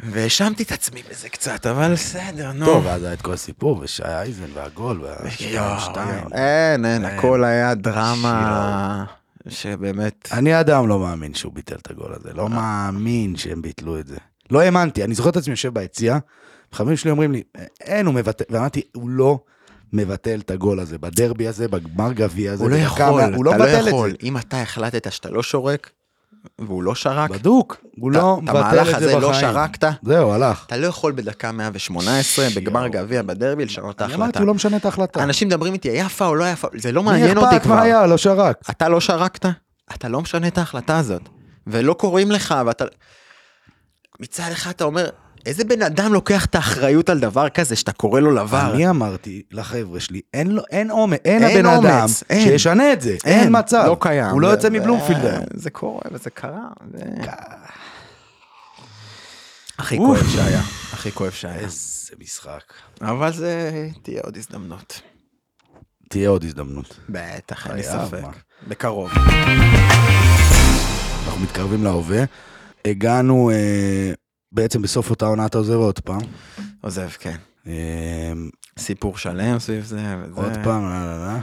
והאשמתי 0.00 0.62
את 0.62 0.72
עצמי 0.72 1.02
בזה 1.10 1.28
קצת 1.28 1.66
אבל 1.66 1.92
בסדר 1.92 2.52
נו. 2.52 2.66
טוב, 2.66 2.86
ואז 2.86 3.02
היה 3.02 3.12
את 3.12 3.22
כל 3.22 3.32
הסיפור, 3.32 3.78
ושי 3.82 4.02
אייזן 4.04 4.50
והגול, 4.54 5.02
והשתיים 5.02 5.80
שתיים. 5.80 6.32
אין, 6.32 6.84
אין. 6.84 7.04
הכל 7.04 7.44
היה 7.44 7.74
דרמה 7.74 9.04
שבאמת, 9.48 10.28
אני 10.32 10.60
אדם 10.60 10.88
לא 10.88 10.98
מאמין 10.98 11.34
שהוא 11.34 11.52
ביטל 11.52 11.76
את 11.76 11.90
הגול 11.90 12.14
הזה, 12.14 12.32
לא 12.34 12.48
מאמין 12.48 13.36
שהם 13.36 13.62
ביטלו 13.62 14.00
את 14.00 14.06
זה. 14.06 14.16
לא 14.50 14.60
האמנתי, 14.60 15.04
אני 15.04 15.14
זוכר 15.14 15.30
את 15.30 15.36
עצמי 15.36 15.52
יושב 15.52 15.74
ביציע, 15.74 16.18
חברים 16.72 16.96
שלי 16.96 17.10
אומרים 17.10 17.32
לי, 17.32 17.42
אין, 17.80 18.06
הוא 18.06 18.14
מבטל, 18.14 18.44
ואמרתי, 18.50 18.82
הוא 18.94 19.08
לא 19.10 19.38
מבטל 19.92 20.40
את 20.40 20.50
הגול 20.50 20.80
הזה, 20.80 20.98
בדרבי 20.98 21.48
הזה, 21.48 21.68
בגמר 21.68 22.12
גביע 22.12 22.52
הזה, 22.52 22.62
הוא 22.64 22.70
לא 22.70 22.76
יכול, 22.76 23.22
הוא 23.34 23.44
לא 23.44 23.50
אתה 23.50 23.58
לא 23.58 23.88
יכול, 23.88 24.10
את. 24.10 24.22
אם 24.22 24.36
אתה 24.36 24.62
החלטת 24.62 25.12
שאתה 25.12 25.30
לא 25.30 25.42
שורק, 25.42 25.90
והוא 26.58 26.82
לא 26.82 26.94
שרק, 26.94 27.30
בדוק, 27.30 27.76
הוא 27.96 28.12
לא 28.12 28.36
את 28.38 28.42
מבטל 28.42 28.58
המהלך 28.58 28.94
את 28.94 29.00
זה 29.00 29.06
הזה 29.06 29.18
לא 29.18 29.30
בחיים. 29.30 29.52
שרקת, 29.52 29.88
זהו, 30.02 30.32
הלך. 30.32 30.64
אתה 30.66 30.76
לא 30.76 30.86
יכול 30.86 31.12
בדקה 31.12 31.52
118 31.52 32.46
בגמר. 32.56 32.88
גביע 32.88 33.22
בדרבי 33.22 33.64
לשנות 33.64 33.96
את 33.96 34.02
אני 34.02 34.08
אמרתי, 34.08 34.22
ההחלטה. 34.22 34.38
הוא 34.38 34.46
לא 34.46 34.54
משנה 34.54 34.76
את 34.76 34.84
ההחלטה. 34.84 35.22
אנשים 35.22 35.48
מדברים 35.48 35.72
איתי, 35.72 35.90
היה 35.90 36.08
פאול, 36.08 36.38
לא 36.38 36.54
פאול, 36.54 36.72
זה 36.78 36.92
לא 36.92 37.02
מי 37.02 37.10
מעניין 37.10 37.38
אותי 37.38 37.56
אכפת 37.56 37.66
מה 37.66 37.74
כבר. 37.74 37.82
היה, 37.82 38.06
לא 38.06 38.18
שרק. 38.18 38.56
אתה 38.70 38.88
לא 38.88 39.00
שרקת, 39.00 39.46
אתה 39.94 40.08
לא 40.08 40.20
משנה 40.20 40.48
את 40.48 40.58
ההחלטה 40.58 40.98
הזאת, 40.98 41.22
ולא 41.66 41.92
קוראים 41.92 42.30
לך, 42.30 42.54
ואתה... 42.66 42.84
מצד 44.20 44.48
אחד 44.52 44.70
אתה 44.70 44.84
אומר, 44.84 45.08
איזה 45.46 45.64
בן 45.64 45.82
אדם 45.82 46.12
לוקח 46.12 46.44
את 46.44 46.54
האחריות 46.54 47.08
על 47.08 47.18
דבר 47.20 47.48
כזה 47.48 47.76
שאתה 47.76 47.92
קורא 47.92 48.20
לו 48.20 48.30
לבר? 48.34 48.74
אני 48.74 48.90
אמרתי 48.90 49.42
לחבר'ה 49.50 50.00
שלי, 50.00 50.20
אין 50.34 50.50
לו, 50.50 50.62
אין 50.70 50.90
אומץ, 50.90 51.20
אין 51.24 51.44
אין 51.44 51.66
הבן 51.66 51.86
אדם 51.86 52.06
אין. 52.30 52.44
שישנה 52.48 52.92
את 52.92 53.00
זה, 53.00 53.16
אין 53.24 53.58
מצב. 53.58 53.84
לא 53.86 53.96
קיים. 54.00 54.30
הוא 54.30 54.40
לא 54.40 54.46
יוצא 54.48 54.68
מבלומפילד 54.70 55.24
היום. 55.24 55.44
זה 55.54 55.70
קורה 55.70 56.00
וזה 56.12 56.30
קרה. 56.30 56.68
זה- 56.94 57.04
הכי. 59.78 59.96
כואב 59.96 60.26
שהיה, 60.34 60.60
הכי 60.92 61.12
כואב 61.12 61.30
שהיה. 61.30 61.54
איזה 61.58 62.12
משחק. 62.18 62.62
אבל 63.02 63.32
זה 63.32 63.70
תהיה 64.02 64.20
עוד 64.24 64.36
הזדמנות. 64.36 65.00
תהיה 66.08 66.28
עוד 66.28 66.44
הזדמנות. 66.44 66.98
בטח, 67.08 67.66
אין 67.66 67.76
לי 67.76 67.82
ספק. 67.82 68.22
בקרוב. 68.68 69.10
אנחנו 71.26 71.40
מתקרבים 71.42 71.84
להווה. 71.84 72.24
הגענו, 72.84 73.50
אה, 73.50 74.12
בעצם 74.52 74.82
בסוף 74.82 75.10
אותה 75.10 75.26
עונה 75.26 75.46
אתה 75.46 75.58
עוזב 75.58 75.74
עוד 75.74 75.98
פעם. 76.00 76.20
עוזב, 76.80 77.08
כן. 77.18 77.36
אה, 77.66 78.32
סיפור 78.78 79.18
שלם 79.18 79.58
סביב 79.58 79.84
זה. 79.84 79.96
וזה. 79.96 80.40
עוד 80.40 80.52
פעם, 80.64 80.84
לא, 80.84 81.06
לא, 81.06 81.26
לא. 81.26 81.38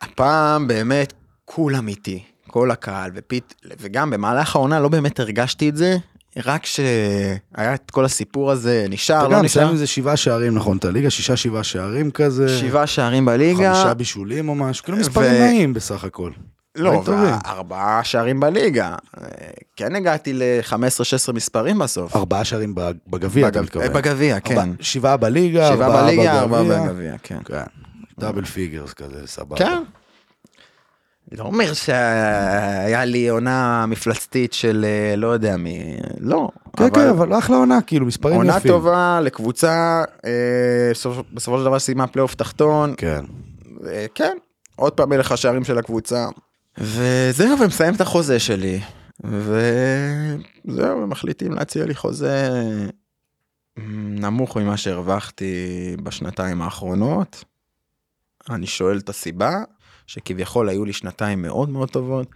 הפעם 0.00 0.68
באמת 0.68 1.12
כולם 1.44 1.88
איתי, 1.88 2.22
כל 2.46 2.70
הקהל, 2.70 3.10
ופית, 3.14 3.54
וגם 3.80 4.10
במהלך 4.10 4.56
העונה 4.56 4.80
לא 4.80 4.88
באמת 4.88 5.20
הרגשתי 5.20 5.68
את 5.68 5.76
זה, 5.76 5.96
רק 6.44 6.66
שהיה 6.66 7.74
את 7.74 7.90
כל 7.90 8.04
הסיפור 8.04 8.50
הזה, 8.50 8.86
נשאר, 8.88 9.20
אתה 9.20 9.28
לא 9.28 9.36
גם 9.36 9.44
נשאר, 9.44 9.60
מסיים 9.62 9.68
עם 9.68 9.76
זה 9.76 9.86
שבעה 9.86 10.16
שערים, 10.16 10.54
נכון, 10.54 10.76
את 10.76 10.84
הליגה, 10.84 11.10
שישה 11.10 11.36
שבעה 11.36 11.64
שערים 11.64 12.10
כזה. 12.10 12.58
שבעה 12.58 12.86
שערים 12.86 13.24
בליגה, 13.24 13.74
חמישה 13.74 13.94
בישולים 13.94 14.48
או 14.48 14.54
משהו, 14.54 14.84
כאילו 14.84 14.98
מספרים 14.98 15.32
נעים 15.32 15.74
בסך 15.74 16.04
הכל. 16.04 16.30
לא. 16.76 17.02
ארבעה 17.46 18.04
שערים 18.04 18.40
בליגה, 18.40 18.88
אה, 19.20 19.26
כן 19.76 19.94
הגעתי 19.96 20.32
ל-15-16 20.32 21.32
מספרים 21.32 21.78
בסוף. 21.78 22.16
ארבעה 22.16 22.44
שערים 22.44 22.74
בג- 22.74 22.92
בגביע, 23.08 23.48
אתה 23.48 23.62
מתכוון. 23.62 23.92
בגביע, 23.92 24.40
כן. 24.40 24.70
שבעה 24.80 25.16
בליגה, 25.16 25.68
שבעה 25.72 25.86
ארבעה 25.88 26.04
בליגה, 26.04 26.40
ארבעה 26.40 26.62
בגביע. 26.62 27.14
כן. 27.22 27.38
כן, 27.44 27.62
double 28.18 28.44
figures 28.44 28.92
כזה, 28.92 29.26
סבבה. 29.26 29.56
כן. 29.56 29.82
לא 31.32 31.44
אומר 31.44 31.72
שהיה 31.74 33.04
לי 33.04 33.28
עונה 33.28 33.86
מפלצתית 33.88 34.52
של 34.52 34.84
אה, 34.88 35.16
לא 35.16 35.26
יודע 35.26 35.56
מי, 35.56 35.96
לא. 36.20 36.48
כן, 36.76 36.90
כן, 36.94 37.08
אבל 37.08 37.38
אחלה 37.38 37.56
עונה, 37.56 37.78
כאילו, 37.86 38.06
מספרים 38.06 38.34
יפים. 38.36 38.50
עונה 38.50 38.60
טובה 38.68 39.20
לקבוצה, 39.22 40.02
אה, 40.24 40.30
בסופ- 40.94 41.34
בסופו 41.34 41.58
של 41.58 41.64
דבר 41.64 41.78
סיימה 41.78 42.06
פלייאוף 42.06 42.34
תחתון, 42.34 42.94
כן. 42.96 43.24
אה, 43.86 44.06
כן, 44.14 44.36
עוד 44.76 44.92
פעם 44.92 45.08
מלך 45.08 45.32
השערים 45.32 45.64
של 45.64 45.78
הקבוצה. 45.78 46.26
וזהו, 46.78 47.58
ומסיים 47.60 47.94
את 47.94 48.00
החוזה 48.00 48.38
שלי, 48.38 48.80
וזהו, 49.24 51.02
ומחליטים 51.02 51.52
להציע 51.52 51.86
לי 51.86 51.94
חוזה 51.94 52.48
נמוך 54.20 54.56
ממה 54.56 54.76
שהרווחתי 54.76 55.54
בשנתיים 56.02 56.62
האחרונות. 56.62 57.44
אני 58.50 58.66
שואל 58.66 58.98
את 58.98 59.08
הסיבה, 59.08 59.62
שכביכול 60.06 60.68
היו 60.68 60.84
לי 60.84 60.92
שנתיים 60.92 61.42
מאוד 61.42 61.68
מאוד 61.68 61.90
טובות, 61.90 62.28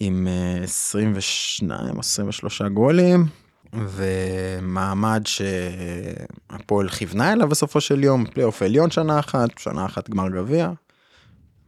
עם 0.00 0.26
אה, 0.28 0.64
22 0.64 1.70
או 1.94 2.00
23 2.00 2.62
גולים, 2.62 3.26
ומעמד 3.72 5.22
שהפועל 5.24 6.88
כיוונה 6.88 7.32
אליו 7.32 7.48
בסופו 7.48 7.80
של 7.80 8.04
יום, 8.04 8.26
פלייאוף 8.26 8.62
עליון 8.62 8.90
שנה 8.90 9.18
אחת, 9.18 9.58
שנה 9.58 9.86
אחת 9.86 10.10
גמר 10.10 10.28
גביע. 10.28 10.70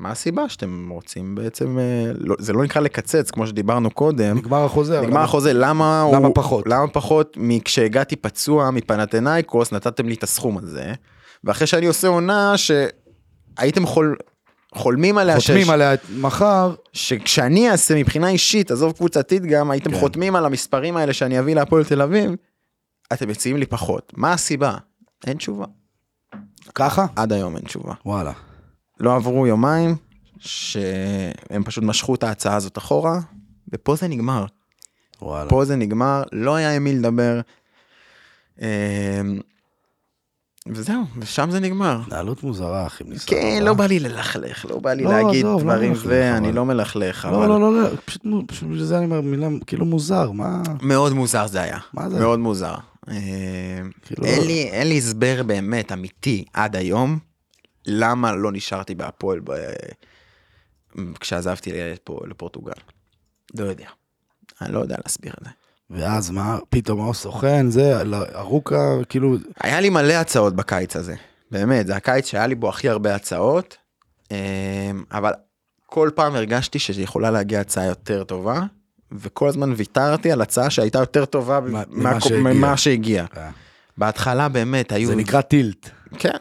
מה 0.02 0.10
הסיבה 0.10 0.48
שאתם 0.48 0.88
רוצים 0.90 1.34
בעצם, 1.34 1.78
אה, 1.78 2.12
לא, 2.18 2.36
זה 2.38 2.52
לא 2.52 2.64
נקרא 2.64 2.82
לקצץ 2.82 3.30
כמו 3.30 3.46
שדיברנו 3.46 3.90
קודם, 3.90 4.36
נגמר 4.38 4.64
החוזה. 4.64 5.00
נגמר 5.00 5.10
למה- 5.10 5.24
החוזה, 5.24 5.52
למה 5.52 6.04
למה 6.12 6.26
הוא... 6.26 6.34
פחות? 6.34 6.64
למה 6.66 6.88
פחות 6.88 7.36
מכשהגעתי 7.40 8.16
פצוע 8.16 8.70
מפנתנאיקוס 8.70 9.72
נתתם 9.72 10.08
לי 10.08 10.14
את 10.14 10.22
הסכום 10.22 10.58
הזה, 10.58 10.92
ואחרי 11.44 11.66
שאני 11.66 11.86
עושה 11.86 12.08
עונה 12.08 12.54
שהייתם 12.56 13.86
חול... 13.86 14.16
חולמים 14.74 15.18
עליה, 15.18 15.40
חותמים 15.40 15.66
ש... 15.66 15.68
עליה 15.68 15.92
מחר, 16.20 16.74
שכשאני 16.92 17.70
אעשה 17.70 17.94
מבחינה 17.94 18.28
אישית, 18.28 18.70
עזוב 18.70 18.92
קבוצתית 18.92 19.42
גם, 19.42 19.70
הייתם 19.70 19.90
כן. 19.90 20.00
חותמים 20.00 20.36
על 20.36 20.46
המספרים 20.46 20.96
האלה 20.96 21.12
שאני 21.12 21.38
אביא 21.38 21.54
להפועל 21.54 21.84
תל 21.84 22.02
אביב, 22.02 22.30
אתם 23.12 23.28
מציעים 23.28 23.56
לי 23.56 23.66
פחות. 23.66 24.12
מה 24.16 24.32
הסיבה? 24.32 24.74
אין 25.26 25.36
תשובה. 25.36 25.64
ככה? 26.74 27.06
עד 27.16 27.32
היום 27.32 27.56
אין 27.56 27.64
תשובה. 27.64 27.92
וואלה. 28.06 28.32
לא 29.02 29.14
עברו 29.16 29.46
יומיים, 29.46 29.96
שהם 30.38 31.62
פשוט 31.64 31.84
משכו 31.84 32.14
את 32.14 32.22
ההצעה 32.22 32.56
הזאת 32.56 32.78
אחורה, 32.78 33.18
ופה 33.72 33.96
זה 33.96 34.08
נגמר. 34.08 34.44
וואלה. 35.22 35.50
פה 35.50 35.64
זה 35.64 35.76
נגמר, 35.76 36.22
לא 36.32 36.54
היה 36.54 36.76
עם 36.76 36.84
מי 36.84 36.92
לדבר. 36.94 37.40
אמ, 38.60 38.66
וזהו, 40.66 41.02
ושם 41.18 41.50
זה 41.50 41.60
נגמר. 41.60 42.00
התנהלות 42.06 42.42
מוזרה, 42.42 42.86
אחי. 42.86 43.04
ניסה, 43.04 43.26
כן, 43.28 43.62
לא 43.64 43.74
בא 43.74 43.86
לי 43.86 43.98
ללכלך, 43.98 44.66
לא 44.70 44.78
בא 44.78 44.92
לי 44.92 45.04
לא, 45.04 45.10
להגיד 45.22 45.44
לא 45.44 45.58
דברים 45.60 45.92
ואני 46.06 46.48
אבל- 46.48 46.56
לא 46.56 46.64
מלכלך, 46.64 47.28
לא, 47.30 47.36
אבל 47.36 47.46
לא, 47.48 47.60
לא, 47.60 47.82
לא, 48.24 48.42
פשוט 48.46 48.68
בגלל 48.68 48.84
זה 48.84 48.96
אני 48.96 49.04
אומר 49.04 49.20
מילה, 49.20 49.48
כאילו 49.66 49.84
מוזר, 49.84 50.30
מה? 50.30 50.62
מאוד 50.82 51.12
מוזר 51.12 51.46
זה 51.46 51.60
היה. 51.62 51.78
מה 51.94 52.10
זה? 52.10 52.18
מאוד 52.20 52.38
מוזר. 52.38 52.74
אמ, 53.08 53.14
כאילו- 54.02 54.24
אין 54.24 54.88
לי 54.88 54.98
הסבר 54.98 55.42
באמת 55.46 55.92
אמיתי 55.92 56.44
עד 56.52 56.76
היום, 56.76 57.18
למה 57.86 58.32
לא 58.32 58.52
נשארתי 58.52 58.94
בהפועל 58.94 59.40
ב- 59.44 59.70
כשעזבתי 61.20 61.70
לפה- 61.74 62.20
לפורטוגל. 62.28 62.72
לא 63.58 63.64
יודע. 63.64 63.86
אני 64.60 64.72
לא 64.72 64.78
יודע 64.80 64.96
להסביר 65.04 65.32
את 65.40 65.44
זה. 65.44 65.50
ואז 65.90 66.30
מה, 66.30 66.58
פתאום 66.70 67.00
הוא 67.00 67.14
סוכן, 67.14 67.70
זה, 67.70 68.04
לא, 68.04 68.18
ארוכה, 68.34 68.76
כאילו, 69.08 69.36
היה 69.60 69.80
לי 69.80 69.90
מלא 69.90 70.12
הצעות 70.12 70.56
בקיץ 70.56 70.96
הזה, 70.96 71.14
באמת, 71.50 71.86
זה 71.86 71.96
הקיץ 71.96 72.26
שהיה 72.26 72.46
לי 72.46 72.54
בו 72.54 72.68
הכי 72.68 72.88
הרבה 72.88 73.14
הצעות, 73.14 73.76
אמ, 74.30 74.36
אבל 75.12 75.32
כל 75.86 76.10
פעם 76.14 76.34
הרגשתי 76.34 76.78
שיכולה 76.78 77.30
להגיע 77.30 77.60
הצעה 77.60 77.84
יותר 77.84 78.24
טובה, 78.24 78.60
וכל 79.12 79.48
הזמן 79.48 79.72
ויתרתי 79.76 80.32
על 80.32 80.40
הצעה 80.42 80.70
שהייתה 80.70 80.98
יותר 80.98 81.24
טובה 81.24 81.60
מה- 81.60 81.68
מה- 81.68 81.84
ממה 81.90 82.20
שהגיע. 82.20 82.38
ממה 82.52 82.76
שהגיע. 82.76 83.24
אה, 83.36 83.50
בהתחלה 83.98 84.48
באמת 84.48 84.92
היו... 84.92 85.08
זה 85.08 85.16
נקרא 85.16 85.40
טילט. 85.40 85.88
כן. 86.18 86.36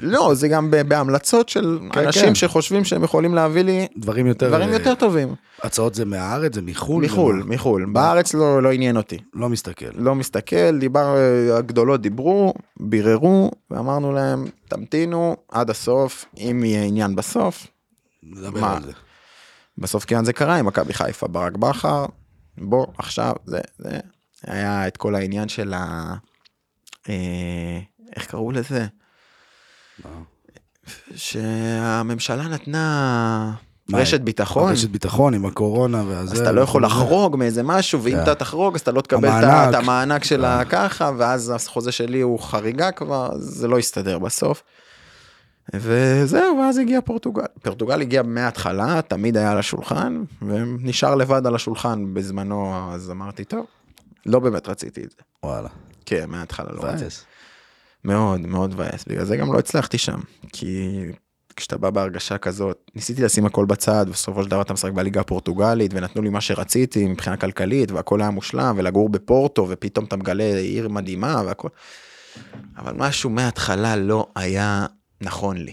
לא, 0.00 0.34
זה 0.34 0.48
גם 0.48 0.70
בהמלצות 0.88 1.48
של 1.48 1.78
כן, 1.92 2.00
אנשים 2.00 2.26
כן. 2.26 2.34
שחושבים 2.34 2.84
שהם 2.84 3.04
יכולים 3.04 3.34
להביא 3.34 3.62
לי 3.62 3.86
דברים 3.96 4.26
יותר... 4.26 4.48
דברים 4.48 4.68
אה, 4.68 4.74
יותר 4.74 4.94
טובים. 4.94 5.34
הצעות 5.62 5.94
זה 5.94 6.04
מהארץ, 6.04 6.54
זה 6.54 6.62
מחו"ל? 6.62 7.04
מחו"ל? 7.04 7.42
מחו"ל. 7.46 7.86
בארץ 7.92 8.34
לא 8.34 8.62
לא 8.62 8.72
עניין 8.72 8.96
אותי. 8.96 9.18
לא 9.34 9.48
מסתכל. 9.48 9.86
לא 9.94 10.14
מסתכל, 10.14 10.78
דיבר, 10.78 11.16
הגדולות 11.58 12.02
דיברו, 12.02 12.54
ביררו, 12.80 13.50
ואמרנו 13.70 14.12
להם, 14.12 14.46
תמתינו 14.68 15.36
עד 15.52 15.70
הסוף, 15.70 16.24
אם 16.38 16.62
יהיה 16.64 16.84
עניין 16.84 17.16
בסוף. 17.16 17.66
נדבר 18.22 18.60
מה? 18.60 18.76
על 18.76 18.82
זה. 18.82 18.92
בסוף 19.78 20.04
כן 20.04 20.24
זה 20.24 20.32
קרה 20.32 20.56
עם 20.56 20.66
מכבי 20.66 20.92
חיפה, 20.92 21.28
ברק 21.28 21.56
בכר, 21.56 22.06
בוא, 22.58 22.86
עכשיו, 22.98 23.32
זה, 23.46 23.60
זה, 23.78 23.98
היה 24.46 24.88
את 24.88 24.96
כל 24.96 25.14
העניין 25.14 25.48
של 25.48 25.74
ה... 25.74 26.14
אה, 27.08 27.78
איך 28.16 28.26
קראו 28.26 28.52
לזה? 28.52 28.86
שהממשלה 31.14 32.48
נתנה 32.48 33.52
רשת 33.92 34.20
ביטחון, 34.20 34.72
רשת 34.72 34.88
ביטחון 34.88 35.34
עם 35.34 35.46
הקורונה 35.46 36.04
והזה. 36.08 36.34
אז 36.34 36.40
אתה 36.40 36.52
לא 36.52 36.60
יכול. 36.60 36.84
לחרוג 36.84 37.36
מאיזה 37.36 37.62
משהו, 37.62 38.02
ואם 38.02 38.12
כן. 38.12 38.22
אתה 38.22 38.34
תחרוג 38.34 38.74
אז 38.74 38.80
אתה 38.80 38.92
לא 38.92 39.00
תקבל 39.00 39.28
את 39.28 39.74
המענק. 39.74 40.24
של 40.24 40.44
אה. 40.44 40.60
הככה, 40.60 41.10
ואז 41.18 41.52
החוזה 41.56 41.92
שלי 41.92 42.20
הוא 42.20 42.40
חריגה 42.40 42.90
כבר, 42.90 43.30
זה 43.38 43.68
לא 43.68 43.78
יסתדר 43.78 44.18
בסוף. 44.18 44.62
וזהו, 45.74 46.58
ואז 46.58 46.78
הגיע 46.78 47.00
פורטוגל. 47.00 47.42
פורטוגל 47.62 48.00
הגיע 48.00 48.22
מההתחלה, 48.22 49.00
תמיד 49.08 49.36
היה 49.36 49.50
על 49.50 49.58
השולחן, 49.58 50.24
ונשאר 50.42 51.14
לבד 51.14 51.46
על 51.46 51.54
השולחן 51.54 52.14
בזמנו, 52.14 52.90
אז 52.92 53.10
אמרתי, 53.10 53.44
טוב, 53.44 53.66
לא 54.26 54.38
באמת 54.38 54.68
רציתי 54.68 55.04
את 55.04 55.10
זה. 55.10 55.16
וואלה. 55.42 55.68
כן, 56.06 56.24
מההתחלה 56.30 56.72
לא 56.72 56.80
רציתי. 56.82 57.14
מאוד 58.06 58.40
מאוד 58.40 58.74
מבאס, 58.74 59.04
בגלל 59.08 59.24
זה 59.24 59.36
גם 59.36 59.52
לא 59.52 59.58
הצלחתי 59.58 59.98
שם, 59.98 60.20
כי 60.52 61.04
כשאתה 61.56 61.76
בא 61.76 61.90
בהרגשה 61.90 62.38
כזאת, 62.38 62.90
ניסיתי 62.94 63.22
לשים 63.22 63.46
הכל 63.46 63.64
בצד, 63.64 64.06
בסופו 64.10 64.42
של 64.42 64.50
דבר 64.50 64.62
אתה 64.62 64.72
משחק 64.72 64.92
בליגה 64.92 65.20
הפורטוגלית, 65.20 65.90
ונתנו 65.94 66.22
לי 66.22 66.28
מה 66.28 66.40
שרציתי 66.40 67.06
מבחינה 67.06 67.36
כלכלית, 67.36 67.90
והכל 67.90 68.20
היה 68.20 68.30
מושלם, 68.30 68.74
ולגור 68.78 69.08
בפורטו, 69.08 69.66
ופתאום 69.70 70.04
אתה 70.04 70.16
מגלה 70.16 70.44
עיר 70.44 70.88
מדהימה 70.88 71.42
והכל, 71.46 71.68
אבל 72.76 72.92
משהו 72.96 73.30
מההתחלה 73.30 73.96
לא 73.96 74.26
היה 74.36 74.86
נכון 75.20 75.56
לי, 75.56 75.72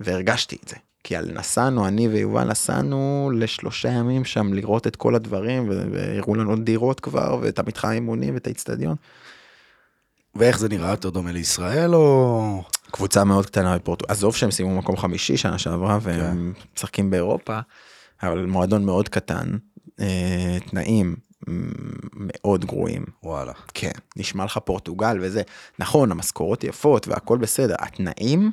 והרגשתי 0.00 0.56
את 0.62 0.68
זה. 0.68 0.76
כי 1.04 1.16
על 1.16 1.30
נסענו, 1.34 1.86
אני 1.86 2.08
ויובל 2.08 2.44
נסענו 2.44 3.30
לשלושה 3.34 3.88
ימים 3.88 4.24
שם 4.24 4.52
לראות 4.52 4.86
את 4.86 4.96
כל 4.96 5.14
הדברים, 5.14 5.68
והראו 5.68 6.34
לנו 6.34 6.56
דירות 6.56 7.00
כבר, 7.00 7.38
ואת 7.42 7.58
המתחם 7.58 7.90
אימונים 7.90 8.34
ואת 8.34 8.46
האיצטדיון. 8.46 8.96
ואיך 10.34 10.58
זה 10.58 10.68
נראה 10.68 10.90
יותר 10.90 11.10
דומה 11.10 11.32
לישראל 11.32 11.94
או... 11.94 12.62
קבוצה 12.90 13.24
מאוד 13.24 13.46
קטנה 13.46 13.74
בפורטוגל, 13.78 14.12
עזוב 14.12 14.36
שהם 14.36 14.50
סיימו 14.50 14.76
מקום 14.78 14.96
חמישי 14.96 15.36
שנה 15.36 15.58
שעברה 15.58 15.98
והם 16.02 16.52
משחקים 16.76 17.10
באירופה, 17.10 17.58
אבל 18.22 18.46
מועדון 18.46 18.84
מאוד 18.84 19.08
קטן, 19.08 19.48
אה, 20.00 20.56
תנאים 20.70 21.16
מאוד 22.14 22.64
גרועים. 22.64 23.04
וואלה. 23.22 23.52
כן, 23.74 23.90
נשמע 24.16 24.44
לך 24.44 24.58
פורטוגל 24.64 25.18
וזה, 25.20 25.42
נכון, 25.78 26.12
המשכורות 26.12 26.64
יפות 26.64 27.08
והכל 27.08 27.38
בסדר, 27.38 27.74
התנאים, 27.78 28.50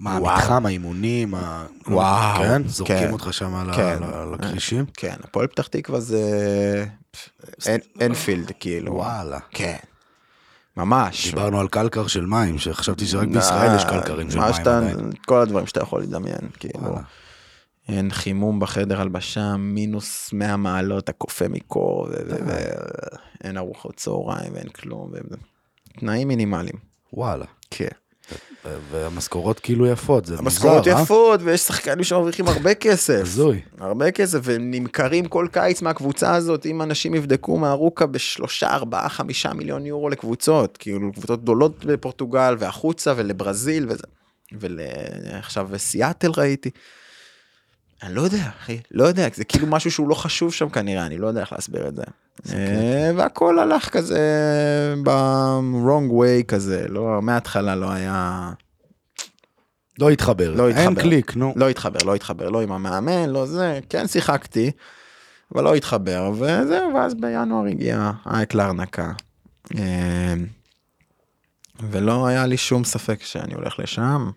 מה, 0.00 0.10
וואו. 0.20 0.30
המתחם, 0.34 0.66
האימונים, 0.66 1.34
ה... 1.34 1.66
וואו, 1.88 2.38
כן? 2.42 2.62
זורקים 2.68 2.96
כן. 2.96 3.12
אותך 3.12 3.28
שם 3.32 3.54
על 3.54 3.72
כן. 3.76 3.82
על 4.02 4.14
ה- 4.14 4.22
על 4.22 4.34
הכבישים? 4.34 4.84
כן, 4.94 5.16
הפועל 5.24 5.46
פתח 5.46 5.66
תקווה 5.66 6.00
זה 6.00 6.84
אין- 7.66 7.80
אינפילד 8.00 8.52
כאילו, 8.60 8.94
וואלה. 8.94 9.38
כן, 9.50 9.76
ממש. 10.76 11.26
דיברנו 11.26 11.60
על 11.60 11.68
קלקר 11.68 12.06
של 12.06 12.26
מים, 12.26 12.58
שחשבתי 12.58 13.06
שרק 13.06 13.28
בישראל 13.28 13.76
יש 13.76 13.84
קלקרים 13.84 14.30
של 14.30 14.38
מים 14.38 14.54
עדיין. 14.54 15.10
כל 15.26 15.40
הדברים 15.40 15.66
שאתה 15.66 15.80
יכול 15.80 16.02
לדמיין, 16.02 16.48
כאילו. 16.58 16.98
אין 17.88 18.10
חימום 18.10 18.60
בחדר 18.60 19.00
הלבשה, 19.00 19.56
מינוס 19.56 20.32
100 20.32 20.56
מעלות, 20.56 21.08
הקופא 21.08 21.46
מקור, 21.50 22.08
ואין 22.46 23.56
ארוחות 23.56 23.96
צהריים 23.96 24.52
ואין 24.54 24.68
כלום, 24.68 25.12
תנאים 25.98 26.28
מינימליים. 26.28 26.76
וואלה. 27.12 27.44
כן. 27.70 27.88
והמשכורות 28.90 29.60
כאילו 29.60 29.86
יפות, 29.86 30.26
זה 30.26 30.32
מוזר, 30.32 30.44
המשכורות 30.44 30.88
אה? 30.88 31.02
יפות, 31.02 31.40
ויש 31.42 31.60
שחקנים 31.60 32.04
שמרוויחים 32.04 32.48
הרבה 32.48 32.74
כסף. 32.74 33.18
הזוי. 33.22 33.60
הרבה 33.78 34.10
כסף, 34.10 34.38
והם 34.42 34.70
נמכרים 34.70 35.26
כל 35.26 35.46
קיץ 35.52 35.82
מהקבוצה 35.82 36.34
הזאת, 36.34 36.66
אם 36.66 36.82
אנשים 36.82 37.14
יבדקו 37.14 37.58
מהרוקה 37.58 38.06
בשלושה, 38.06 38.68
ארבעה, 38.70 39.08
חמישה 39.08 39.52
מיליון 39.52 39.86
יורו 39.86 40.08
לקבוצות, 40.08 40.76
כאילו 40.76 41.12
קבוצות 41.12 41.42
גדולות 41.42 41.84
בפורטוגל, 41.84 42.56
והחוצה, 42.58 43.12
ולברזיל, 43.16 43.86
וזה. 43.88 44.04
ועכשיו 44.52 45.68
סיאטל 45.76 46.30
ראיתי. 46.36 46.70
אני 48.02 48.14
לא 48.14 48.20
יודע, 48.20 48.50
אחי, 48.60 48.80
לא 48.90 49.04
יודע, 49.04 49.28
זה 49.34 49.44
כאילו 49.44 49.66
משהו 49.66 49.90
שהוא 49.90 50.08
לא 50.08 50.14
חשוב 50.14 50.52
שם 50.52 50.68
כנראה, 50.68 51.06
אני 51.06 51.18
לא 51.18 51.26
יודע 51.26 51.40
איך 51.40 51.52
להסביר 51.52 51.88
את 51.88 51.96
זה. 51.96 52.02
אה, 52.52 53.10
והכל 53.16 53.58
הלך 53.58 53.88
כזה 53.88 54.20
ב-wrong 55.02 56.12
way 56.12 56.44
כזה, 56.48 56.86
לא, 56.88 57.22
מההתחלה 57.22 57.76
לא 57.76 57.90
היה... 57.90 58.50
לא 59.98 60.10
התחבר. 60.10 60.54
לא 60.54 60.68
אין 60.68 60.78
התחבר. 60.78 61.02
קליק, 61.02 61.36
נו. 61.36 61.52
לא 61.56 61.68
התחבר, 61.68 61.98
לא 62.04 62.14
התחבר, 62.14 62.48
לא 62.48 62.62
עם 62.62 62.72
המאמן, 62.72 63.30
לא 63.30 63.46
זה, 63.46 63.80
כן 63.88 64.06
שיחקתי, 64.06 64.70
אבל 65.54 65.64
לא 65.64 65.74
התחבר, 65.74 66.30
וזהו, 66.34 66.94
ואז 66.94 67.14
בינואר 67.14 67.66
הגיע 67.66 68.10
אייק 68.26 68.54
לארנקה. 68.54 69.12
אה, 69.78 70.34
ולא 71.80 72.26
היה 72.26 72.46
לי 72.46 72.56
שום 72.56 72.84
ספק 72.84 73.22
שאני 73.22 73.54
הולך 73.54 73.78
לשם, 73.78 74.30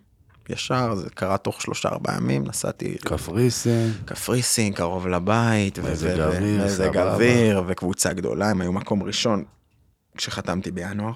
ישר, 0.50 0.94
זה 0.94 1.10
קרה 1.10 1.38
תוך 1.38 1.62
שלושה 1.62 1.88
ארבעה 1.88 2.16
ימים, 2.16 2.44
נסעתי 2.46 2.98
קפריסין. 2.98 3.92
קפריסין, 4.04 4.72
קרוב 4.72 5.06
לבית, 5.08 5.78
מזג 5.78 6.20
אוויר, 6.20 6.64
מזג. 6.64 6.96
אוויר, 6.98 7.62
וקבוצה 7.66 8.12
גדולה, 8.12 8.50
הם 8.50 8.60
היו 8.60 8.72
מקום 8.72 9.02
ראשון 9.02 9.44
כשחתמתי 10.16 10.70
בינואר. 10.70 11.12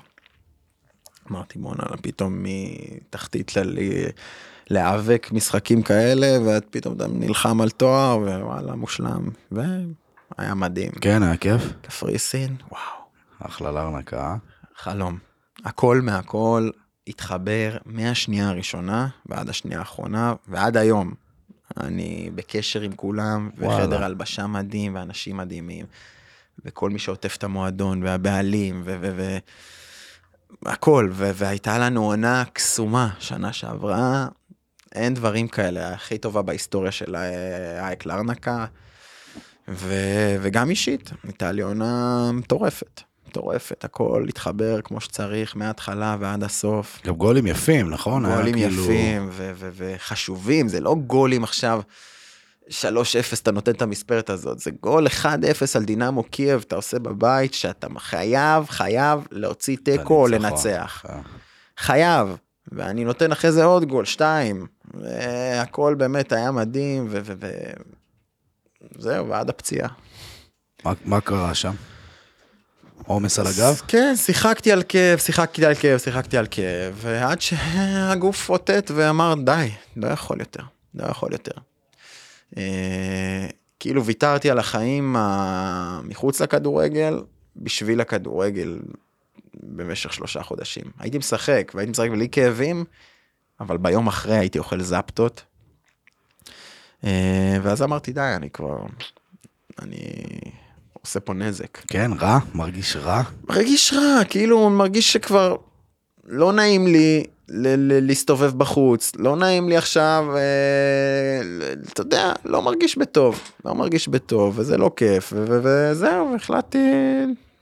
אמרתי 1.31 1.59
בואנה, 1.59 1.83
פתאום 2.03 2.45
מתחתית 2.45 3.57
ל- 3.57 3.79
להיאבק 4.71 5.29
משחקים 5.33 5.83
כאלה, 5.83 6.39
ואת 6.47 6.67
פתאום 6.71 6.97
אתה 6.97 7.07
נלחם 7.07 7.61
על 7.61 7.71
תואר, 7.71 8.19
ווואלה, 8.19 8.75
מושלם. 8.75 9.29
והיה 9.53 10.55
מדהים. 10.55 10.93
כן, 11.01 11.23
היה 11.23 11.37
כיף. 11.37 11.63
קפריסין, 11.83 12.57
וואו, 12.71 12.81
אחלה 13.41 13.71
לארנקה. 13.73 14.37
חלום. 14.77 15.19
הכל 15.65 16.01
מהכל 16.03 16.71
התחבר 17.07 17.77
מהשנייה 17.85 18.49
הראשונה 18.49 19.09
ועד 19.27 19.49
השנייה 19.49 19.79
האחרונה 19.79 20.35
ועד 20.49 20.77
היום. 20.77 21.15
אני 21.81 22.31
בקשר 22.35 22.81
עם 22.81 22.95
כולם, 22.95 23.51
וואלה. 23.59 23.75
וחדר 23.75 24.05
הלבשה 24.05 24.47
מדהים, 24.47 24.95
ואנשים 24.95 25.37
מדהימים, 25.37 25.87
וכל 26.65 26.91
מי 26.91 26.99
שעוטף 26.99 27.37
את 27.37 27.45
המועדון, 27.45 28.03
והבעלים, 28.03 28.83
ו... 28.85 28.97
ו, 29.01 29.13
ו 29.17 29.39
הכל, 30.67 31.11
ו- 31.13 31.31
והייתה 31.35 31.79
לנו 31.79 32.05
עונה 32.05 32.45
קסומה 32.53 33.11
שנה 33.19 33.53
שעברה, 33.53 34.29
אין 34.95 35.15
דברים 35.15 35.49
כאלה, 35.49 35.93
הכי 35.93 36.19
טובה 36.19 36.43
בהיסטוריה 36.43 36.93
של 36.93 37.17
אה, 37.17 37.87
אייק 37.87 38.07
לארנקה, 38.07 38.67
ו- 39.69 40.37
וגם 40.43 40.71
אישית, 40.71 41.11
הייתה 41.23 41.53
לי 41.53 41.63
עונה 41.63 42.31
מטורפת, 42.33 43.01
מטורפת, 43.39 43.85
הכל 43.85 44.25
התחבר 44.29 44.81
כמו 44.85 45.01
שצריך 45.01 45.57
מההתחלה 45.57 46.17
ועד 46.21 46.45
הסוף. 46.45 47.01
גם 47.05 47.15
גולים 47.15 47.47
יפים, 47.47 47.91
נכון? 47.91 48.27
גולים 48.27 48.55
כאילו- 48.55 48.83
יפים 48.85 49.31
וחשובים, 49.77 50.69
זה 50.69 50.81
לא 50.81 50.95
גולים 51.07 51.45
עכשיו 51.45 51.81
3-0 52.69 52.73
אתה 53.43 53.51
נותן 53.53 53.73
את 53.73 53.83
המספרת 53.83 54.31
הזאת, 54.31 54.59
זה 54.59 54.71
גול 54.83 55.07
1-0 55.07 55.27
על 55.77 55.85
דינמו 55.85 56.23
קייב, 56.23 56.65
אתה 56.67 56.77
עושה 56.77 56.99
בבית 56.99 57.55
שאתה 57.55 57.87
חייב, 57.99 58.67
חייב 58.69 59.27
להוציא 59.31 59.77
תיקו 59.85 60.15
או. 60.23 60.27
לנצח. 60.29 61.05
אה. 61.09 61.21
חייב. 61.79 62.37
ואני 62.73 63.05
נותן 63.05 63.33
אחרי 63.33 63.53
זה 63.53 63.65
עוד 63.65 63.85
גול, 63.85 64.05
שתיים. 64.05 64.67
והכל 64.95 65.95
באמת 65.99 66.33
היה 66.33 66.51
מדהים, 66.51 67.07
ו... 67.11 67.21
ו- 67.25 67.33
ו- 67.41 67.73
זהו, 68.99 69.29
ועד 69.29 69.49
הפציעה. 69.49 69.89
מה- 70.85 70.93
מה 71.05 71.21
קרה 71.21 71.55
שם? 71.55 71.73
עומס 73.07 73.39
על 73.39 73.47
הגב? 73.47 73.81
כן, 73.89 74.17
שיחקתי 74.17 74.73
על 74.73 74.83
כאב, 74.89 75.19
שיחקתי 75.19 75.67
על 75.67 75.75
כאב, 75.75 75.99
שיחקתי 75.99 76.39
על 76.39 76.47
כאב, 76.51 76.95
ועד 76.97 77.41
שהגוף 77.41 78.51
אותת 78.51 78.91
ואמר, 78.95 79.35
די, 79.45 79.71
לא 79.97 80.09
יכול 80.09 80.41
יותר, 80.41 80.63
לא 80.95 81.07
יכול 81.07 81.33
יותר. 81.33 81.53
אה, 82.57 83.47
כאילו 83.81 84.05
ויתרתי 84.05 84.51
על 84.51 84.59
החיים 84.59 85.17
ה- 85.17 86.01
מחוץ 86.05 86.41
לכדורגל, 86.41 87.23
בשביל 87.57 88.01
הכדורגל 88.01 88.79
במשך 89.63 90.13
שלושה 90.13 90.43
חודשים. 90.43 90.85
הייתי 90.99 91.19
משחק, 91.19 91.73
והייתי 91.75 91.91
משחק 91.91 92.11
בלי 92.11 92.29
כאבים, 92.29 92.85
אבל 93.61 93.77
ביום 93.77 94.07
אחרי 94.07 94.39
הייתי 94.39 94.59
אוכל 94.59 94.81
זפטות. 94.81 95.43
אה, 97.05 97.57
ואז 97.63 97.83
אמרתי, 97.83 98.13
די, 98.13 98.33
אני 98.37 98.51
כבר, 98.51 98.79
אני 99.83 99.99
עושה 101.05 101.21
פה 101.21 101.35
נזק. 101.35 101.79
כן, 101.89 102.11
רע? 102.21 102.39
מרגיש 102.55 102.97
רע? 102.97 103.23
מרגיש 103.49 103.93
רע, 103.93 104.25
כאילו 104.25 104.71
מרגיש 104.71 105.13
שכבר 105.13 105.57
לא 106.27 106.53
נעים 106.53 106.87
לי 106.87 107.25
ל- 107.49 107.69
ל- 107.93 108.07
להסתובב 108.07 108.59
בחוץ, 108.59 109.13
לא 109.19 109.37
נעים 109.37 109.69
לי 109.69 109.77
עכשיו, 109.77 110.25
אה, 110.37 111.41
אתה 111.93 112.01
יודע, 112.01 112.33
לא 112.45 112.63
מרגיש 112.63 112.99
בטוב, 112.99 113.41
לא 113.65 113.75
מרגיש 113.75 114.09
בטוב, 114.09 114.59
וזה 114.59 114.77
לא 114.77 114.91
כיף, 114.97 115.33
וזהו, 115.37 116.37
החלטתי 116.37 116.93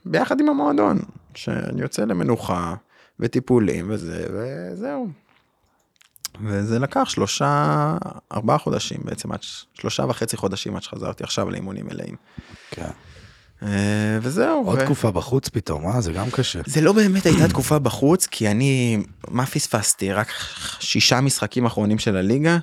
ביחד 0.05 0.39
עם 0.39 0.49
המועדון, 0.49 0.99
שאני 1.35 1.81
יוצא 1.81 2.01
למנוחה 2.05 2.73
וטיפולים 3.19 3.85
וזה, 3.89 4.25
וזהו. 4.33 5.07
וזה 6.45 6.79
לקח 6.79 7.09
שלושה, 7.09 7.73
ארבעה 8.31 8.57
חודשים 8.57 8.99
בעצם, 9.03 9.31
עד 9.31 9.39
שלושה 9.73 10.03
וחצי 10.09 10.37
חודשים 10.37 10.75
עד 10.75 10.81
שחזרתי 10.83 11.23
עכשיו 11.23 11.49
לאימונים 11.49 11.85
מלאים. 11.85 12.15
כן. 12.71 12.89
אה, 13.63 14.17
וזהו. 14.21 14.65
עוד 14.65 14.79
ו- 14.79 14.85
תקופה 14.85 15.11
בחוץ 15.11 15.49
פתאום, 15.49 15.87
אה? 15.87 16.01
זה 16.01 16.11
גם 16.11 16.31
קשה. 16.31 16.59
זה 16.65 16.81
לא 16.81 16.91
באמת 16.91 17.25
הייתה 17.25 17.47
תקופה 17.47 17.79
בחוץ, 17.79 18.27
כי 18.27 18.47
אני, 18.47 19.03
מה 19.27 19.45
פספסתי? 19.45 20.11
רק 20.11 20.27
שישה 20.79 21.21
משחקים 21.21 21.65
אחרונים 21.65 21.99
של 21.99 22.17
הליגה. 22.17 22.57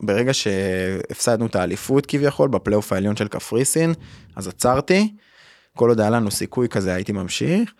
ברגע 0.00 0.34
שהפסדנו 0.34 1.46
את 1.46 1.56
האליפות 1.56 2.06
כביכול 2.06 2.48
בפלייאוף 2.48 2.92
העליון 2.92 3.16
של 3.16 3.28
קפריסין, 3.28 3.94
אז 4.36 4.48
עצרתי. 4.48 5.12
כל 5.76 5.88
עוד 5.88 6.00
היה 6.00 6.10
לנו 6.10 6.30
סיכוי 6.30 6.68
כזה 6.68 6.94
הייתי 6.94 7.12
ממשיך. 7.12 7.70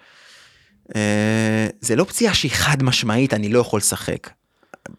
אה, 0.97 1.67
זה 1.81 1.97
לא 1.97 2.05
פציעה 2.05 2.35
שהיא 2.35 2.51
חד 2.55 2.83
משמעית, 2.83 3.35
אני 3.35 3.49
לא 3.49 3.59
יכול 3.59 3.79
לשחק. 3.79 4.31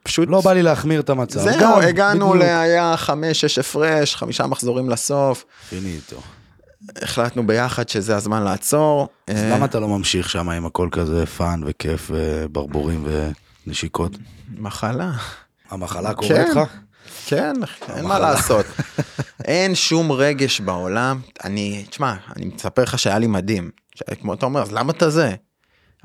פשוט... 0.03 0.29
לא 0.29 0.41
בא 0.41 0.53
לי 0.53 0.63
להחמיר 0.63 0.99
את 0.99 1.09
המצב. 1.09 1.39
זהו, 1.39 1.79
הגענו. 1.81 2.33
ל... 2.33 2.41
היה 2.41 2.97
חמש, 2.97 3.41
שש 3.41 3.59
הפרש, 3.59 4.15
חמישה 4.15 4.47
מחזורים 4.47 4.89
לסוף. 4.89 5.45
finito. 5.69 6.21
החלטנו 7.01 7.47
ביחד 7.47 7.89
שזה 7.89 8.15
הזמן 8.15 8.43
לעצור. 8.43 9.07
אז 9.27 9.37
אה, 9.37 9.49
למה 9.55 9.65
אתה 9.65 9.79
לא 9.79 9.87
ממשיך 9.87 10.29
שם 10.29 10.49
עם 10.49 10.65
הכל 10.65 10.89
כזה 10.91 11.25
fun 11.25 11.61
וכיף 11.65 12.11
וברבורים 12.13 13.07
ונשיקות? 13.67 14.11
מחלה. 14.57 15.11
המחלה 15.69 16.13
קורית 16.13 16.31
כן. 16.31 16.51
לך? 16.51 16.69
כן, 17.25 17.53
אין 17.95 18.05
מה 18.05 18.19
לעשות. 18.19 18.65
אין 19.45 19.75
שום 19.75 20.11
רגש 20.11 20.61
בעולם. 20.61 21.19
אני, 21.43 21.85
תשמע, 21.89 22.13
אני 22.35 22.45
מספר 22.45 22.83
לך 22.83 22.99
שהיה 22.99 23.19
לי 23.19 23.27
מדהים. 23.27 23.71
כמו 24.21 24.33
אתה 24.33 24.45
אומר, 24.45 24.61
אז 24.61 24.71
למה 24.71 24.91
אתה 24.91 25.09
זה? 25.09 25.35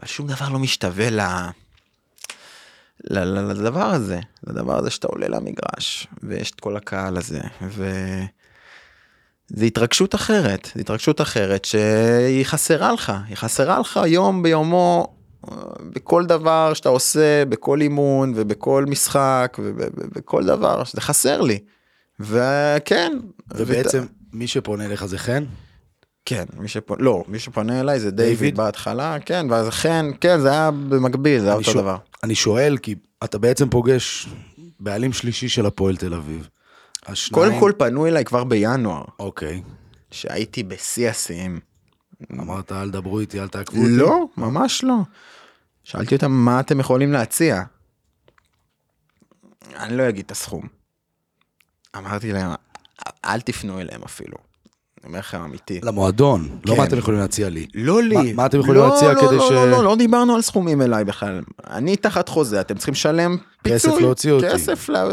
שום 0.04 0.26
דבר 0.26 0.48
לא 0.48 0.58
משתווה 0.58 1.10
ל- 1.10 1.50
לדבר 3.52 3.84
הזה, 3.84 4.20
לדבר 4.46 4.78
הזה 4.78 4.90
שאתה 4.90 5.06
עולה 5.06 5.28
למגרש, 5.28 6.06
ויש 6.22 6.50
את 6.50 6.60
כל 6.60 6.76
הקהל 6.76 7.16
הזה, 7.16 7.40
ו... 7.68 7.90
זה 9.54 9.64
התרגשות 9.64 10.14
אחרת, 10.14 10.68
זה 10.74 10.80
התרגשות 10.80 11.20
אחרת 11.20 11.64
שהיא 11.64 12.44
חסרה 12.44 12.92
לך, 12.92 13.12
היא 13.28 13.36
חסרה 13.36 13.78
לך 13.80 14.00
יום 14.06 14.42
ביומו, 14.42 15.14
בכל 15.94 16.26
דבר 16.26 16.74
שאתה 16.74 16.88
עושה, 16.88 17.44
בכל 17.44 17.80
אימון 17.80 18.32
ובכל 18.36 18.84
משחק 18.88 19.56
ובכל 19.62 20.44
דבר, 20.44 20.82
זה 20.94 21.00
חסר 21.00 21.40
לי. 21.40 21.58
וכן. 22.20 23.12
ובעצם 23.54 24.04
מי 24.32 24.46
שפונה 24.46 24.84
אליך 24.86 25.04
זה 25.04 25.18
חן? 25.18 25.44
כן, 26.24 26.44
מי 26.58 26.68
שפונה, 26.68 27.02
לא, 27.02 27.24
מי 27.28 27.38
שפונה 27.38 27.80
אליי 27.80 28.00
זה 28.00 28.10
דיוויד? 28.10 28.32
דיוויד 28.32 28.56
בהתחלה, 28.56 29.16
כן, 29.26 29.46
ואז 29.50 29.68
חן, 29.68 30.10
כן, 30.20 30.40
זה 30.40 30.50
היה 30.50 30.70
במקביל, 30.70 31.40
זה 31.40 31.46
היה 31.46 31.54
אותו 31.56 31.70
שואל- 31.70 31.82
דבר. 31.82 31.96
אני 32.22 32.34
שואל 32.34 32.76
כי 32.82 32.94
אתה 33.24 33.38
בעצם 33.38 33.68
פוגש 33.70 34.28
בעלים 34.80 35.12
שלישי 35.12 35.48
של 35.48 35.66
הפועל 35.66 35.96
תל 35.96 36.14
אביב. 36.14 36.48
השניים... 37.06 37.44
קודם 37.44 37.60
כל 37.60 37.72
פנו 37.78 38.06
אליי 38.06 38.24
כבר 38.24 38.44
בינואר, 38.44 39.04
אוקיי. 39.18 39.62
שהייתי 40.10 40.62
בשיא 40.62 41.10
השיאים. 41.10 41.60
אמרת 42.32 42.72
אל 42.72 42.90
דברו 42.90 43.20
איתי, 43.20 43.40
אל 43.40 43.48
תעקבו 43.48 43.80
אותי. 43.80 43.90
לא, 43.96 44.24
ממש 44.36 44.84
לא. 44.84 44.94
שאלתי 45.84 46.14
אותם 46.14 46.30
מה 46.30 46.60
אתם 46.60 46.80
יכולים 46.80 47.12
להציע. 47.12 47.62
אני 49.76 49.96
לא 49.96 50.08
אגיד 50.08 50.24
את 50.24 50.30
הסכום. 50.30 50.62
אמרתי 51.96 52.32
להם, 52.32 52.50
אל 53.24 53.40
תפנו 53.40 53.80
אליהם 53.80 54.02
אפילו. 54.02 54.36
אני 55.02 55.08
אומר 55.08 55.18
לכם 55.18 55.40
אמיתי. 55.42 55.80
למועדון, 55.82 56.58
לא 56.66 56.72
כן. 56.74 56.80
מה 56.80 56.86
אתם 56.86 56.98
יכולים 56.98 57.20
להציע 57.20 57.48
לי. 57.48 57.66
לא 57.74 58.02
לי. 58.02 58.14
מה- 58.16 58.32
מה 58.32 58.46
אתם 58.46 58.58
יכולים 58.60 58.80
לא, 58.80 58.88
להציע 58.88 59.12
לא, 59.12 59.20
כדי 59.20 59.36
לא, 59.36 59.48
ש- 59.48 59.52
לא, 59.52 59.70
לא, 59.70 59.84
לא 59.84 59.96
דיברנו 59.96 60.34
על 60.34 60.42
סכומים 60.42 60.82
אליי 60.82 61.04
בכלל. 61.04 61.40
אני 61.66 61.96
תחת 61.96 62.28
חוזה, 62.28 62.60
אתם 62.60 62.74
צריכים 62.76 62.92
לשלם 62.92 63.36
כסף 63.64 63.84
פיצוי. 63.88 64.02
להוציא 64.02 64.32
אותי. 64.32 64.46
כסף 64.52 64.88
לה... 64.88 65.04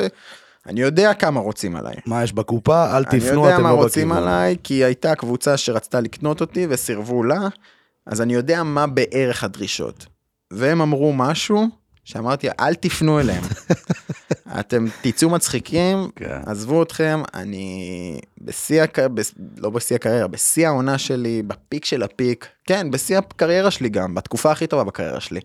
אני 0.67 0.81
יודע 0.81 1.13
כמה 1.13 1.39
רוצים 1.39 1.75
עליי. 1.75 1.95
מה 2.05 2.23
יש 2.23 2.33
בקופה, 2.33 2.97
אל 2.97 3.03
אני 3.11 3.19
תפנו, 3.19 3.43
יודע 3.43 3.55
אתם 3.55 3.63
מה 3.63 3.69
לא 3.69 3.75
רוצים 3.75 4.09
בכיוון. 4.09 4.27
עליי, 4.27 4.55
כי 4.63 4.73
הייתה 4.73 5.15
קבוצה 5.15 5.57
שרצתה 5.57 5.99
לקנות 5.99 6.41
אותי 6.41 6.67
וסירבו 6.69 7.23
לה, 7.23 7.47
אז 8.05 8.21
אני 8.21 8.33
יודע 8.33 8.63
מה 8.63 8.87
בערך 8.87 9.43
הדרישות. 9.43 10.05
והם 10.53 10.81
אמרו 10.81 11.13
משהו 11.13 11.67
שאמרתי, 12.03 12.47
אל 12.59 12.75
תפנו 12.75 13.19
אליהם. 13.19 13.43
אתם 14.59 14.85
תצאו 15.01 15.29
מצחיקים, 15.29 16.09
כן. 16.15 16.39
עזבו 16.45 16.83
אתכם, 16.83 17.21
אני 17.33 18.19
בשיא, 18.41 18.81
הק... 18.81 18.99
בס... 18.99 19.33
לא 19.57 19.69
בשיא 19.69 19.95
הקריירה, 19.95 20.27
בשיא 20.27 20.67
העונה 20.67 20.97
שלי, 20.97 21.41
בפיק 21.43 21.85
של 21.85 22.03
הפיק, 22.03 22.47
כן, 22.65 22.91
בשיא 22.91 23.17
הקריירה 23.17 23.71
שלי 23.71 23.89
גם, 23.89 24.15
בתקופה 24.15 24.51
הכי 24.51 24.67
טובה 24.67 24.83
בקריירה 24.83 25.19
שלי. 25.19 25.39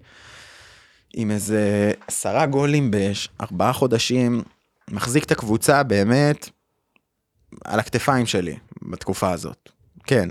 עם 1.15 1.31
איזה 1.31 1.93
עשרה 2.07 2.47
גולים 2.47 2.91
בארבעה 2.91 3.73
חודשים, 3.73 4.43
מחזיק 4.91 5.25
את 5.25 5.31
הקבוצה 5.31 5.83
באמת 5.83 6.49
על 7.65 7.81
הכתפיים 7.81 8.27
שלי 8.27 8.57
בתקופה 8.83 9.31
הזאת. 9.31 9.71
כן. 10.05 10.29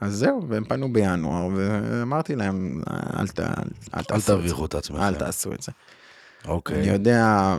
אז 0.00 0.12
זהו, 0.14 0.48
והם 0.48 0.64
פנו 0.64 0.92
בינואר, 0.92 1.48
ואמרתי 1.56 2.36
להם, 2.36 2.82
אל, 3.18 3.28
ת, 3.28 3.40
אל, 3.40 3.46
אל 3.94 4.02
תעשו 4.02 4.32
את 4.32 4.38
זה. 4.38 4.42
תביכו 4.42 4.66
את 4.66 4.74
עצמכם. 4.74 5.02
אל 5.02 5.14
תעשו 5.14 5.52
את 5.52 5.62
זה. 5.62 5.72
אני 6.44 6.52
אוקיי. 6.52 6.86
יודע 6.86 7.56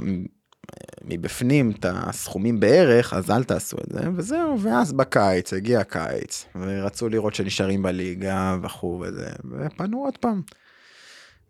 מבפנים 1.03 1.71
את 1.71 1.85
הסכומים 1.89 2.59
בערך, 2.59 3.13
אז 3.13 3.31
אל 3.31 3.43
תעשו 3.43 3.77
את 3.77 3.93
זה, 3.93 4.09
וזהו, 4.15 4.61
ואז 4.61 4.93
בקיץ, 4.93 5.53
הגיע 5.53 5.79
הקיץ, 5.79 6.45
ורצו 6.55 7.09
לראות 7.09 7.35
שנשארים 7.35 7.83
בליגה 7.83 8.57
וכו' 8.63 9.03
וזה, 9.07 9.29
ופנו 9.51 10.03
עוד 10.03 10.17
פעם. 10.17 10.41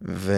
ו... 0.01 0.33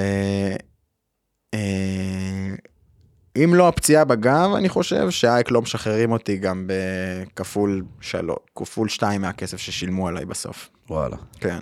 אם 3.35 3.53
לא 3.55 3.67
הפציעה 3.67 4.05
בגב, 4.05 4.53
אני 4.57 4.69
חושב 4.69 5.09
שאייק 5.09 5.51
לא 5.51 5.61
משחררים 5.61 6.11
אותי 6.11 6.37
גם 6.37 6.67
בכפול 6.67 7.83
שלוש, 8.01 8.37
כפול 8.55 8.89
שתיים 8.89 9.21
מהכסף 9.21 9.57
ששילמו 9.57 10.07
עליי 10.07 10.25
בסוף. 10.25 10.69
וואלה. 10.89 11.17
כן. 11.39 11.59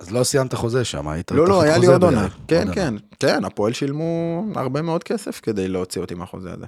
אז 0.00 0.10
לא 0.10 0.24
סיימת 0.24 0.54
חוזה 0.54 0.84
שם, 0.84 1.08
היית 1.08 1.32
לא, 1.32 1.46
לא, 1.46 1.62
היה 1.62 1.78
לי 1.78 1.86
עוד 1.86 2.02
עונה. 2.02 2.28
כן, 2.48 2.68
כן, 2.74 2.94
כן, 3.20 3.44
הפועל 3.44 3.72
שילמו 3.72 4.44
הרבה 4.54 4.82
מאוד 4.82 5.04
כסף 5.04 5.40
כדי 5.40 5.68
להוציא 5.68 6.00
אותי 6.00 6.14
מהחוזה 6.14 6.52
הזה. 6.52 6.66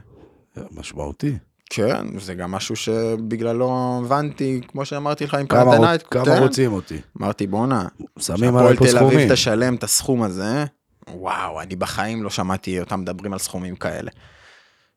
משמעותי. 0.71 1.37
כן, 1.71 2.19
זה 2.19 2.35
גם 2.35 2.51
משהו 2.51 2.77
שבגללו 2.77 4.01
הבנתי, 4.05 4.61
כמו 4.69 4.85
שאמרתי 4.85 5.25
לך 5.25 5.35
עם 5.35 5.47
פנתנאייט, 5.47 6.03
כמה 6.11 6.39
רוצים 6.39 6.73
אותי? 6.73 7.01
אמרתי 7.21 7.47
בואנה, 7.47 7.87
שמים 8.19 8.57
עליי 8.57 8.77
פה 8.77 8.87
שהפועל 8.87 9.01
תל 9.01 9.05
אביב 9.05 9.11
סכומים. 9.11 9.33
תשלם 9.33 9.75
את 9.75 9.85
הסכום 9.85 10.23
הזה, 10.23 10.65
וואו, 11.13 11.61
אני 11.61 11.77
בחיים 11.77 12.23
לא 12.23 12.31
שמעתי 12.31 12.81
אותם 12.81 13.01
מדברים 13.01 13.33
על 13.33 13.39
סכומים 13.39 13.77
כאלה. 13.77 14.11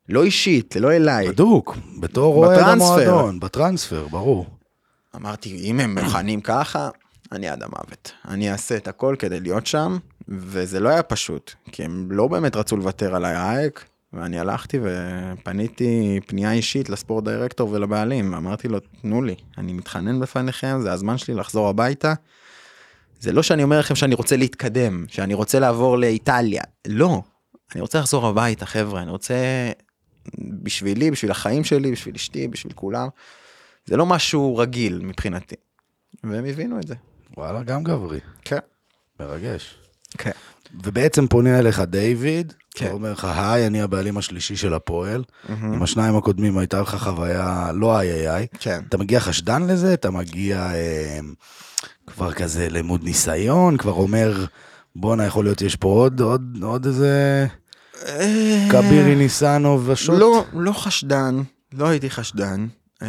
לא 0.10 0.24
אישית, 0.24 0.76
לא 0.76 0.92
אליי. 0.92 1.28
בדוק, 1.28 1.78
בתור 2.00 2.36
אוהד. 2.36 2.60
המועדון, 2.60 3.40
בטרנספר, 3.40 4.08
ברור. 4.08 4.46
אמרתי, 5.16 5.56
אם 5.56 5.80
הם 5.80 5.98
מוכנים 6.00 6.42
ככה, 6.42 6.90
אני 7.32 7.50
עד 7.50 7.64
המוות. 7.64 8.12
אני 8.28 8.52
אעשה 8.52 8.78
את 8.78 8.88
הכל 8.88 9.16
כדי 9.20 9.40
להיות 9.40 9.68
שם, 9.68 9.98
וזה 10.28 10.80
לא 10.80 10.90
היה 10.90 11.04
פשוט, 11.04 11.54
כי 11.72 11.84
הם 11.84 12.08
לא 12.12 12.28
באמת 12.28 12.56
רצו 12.56 12.78
לוותר 12.78 13.16
על 13.16 13.26
האייק, 13.26 13.86
ואני 14.14 14.40
הלכתי 14.40 14.80
ופניתי 14.84 16.20
פנייה 16.28 16.52
אישית 16.52 16.90
לספורט 16.90 17.24
דירקטור 17.24 17.72
ולבעלים, 17.72 18.34
אמרתי 18.34 18.68
לו, 18.68 18.80
תנו 19.02 19.22
לי, 19.22 19.36
אני 19.58 19.74
מתחנן 19.74 20.20
בפניכם, 20.20 20.80
זה 20.82 20.92
הזמן 20.92 21.18
שלי 21.18 21.34
לחזור 21.34 21.68
הביתה. 21.68 22.14
זה 23.22 23.32
לא 23.32 23.44
שאני 23.44 23.64
אומר 23.64 23.80
לכם 23.80 23.96
שאני 23.96 24.16
רוצה 24.16 24.38
להתקדם, 24.38 25.06
שאני 25.08 25.34
רוצה 25.34 25.60
לעבור 25.60 25.98
לאיטליה, 25.98 26.64
לא. 26.88 27.22
אני 27.76 27.82
רוצה 27.82 28.00
לחזור 28.00 28.28
הביתה, 28.28 28.66
חבר'ה, 28.66 29.02
אני 29.02 29.12
רוצה 29.12 29.36
בשבילי, 30.38 31.12
בשביל 31.12 31.32
החיים 31.32 31.64
שלי, 31.64 31.92
בשביל 31.92 32.16
אשתי, 32.16 32.48
בשביל 32.48 32.74
כולם. 32.74 33.08
זה 33.86 33.98
לא 33.98 34.06
משהו 34.06 34.58
רגיל 34.58 35.00
מבחינתי. 35.04 35.56
והם 36.24 36.46
הבינו 36.46 36.80
את 36.80 36.88
זה. 36.88 36.96
וואלה, 37.38 37.64
גם 37.64 37.84
גברי. 37.84 38.20
כן. 38.46 38.60
מרגש. 39.20 39.76
כן. 40.18 40.32
ובעצם 40.84 41.28
פונה 41.28 41.60
אליך 41.60 41.80
דיוויד, 41.80 42.54
כן. 42.76 42.86
הוא 42.86 42.94
אומר 42.94 43.12
לך, 43.12 43.28
היי, 43.36 43.68
אני 43.68 43.82
הבעלים 43.82 44.18
השלישי 44.18 44.56
של 44.56 44.74
הפועל. 44.74 45.24
עם 45.50 45.84
השניים 45.84 46.16
הקודמים 46.16 46.58
הייתה 46.58 46.82
לך 46.82 46.96
חוויה 46.96 47.72
לא 47.74 48.00
איי 48.00 48.12
איי 48.12 48.30
איי. 48.30 48.48
כן. 48.60 48.82
אתה 48.90 48.98
מגיע 48.98 49.20
חשדן 49.20 49.68
לזה? 49.68 49.94
אתה 49.94 50.12
מגיע 50.12 50.58
אה, 50.74 51.20
כבר 52.08 52.32
כזה 52.32 52.70
למוד 52.70 53.04
ניסיון? 53.04 53.78
כבר 53.78 53.92
אומר, 53.92 54.46
בואנה, 54.96 55.26
יכול 55.26 55.46
להיות 55.46 55.62
יש 55.62 55.76
פה 55.76 55.88
עוד, 55.88 56.22
עוד, 56.22 56.58
עוד 56.62 56.86
איזה 56.86 57.48
כבירי 58.72 59.16
ניסנוב 59.16 59.90
ושוט? 59.90 60.20
לא, 60.20 60.46
לא 60.54 60.72
חשדן, 60.72 61.42
לא 61.74 61.88
הייתי 61.88 62.10
חשדן. 62.10 62.68
אמ, 63.02 63.08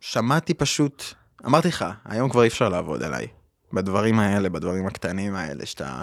שמעתי 0.00 0.54
פשוט, 0.54 1.04
אמרתי 1.46 1.68
לך, 1.68 1.84
היום 2.04 2.30
כבר 2.30 2.42
אי 2.42 2.48
אפשר 2.48 2.68
לעבוד 2.68 3.02
עליי. 3.02 3.26
בדברים 3.72 4.18
האלה, 4.18 4.48
בדברים 4.48 4.86
הקטנים 4.86 5.34
האלה, 5.34 5.66
שאתה, 5.66 6.02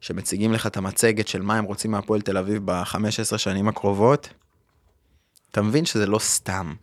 שמציגים 0.00 0.52
לך 0.52 0.66
את 0.66 0.76
המצגת 0.76 1.28
של 1.28 1.42
מה 1.42 1.56
הם 1.56 1.64
רוצים 1.64 1.90
מהפועל 1.90 2.20
תל 2.20 2.38
אביב 2.38 2.62
ב-15 2.64 3.38
שנים 3.38 3.68
הקרובות, 3.68 4.28
אתה 5.50 5.62
מבין 5.62 5.84
שזה 5.84 6.06
לא 6.06 6.18
סתם. 6.18 6.74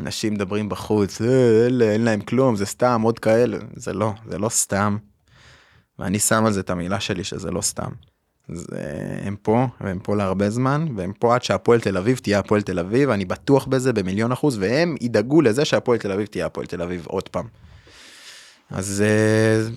אנשים 0.00 0.34
מדברים 0.34 0.68
בחוץ, 0.68 1.22
אה, 1.22 1.66
אלה, 1.66 1.84
אין 1.84 2.04
להם 2.04 2.20
כלום, 2.20 2.56
זה 2.56 2.66
סתם, 2.66 3.02
עוד 3.04 3.18
כאלה. 3.18 3.58
זה 3.76 3.92
לא, 3.92 4.12
זה 4.28 4.38
לא 4.38 4.48
סתם. 4.48 4.96
ואני 5.98 6.18
שם 6.18 6.44
על 6.46 6.52
זה 6.52 6.60
את 6.60 6.70
המילה 6.70 7.00
שלי 7.00 7.24
שזה 7.24 7.50
לא 7.50 7.60
סתם. 7.60 7.90
אז 8.48 8.66
אה, 8.76 9.26
הם 9.26 9.36
פה, 9.42 9.66
והם 9.80 9.98
פה 10.02 10.16
להרבה 10.16 10.50
זמן, 10.50 10.86
והם 10.96 11.12
פה 11.18 11.34
עד 11.34 11.42
שהפועל 11.42 11.80
תל 11.80 11.96
אביב 11.96 12.18
תהיה 12.18 12.38
הפועל 12.38 12.62
תל 12.62 12.78
אביב, 12.78 13.10
אני 13.10 13.24
בטוח 13.24 13.66
בזה 13.66 13.92
במיליון 13.92 14.32
אחוז, 14.32 14.58
והם 14.58 14.96
ידאגו 15.00 15.42
לזה 15.42 15.64
שהפועל 15.64 15.98
תל 15.98 16.12
אביב 16.12 16.26
תהיה 16.26 16.46
הפועל 16.46 16.66
תל 16.66 16.82
אביב 16.82 17.06
עוד 17.06 17.28
פעם. 17.28 17.46
אז 18.70 19.04
אה, 19.06 19.68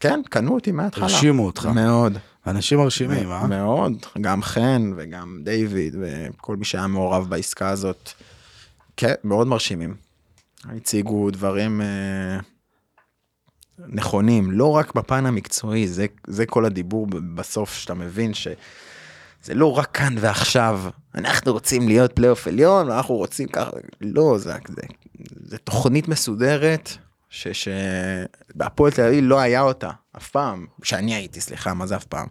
כן, 0.00 0.20
קנו 0.30 0.54
אותי 0.54 0.72
מההתחלה. 0.72 1.04
הרשימו 1.04 1.46
אותך. 1.46 1.66
מאוד. 1.66 2.18
אנשים 2.46 2.78
מרשימים, 2.78 3.32
אה? 3.32 3.46
מאוד, 3.46 3.92
גם 4.20 4.42
חן 4.42 4.92
וגם 4.96 5.38
דיוויד 5.44 5.96
וכל 6.00 6.56
מי 6.56 6.64
שהיה 6.64 6.86
מעורב 6.86 7.26
בעסקה 7.28 7.68
הזאת. 7.68 8.12
כן, 8.96 9.14
מאוד 9.24 9.46
מרשימים. 9.46 9.96
הציגו 10.64 11.30
דברים 11.30 11.80
אה, 11.80 12.38
נכונים, 13.88 14.50
לא 14.50 14.70
רק 14.70 14.94
בפן 14.94 15.26
המקצועי, 15.26 15.88
זה, 15.88 16.06
זה 16.26 16.46
כל 16.46 16.64
הדיבור 16.64 17.06
בסוף, 17.34 17.74
שאתה 17.74 17.94
מבין 17.94 18.34
שזה 18.34 19.54
לא 19.54 19.78
רק 19.78 19.90
כאן 19.90 20.14
ועכשיו, 20.20 20.80
אנחנו 21.14 21.52
רוצים 21.52 21.88
להיות 21.88 22.12
פלייאוף 22.12 22.46
עליון, 22.46 22.90
אנחנו 22.90 23.14
רוצים 23.14 23.48
ככה, 23.48 23.70
לא, 24.00 24.38
זה, 24.38 24.52
זה, 24.68 24.82
זה 25.44 25.58
תוכנית 25.58 26.08
מסודרת, 26.08 26.90
ש- 27.30 27.64
שבהפועל 28.54 28.92
תל 28.92 29.02
אביב 29.02 29.24
לא 29.24 29.40
היה 29.40 29.60
אותה, 29.60 29.90
אף 30.16 30.30
פעם, 30.30 30.66
שאני 30.82 31.14
הייתי, 31.14 31.40
סליחה, 31.40 31.74
מה 31.74 31.86
זה 31.86 31.96
אף 31.96 32.04
פעם? 32.04 32.26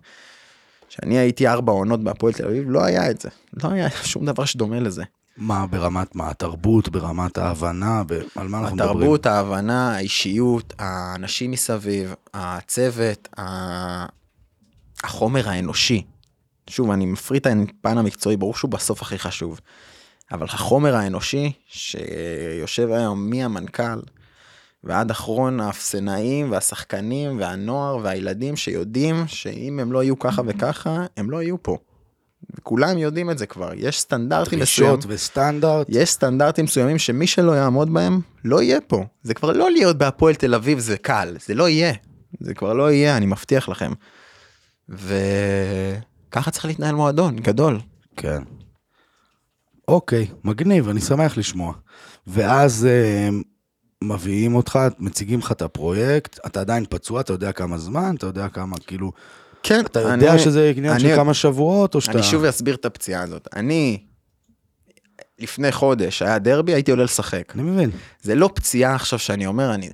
כשאני 0.90 1.18
הייתי 1.18 1.48
ארבע 1.48 1.72
עונות 1.72 2.04
בהפועל 2.04 2.34
תל 2.34 2.46
אביב, 2.46 2.70
לא 2.70 2.84
היה 2.84 3.12
את 3.12 3.22
זה. 3.22 3.30
לא 3.64 3.70
היה 3.70 3.90
שום 3.90 4.26
דבר 4.26 4.46
שדומה 4.46 4.80
לזה. 4.80 5.04
מה 5.38 5.68
ברמת 5.68 6.16
מה? 6.16 6.30
התרבות, 6.30 6.90
ברמת 6.90 7.38
ההבנה, 7.38 8.04
ב- 8.08 8.22
על 8.36 8.48
מה 8.48 8.60
אנחנו 8.60 8.76
מדברים? 8.76 8.98
התרבות, 8.98 9.26
ההבנה, 9.26 9.96
האישיות, 9.96 10.74
האנשים 10.80 11.52
מסביב, 11.52 12.14
הצוות, 12.34 13.28
ה- 13.40 14.06
החומר 15.04 15.50
האנושי. 15.50 16.04
שוב, 16.70 16.92
אני 16.92 17.06
מפריט 17.06 17.48
את 17.48 17.52
הפן 17.80 17.98
המקצועי, 17.98 18.38
ברור 18.38 18.56
שהוא 18.56 18.72
בסוף 18.72 19.02
הכי 19.02 19.20
חשוב. 19.20 19.60
אבל 20.32 20.46
החומר 20.50 20.96
האנושי 20.96 21.52
שיושב 21.68 22.92
היום 22.92 23.30
מהמנכ"ל 23.30 24.00
ועד 24.84 25.12
אחרון 25.12 25.60
האפסנאים 25.60 26.52
והשחקנים 26.52 27.40
והנוער 27.40 27.98
והילדים 28.04 28.56
שיודעים 28.56 29.28
שאם 29.28 29.80
הם 29.80 29.92
לא 29.92 30.04
יהיו 30.04 30.20
ככה 30.20 30.42
וככה, 30.46 31.06
הם 31.18 31.30
לא 31.32 31.42
יהיו 31.42 31.64
פה. 31.64 31.78
וכולם 32.58 32.98
יודעים 32.98 33.30
את 33.30 33.38
זה 33.38 33.46
כבר, 33.46 33.72
יש 33.76 34.00
סטנדרטים 34.00 34.60
מסוימים. 34.60 34.94
דרישות 34.94 35.12
וסטנדרט. 35.14 35.88
יש 35.90 36.12
סטנדרטים 36.12 36.66
מסוימים 36.66 36.98
שמי 36.98 37.28
שלא 37.28 37.52
יעמוד 37.52 37.94
בהם 37.94 38.22
לא 38.46 38.62
יהיה 38.62 38.82
פה. 38.82 39.06
זה 39.24 39.34
כבר 39.34 39.52
לא 39.52 39.72
להיות 39.72 39.98
בהפועל 39.98 40.36
תל 40.36 40.56
אביב 40.56 40.80
זה 40.80 40.98
קל, 40.98 41.36
זה 41.46 41.54
לא 41.54 41.70
יהיה. 41.70 41.94
זה 42.40 42.54
כבר 42.54 42.74
לא 42.74 42.92
יהיה, 42.92 43.18
אני 43.18 43.26
מבטיח 43.26 43.70
לכם. 43.70 43.92
וככה 44.90 46.52
צריך 46.52 46.66
להתנהל 46.66 46.96
מועדון 46.96 47.36
גדול. 47.36 47.80
כן. 48.18 48.44
אוקיי, 49.88 50.28
מגניב, 50.44 50.90
אני 50.90 51.02
שמח 51.02 51.38
לשמוע. 51.38 51.74
ואז 52.28 52.86
אה, 52.86 53.30
מביאים 54.04 54.56
אותך, 54.56 54.80
מציגים 55.00 55.40
לך 55.40 55.52
את 55.52 55.62
הפרויקט, 55.62 56.40
אתה 56.46 56.60
עדיין 56.62 56.86
פצוע, 56.90 57.22
אתה 57.22 57.34
יודע 57.34 57.52
כמה 57.52 57.78
זמן, 57.78 58.16
אתה 58.16 58.26
יודע 58.26 58.48
כמה, 58.50 58.78
כאילו, 58.88 59.12
כן, 59.64 59.80
אתה 59.86 60.00
יודע 60.00 60.38
שזה 60.40 60.72
עניין 60.78 61.00
של 61.00 61.06
אני- 61.08 61.16
כמה 61.16 61.34
שבועות, 61.34 61.96
או 61.96 62.02
שאתה... 62.02 62.14
אני 62.14 62.24
שוב 62.24 62.44
אסביר 62.46 62.76
את 62.76 62.86
הפציעה 62.86 63.24
הזאת. 63.24 63.48
אני, 63.56 63.98
לפני 65.40 65.72
חודש 65.72 66.22
היה 66.22 66.40
דרבי, 66.40 66.74
הייתי 66.74 66.92
עולה 66.92 67.04
לשחק. 67.04 67.44
אני 67.56 67.64
מבין. 67.64 67.90
זה 68.22 68.36
לא 68.36 68.50
פציעה 68.56 68.96
עכשיו 68.96 69.20
שאני 69.20 69.46
אומר, 69.46 69.74
אני... 69.74 69.90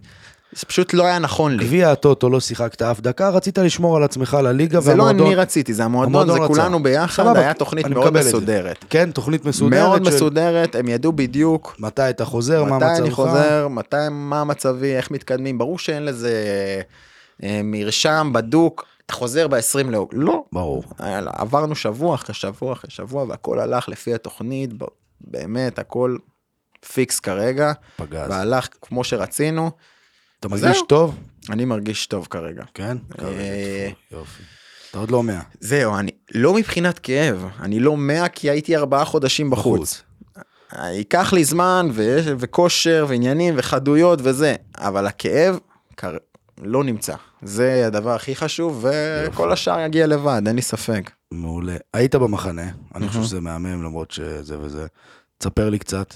זה 0.54 0.66
פשוט 0.66 0.94
לא 0.94 1.06
היה 1.06 1.20
נכון 1.20 1.58
לי. 1.58 1.64
גביע 1.66 1.92
הטוטו 1.92 2.30
לא 2.30 2.40
שיחקת 2.40 2.82
אף 2.82 3.00
דקה, 3.00 3.30
רצית 3.30 3.58
לשמור 3.58 3.98
על 3.98 4.04
עצמך 4.04 4.38
לליגה, 4.44 4.80
זה 4.80 4.96
לא 4.96 5.04
והמועדון- 5.04 5.26
אני 5.26 5.36
רציתי, 5.36 5.74
זה 5.74 5.84
המועדון, 5.84 6.14
המועדון 6.14 6.36
זה 6.38 6.44
רצה. 6.44 6.54
כולנו 6.54 6.84
ביחד, 6.84 7.24
סבבה, 7.24 7.40
היה 7.40 7.54
תוכנית 7.54 7.86
אני 7.86 7.94
מאוד. 7.96 8.14
מסודרת. 8.18 8.86
כן, 8.90 9.12
תוכנית 9.12 9.46
מסודרת. 9.46 9.80
מאוד 9.82 10.06
של 10.06 10.12
מסודרת, 10.16 10.76
הם 10.76 10.88
ידעו 10.88 11.12
בדיוק 11.14 11.76
מתי 11.80 12.10
אתה 12.10 12.26
חוזר, 12.26 12.64
מה 12.64 12.76
מתי 12.78 12.86
אני 12.86 13.00
מצבך. 13.02 13.14
חוזר, 13.16 13.68
מתי, 13.70 13.96
מה 14.12 14.44
מצבי, 14.44 14.96
איך 14.96 15.12
מתקדמים, 15.12 15.58
ברור 15.58 15.80
שאין 15.80 16.06
לזה 16.06 16.32
אה, 17.44 17.62
מרשם 17.64 18.32
בדוק, 18.34 18.86
אתה 19.06 19.14
חוזר 19.14 19.48
ב-20 19.48 19.84
לאוג, 19.88 20.10
לא, 20.14 20.44
ברור. 20.52 20.84
יאללה, 21.00 21.32
עברנו 21.34 21.76
שבוע 21.76 22.16
אחרי 22.16 22.36
שבוע 22.36 22.74
אחרי 22.74 22.92
שבוע 22.92 23.24
והכל 23.24 23.60
הלך 23.60 23.90
לפי 23.90 24.14
התוכנית, 24.14 24.70
באמת 25.22 25.80
הכל 25.80 26.18
פיקס 26.94 27.20
כרגע, 27.20 27.74
פגז. 27.98 28.30
והלך 28.30 28.68
כמו 28.82 29.04
שרצינו, 29.04 29.72
אתה 30.40 30.48
זהו. 30.48 30.58
מרגיש 30.68 30.82
טוב? 30.90 31.16
אני 31.50 31.66
מרגיש 31.66 32.08
טוב 32.08 32.28
כרגע. 32.30 32.64
כן? 32.74 32.98
אה, 33.20 33.90
יופי. 34.12 34.44
אתה 34.92 35.00
עוד 35.00 35.12
לא 35.12 35.24
מאה. 35.24 35.42
זהו, 35.60 35.96
אני 35.98 36.12
לא 36.36 36.54
מבחינת 36.54 37.00
כאב, 37.00 37.46
אני 37.60 37.80
לא 37.80 37.98
100 37.98 38.30
כי 38.30 38.50
הייתי 38.50 38.76
ארבעה 38.76 39.06
חודשים 39.06 39.50
בחוץ. 39.50 40.04
ייקח 40.84 41.34
לי 41.34 41.44
זמן 41.44 41.88
ו- 41.94 42.34
וכושר 42.40 43.06
ועניינים 43.10 43.54
וחדויות 43.58 44.20
וזה, 44.24 44.56
אבל 44.78 45.08
הכאב 45.08 45.60
לא 46.62 46.84
נמצא. 46.84 47.16
זה 47.42 47.88
הדבר 47.88 48.16
הכי 48.16 48.36
חשוב, 48.36 48.86
וכל 48.86 49.52
השאר 49.52 49.80
יגיע 49.80 50.08
לבד, 50.08 50.42
אין 50.48 50.56
לי 50.56 50.62
ספק. 50.62 51.12
מעולה. 51.32 51.76
היית 51.94 52.16
במחנה, 52.16 52.70
אני 52.96 53.08
חושב 53.08 53.24
שזה 53.24 53.42
מהמם 53.42 53.84
למרות 53.84 54.12
שזה 54.12 54.60
וזה. 54.60 54.88
תספר 55.38 55.70
לי 55.70 55.80
קצת 55.80 56.14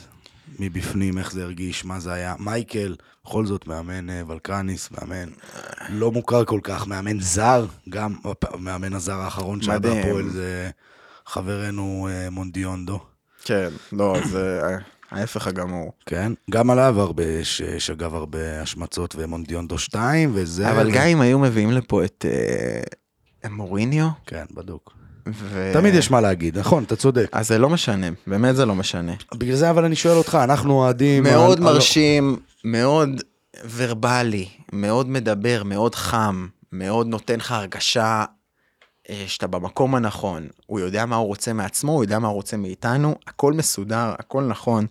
מבפנים 0.60 1.18
איך 1.18 1.32
זה 1.32 1.44
הרגיש, 1.44 1.86
מה 1.86 2.00
זה 2.00 2.14
היה. 2.14 2.36
מייקל, 2.40 2.96
בכל 3.26 3.46
זאת 3.46 3.68
מאמן 3.68 4.10
אה, 4.10 4.22
ולקניס, 4.28 4.90
מאמן 4.92 5.30
לא 5.90 6.12
מוכר 6.12 6.46
כל 6.46 6.60
כך, 6.64 6.88
מאמן 6.88 7.20
זר, 7.20 7.66
גם 7.90 8.16
המאמן 8.54 8.94
הזר 8.94 9.20
האחרון 9.20 9.62
שהיה. 9.62 9.80
בהפועל 9.80 10.30
זה 10.30 10.70
חברנו 11.26 12.08
אה, 12.12 12.30
מונדיונדו. 12.30 13.00
כן, 13.44 13.70
לא, 13.92 14.18
זה 14.26 14.62
ההפך 15.12 15.48
הגמור. 15.48 15.92
כן, 16.06 16.32
גם 16.52 16.70
עליו 16.70 17.00
הרבה, 17.02 17.24
אגב 17.92 18.16
הרבה 18.16 18.62
השמצות 18.62 19.16
ומונדיונדו 19.18 19.78
2 19.78 20.32
וזה. 20.34 20.72
אבל 20.72 20.92
גם 20.92 21.06
אם 21.08 21.22
היו 21.22 21.40
מביאים 21.40 21.72
לפה 21.72 22.04
את 22.06 22.26
אה, 23.44 23.50
מוריניו, 23.50 24.08
כן, 24.26 24.46
בדוק. 24.54 24.94
ו... 25.34 25.70
תמיד 25.74 25.94
יש 25.94 26.12
מה 26.12 26.22
להגיד, 26.22 26.58
נכון, 26.58 26.84
אתה 26.84 26.96
צודק. 26.96 27.30
אז 27.32 27.48
זה 27.48 27.58
לא 27.58 27.70
משנה, 27.70 28.08
באמת 28.28 28.56
זה 28.56 28.66
לא 28.66 28.76
משנה. 28.76 29.14
בגלל 29.36 29.56
זה 29.56 29.70
אבל 29.70 29.86
אני 29.86 29.96
שואל 29.96 30.18
אותך, 30.18 30.38
אנחנו 30.44 30.74
אוהדים... 30.74 31.24
מאוד 31.24 31.58
אני- 31.58 31.66
אני- 31.68 31.74
מרשים, 31.76 32.38
מאוד 32.64 33.10
ורבלי, 33.76 34.48
מאוד 34.74 35.10
מדבר, 35.10 35.62
מאוד 35.66 35.96
חם, 35.96 36.48
מאוד 36.72 37.08
נותן 37.08 37.36
לך 37.36 37.52
הרגשה 37.52 38.24
שאתה 39.28 39.48
במקום 39.48 39.96
הנכון. 39.96 40.48
הוא 40.66 40.80
יודע 40.80 41.06
מה 41.06 41.16
הוא 41.16 41.28
רוצה 41.28 41.54
מעצמו, 41.54 41.92
הוא 41.92 42.04
יודע 42.04 42.20
מה 42.20 42.28
הוא 42.28 42.36
רוצה 42.36 42.58
מאיתנו, 42.58 43.16
הכל 43.28 43.54
מסודר, 43.54 44.14
הכל 44.20 44.44
נכון. 44.44 44.86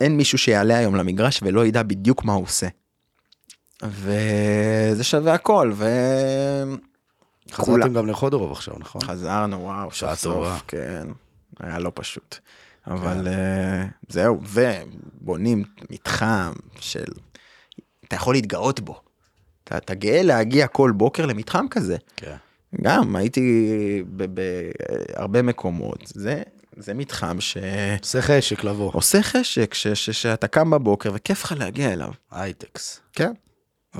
אין 0.00 0.16
מישהו 0.16 0.38
שיעלה 0.38 0.78
היום 0.78 0.96
למגרש 0.96 1.40
ולא 1.42 1.66
ידע 1.66 1.82
בדיוק 1.82 2.24
מה 2.24 2.32
הוא 2.32 2.44
עושה. 2.44 2.66
וזה 3.82 5.04
שווה 5.04 5.34
הכל, 5.34 5.72
ו... 5.74 5.84
חזרתם 7.52 7.92
גם 7.92 8.06
לחודורוב 8.06 8.52
עכשיו, 8.52 8.74
נכון? 8.78 9.00
חזרנו, 9.00 9.62
וואו, 9.62 9.90
שעה 9.90 10.16
טובה. 10.16 10.58
כן, 10.68 11.06
היה 11.60 11.78
לא 11.78 11.92
פשוט. 11.94 12.38
אבל 12.86 13.28
אה, 13.28 13.84
זהו, 14.08 14.40
ובונים 14.42 15.64
מתחם 15.90 16.52
של, 16.80 17.04
אתה 18.04 18.16
יכול 18.16 18.34
להתגאות 18.34 18.80
בו. 18.80 19.00
אתה, 19.66 19.76
אתה 19.76 19.94
גאה 19.94 20.22
להגיע 20.22 20.66
כל 20.66 20.92
בוקר 20.96 21.26
למתחם 21.26 21.66
כזה. 21.70 21.96
כן. 22.16 22.36
גם 22.82 23.16
הייתי 23.16 24.02
בהרבה 24.06 25.42
מקומות, 25.42 26.12
זה, 26.14 26.42
זה 26.76 26.94
מתחם 26.94 27.40
שעושה 27.40 27.96
עושה 28.00 28.22
חשק 28.22 28.64
לבוא. 28.64 28.92
חשק, 29.22 29.74
ש, 29.74 29.86
ש, 29.86 30.10
שאתה 30.10 30.48
קם 30.48 30.70
בבוקר 30.70 31.10
וכיף 31.14 31.44
לך 31.44 31.54
להגיע 31.58 31.92
אליו. 31.92 32.10
הייטקס. 32.30 33.00
כן, 33.12 33.32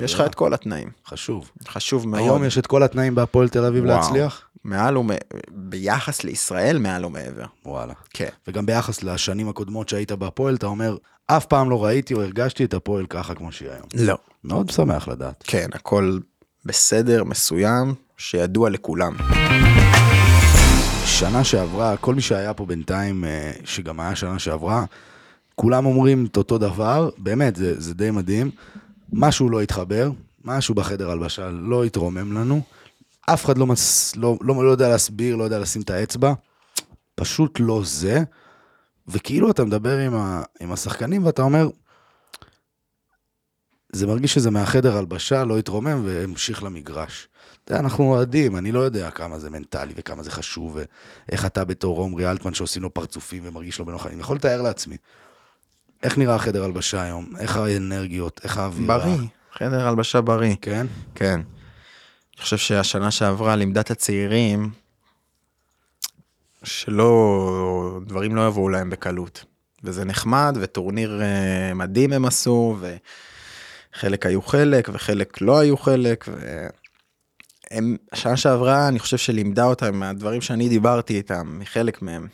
יש 0.01 0.15
לך. 0.15 0.21
את 0.21 0.35
כל 0.35 0.55
התנאים, 0.55 0.89
חשוב. 1.07 1.51
חשוב 1.69 2.09
מאוד. 2.09 2.21
היום 2.23 2.45
יש 2.45 2.59
את 2.59 2.67
כל 2.67 2.83
התנאים 2.83 3.15
בהפועל 3.15 3.49
תל 3.49 3.65
אביב 3.65 3.85
וואו. 3.85 3.97
להצליח? 3.97 4.43
מעל 4.65 4.97
ומעבר, 4.97 5.21
ביחס 5.51 6.25
לישראל 6.25 6.79
מעל 6.79 7.05
ומעבר. 7.05 7.45
וואלה. 7.67 7.95
כן. 8.11 8.29
וגם 8.49 8.67
ביחס 8.67 9.03
לשנים 9.03 9.49
הקודמות 9.49 9.89
שהיית 9.89 10.13
בהפועל, 10.13 10.55
אתה 10.55 10.67
אומר, 10.67 10.97
אף 11.27 11.47
פעם 11.47 11.71
לא 11.71 11.85
ראיתי 11.85 12.15
או 12.15 12.23
הרגשתי 12.23 12.65
את 12.65 12.75
הפועל 12.75 13.07
ככה 13.07 13.35
כמו 13.35 13.53
שהיא 13.53 13.71
היום. 13.71 13.87
לא. 13.95 14.19
מאוד 14.45 14.71
שמח 14.71 15.09
לדעת. 15.09 15.45
כן, 15.47 15.69
הכל 15.73 16.19
בסדר 16.65 17.25
מסוים 17.25 17.95
שידוע 18.17 18.71
לכולם. 18.71 19.17
שנה 21.05 21.45
שעברה, 21.45 21.97
כל 21.97 22.15
מי 22.15 22.21
שהיה 22.21 22.55
פה 22.55 22.67
בינתיים, 22.67 23.25
אה, 23.25 23.53
שגם 23.65 24.01
היה 24.01 24.17
שנה 24.17 24.39
שעברה, 24.39 24.85
כולם 25.55 25.87
אומרים 25.87 26.27
את 26.27 26.37
אותו 26.37 26.59
דבר, 26.59 27.11
באמת, 27.19 27.57
זה, 27.57 27.81
זה 27.81 27.95
די 27.95 28.11
מדהים. 28.11 28.51
משהו 29.13 29.51
לא 29.51 29.63
התחבר, 29.63 30.11
משהו 30.45 30.75
בחדר 30.75 31.11
הלבשה 31.11 31.51
לא 31.51 31.85
התרומם 31.85 32.33
לנו, 32.33 32.63
אף 33.27 33.45
אחד 33.45 33.59
לא, 33.59 33.67
מס, 33.67 34.17
לא, 34.17 34.39
לא, 34.41 34.65
לא 34.65 34.71
יודע 34.71 34.89
להסביר, 34.89 35.37
לא 35.37 35.45
יודע 35.45 35.59
לשים 35.59 35.83
את 35.83 35.91
האצבע, 35.91 36.33
פשוט 37.15 37.61
לא 37.61 37.81
זה, 37.85 38.23
וכאילו 39.09 39.51
אתה 39.51 39.65
מדבר 39.65 39.99
עם, 39.99 40.15
ה, 40.15 40.43
עם 40.61 40.73
השחקנים 40.73 41.27
ואתה 41.27 41.43
אומר, 41.43 41.69
זה 43.93 44.07
מרגיש 44.07 44.35
שזה 44.35 44.51
מהחדר 44.51 44.97
הלבשה, 44.97 45.45
לא 45.45 45.59
התרומם 45.59 46.03
והמשיך 46.05 46.63
למגרש. 46.63 47.29
אתה 47.65 47.73
יודע, 47.73 47.81
אנחנו 47.81 48.05
אוהדים, 48.05 48.57
אני 48.57 48.73
לא 48.73 48.81
יודע 48.81 49.11
כמה 49.11 49.39
זה 49.39 49.51
מנטלי 49.51 49.93
וכמה 49.97 50.23
זה 50.23 50.31
חשוב, 50.31 50.79
ואיך 51.29 51.47
אתה 51.47 51.65
בתור 51.65 51.99
עומרי 51.99 52.31
אלטמן 52.31 52.55
שעושים 52.55 52.83
לו 52.83 52.95
פרצופים 52.95 53.43
ומרגיש 53.47 53.79
לו 53.79 53.85
בנוח, 53.85 54.07
אני 54.07 54.21
יכול 54.21 54.37
לתאר 54.37 54.63
לעצמי. 54.63 54.97
איך 56.07 56.19
נראה 56.19 56.35
החדר 56.35 56.65
הלבשה 56.65 57.03
היום? 57.03 57.33
איך 57.39 57.57
האנרגיות? 57.57 58.41
איך 58.45 58.59
האווירה? 58.59 58.99
בריא, 58.99 59.27
חדר 59.53 59.89
הלבשה 59.89 60.21
בריא. 60.21 60.55
כן? 60.61 60.87
כן. 61.15 61.41
אני 62.35 62.43
חושב 62.43 62.57
שהשנה 62.57 63.11
שעברה 63.11 63.57
לימדה 63.57 63.81
את 63.81 63.91
הצעירים 63.91 64.71
שלא, 66.65 68.01
דברים 68.07 68.37
לא 68.37 68.47
יבואו 68.47 68.69
להם 68.69 68.91
בקלות. 68.91 69.45
וזה 69.85 70.05
נחמד, 70.05 70.57
וטורניר 70.61 71.23
אה, 71.23 71.75
מדהים 71.75 72.13
הם 72.13 72.25
עשו, 72.25 72.77
וחלק 73.95 74.27
היו 74.27 74.43
חלק, 74.43 74.89
וחלק 74.93 75.41
לא 75.41 75.59
היו 75.59 75.77
חלק, 75.77 76.29
והם, 77.71 77.97
השנה 78.13 78.37
שעברה, 78.37 78.89
אני 78.89 78.99
חושב 78.99 79.17
שלימדה 79.17 79.65
אותם, 79.65 79.97
מהדברים 79.97 80.41
שאני 80.41 80.69
דיברתי 80.69 81.17
איתם, 81.17 81.59
מחלק 81.59 82.03
מהם, 82.03 82.29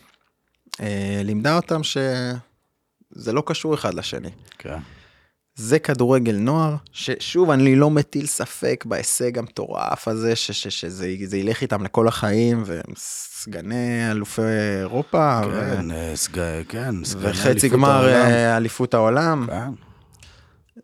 אה, 0.81 1.21
לימדה 1.25 1.57
אותם 1.57 1.81
שזה 3.15 3.33
לא 3.33 3.43
קשור 3.47 3.75
אחד 3.75 3.95
לשני. 3.95 4.31
כן. 4.59 4.79
זה 5.55 5.79
כדורגל 5.79 6.37
נוער, 6.37 6.77
ששוב, 6.93 7.51
אני 7.51 7.77
לא 7.77 7.91
מטיל 7.91 8.27
ספק 8.27 8.85
בהישג 8.89 9.39
המטורף 9.39 10.09
הזה, 10.09 10.37
ש- 10.37 10.51
ש- 10.51 10.69
שזה 10.81 11.15
זה 11.25 11.37
ילך 11.39 11.61
איתם 11.63 11.85
לכל 11.85 12.09
החיים, 12.09 12.63
והם 12.67 12.83
סגני 12.97 14.11
אלופי 14.11 14.43
אירופה, 14.81 15.41
ו- 15.51 15.75
כן, 15.77 15.91
אה, 15.91 16.13
סג- 16.17 16.63
כן, 16.69 17.05
סגני 17.05 17.31
וחצי 17.31 17.49
אליפות 17.51 17.71
גמר 17.73 17.91
העולם. 17.91 18.15
אה, 18.31 18.57
אליפות 18.57 18.95
העולם, 18.95 19.47
כן. 19.51 19.71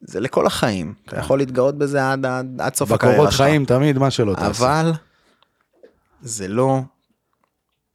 זה 0.00 0.20
לכל 0.20 0.46
החיים, 0.46 0.94
אתה 1.04 1.10
כן. 1.16 1.20
יכול 1.20 1.38
להתגאות 1.38 1.78
בזה 1.78 2.10
עד, 2.12 2.26
עד, 2.26 2.60
עד 2.60 2.74
סוף 2.74 2.92
הקריירה 2.92 3.16
בקורות 3.16 3.32
שלך. 3.32 3.40
חיים 3.42 3.64
תמיד, 3.64 3.98
מה 3.98 4.10
שלא 4.10 4.34
תעשה. 4.34 4.80
אבל 4.80 4.92
זה 6.22 6.48
לא, 6.48 6.80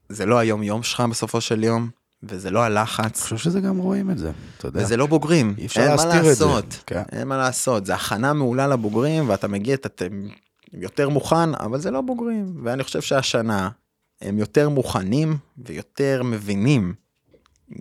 זה 0.10 0.26
לא 0.26 0.38
היום 0.38 0.64
יום 0.64 0.84
שלך 0.84 1.04
בסופו 1.10 1.42
של 1.42 1.64
יום, 1.64 1.90
וזה 2.30 2.52
לא 2.52 2.60
אני 2.60 2.66
הלחץ, 2.66 3.22
חושב 3.22 3.38
שזה 3.38 3.60
גם 3.60 3.78
רואים 3.78 4.12
את 4.12 4.18
זה, 4.18 4.32
אתה 4.58 4.68
יודע. 4.68 4.82
וזה 4.82 4.98
לא 4.98 5.06
בוגרים, 5.06 5.56
אי 5.58 5.66
אפשר 5.66 5.90
להסתיר 5.90 6.20
את 6.20 6.24
זה. 6.24 6.46
לעשות, 6.46 6.84
כן. 6.88 7.04
אין 7.12 7.28
מה 7.28 7.38
לעשות, 7.38 7.86
זה 7.86 7.96
הכנה 7.96 8.34
מעולה 8.34 8.68
לבוגרים, 8.68 9.30
ואתה 9.30 9.48
מגיע, 9.48 9.74
אתה 9.74 10.06
יותר 10.74 11.10
מוכן, 11.10 11.56
אבל 11.56 11.80
זה 11.80 11.92
לא 11.92 12.02
בוגרים, 12.02 12.62
ואני 12.64 12.84
חושב 12.84 13.02
שהשנה 13.02 13.70
הם 14.22 14.38
יותר 14.38 14.70
מוכנים 14.70 15.38
ויותר 15.58 16.22
מבינים 16.24 16.94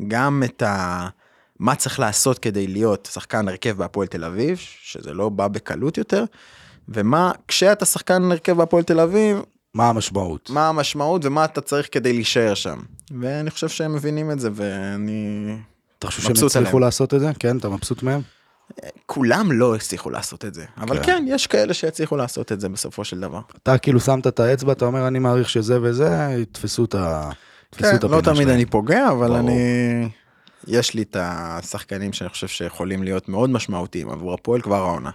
גם 0.08 0.42
את 0.44 0.62
ה... 0.62 1.08
מה 1.58 1.74
צריך 1.74 2.00
לעשות 2.00 2.38
כדי 2.38 2.66
להיות 2.66 3.08
שחקן 3.12 3.48
הרכב 3.48 3.76
בהפועל 3.76 4.06
תל 4.06 4.24
אביב, 4.24 4.58
שזה 4.58 5.14
לא 5.14 5.28
בא 5.28 5.48
בקלות 5.48 5.98
יותר, 5.98 6.24
ומה, 6.88 7.32
כשאתה 7.48 7.84
שחקן 7.84 8.22
הרכב 8.30 8.52
בהפועל 8.52 8.82
תל 8.82 9.00
אביב, 9.00 9.42
מה 9.74 9.88
המשמעות? 9.88 10.50
מה 10.50 10.68
המשמעות 10.68 11.24
ומה 11.24 11.44
אתה 11.44 11.60
צריך 11.60 11.88
כדי 11.92 12.12
להישאר 12.12 12.54
שם. 12.54 12.78
ואני 13.20 13.50
חושב 13.50 13.68
שהם 13.68 13.94
מבינים 13.94 14.30
את 14.30 14.40
זה, 14.40 14.48
ואני... 14.54 15.56
אתה 15.98 16.06
חושב 16.06 16.22
שהם 16.22 16.46
הצליחו. 16.46 16.78
לעשות 16.78 17.14
את 17.14 17.20
זה? 17.20 17.30
כן, 17.38 17.58
אתה 17.58 17.68
מבסוט 17.68 18.02
מהם? 18.02 18.20
כולם 19.06 19.52
לא 19.52 19.74
הצליחו 19.74 20.10
לעשות 20.10 20.44
את 20.44 20.54
זה, 20.54 20.64
אבל 20.76 20.96
כן. 20.96 21.02
כן, 21.02 21.24
יש 21.28 21.46
כאלה 21.46 21.74
שיצליחו 21.74 22.16
לעשות 22.16 22.52
את 22.52 22.60
זה 22.60 22.68
בסופו 22.68 23.04
של 23.04 23.20
דבר. 23.20 23.40
אתה 23.62 23.78
כאילו 23.78 24.00
שמת 24.00 24.26
את 24.26 24.40
האצבע, 24.40 24.72
אתה 24.72 24.84
אומר, 24.84 25.06
אני 25.06 25.18
מעריך 25.18 25.50
שזה 25.50 25.78
וזה, 25.82 26.36
יתפסו 26.38 26.84
את 26.84 26.94
ה... 26.94 27.30
כן, 27.72 27.96
את 27.96 28.04
לא 28.04 28.20
תמיד 28.20 28.36
שלהם. 28.36 28.48
אני 28.48 28.66
פוגע, 28.66 29.08
אבל 29.08 29.26
ברור. 29.26 29.38
אני... 29.38 30.08
יש 30.66 30.94
לי 30.94 31.02
את 31.02 31.16
השחקנים 31.20 32.12
שאני 32.12 32.30
חושב 32.30 32.48
שיכולים 32.48 33.02
להיות 33.02 33.28
מאוד 33.28 33.50
משמעותיים 33.50 34.10
עבור 34.10 34.34
הפועל 34.34 34.60
כבר 34.60 34.76
העונה. 34.76 35.10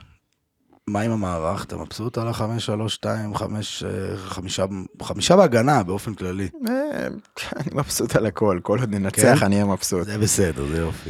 מה 0.88 1.01
עם 1.01 1.11
המערך? 1.11 1.64
אתה 1.64 1.77
מבסוט 1.77 2.18
על 2.18 2.27
החמש, 2.27 2.65
שלוש, 2.65 2.93
שתיים, 2.93 3.35
חמש, 3.35 3.84
אה, 3.84 4.18
חמישה, 4.18 4.65
חמישה 5.01 5.35
בהגנה 5.35 5.84
באופן 5.84 6.14
כללי. 6.14 6.49
אה, 6.69 7.07
אני 7.55 7.69
מבסוט 7.72 8.15
על 8.15 8.26
הכל, 8.26 8.59
כל 8.64 8.80
עוד 8.80 8.89
ננצח 8.89 9.39
כן? 9.39 9.45
אני 9.45 9.55
אהיה 9.55 9.65
מבסוט. 9.65 10.05
זה 10.05 10.18
בסדר, 10.18 10.65
זה 10.65 10.77
יופי. 10.77 11.09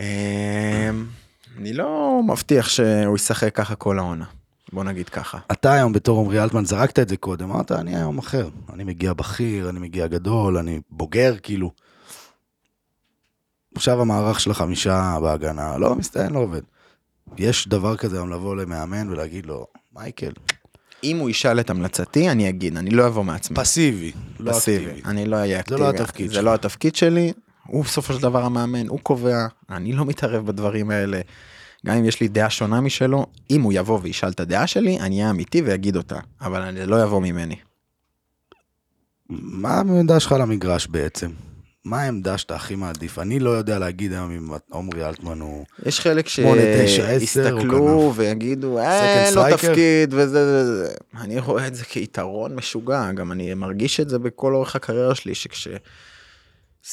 אה, 0.00 0.90
אני 1.58 1.72
לא 1.72 2.20
מבטיח 2.26 2.68
שהוא 2.68 3.16
ישחק 3.16 3.54
ככה 3.54 3.74
כל 3.74 3.98
העונה, 3.98 4.24
בוא 4.72 4.84
נגיד 4.84 5.08
ככה. 5.08 5.38
אתה 5.52 5.72
היום 5.72 5.92
בתור 5.92 6.20
עמרי 6.20 6.42
אלטמן 6.42 6.64
זרקת 6.64 6.98
את 6.98 7.08
זה 7.08 7.16
קודם, 7.16 7.50
אמרת, 7.50 7.72
אני 7.72 7.96
היום 7.96 8.18
אחר. 8.18 8.48
אני 8.72 8.84
מגיע 8.84 9.12
בכיר, 9.12 9.68
אני 9.68 9.78
מגיע 9.78 10.06
גדול, 10.06 10.58
אני 10.58 10.80
בוגר, 10.90 11.34
כאילו. 11.42 11.70
עכשיו 13.74 14.00
המערך 14.00 14.40
של 14.40 14.50
החמישה 14.50 15.18
בהגנה, 15.22 15.78
לא 15.78 15.94
מסתיים, 15.94 16.32
לא 16.32 16.38
עובד. 16.38 16.62
יש 17.36 17.68
דבר 17.68 17.96
כזה 17.96 18.16
היום 18.16 18.30
לבוא 18.30 18.56
למאמן 18.56 19.10
ולהגיד 19.10 19.46
לו, 19.46 19.66
מייקל, 19.92 20.32
אם 21.04 21.18
הוא 21.18 21.30
ישאל 21.30 21.60
את 21.60 21.70
המלצתי, 21.70 22.30
אני 22.30 22.48
אגיד, 22.48 22.76
אני 22.76 22.90
לא 22.90 23.06
אבוא 23.06 23.24
מעצמי. 23.24 23.56
פסיבי, 23.56 24.12
לא 24.40 24.52
פסיבי. 24.52 24.86
אקטיבי. 24.86 25.02
אני 25.04 25.26
לא 25.26 25.36
אהיה 25.36 25.56
זה 25.56 25.60
אקטיבי. 25.60 25.80
לא 25.80 25.90
התפקיד 25.90 26.28
זה 26.28 26.34
שלך. 26.34 26.44
לא 26.44 26.54
התפקיד 26.54 26.96
שלי. 26.96 27.32
הוא 27.66 27.84
בסופו 27.84 28.12
של 28.12 28.22
דבר 28.22 28.44
המאמן, 28.44 28.88
הוא 28.88 29.00
קובע, 29.00 29.46
אני 29.70 29.92
לא 29.92 30.04
מתערב 30.04 30.46
בדברים 30.46 30.90
האלה. 30.90 31.20
גם 31.86 31.94
אם 31.96 32.04
יש 32.04 32.20
לי 32.20 32.28
דעה 32.28 32.50
שונה 32.50 32.80
משלו, 32.80 33.26
אם 33.50 33.62
הוא 33.62 33.72
יבוא 33.72 33.98
וישאל 34.02 34.28
את 34.28 34.40
הדעה 34.40 34.66
שלי, 34.66 35.00
אני 35.00 35.18
אהיה 35.20 35.30
אמיתי 35.30 35.62
ואגיד 35.62 35.96
אותה, 35.96 36.18
אבל 36.40 36.62
אני 36.62 36.86
לא 36.86 37.02
יבוא 37.02 37.20
ממני. 37.20 37.56
מה 39.28 39.74
העמדה 39.74 40.20
שלך 40.20 40.32
למגרש 40.32 40.86
בעצם? 40.86 41.30
מה 41.84 42.02
העמדה 42.02 42.38
שאתה 42.38 42.54
הכי 42.54 42.74
מעדיף? 42.74 43.18
אני 43.18 43.38
לא 43.38 43.50
יודע 43.50 43.78
להגיד 43.78 44.12
היום 44.12 44.30
אם 44.30 44.48
עמרי 44.74 45.04
אלטמן 45.04 45.40
הוא... 45.40 45.64
יש 45.86 46.00
חלק 46.00 46.28
שיסתכלו 46.28 48.12
ויגידו, 48.16 48.78
אין 48.78 49.34
לו 49.34 49.46
striker?" 49.46 49.56
תפקיד 49.56 50.14
וזה, 50.14 50.26
זה, 50.26 50.76
זה. 50.76 50.94
אני 51.20 51.38
רואה 51.38 51.66
את 51.66 51.74
זה 51.74 51.84
כיתרון 51.84 52.54
משוגע, 52.54 53.12
גם 53.12 53.32
אני 53.32 53.54
מרגיש 53.54 54.00
את 54.00 54.08
זה 54.08 54.18
בכל 54.18 54.54
אורך 54.54 54.76
הקריירה 54.76 55.14
שלי, 55.14 55.34
שכש... 55.34 55.68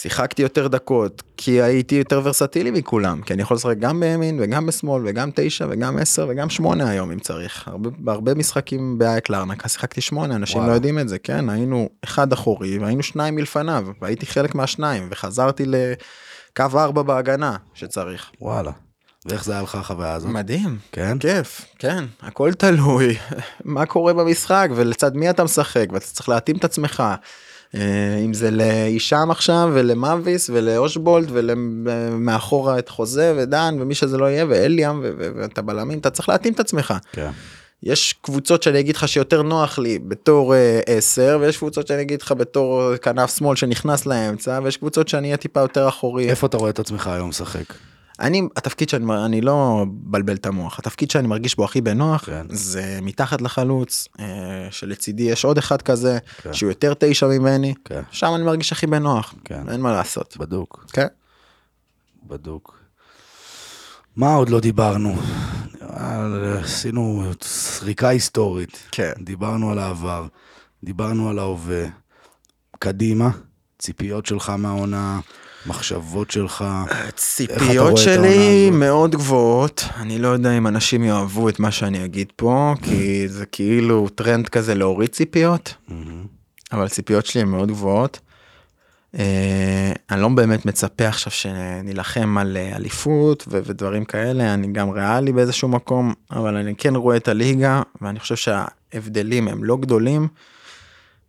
שיחקתי 0.02 0.42
יותר 0.42 0.68
דקות, 0.68 1.24
כי 1.38 1.62
הייתי 1.62 1.96
יותר 1.96 2.22
ורסטילי 2.24 2.72
מכולם, 2.72 3.22
כי 3.22 3.34
אני 3.34 3.42
יכול 3.42 3.58
לשחק 3.58 3.78
גם 3.80 4.00
בימין 4.00 4.40
וגם 4.42 4.66
בשמאל 4.66 5.04
וגם 5.06 5.30
תשע 5.36 5.66
וגם 5.70 5.98
עשר 5.98 6.28
וגם 6.30 6.50
שמונה 6.50 6.90
היום 6.90 7.12
אם 7.12 7.20
צריך. 7.20 7.68
הרבה, 7.68 7.90
בהרבה 7.98 8.34
משחקים 8.34 8.98
באייק 8.98 9.30
לארנקה 9.30 9.70
שיחקתי 9.70 10.02
שמונה, 10.02 10.36
אנשים 10.36 10.58
וואלה. 10.58 10.72
לא 10.72 10.76
יודעים 10.76 11.00
את 11.00 11.10
זה, 11.10 11.20
כן, 11.20 11.50
היינו 11.50 11.90
אחד 12.04 12.34
אחורי 12.34 12.80
והיינו 12.80 13.04
שניים 13.04 13.36
מלפניו, 13.36 13.88
והייתי 14.02 14.26
חלק 14.26 14.56
מהשניים, 14.56 15.08
וחזרתי 15.12 15.66
לקו 15.66 16.66
ארבע 16.76 17.02
בהגנה 17.02 17.56
שצריך. 17.74 18.32
וואלה. 18.42 18.72
ואיך 19.26 19.44
זה 19.44 19.52
היה 19.54 19.62
לך 19.62 19.76
החוויה 19.76 20.14
הזאת? 20.14 20.30
מדהים, 20.30 20.78
כן? 20.92 21.18
כיף, 21.20 21.66
כן, 21.80 22.06
הכל 22.22 22.54
תלוי, 22.54 23.18
מה 23.66 23.86
קורה 23.86 24.14
במשחק 24.14 24.70
ולצד 24.76 25.16
מי 25.16 25.30
אתה 25.30 25.44
משחק 25.44 25.86
ואתה 25.92 26.06
צריך 26.06 26.30
להתאים 26.30 26.58
את 26.58 26.64
עצמך. 26.64 27.04
אה, 27.76 28.22
אם 28.26 28.34
זה 28.34 28.52
להישם 28.52 29.28
עכשיו 29.32 29.70
ולמאביס 29.74 30.50
ולאושבולד 30.54 31.30
ולמאחורה 31.32 32.80
את 32.80 32.90
חוזה 32.90 33.34
ודן 33.38 33.78
ומי 33.80 33.96
שזה 33.96 34.18
לא 34.18 34.26
יהיה 34.26 34.46
ואליאם 34.50 35.02
ואת 35.18 35.58
הבלמים 35.58 36.00
אתה 36.00 36.10
צריך 36.10 36.30
להתאים 36.30 36.54
את 36.54 36.60
עצמך. 36.60 36.94
כן. 37.12 37.32
יש 37.84 38.16
קבוצות 38.22 38.64
שאני 38.64 38.80
אגיד 38.80 38.96
לך 38.96 39.08
שיותר 39.08 39.42
נוח 39.42 39.80
לי 39.80 40.00
בתור 40.00 40.56
אה, 40.56 40.80
10 40.86 41.38
ויש 41.42 41.58
קבוצות 41.58 41.88
שאני 41.88 42.02
אגיד 42.02 42.22
לך 42.22 42.32
בתור 42.32 42.98
כנף 42.98 43.38
שמאל 43.38 43.56
שנכנס 43.56 44.06
לאמצע 44.06 44.60
ויש 44.64 44.78
קבוצות 44.78 45.08
שאני 45.08 45.28
אהיה 45.28 45.38
טיפה 45.38 45.60
יותר 45.60 45.88
אחורי. 45.88 46.30
איפה 46.30 46.48
אתה 46.48 46.58
רואה 46.58 46.70
את 46.70 46.80
עצמך 46.80 47.08
היום 47.08 47.30
משחק? 47.30 47.74
אני 48.20 48.42
התפקיד 48.56 48.90
שאני 48.90 49.26
אני 49.26 49.42
לא 49.42 49.86
מבלבל 49.86 50.36
את 50.36 50.46
המוח 50.46 50.80
התפקיד 50.80 51.12
שאני 51.12 51.28
מרגיש 51.28 51.56
בו 51.56 51.66
הכי 51.66 51.82
בנוח 51.82 52.26
כן. 52.26 52.46
זה 52.50 53.00
מתחת 53.02 53.42
לחלוץ 53.42 54.08
אה, 54.20 54.68
שלצידי 54.72 55.24
יש 55.24 55.46
עוד 55.46 55.58
אחד 55.58 55.82
כזה 55.82 56.18
כן. 56.42 56.54
שהוא 56.54 56.70
יותר 56.70 56.94
תשע 57.00 57.28
ממני 57.28 57.74
כן. 57.86 58.02
שם 58.12 58.32
אני 58.36 58.44
מרגיש 58.44 58.72
הכי 58.72 58.88
בנוח 58.88 59.36
כן. 59.46 59.70
אין 59.70 59.82
מה 59.82 59.92
לעשות. 59.92 60.38
בדוק. 60.38 60.86
כן. 60.94 61.08
בדוק. 62.24 62.80
מה 64.16 64.34
עוד 64.34 64.50
לא 64.50 64.60
דיברנו? 64.60 65.16
עשינו 66.64 67.24
סריקה 67.42 68.08
היסטורית. 68.08 68.88
כן. 68.92 69.12
דיברנו 69.20 69.72
על 69.72 69.80
העבר, 69.80 70.28
דיברנו 70.84 71.30
על 71.30 71.40
ההווה. 71.40 71.86
קדימה, 72.80 73.30
ציפיות 73.80 74.26
שלך 74.26 74.50
מהעונה, 74.50 75.20
מחשבות 75.68 76.32
שלך. 76.32 76.66
איך 76.90 76.92
אתה 76.92 77.02
רואה 77.02 77.12
ציפיות 77.12 77.92
את 77.92 77.98
שלי? 77.98 78.70
מאוד 78.70 79.16
גבוהות 79.16 79.86
אני 79.96 80.20
לא 80.20 80.28
יודע 80.28 80.58
אם 80.58 80.68
אנשים 80.68 81.04
יאהבו 81.04 81.50
את 81.50 81.60
מה 81.60 81.72
שאני 81.72 82.06
אגיד 82.06 82.28
פה 82.36 82.74
כי 82.82 83.28
זה 83.28 83.46
כאילו 83.46 84.10
טרנד 84.10 84.50
כזה 84.50 84.76
להוריד 84.76 85.10
ציפיות. 85.10 85.74
אבל 86.72 86.86
הציפיות 86.86 87.26
שלי 87.26 87.42
הן 87.42 87.48
מאוד 87.48 87.68
גבוהות. 87.70 88.20
אה, 89.20 89.92
אני 90.12 90.22
לא 90.22 90.30
באמת 90.30 90.66
מצפה 90.66 91.08
עכשיו 91.08 91.32
שנילחם 91.32 92.38
על 92.38 92.58
אה, 92.58 92.76
אליפות 92.76 93.46
ו- 93.48 93.60
ודברים 93.66 94.06
כאלה, 94.06 94.54
אני 94.54 94.68
גם 94.68 94.90
ריאלי 94.90 95.32
באיזשהו 95.32 95.68
מקום, 95.68 96.14
אבל 96.32 96.56
אני 96.56 96.76
כן 96.76 96.96
רואה 96.96 97.18
את 97.18 97.28
הליגה, 97.28 97.82
ואני 98.02 98.20
חושב 98.20 98.36
שההבדלים 98.36 99.48
הם 99.48 99.64
לא 99.64 99.78
גדולים, 99.78 100.28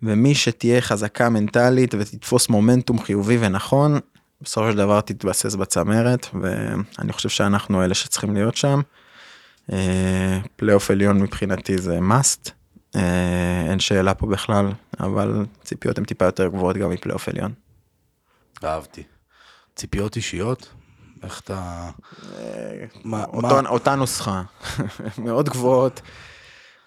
ומי 0.02 0.34
שתהיה 0.34 0.80
חזקה 0.80 1.28
מנטלית 1.28 1.94
ותתפוס 1.98 2.48
מומנטום 2.48 2.98
חיובי 2.98 3.38
ונכון, 3.40 3.98
בסופו 4.40 4.70
של 4.70 4.76
דבר 4.76 5.00
תתבסס 5.00 5.54
בצמרת, 5.54 6.26
ואני 6.42 7.12
חושב 7.12 7.28
שאנחנו 7.28 7.84
אלה 7.84 7.94
שצריכים 7.94 8.34
להיות 8.34 8.56
שם. 8.56 8.80
אה, 9.72 10.38
פלייאוף 10.56 10.90
עליון 10.90 11.18
מבחינתי 11.22 11.78
זה 11.78 11.98
must, 11.98 12.50
אה, 12.96 13.66
אין 13.70 13.80
שאלה 13.80 14.14
פה 14.14 14.26
בכלל, 14.26 14.66
אבל 15.00 15.44
ציפיות 15.64 15.98
הן 15.98 16.04
טיפה 16.04 16.24
יותר 16.24 16.46
גבוהות 16.48 16.76
גם 16.76 16.90
מפלייאוף 16.90 17.28
עליון. 17.28 17.52
אהבתי. 18.64 19.02
ציפיות 19.76 20.16
אישיות? 20.16 20.68
איך 21.22 21.40
אתה... 21.40 21.90
מה- 23.04 23.24
מה- 23.32 23.68
אותה 23.68 23.94
נוסחה, 23.94 24.42
מאוד 25.24 25.48
גבוהות. 25.48 26.00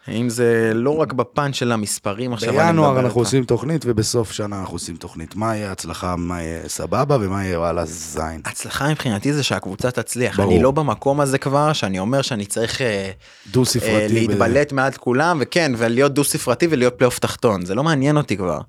אם 0.08 0.30
זה 0.30 0.72
לא 0.76 0.98
רק 0.98 1.14
בפן 1.14 1.54
של 1.54 1.72
המספרים 1.72 2.34
עכשיו, 2.34 2.50
אני 2.50 2.58
בינואר 2.58 2.88
מדבר 2.90 3.00
אנחנו 3.00 3.20
איתך. 3.20 3.28
עושים 3.28 3.44
תוכנית, 3.44 3.82
ובסוף 3.86 4.32
שנה 4.32 4.60
אנחנו 4.60 4.76
עושים 4.76 4.96
תוכנית. 4.96 5.36
מה 5.36 5.56
יהיה 5.56 5.72
הצלחה, 5.72 6.16
מה 6.16 6.42
יהיה 6.42 6.70
סבבה, 6.70 7.18
ומה 7.22 7.46
יהיה 7.46 7.60
וואלה 7.60 7.86
זין. 7.86 8.42
הצלחה 8.46 8.90
מבחינתי 8.90 9.34
זה 9.34 9.44
שהקבוצה 9.44 9.92
תצליח, 9.92 10.38
ברור. 10.40 10.52
אני 10.54 10.64
לא 10.64 10.72
במקום 10.72 11.22
הזה 11.22 11.38
כבר 11.38 11.74
שאני 11.74 12.00
אומר 12.00 12.22
שאני 12.22 12.46
צריך 12.46 12.82
אה, 12.82 13.12
דו 13.52 13.60
אה, 13.60 13.66
ספרתי. 13.66 14.08
ב- 14.10 14.14
להתבלט 14.14 14.72
מעל 14.72 14.92
כולם 14.92 15.38
וכן 15.42 15.72
ולהיות 15.78 16.14
דו 16.14 16.24
ספרתי 16.24 16.68
ולהיות 16.70 16.94
פלייאוף 16.98 17.20
תחתון 17.20 17.66
זה 17.66 17.76
לא 17.76 17.84
מעניין 17.84 18.18
אותי 18.18 18.38
כבר. 18.38 18.60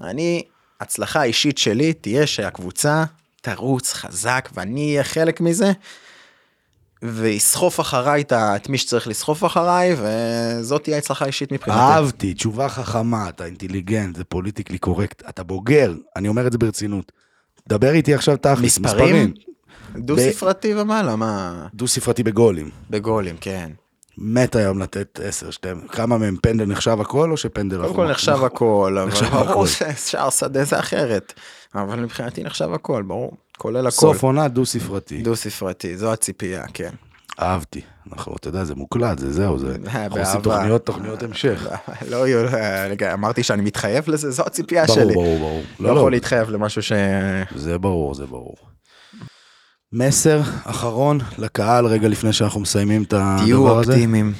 אני 0.00 0.42
הצלחה 0.80 1.22
אישית 1.22 1.58
שלי 1.58 1.92
תהיה 1.92 2.26
שהקבוצה 2.26 3.04
תרוץ 3.40 3.92
חזק 3.92 4.48
ואני 4.54 4.90
אהיה 4.90 5.04
חלק 5.04 5.40
מזה. 5.40 5.72
ויסחוף 7.02 7.80
אחריי 7.80 8.24
את 8.30 8.68
מי 8.68 8.78
שצריך 8.78 9.08
לסחוף 9.08 9.44
אחריי 9.44 9.96
וזאת 9.98 10.84
תהיה 10.84 10.98
הצלחה 10.98 11.24
אישית 11.24 11.52
מבחינתי. 11.52 11.80
אהבתי, 11.80 12.34
תשובה 12.34 12.68
חכמה, 12.68 13.28
אתה 13.28 13.44
אינטליגנט, 13.44 14.16
זה 14.16 14.24
politically 14.24 14.78
correct, 14.78 15.22
אתה 15.28 15.42
בוגר, 15.42 15.94
אני 16.16 16.28
אומר 16.28 16.46
את 16.46 16.52
זה 16.52 16.58
ברצינות. 16.58 17.12
דבר 17.68 17.90
איתי 17.92 18.14
עכשיו 18.14 18.36
תכלס, 18.36 18.78
מספרים? 18.78 19.16
מספרים. 19.16 19.32
דו 19.96 20.16
ספרתי 20.18 20.74
ומעלה 20.74 21.16
מה 21.16 21.66
דו 21.74 21.88
ספרתי 21.88 22.22
בגולים. 22.22 22.70
בגולים 22.90 23.36
כן. 23.40 23.70
מת 24.18 24.56
היום 24.56 24.78
לתת 24.78 25.20
10, 25.22 25.50
12, 25.50 25.88
כמה 25.88 26.18
מהם 26.18 26.36
פנדל 26.42 26.64
נחשב 26.64 27.00
הכל 27.00 27.30
או 27.30 27.36
שפנדל... 27.36 27.82
קודם 27.82 27.94
כל 27.94 28.10
נחשב 28.10 28.44
הכל, 28.44 28.98
אבל 29.02 29.10
ברור. 29.30 29.66
ששער 29.66 30.30
שדה 30.30 30.64
זה 30.64 30.78
אחרת. 30.78 31.32
אבל 31.74 32.00
מבחינתי 32.00 32.44
נחשב 32.44 32.72
הכל, 32.72 33.02
ברור. 33.02 33.32
כולל 33.58 33.86
הכל. 33.86 33.90
סוף 33.96 34.22
עונה 34.22 34.48
דו 34.48 34.66
ספרתי. 34.66 35.22
דו 35.22 35.36
ספרתי, 35.36 35.96
זו 35.96 36.12
הציפייה, 36.12 36.64
כן. 36.74 36.90
אהבתי. 37.40 37.80
אנחנו, 38.12 38.36
אתה 38.36 38.48
יודע, 38.48 38.64
זה 38.64 38.74
מוקלט, 38.74 39.18
זה 39.18 39.32
זהו, 39.32 39.58
זה... 39.58 39.76
אנחנו 39.86 40.16
עושים. 40.20 40.40
תוכניות, 40.40 40.86
תוכניות 40.86 41.22
המשך. 41.22 41.68
לא, 42.08 42.28
יהיו- 42.28 42.46
רגע, 42.90 43.14
אמרתי 43.14 43.42
שאני 43.42 43.62
מתחייב 43.62 44.04
לזה, 44.10 44.30
זו 44.30 44.42
הציפייה 44.46 44.84
ברור, 44.84 44.98
שלי. 44.98 45.14
ברור, 45.14 45.38
ברור. 45.38 45.62
לא 45.80 45.88
לא, 45.88 45.94
לא, 45.94 46.00
יכול 46.00 46.12
להתחייב 46.12 46.50
למשהו 46.50 46.82
ש... 46.82 46.92
זה 47.54 47.78
ברור, 47.78 48.14
זה 48.14 48.26
ברור. 48.26 48.56
מסר 49.92 50.40
אחרון 50.64 51.18
לקהל 51.38 51.86
רגע 51.86 52.08
לפני 52.08 52.32
שאנחנו 52.32 52.60
מסיימים 52.60 53.02
את 53.02 53.08
תהיו 53.10 53.66
הדבר 53.66 53.78
הזה. 53.78 53.92
אופטימיים. 53.92 54.32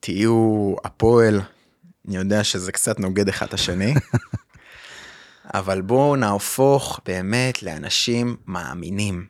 תהיו 0.00 0.74
הפועל. 0.84 1.40
אני 2.08 2.16
יודע 2.16 2.44
שזה 2.44 2.72
קצת 2.72 3.00
נוגד 3.00 3.28
אחד 3.28 3.46
את 3.46 3.54
השני. 3.54 3.94
אבל 5.54 5.80
בואו 5.80 6.16
נהפוך 6.16 7.00
באמת 7.06 7.62
לאנשים 7.62 8.36
מאמינים. 8.46 9.26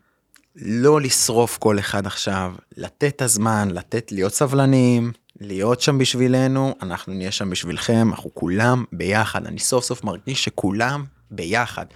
לא 0.57 1.01
לשרוף 1.01 1.59
כל 1.59 1.79
אחד 1.79 2.07
עכשיו, 2.07 2.55
לתת 2.77 3.05
את 3.17 3.23
הזמן, 3.23 3.69
לתת 3.71 4.13
להיות 4.13 4.35
סבלניים, 4.35 5.13
להיות 5.41 5.81
שם 5.81 5.99
בשבילנו, 5.99 6.75
אנחנו 6.83 7.15
נהיה 7.15 7.31
שם 7.31 7.51
בשבילכם, 7.51 8.09
אנחנו 8.11 8.31
כולם 8.35 8.85
ביחד. 8.93 9.47
אני 9.47 9.59
סוף 9.59 9.85
סוף 9.85 10.05
מרגיש 10.05 10.45
שכולם 10.45 11.05
ביחד. 11.31 11.87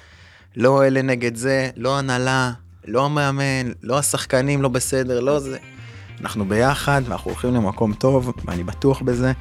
לא 0.56 0.84
אלה 0.86 1.02
נגד 1.02 1.36
זה, 1.36 1.70
לא 1.76 1.98
הנהלה, 1.98 2.52
לא 2.84 3.05
המאמן, 3.05 3.72
לא 3.82 3.98
השחקנים 3.98 4.62
לא 4.62 4.68
בסדר, 4.68 5.20
לא 5.20 5.40
זה. 5.40 5.59
אנחנו 6.20 6.44
ביחד 6.44 7.02
ואנחנו 7.05 7.30
הולכים 7.30 7.55
למקום 7.55 7.94
טוב, 7.94 8.32
ואני 8.44 8.64
בטוח 8.64 9.02
בזה. 9.02 9.32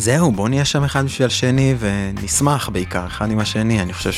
וזהו, 0.00 0.32
בואו 0.32 0.48
נהיה 0.48 0.64
שם 0.64 0.84
אחד 0.84 1.04
בשביל 1.04 1.26
השני 1.26 1.74
ונשמח 1.78 2.68
בעיקר 2.68 3.06
אחד 3.06 3.30
עם 3.30 3.38
השני. 3.38 3.82
אני 3.82 3.92
חושב 3.92 4.10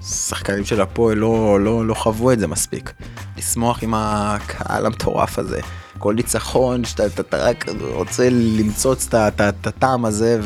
ששחקנים 0.00 0.64
של 0.64 0.80
הפועל 0.80 1.18
לא, 1.18 1.60
לא, 1.60 1.86
לא 1.86 1.94
חוו 1.94 2.32
את 2.32 2.38
זה 2.38 2.46
מספיק. 2.46 2.92
לשמוח 3.36 3.82
עם 3.82 3.94
הקהל 3.96 4.86
המטורף 4.86 5.38
הזה. 5.38 5.60
כל 5.98 6.14
ניצחון 6.14 6.84
שאתה 6.84 7.06
אתה, 7.06 7.22
אתה 7.22 7.36
רק 7.36 7.64
רוצה 7.80 8.28
למצוץ 8.30 9.08
את 9.14 9.66
הטעם 9.66 10.04
הזה 10.04 10.40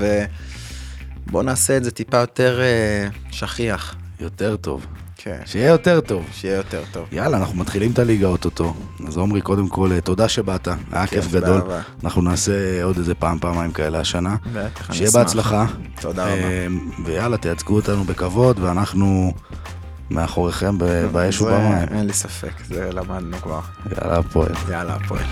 ובואו 1.27 1.43
נעשה 1.43 1.77
את 1.77 1.85
זה 1.85 1.91
טיפה 1.91 2.17
יותר 2.17 2.61
אה, 2.61 3.09
שכיח. 3.31 3.95
יותר 4.21 4.57
טוב. 4.57 4.87
כן. 5.25 5.41
שיהיה 5.47 5.69
יותר 5.69 6.01
טוב. 6.01 6.25
שיהיה 6.33 6.57
יותר 6.57 6.83
טוב. 6.93 7.09
יאללה, 7.13 7.37
אנחנו 7.37 7.57
מתחילים 7.57 7.93
את 7.93 7.99
הליגה 7.99 8.27
אוטוטו. 8.27 8.75
אז 9.07 9.19
עמרי, 9.19 9.41
קודם 9.41 9.69
כל, 9.69 9.93
אה, 9.93 10.01
תודה 10.01 10.29
שבאת, 10.29 10.69
היה 10.93 11.07
כיף 11.07 11.33
גדול. 11.33 11.61
באהבה. 11.61 11.81
אנחנו 12.05 12.23
נעשה 12.23 12.85
עוד 12.85 12.97
איזה 12.99 13.15
פעם, 13.15 13.39
פעמיים 13.39 13.73
כאלה 13.73 14.01
השנה. 14.01 14.37
בטח, 14.53 14.93
שיהיה. 14.93 15.11
בהצלחה. 15.11 15.67
תודה 16.01 16.25
רבה. 16.25 16.35
אה, 16.35 16.67
ויאללה, 17.05 17.37
תייצגו 17.37 17.77
אותנו 17.77 18.05
בכבוד, 18.05 18.59
ואנחנו 18.59 19.33
מאחוריכם 20.11 20.79
באש 21.13 21.41
ובמים. 21.41 21.89
אין 21.91 22.07
לי 22.07 22.13
ספק, 22.13 22.53
זה 22.69 22.91
למדנו 22.93 23.37
כבר. 23.37 23.61
יאללה, 23.91 24.19
הפועל. 24.19 24.53
יאללה, 24.71 24.95
הפועל. 24.95 25.25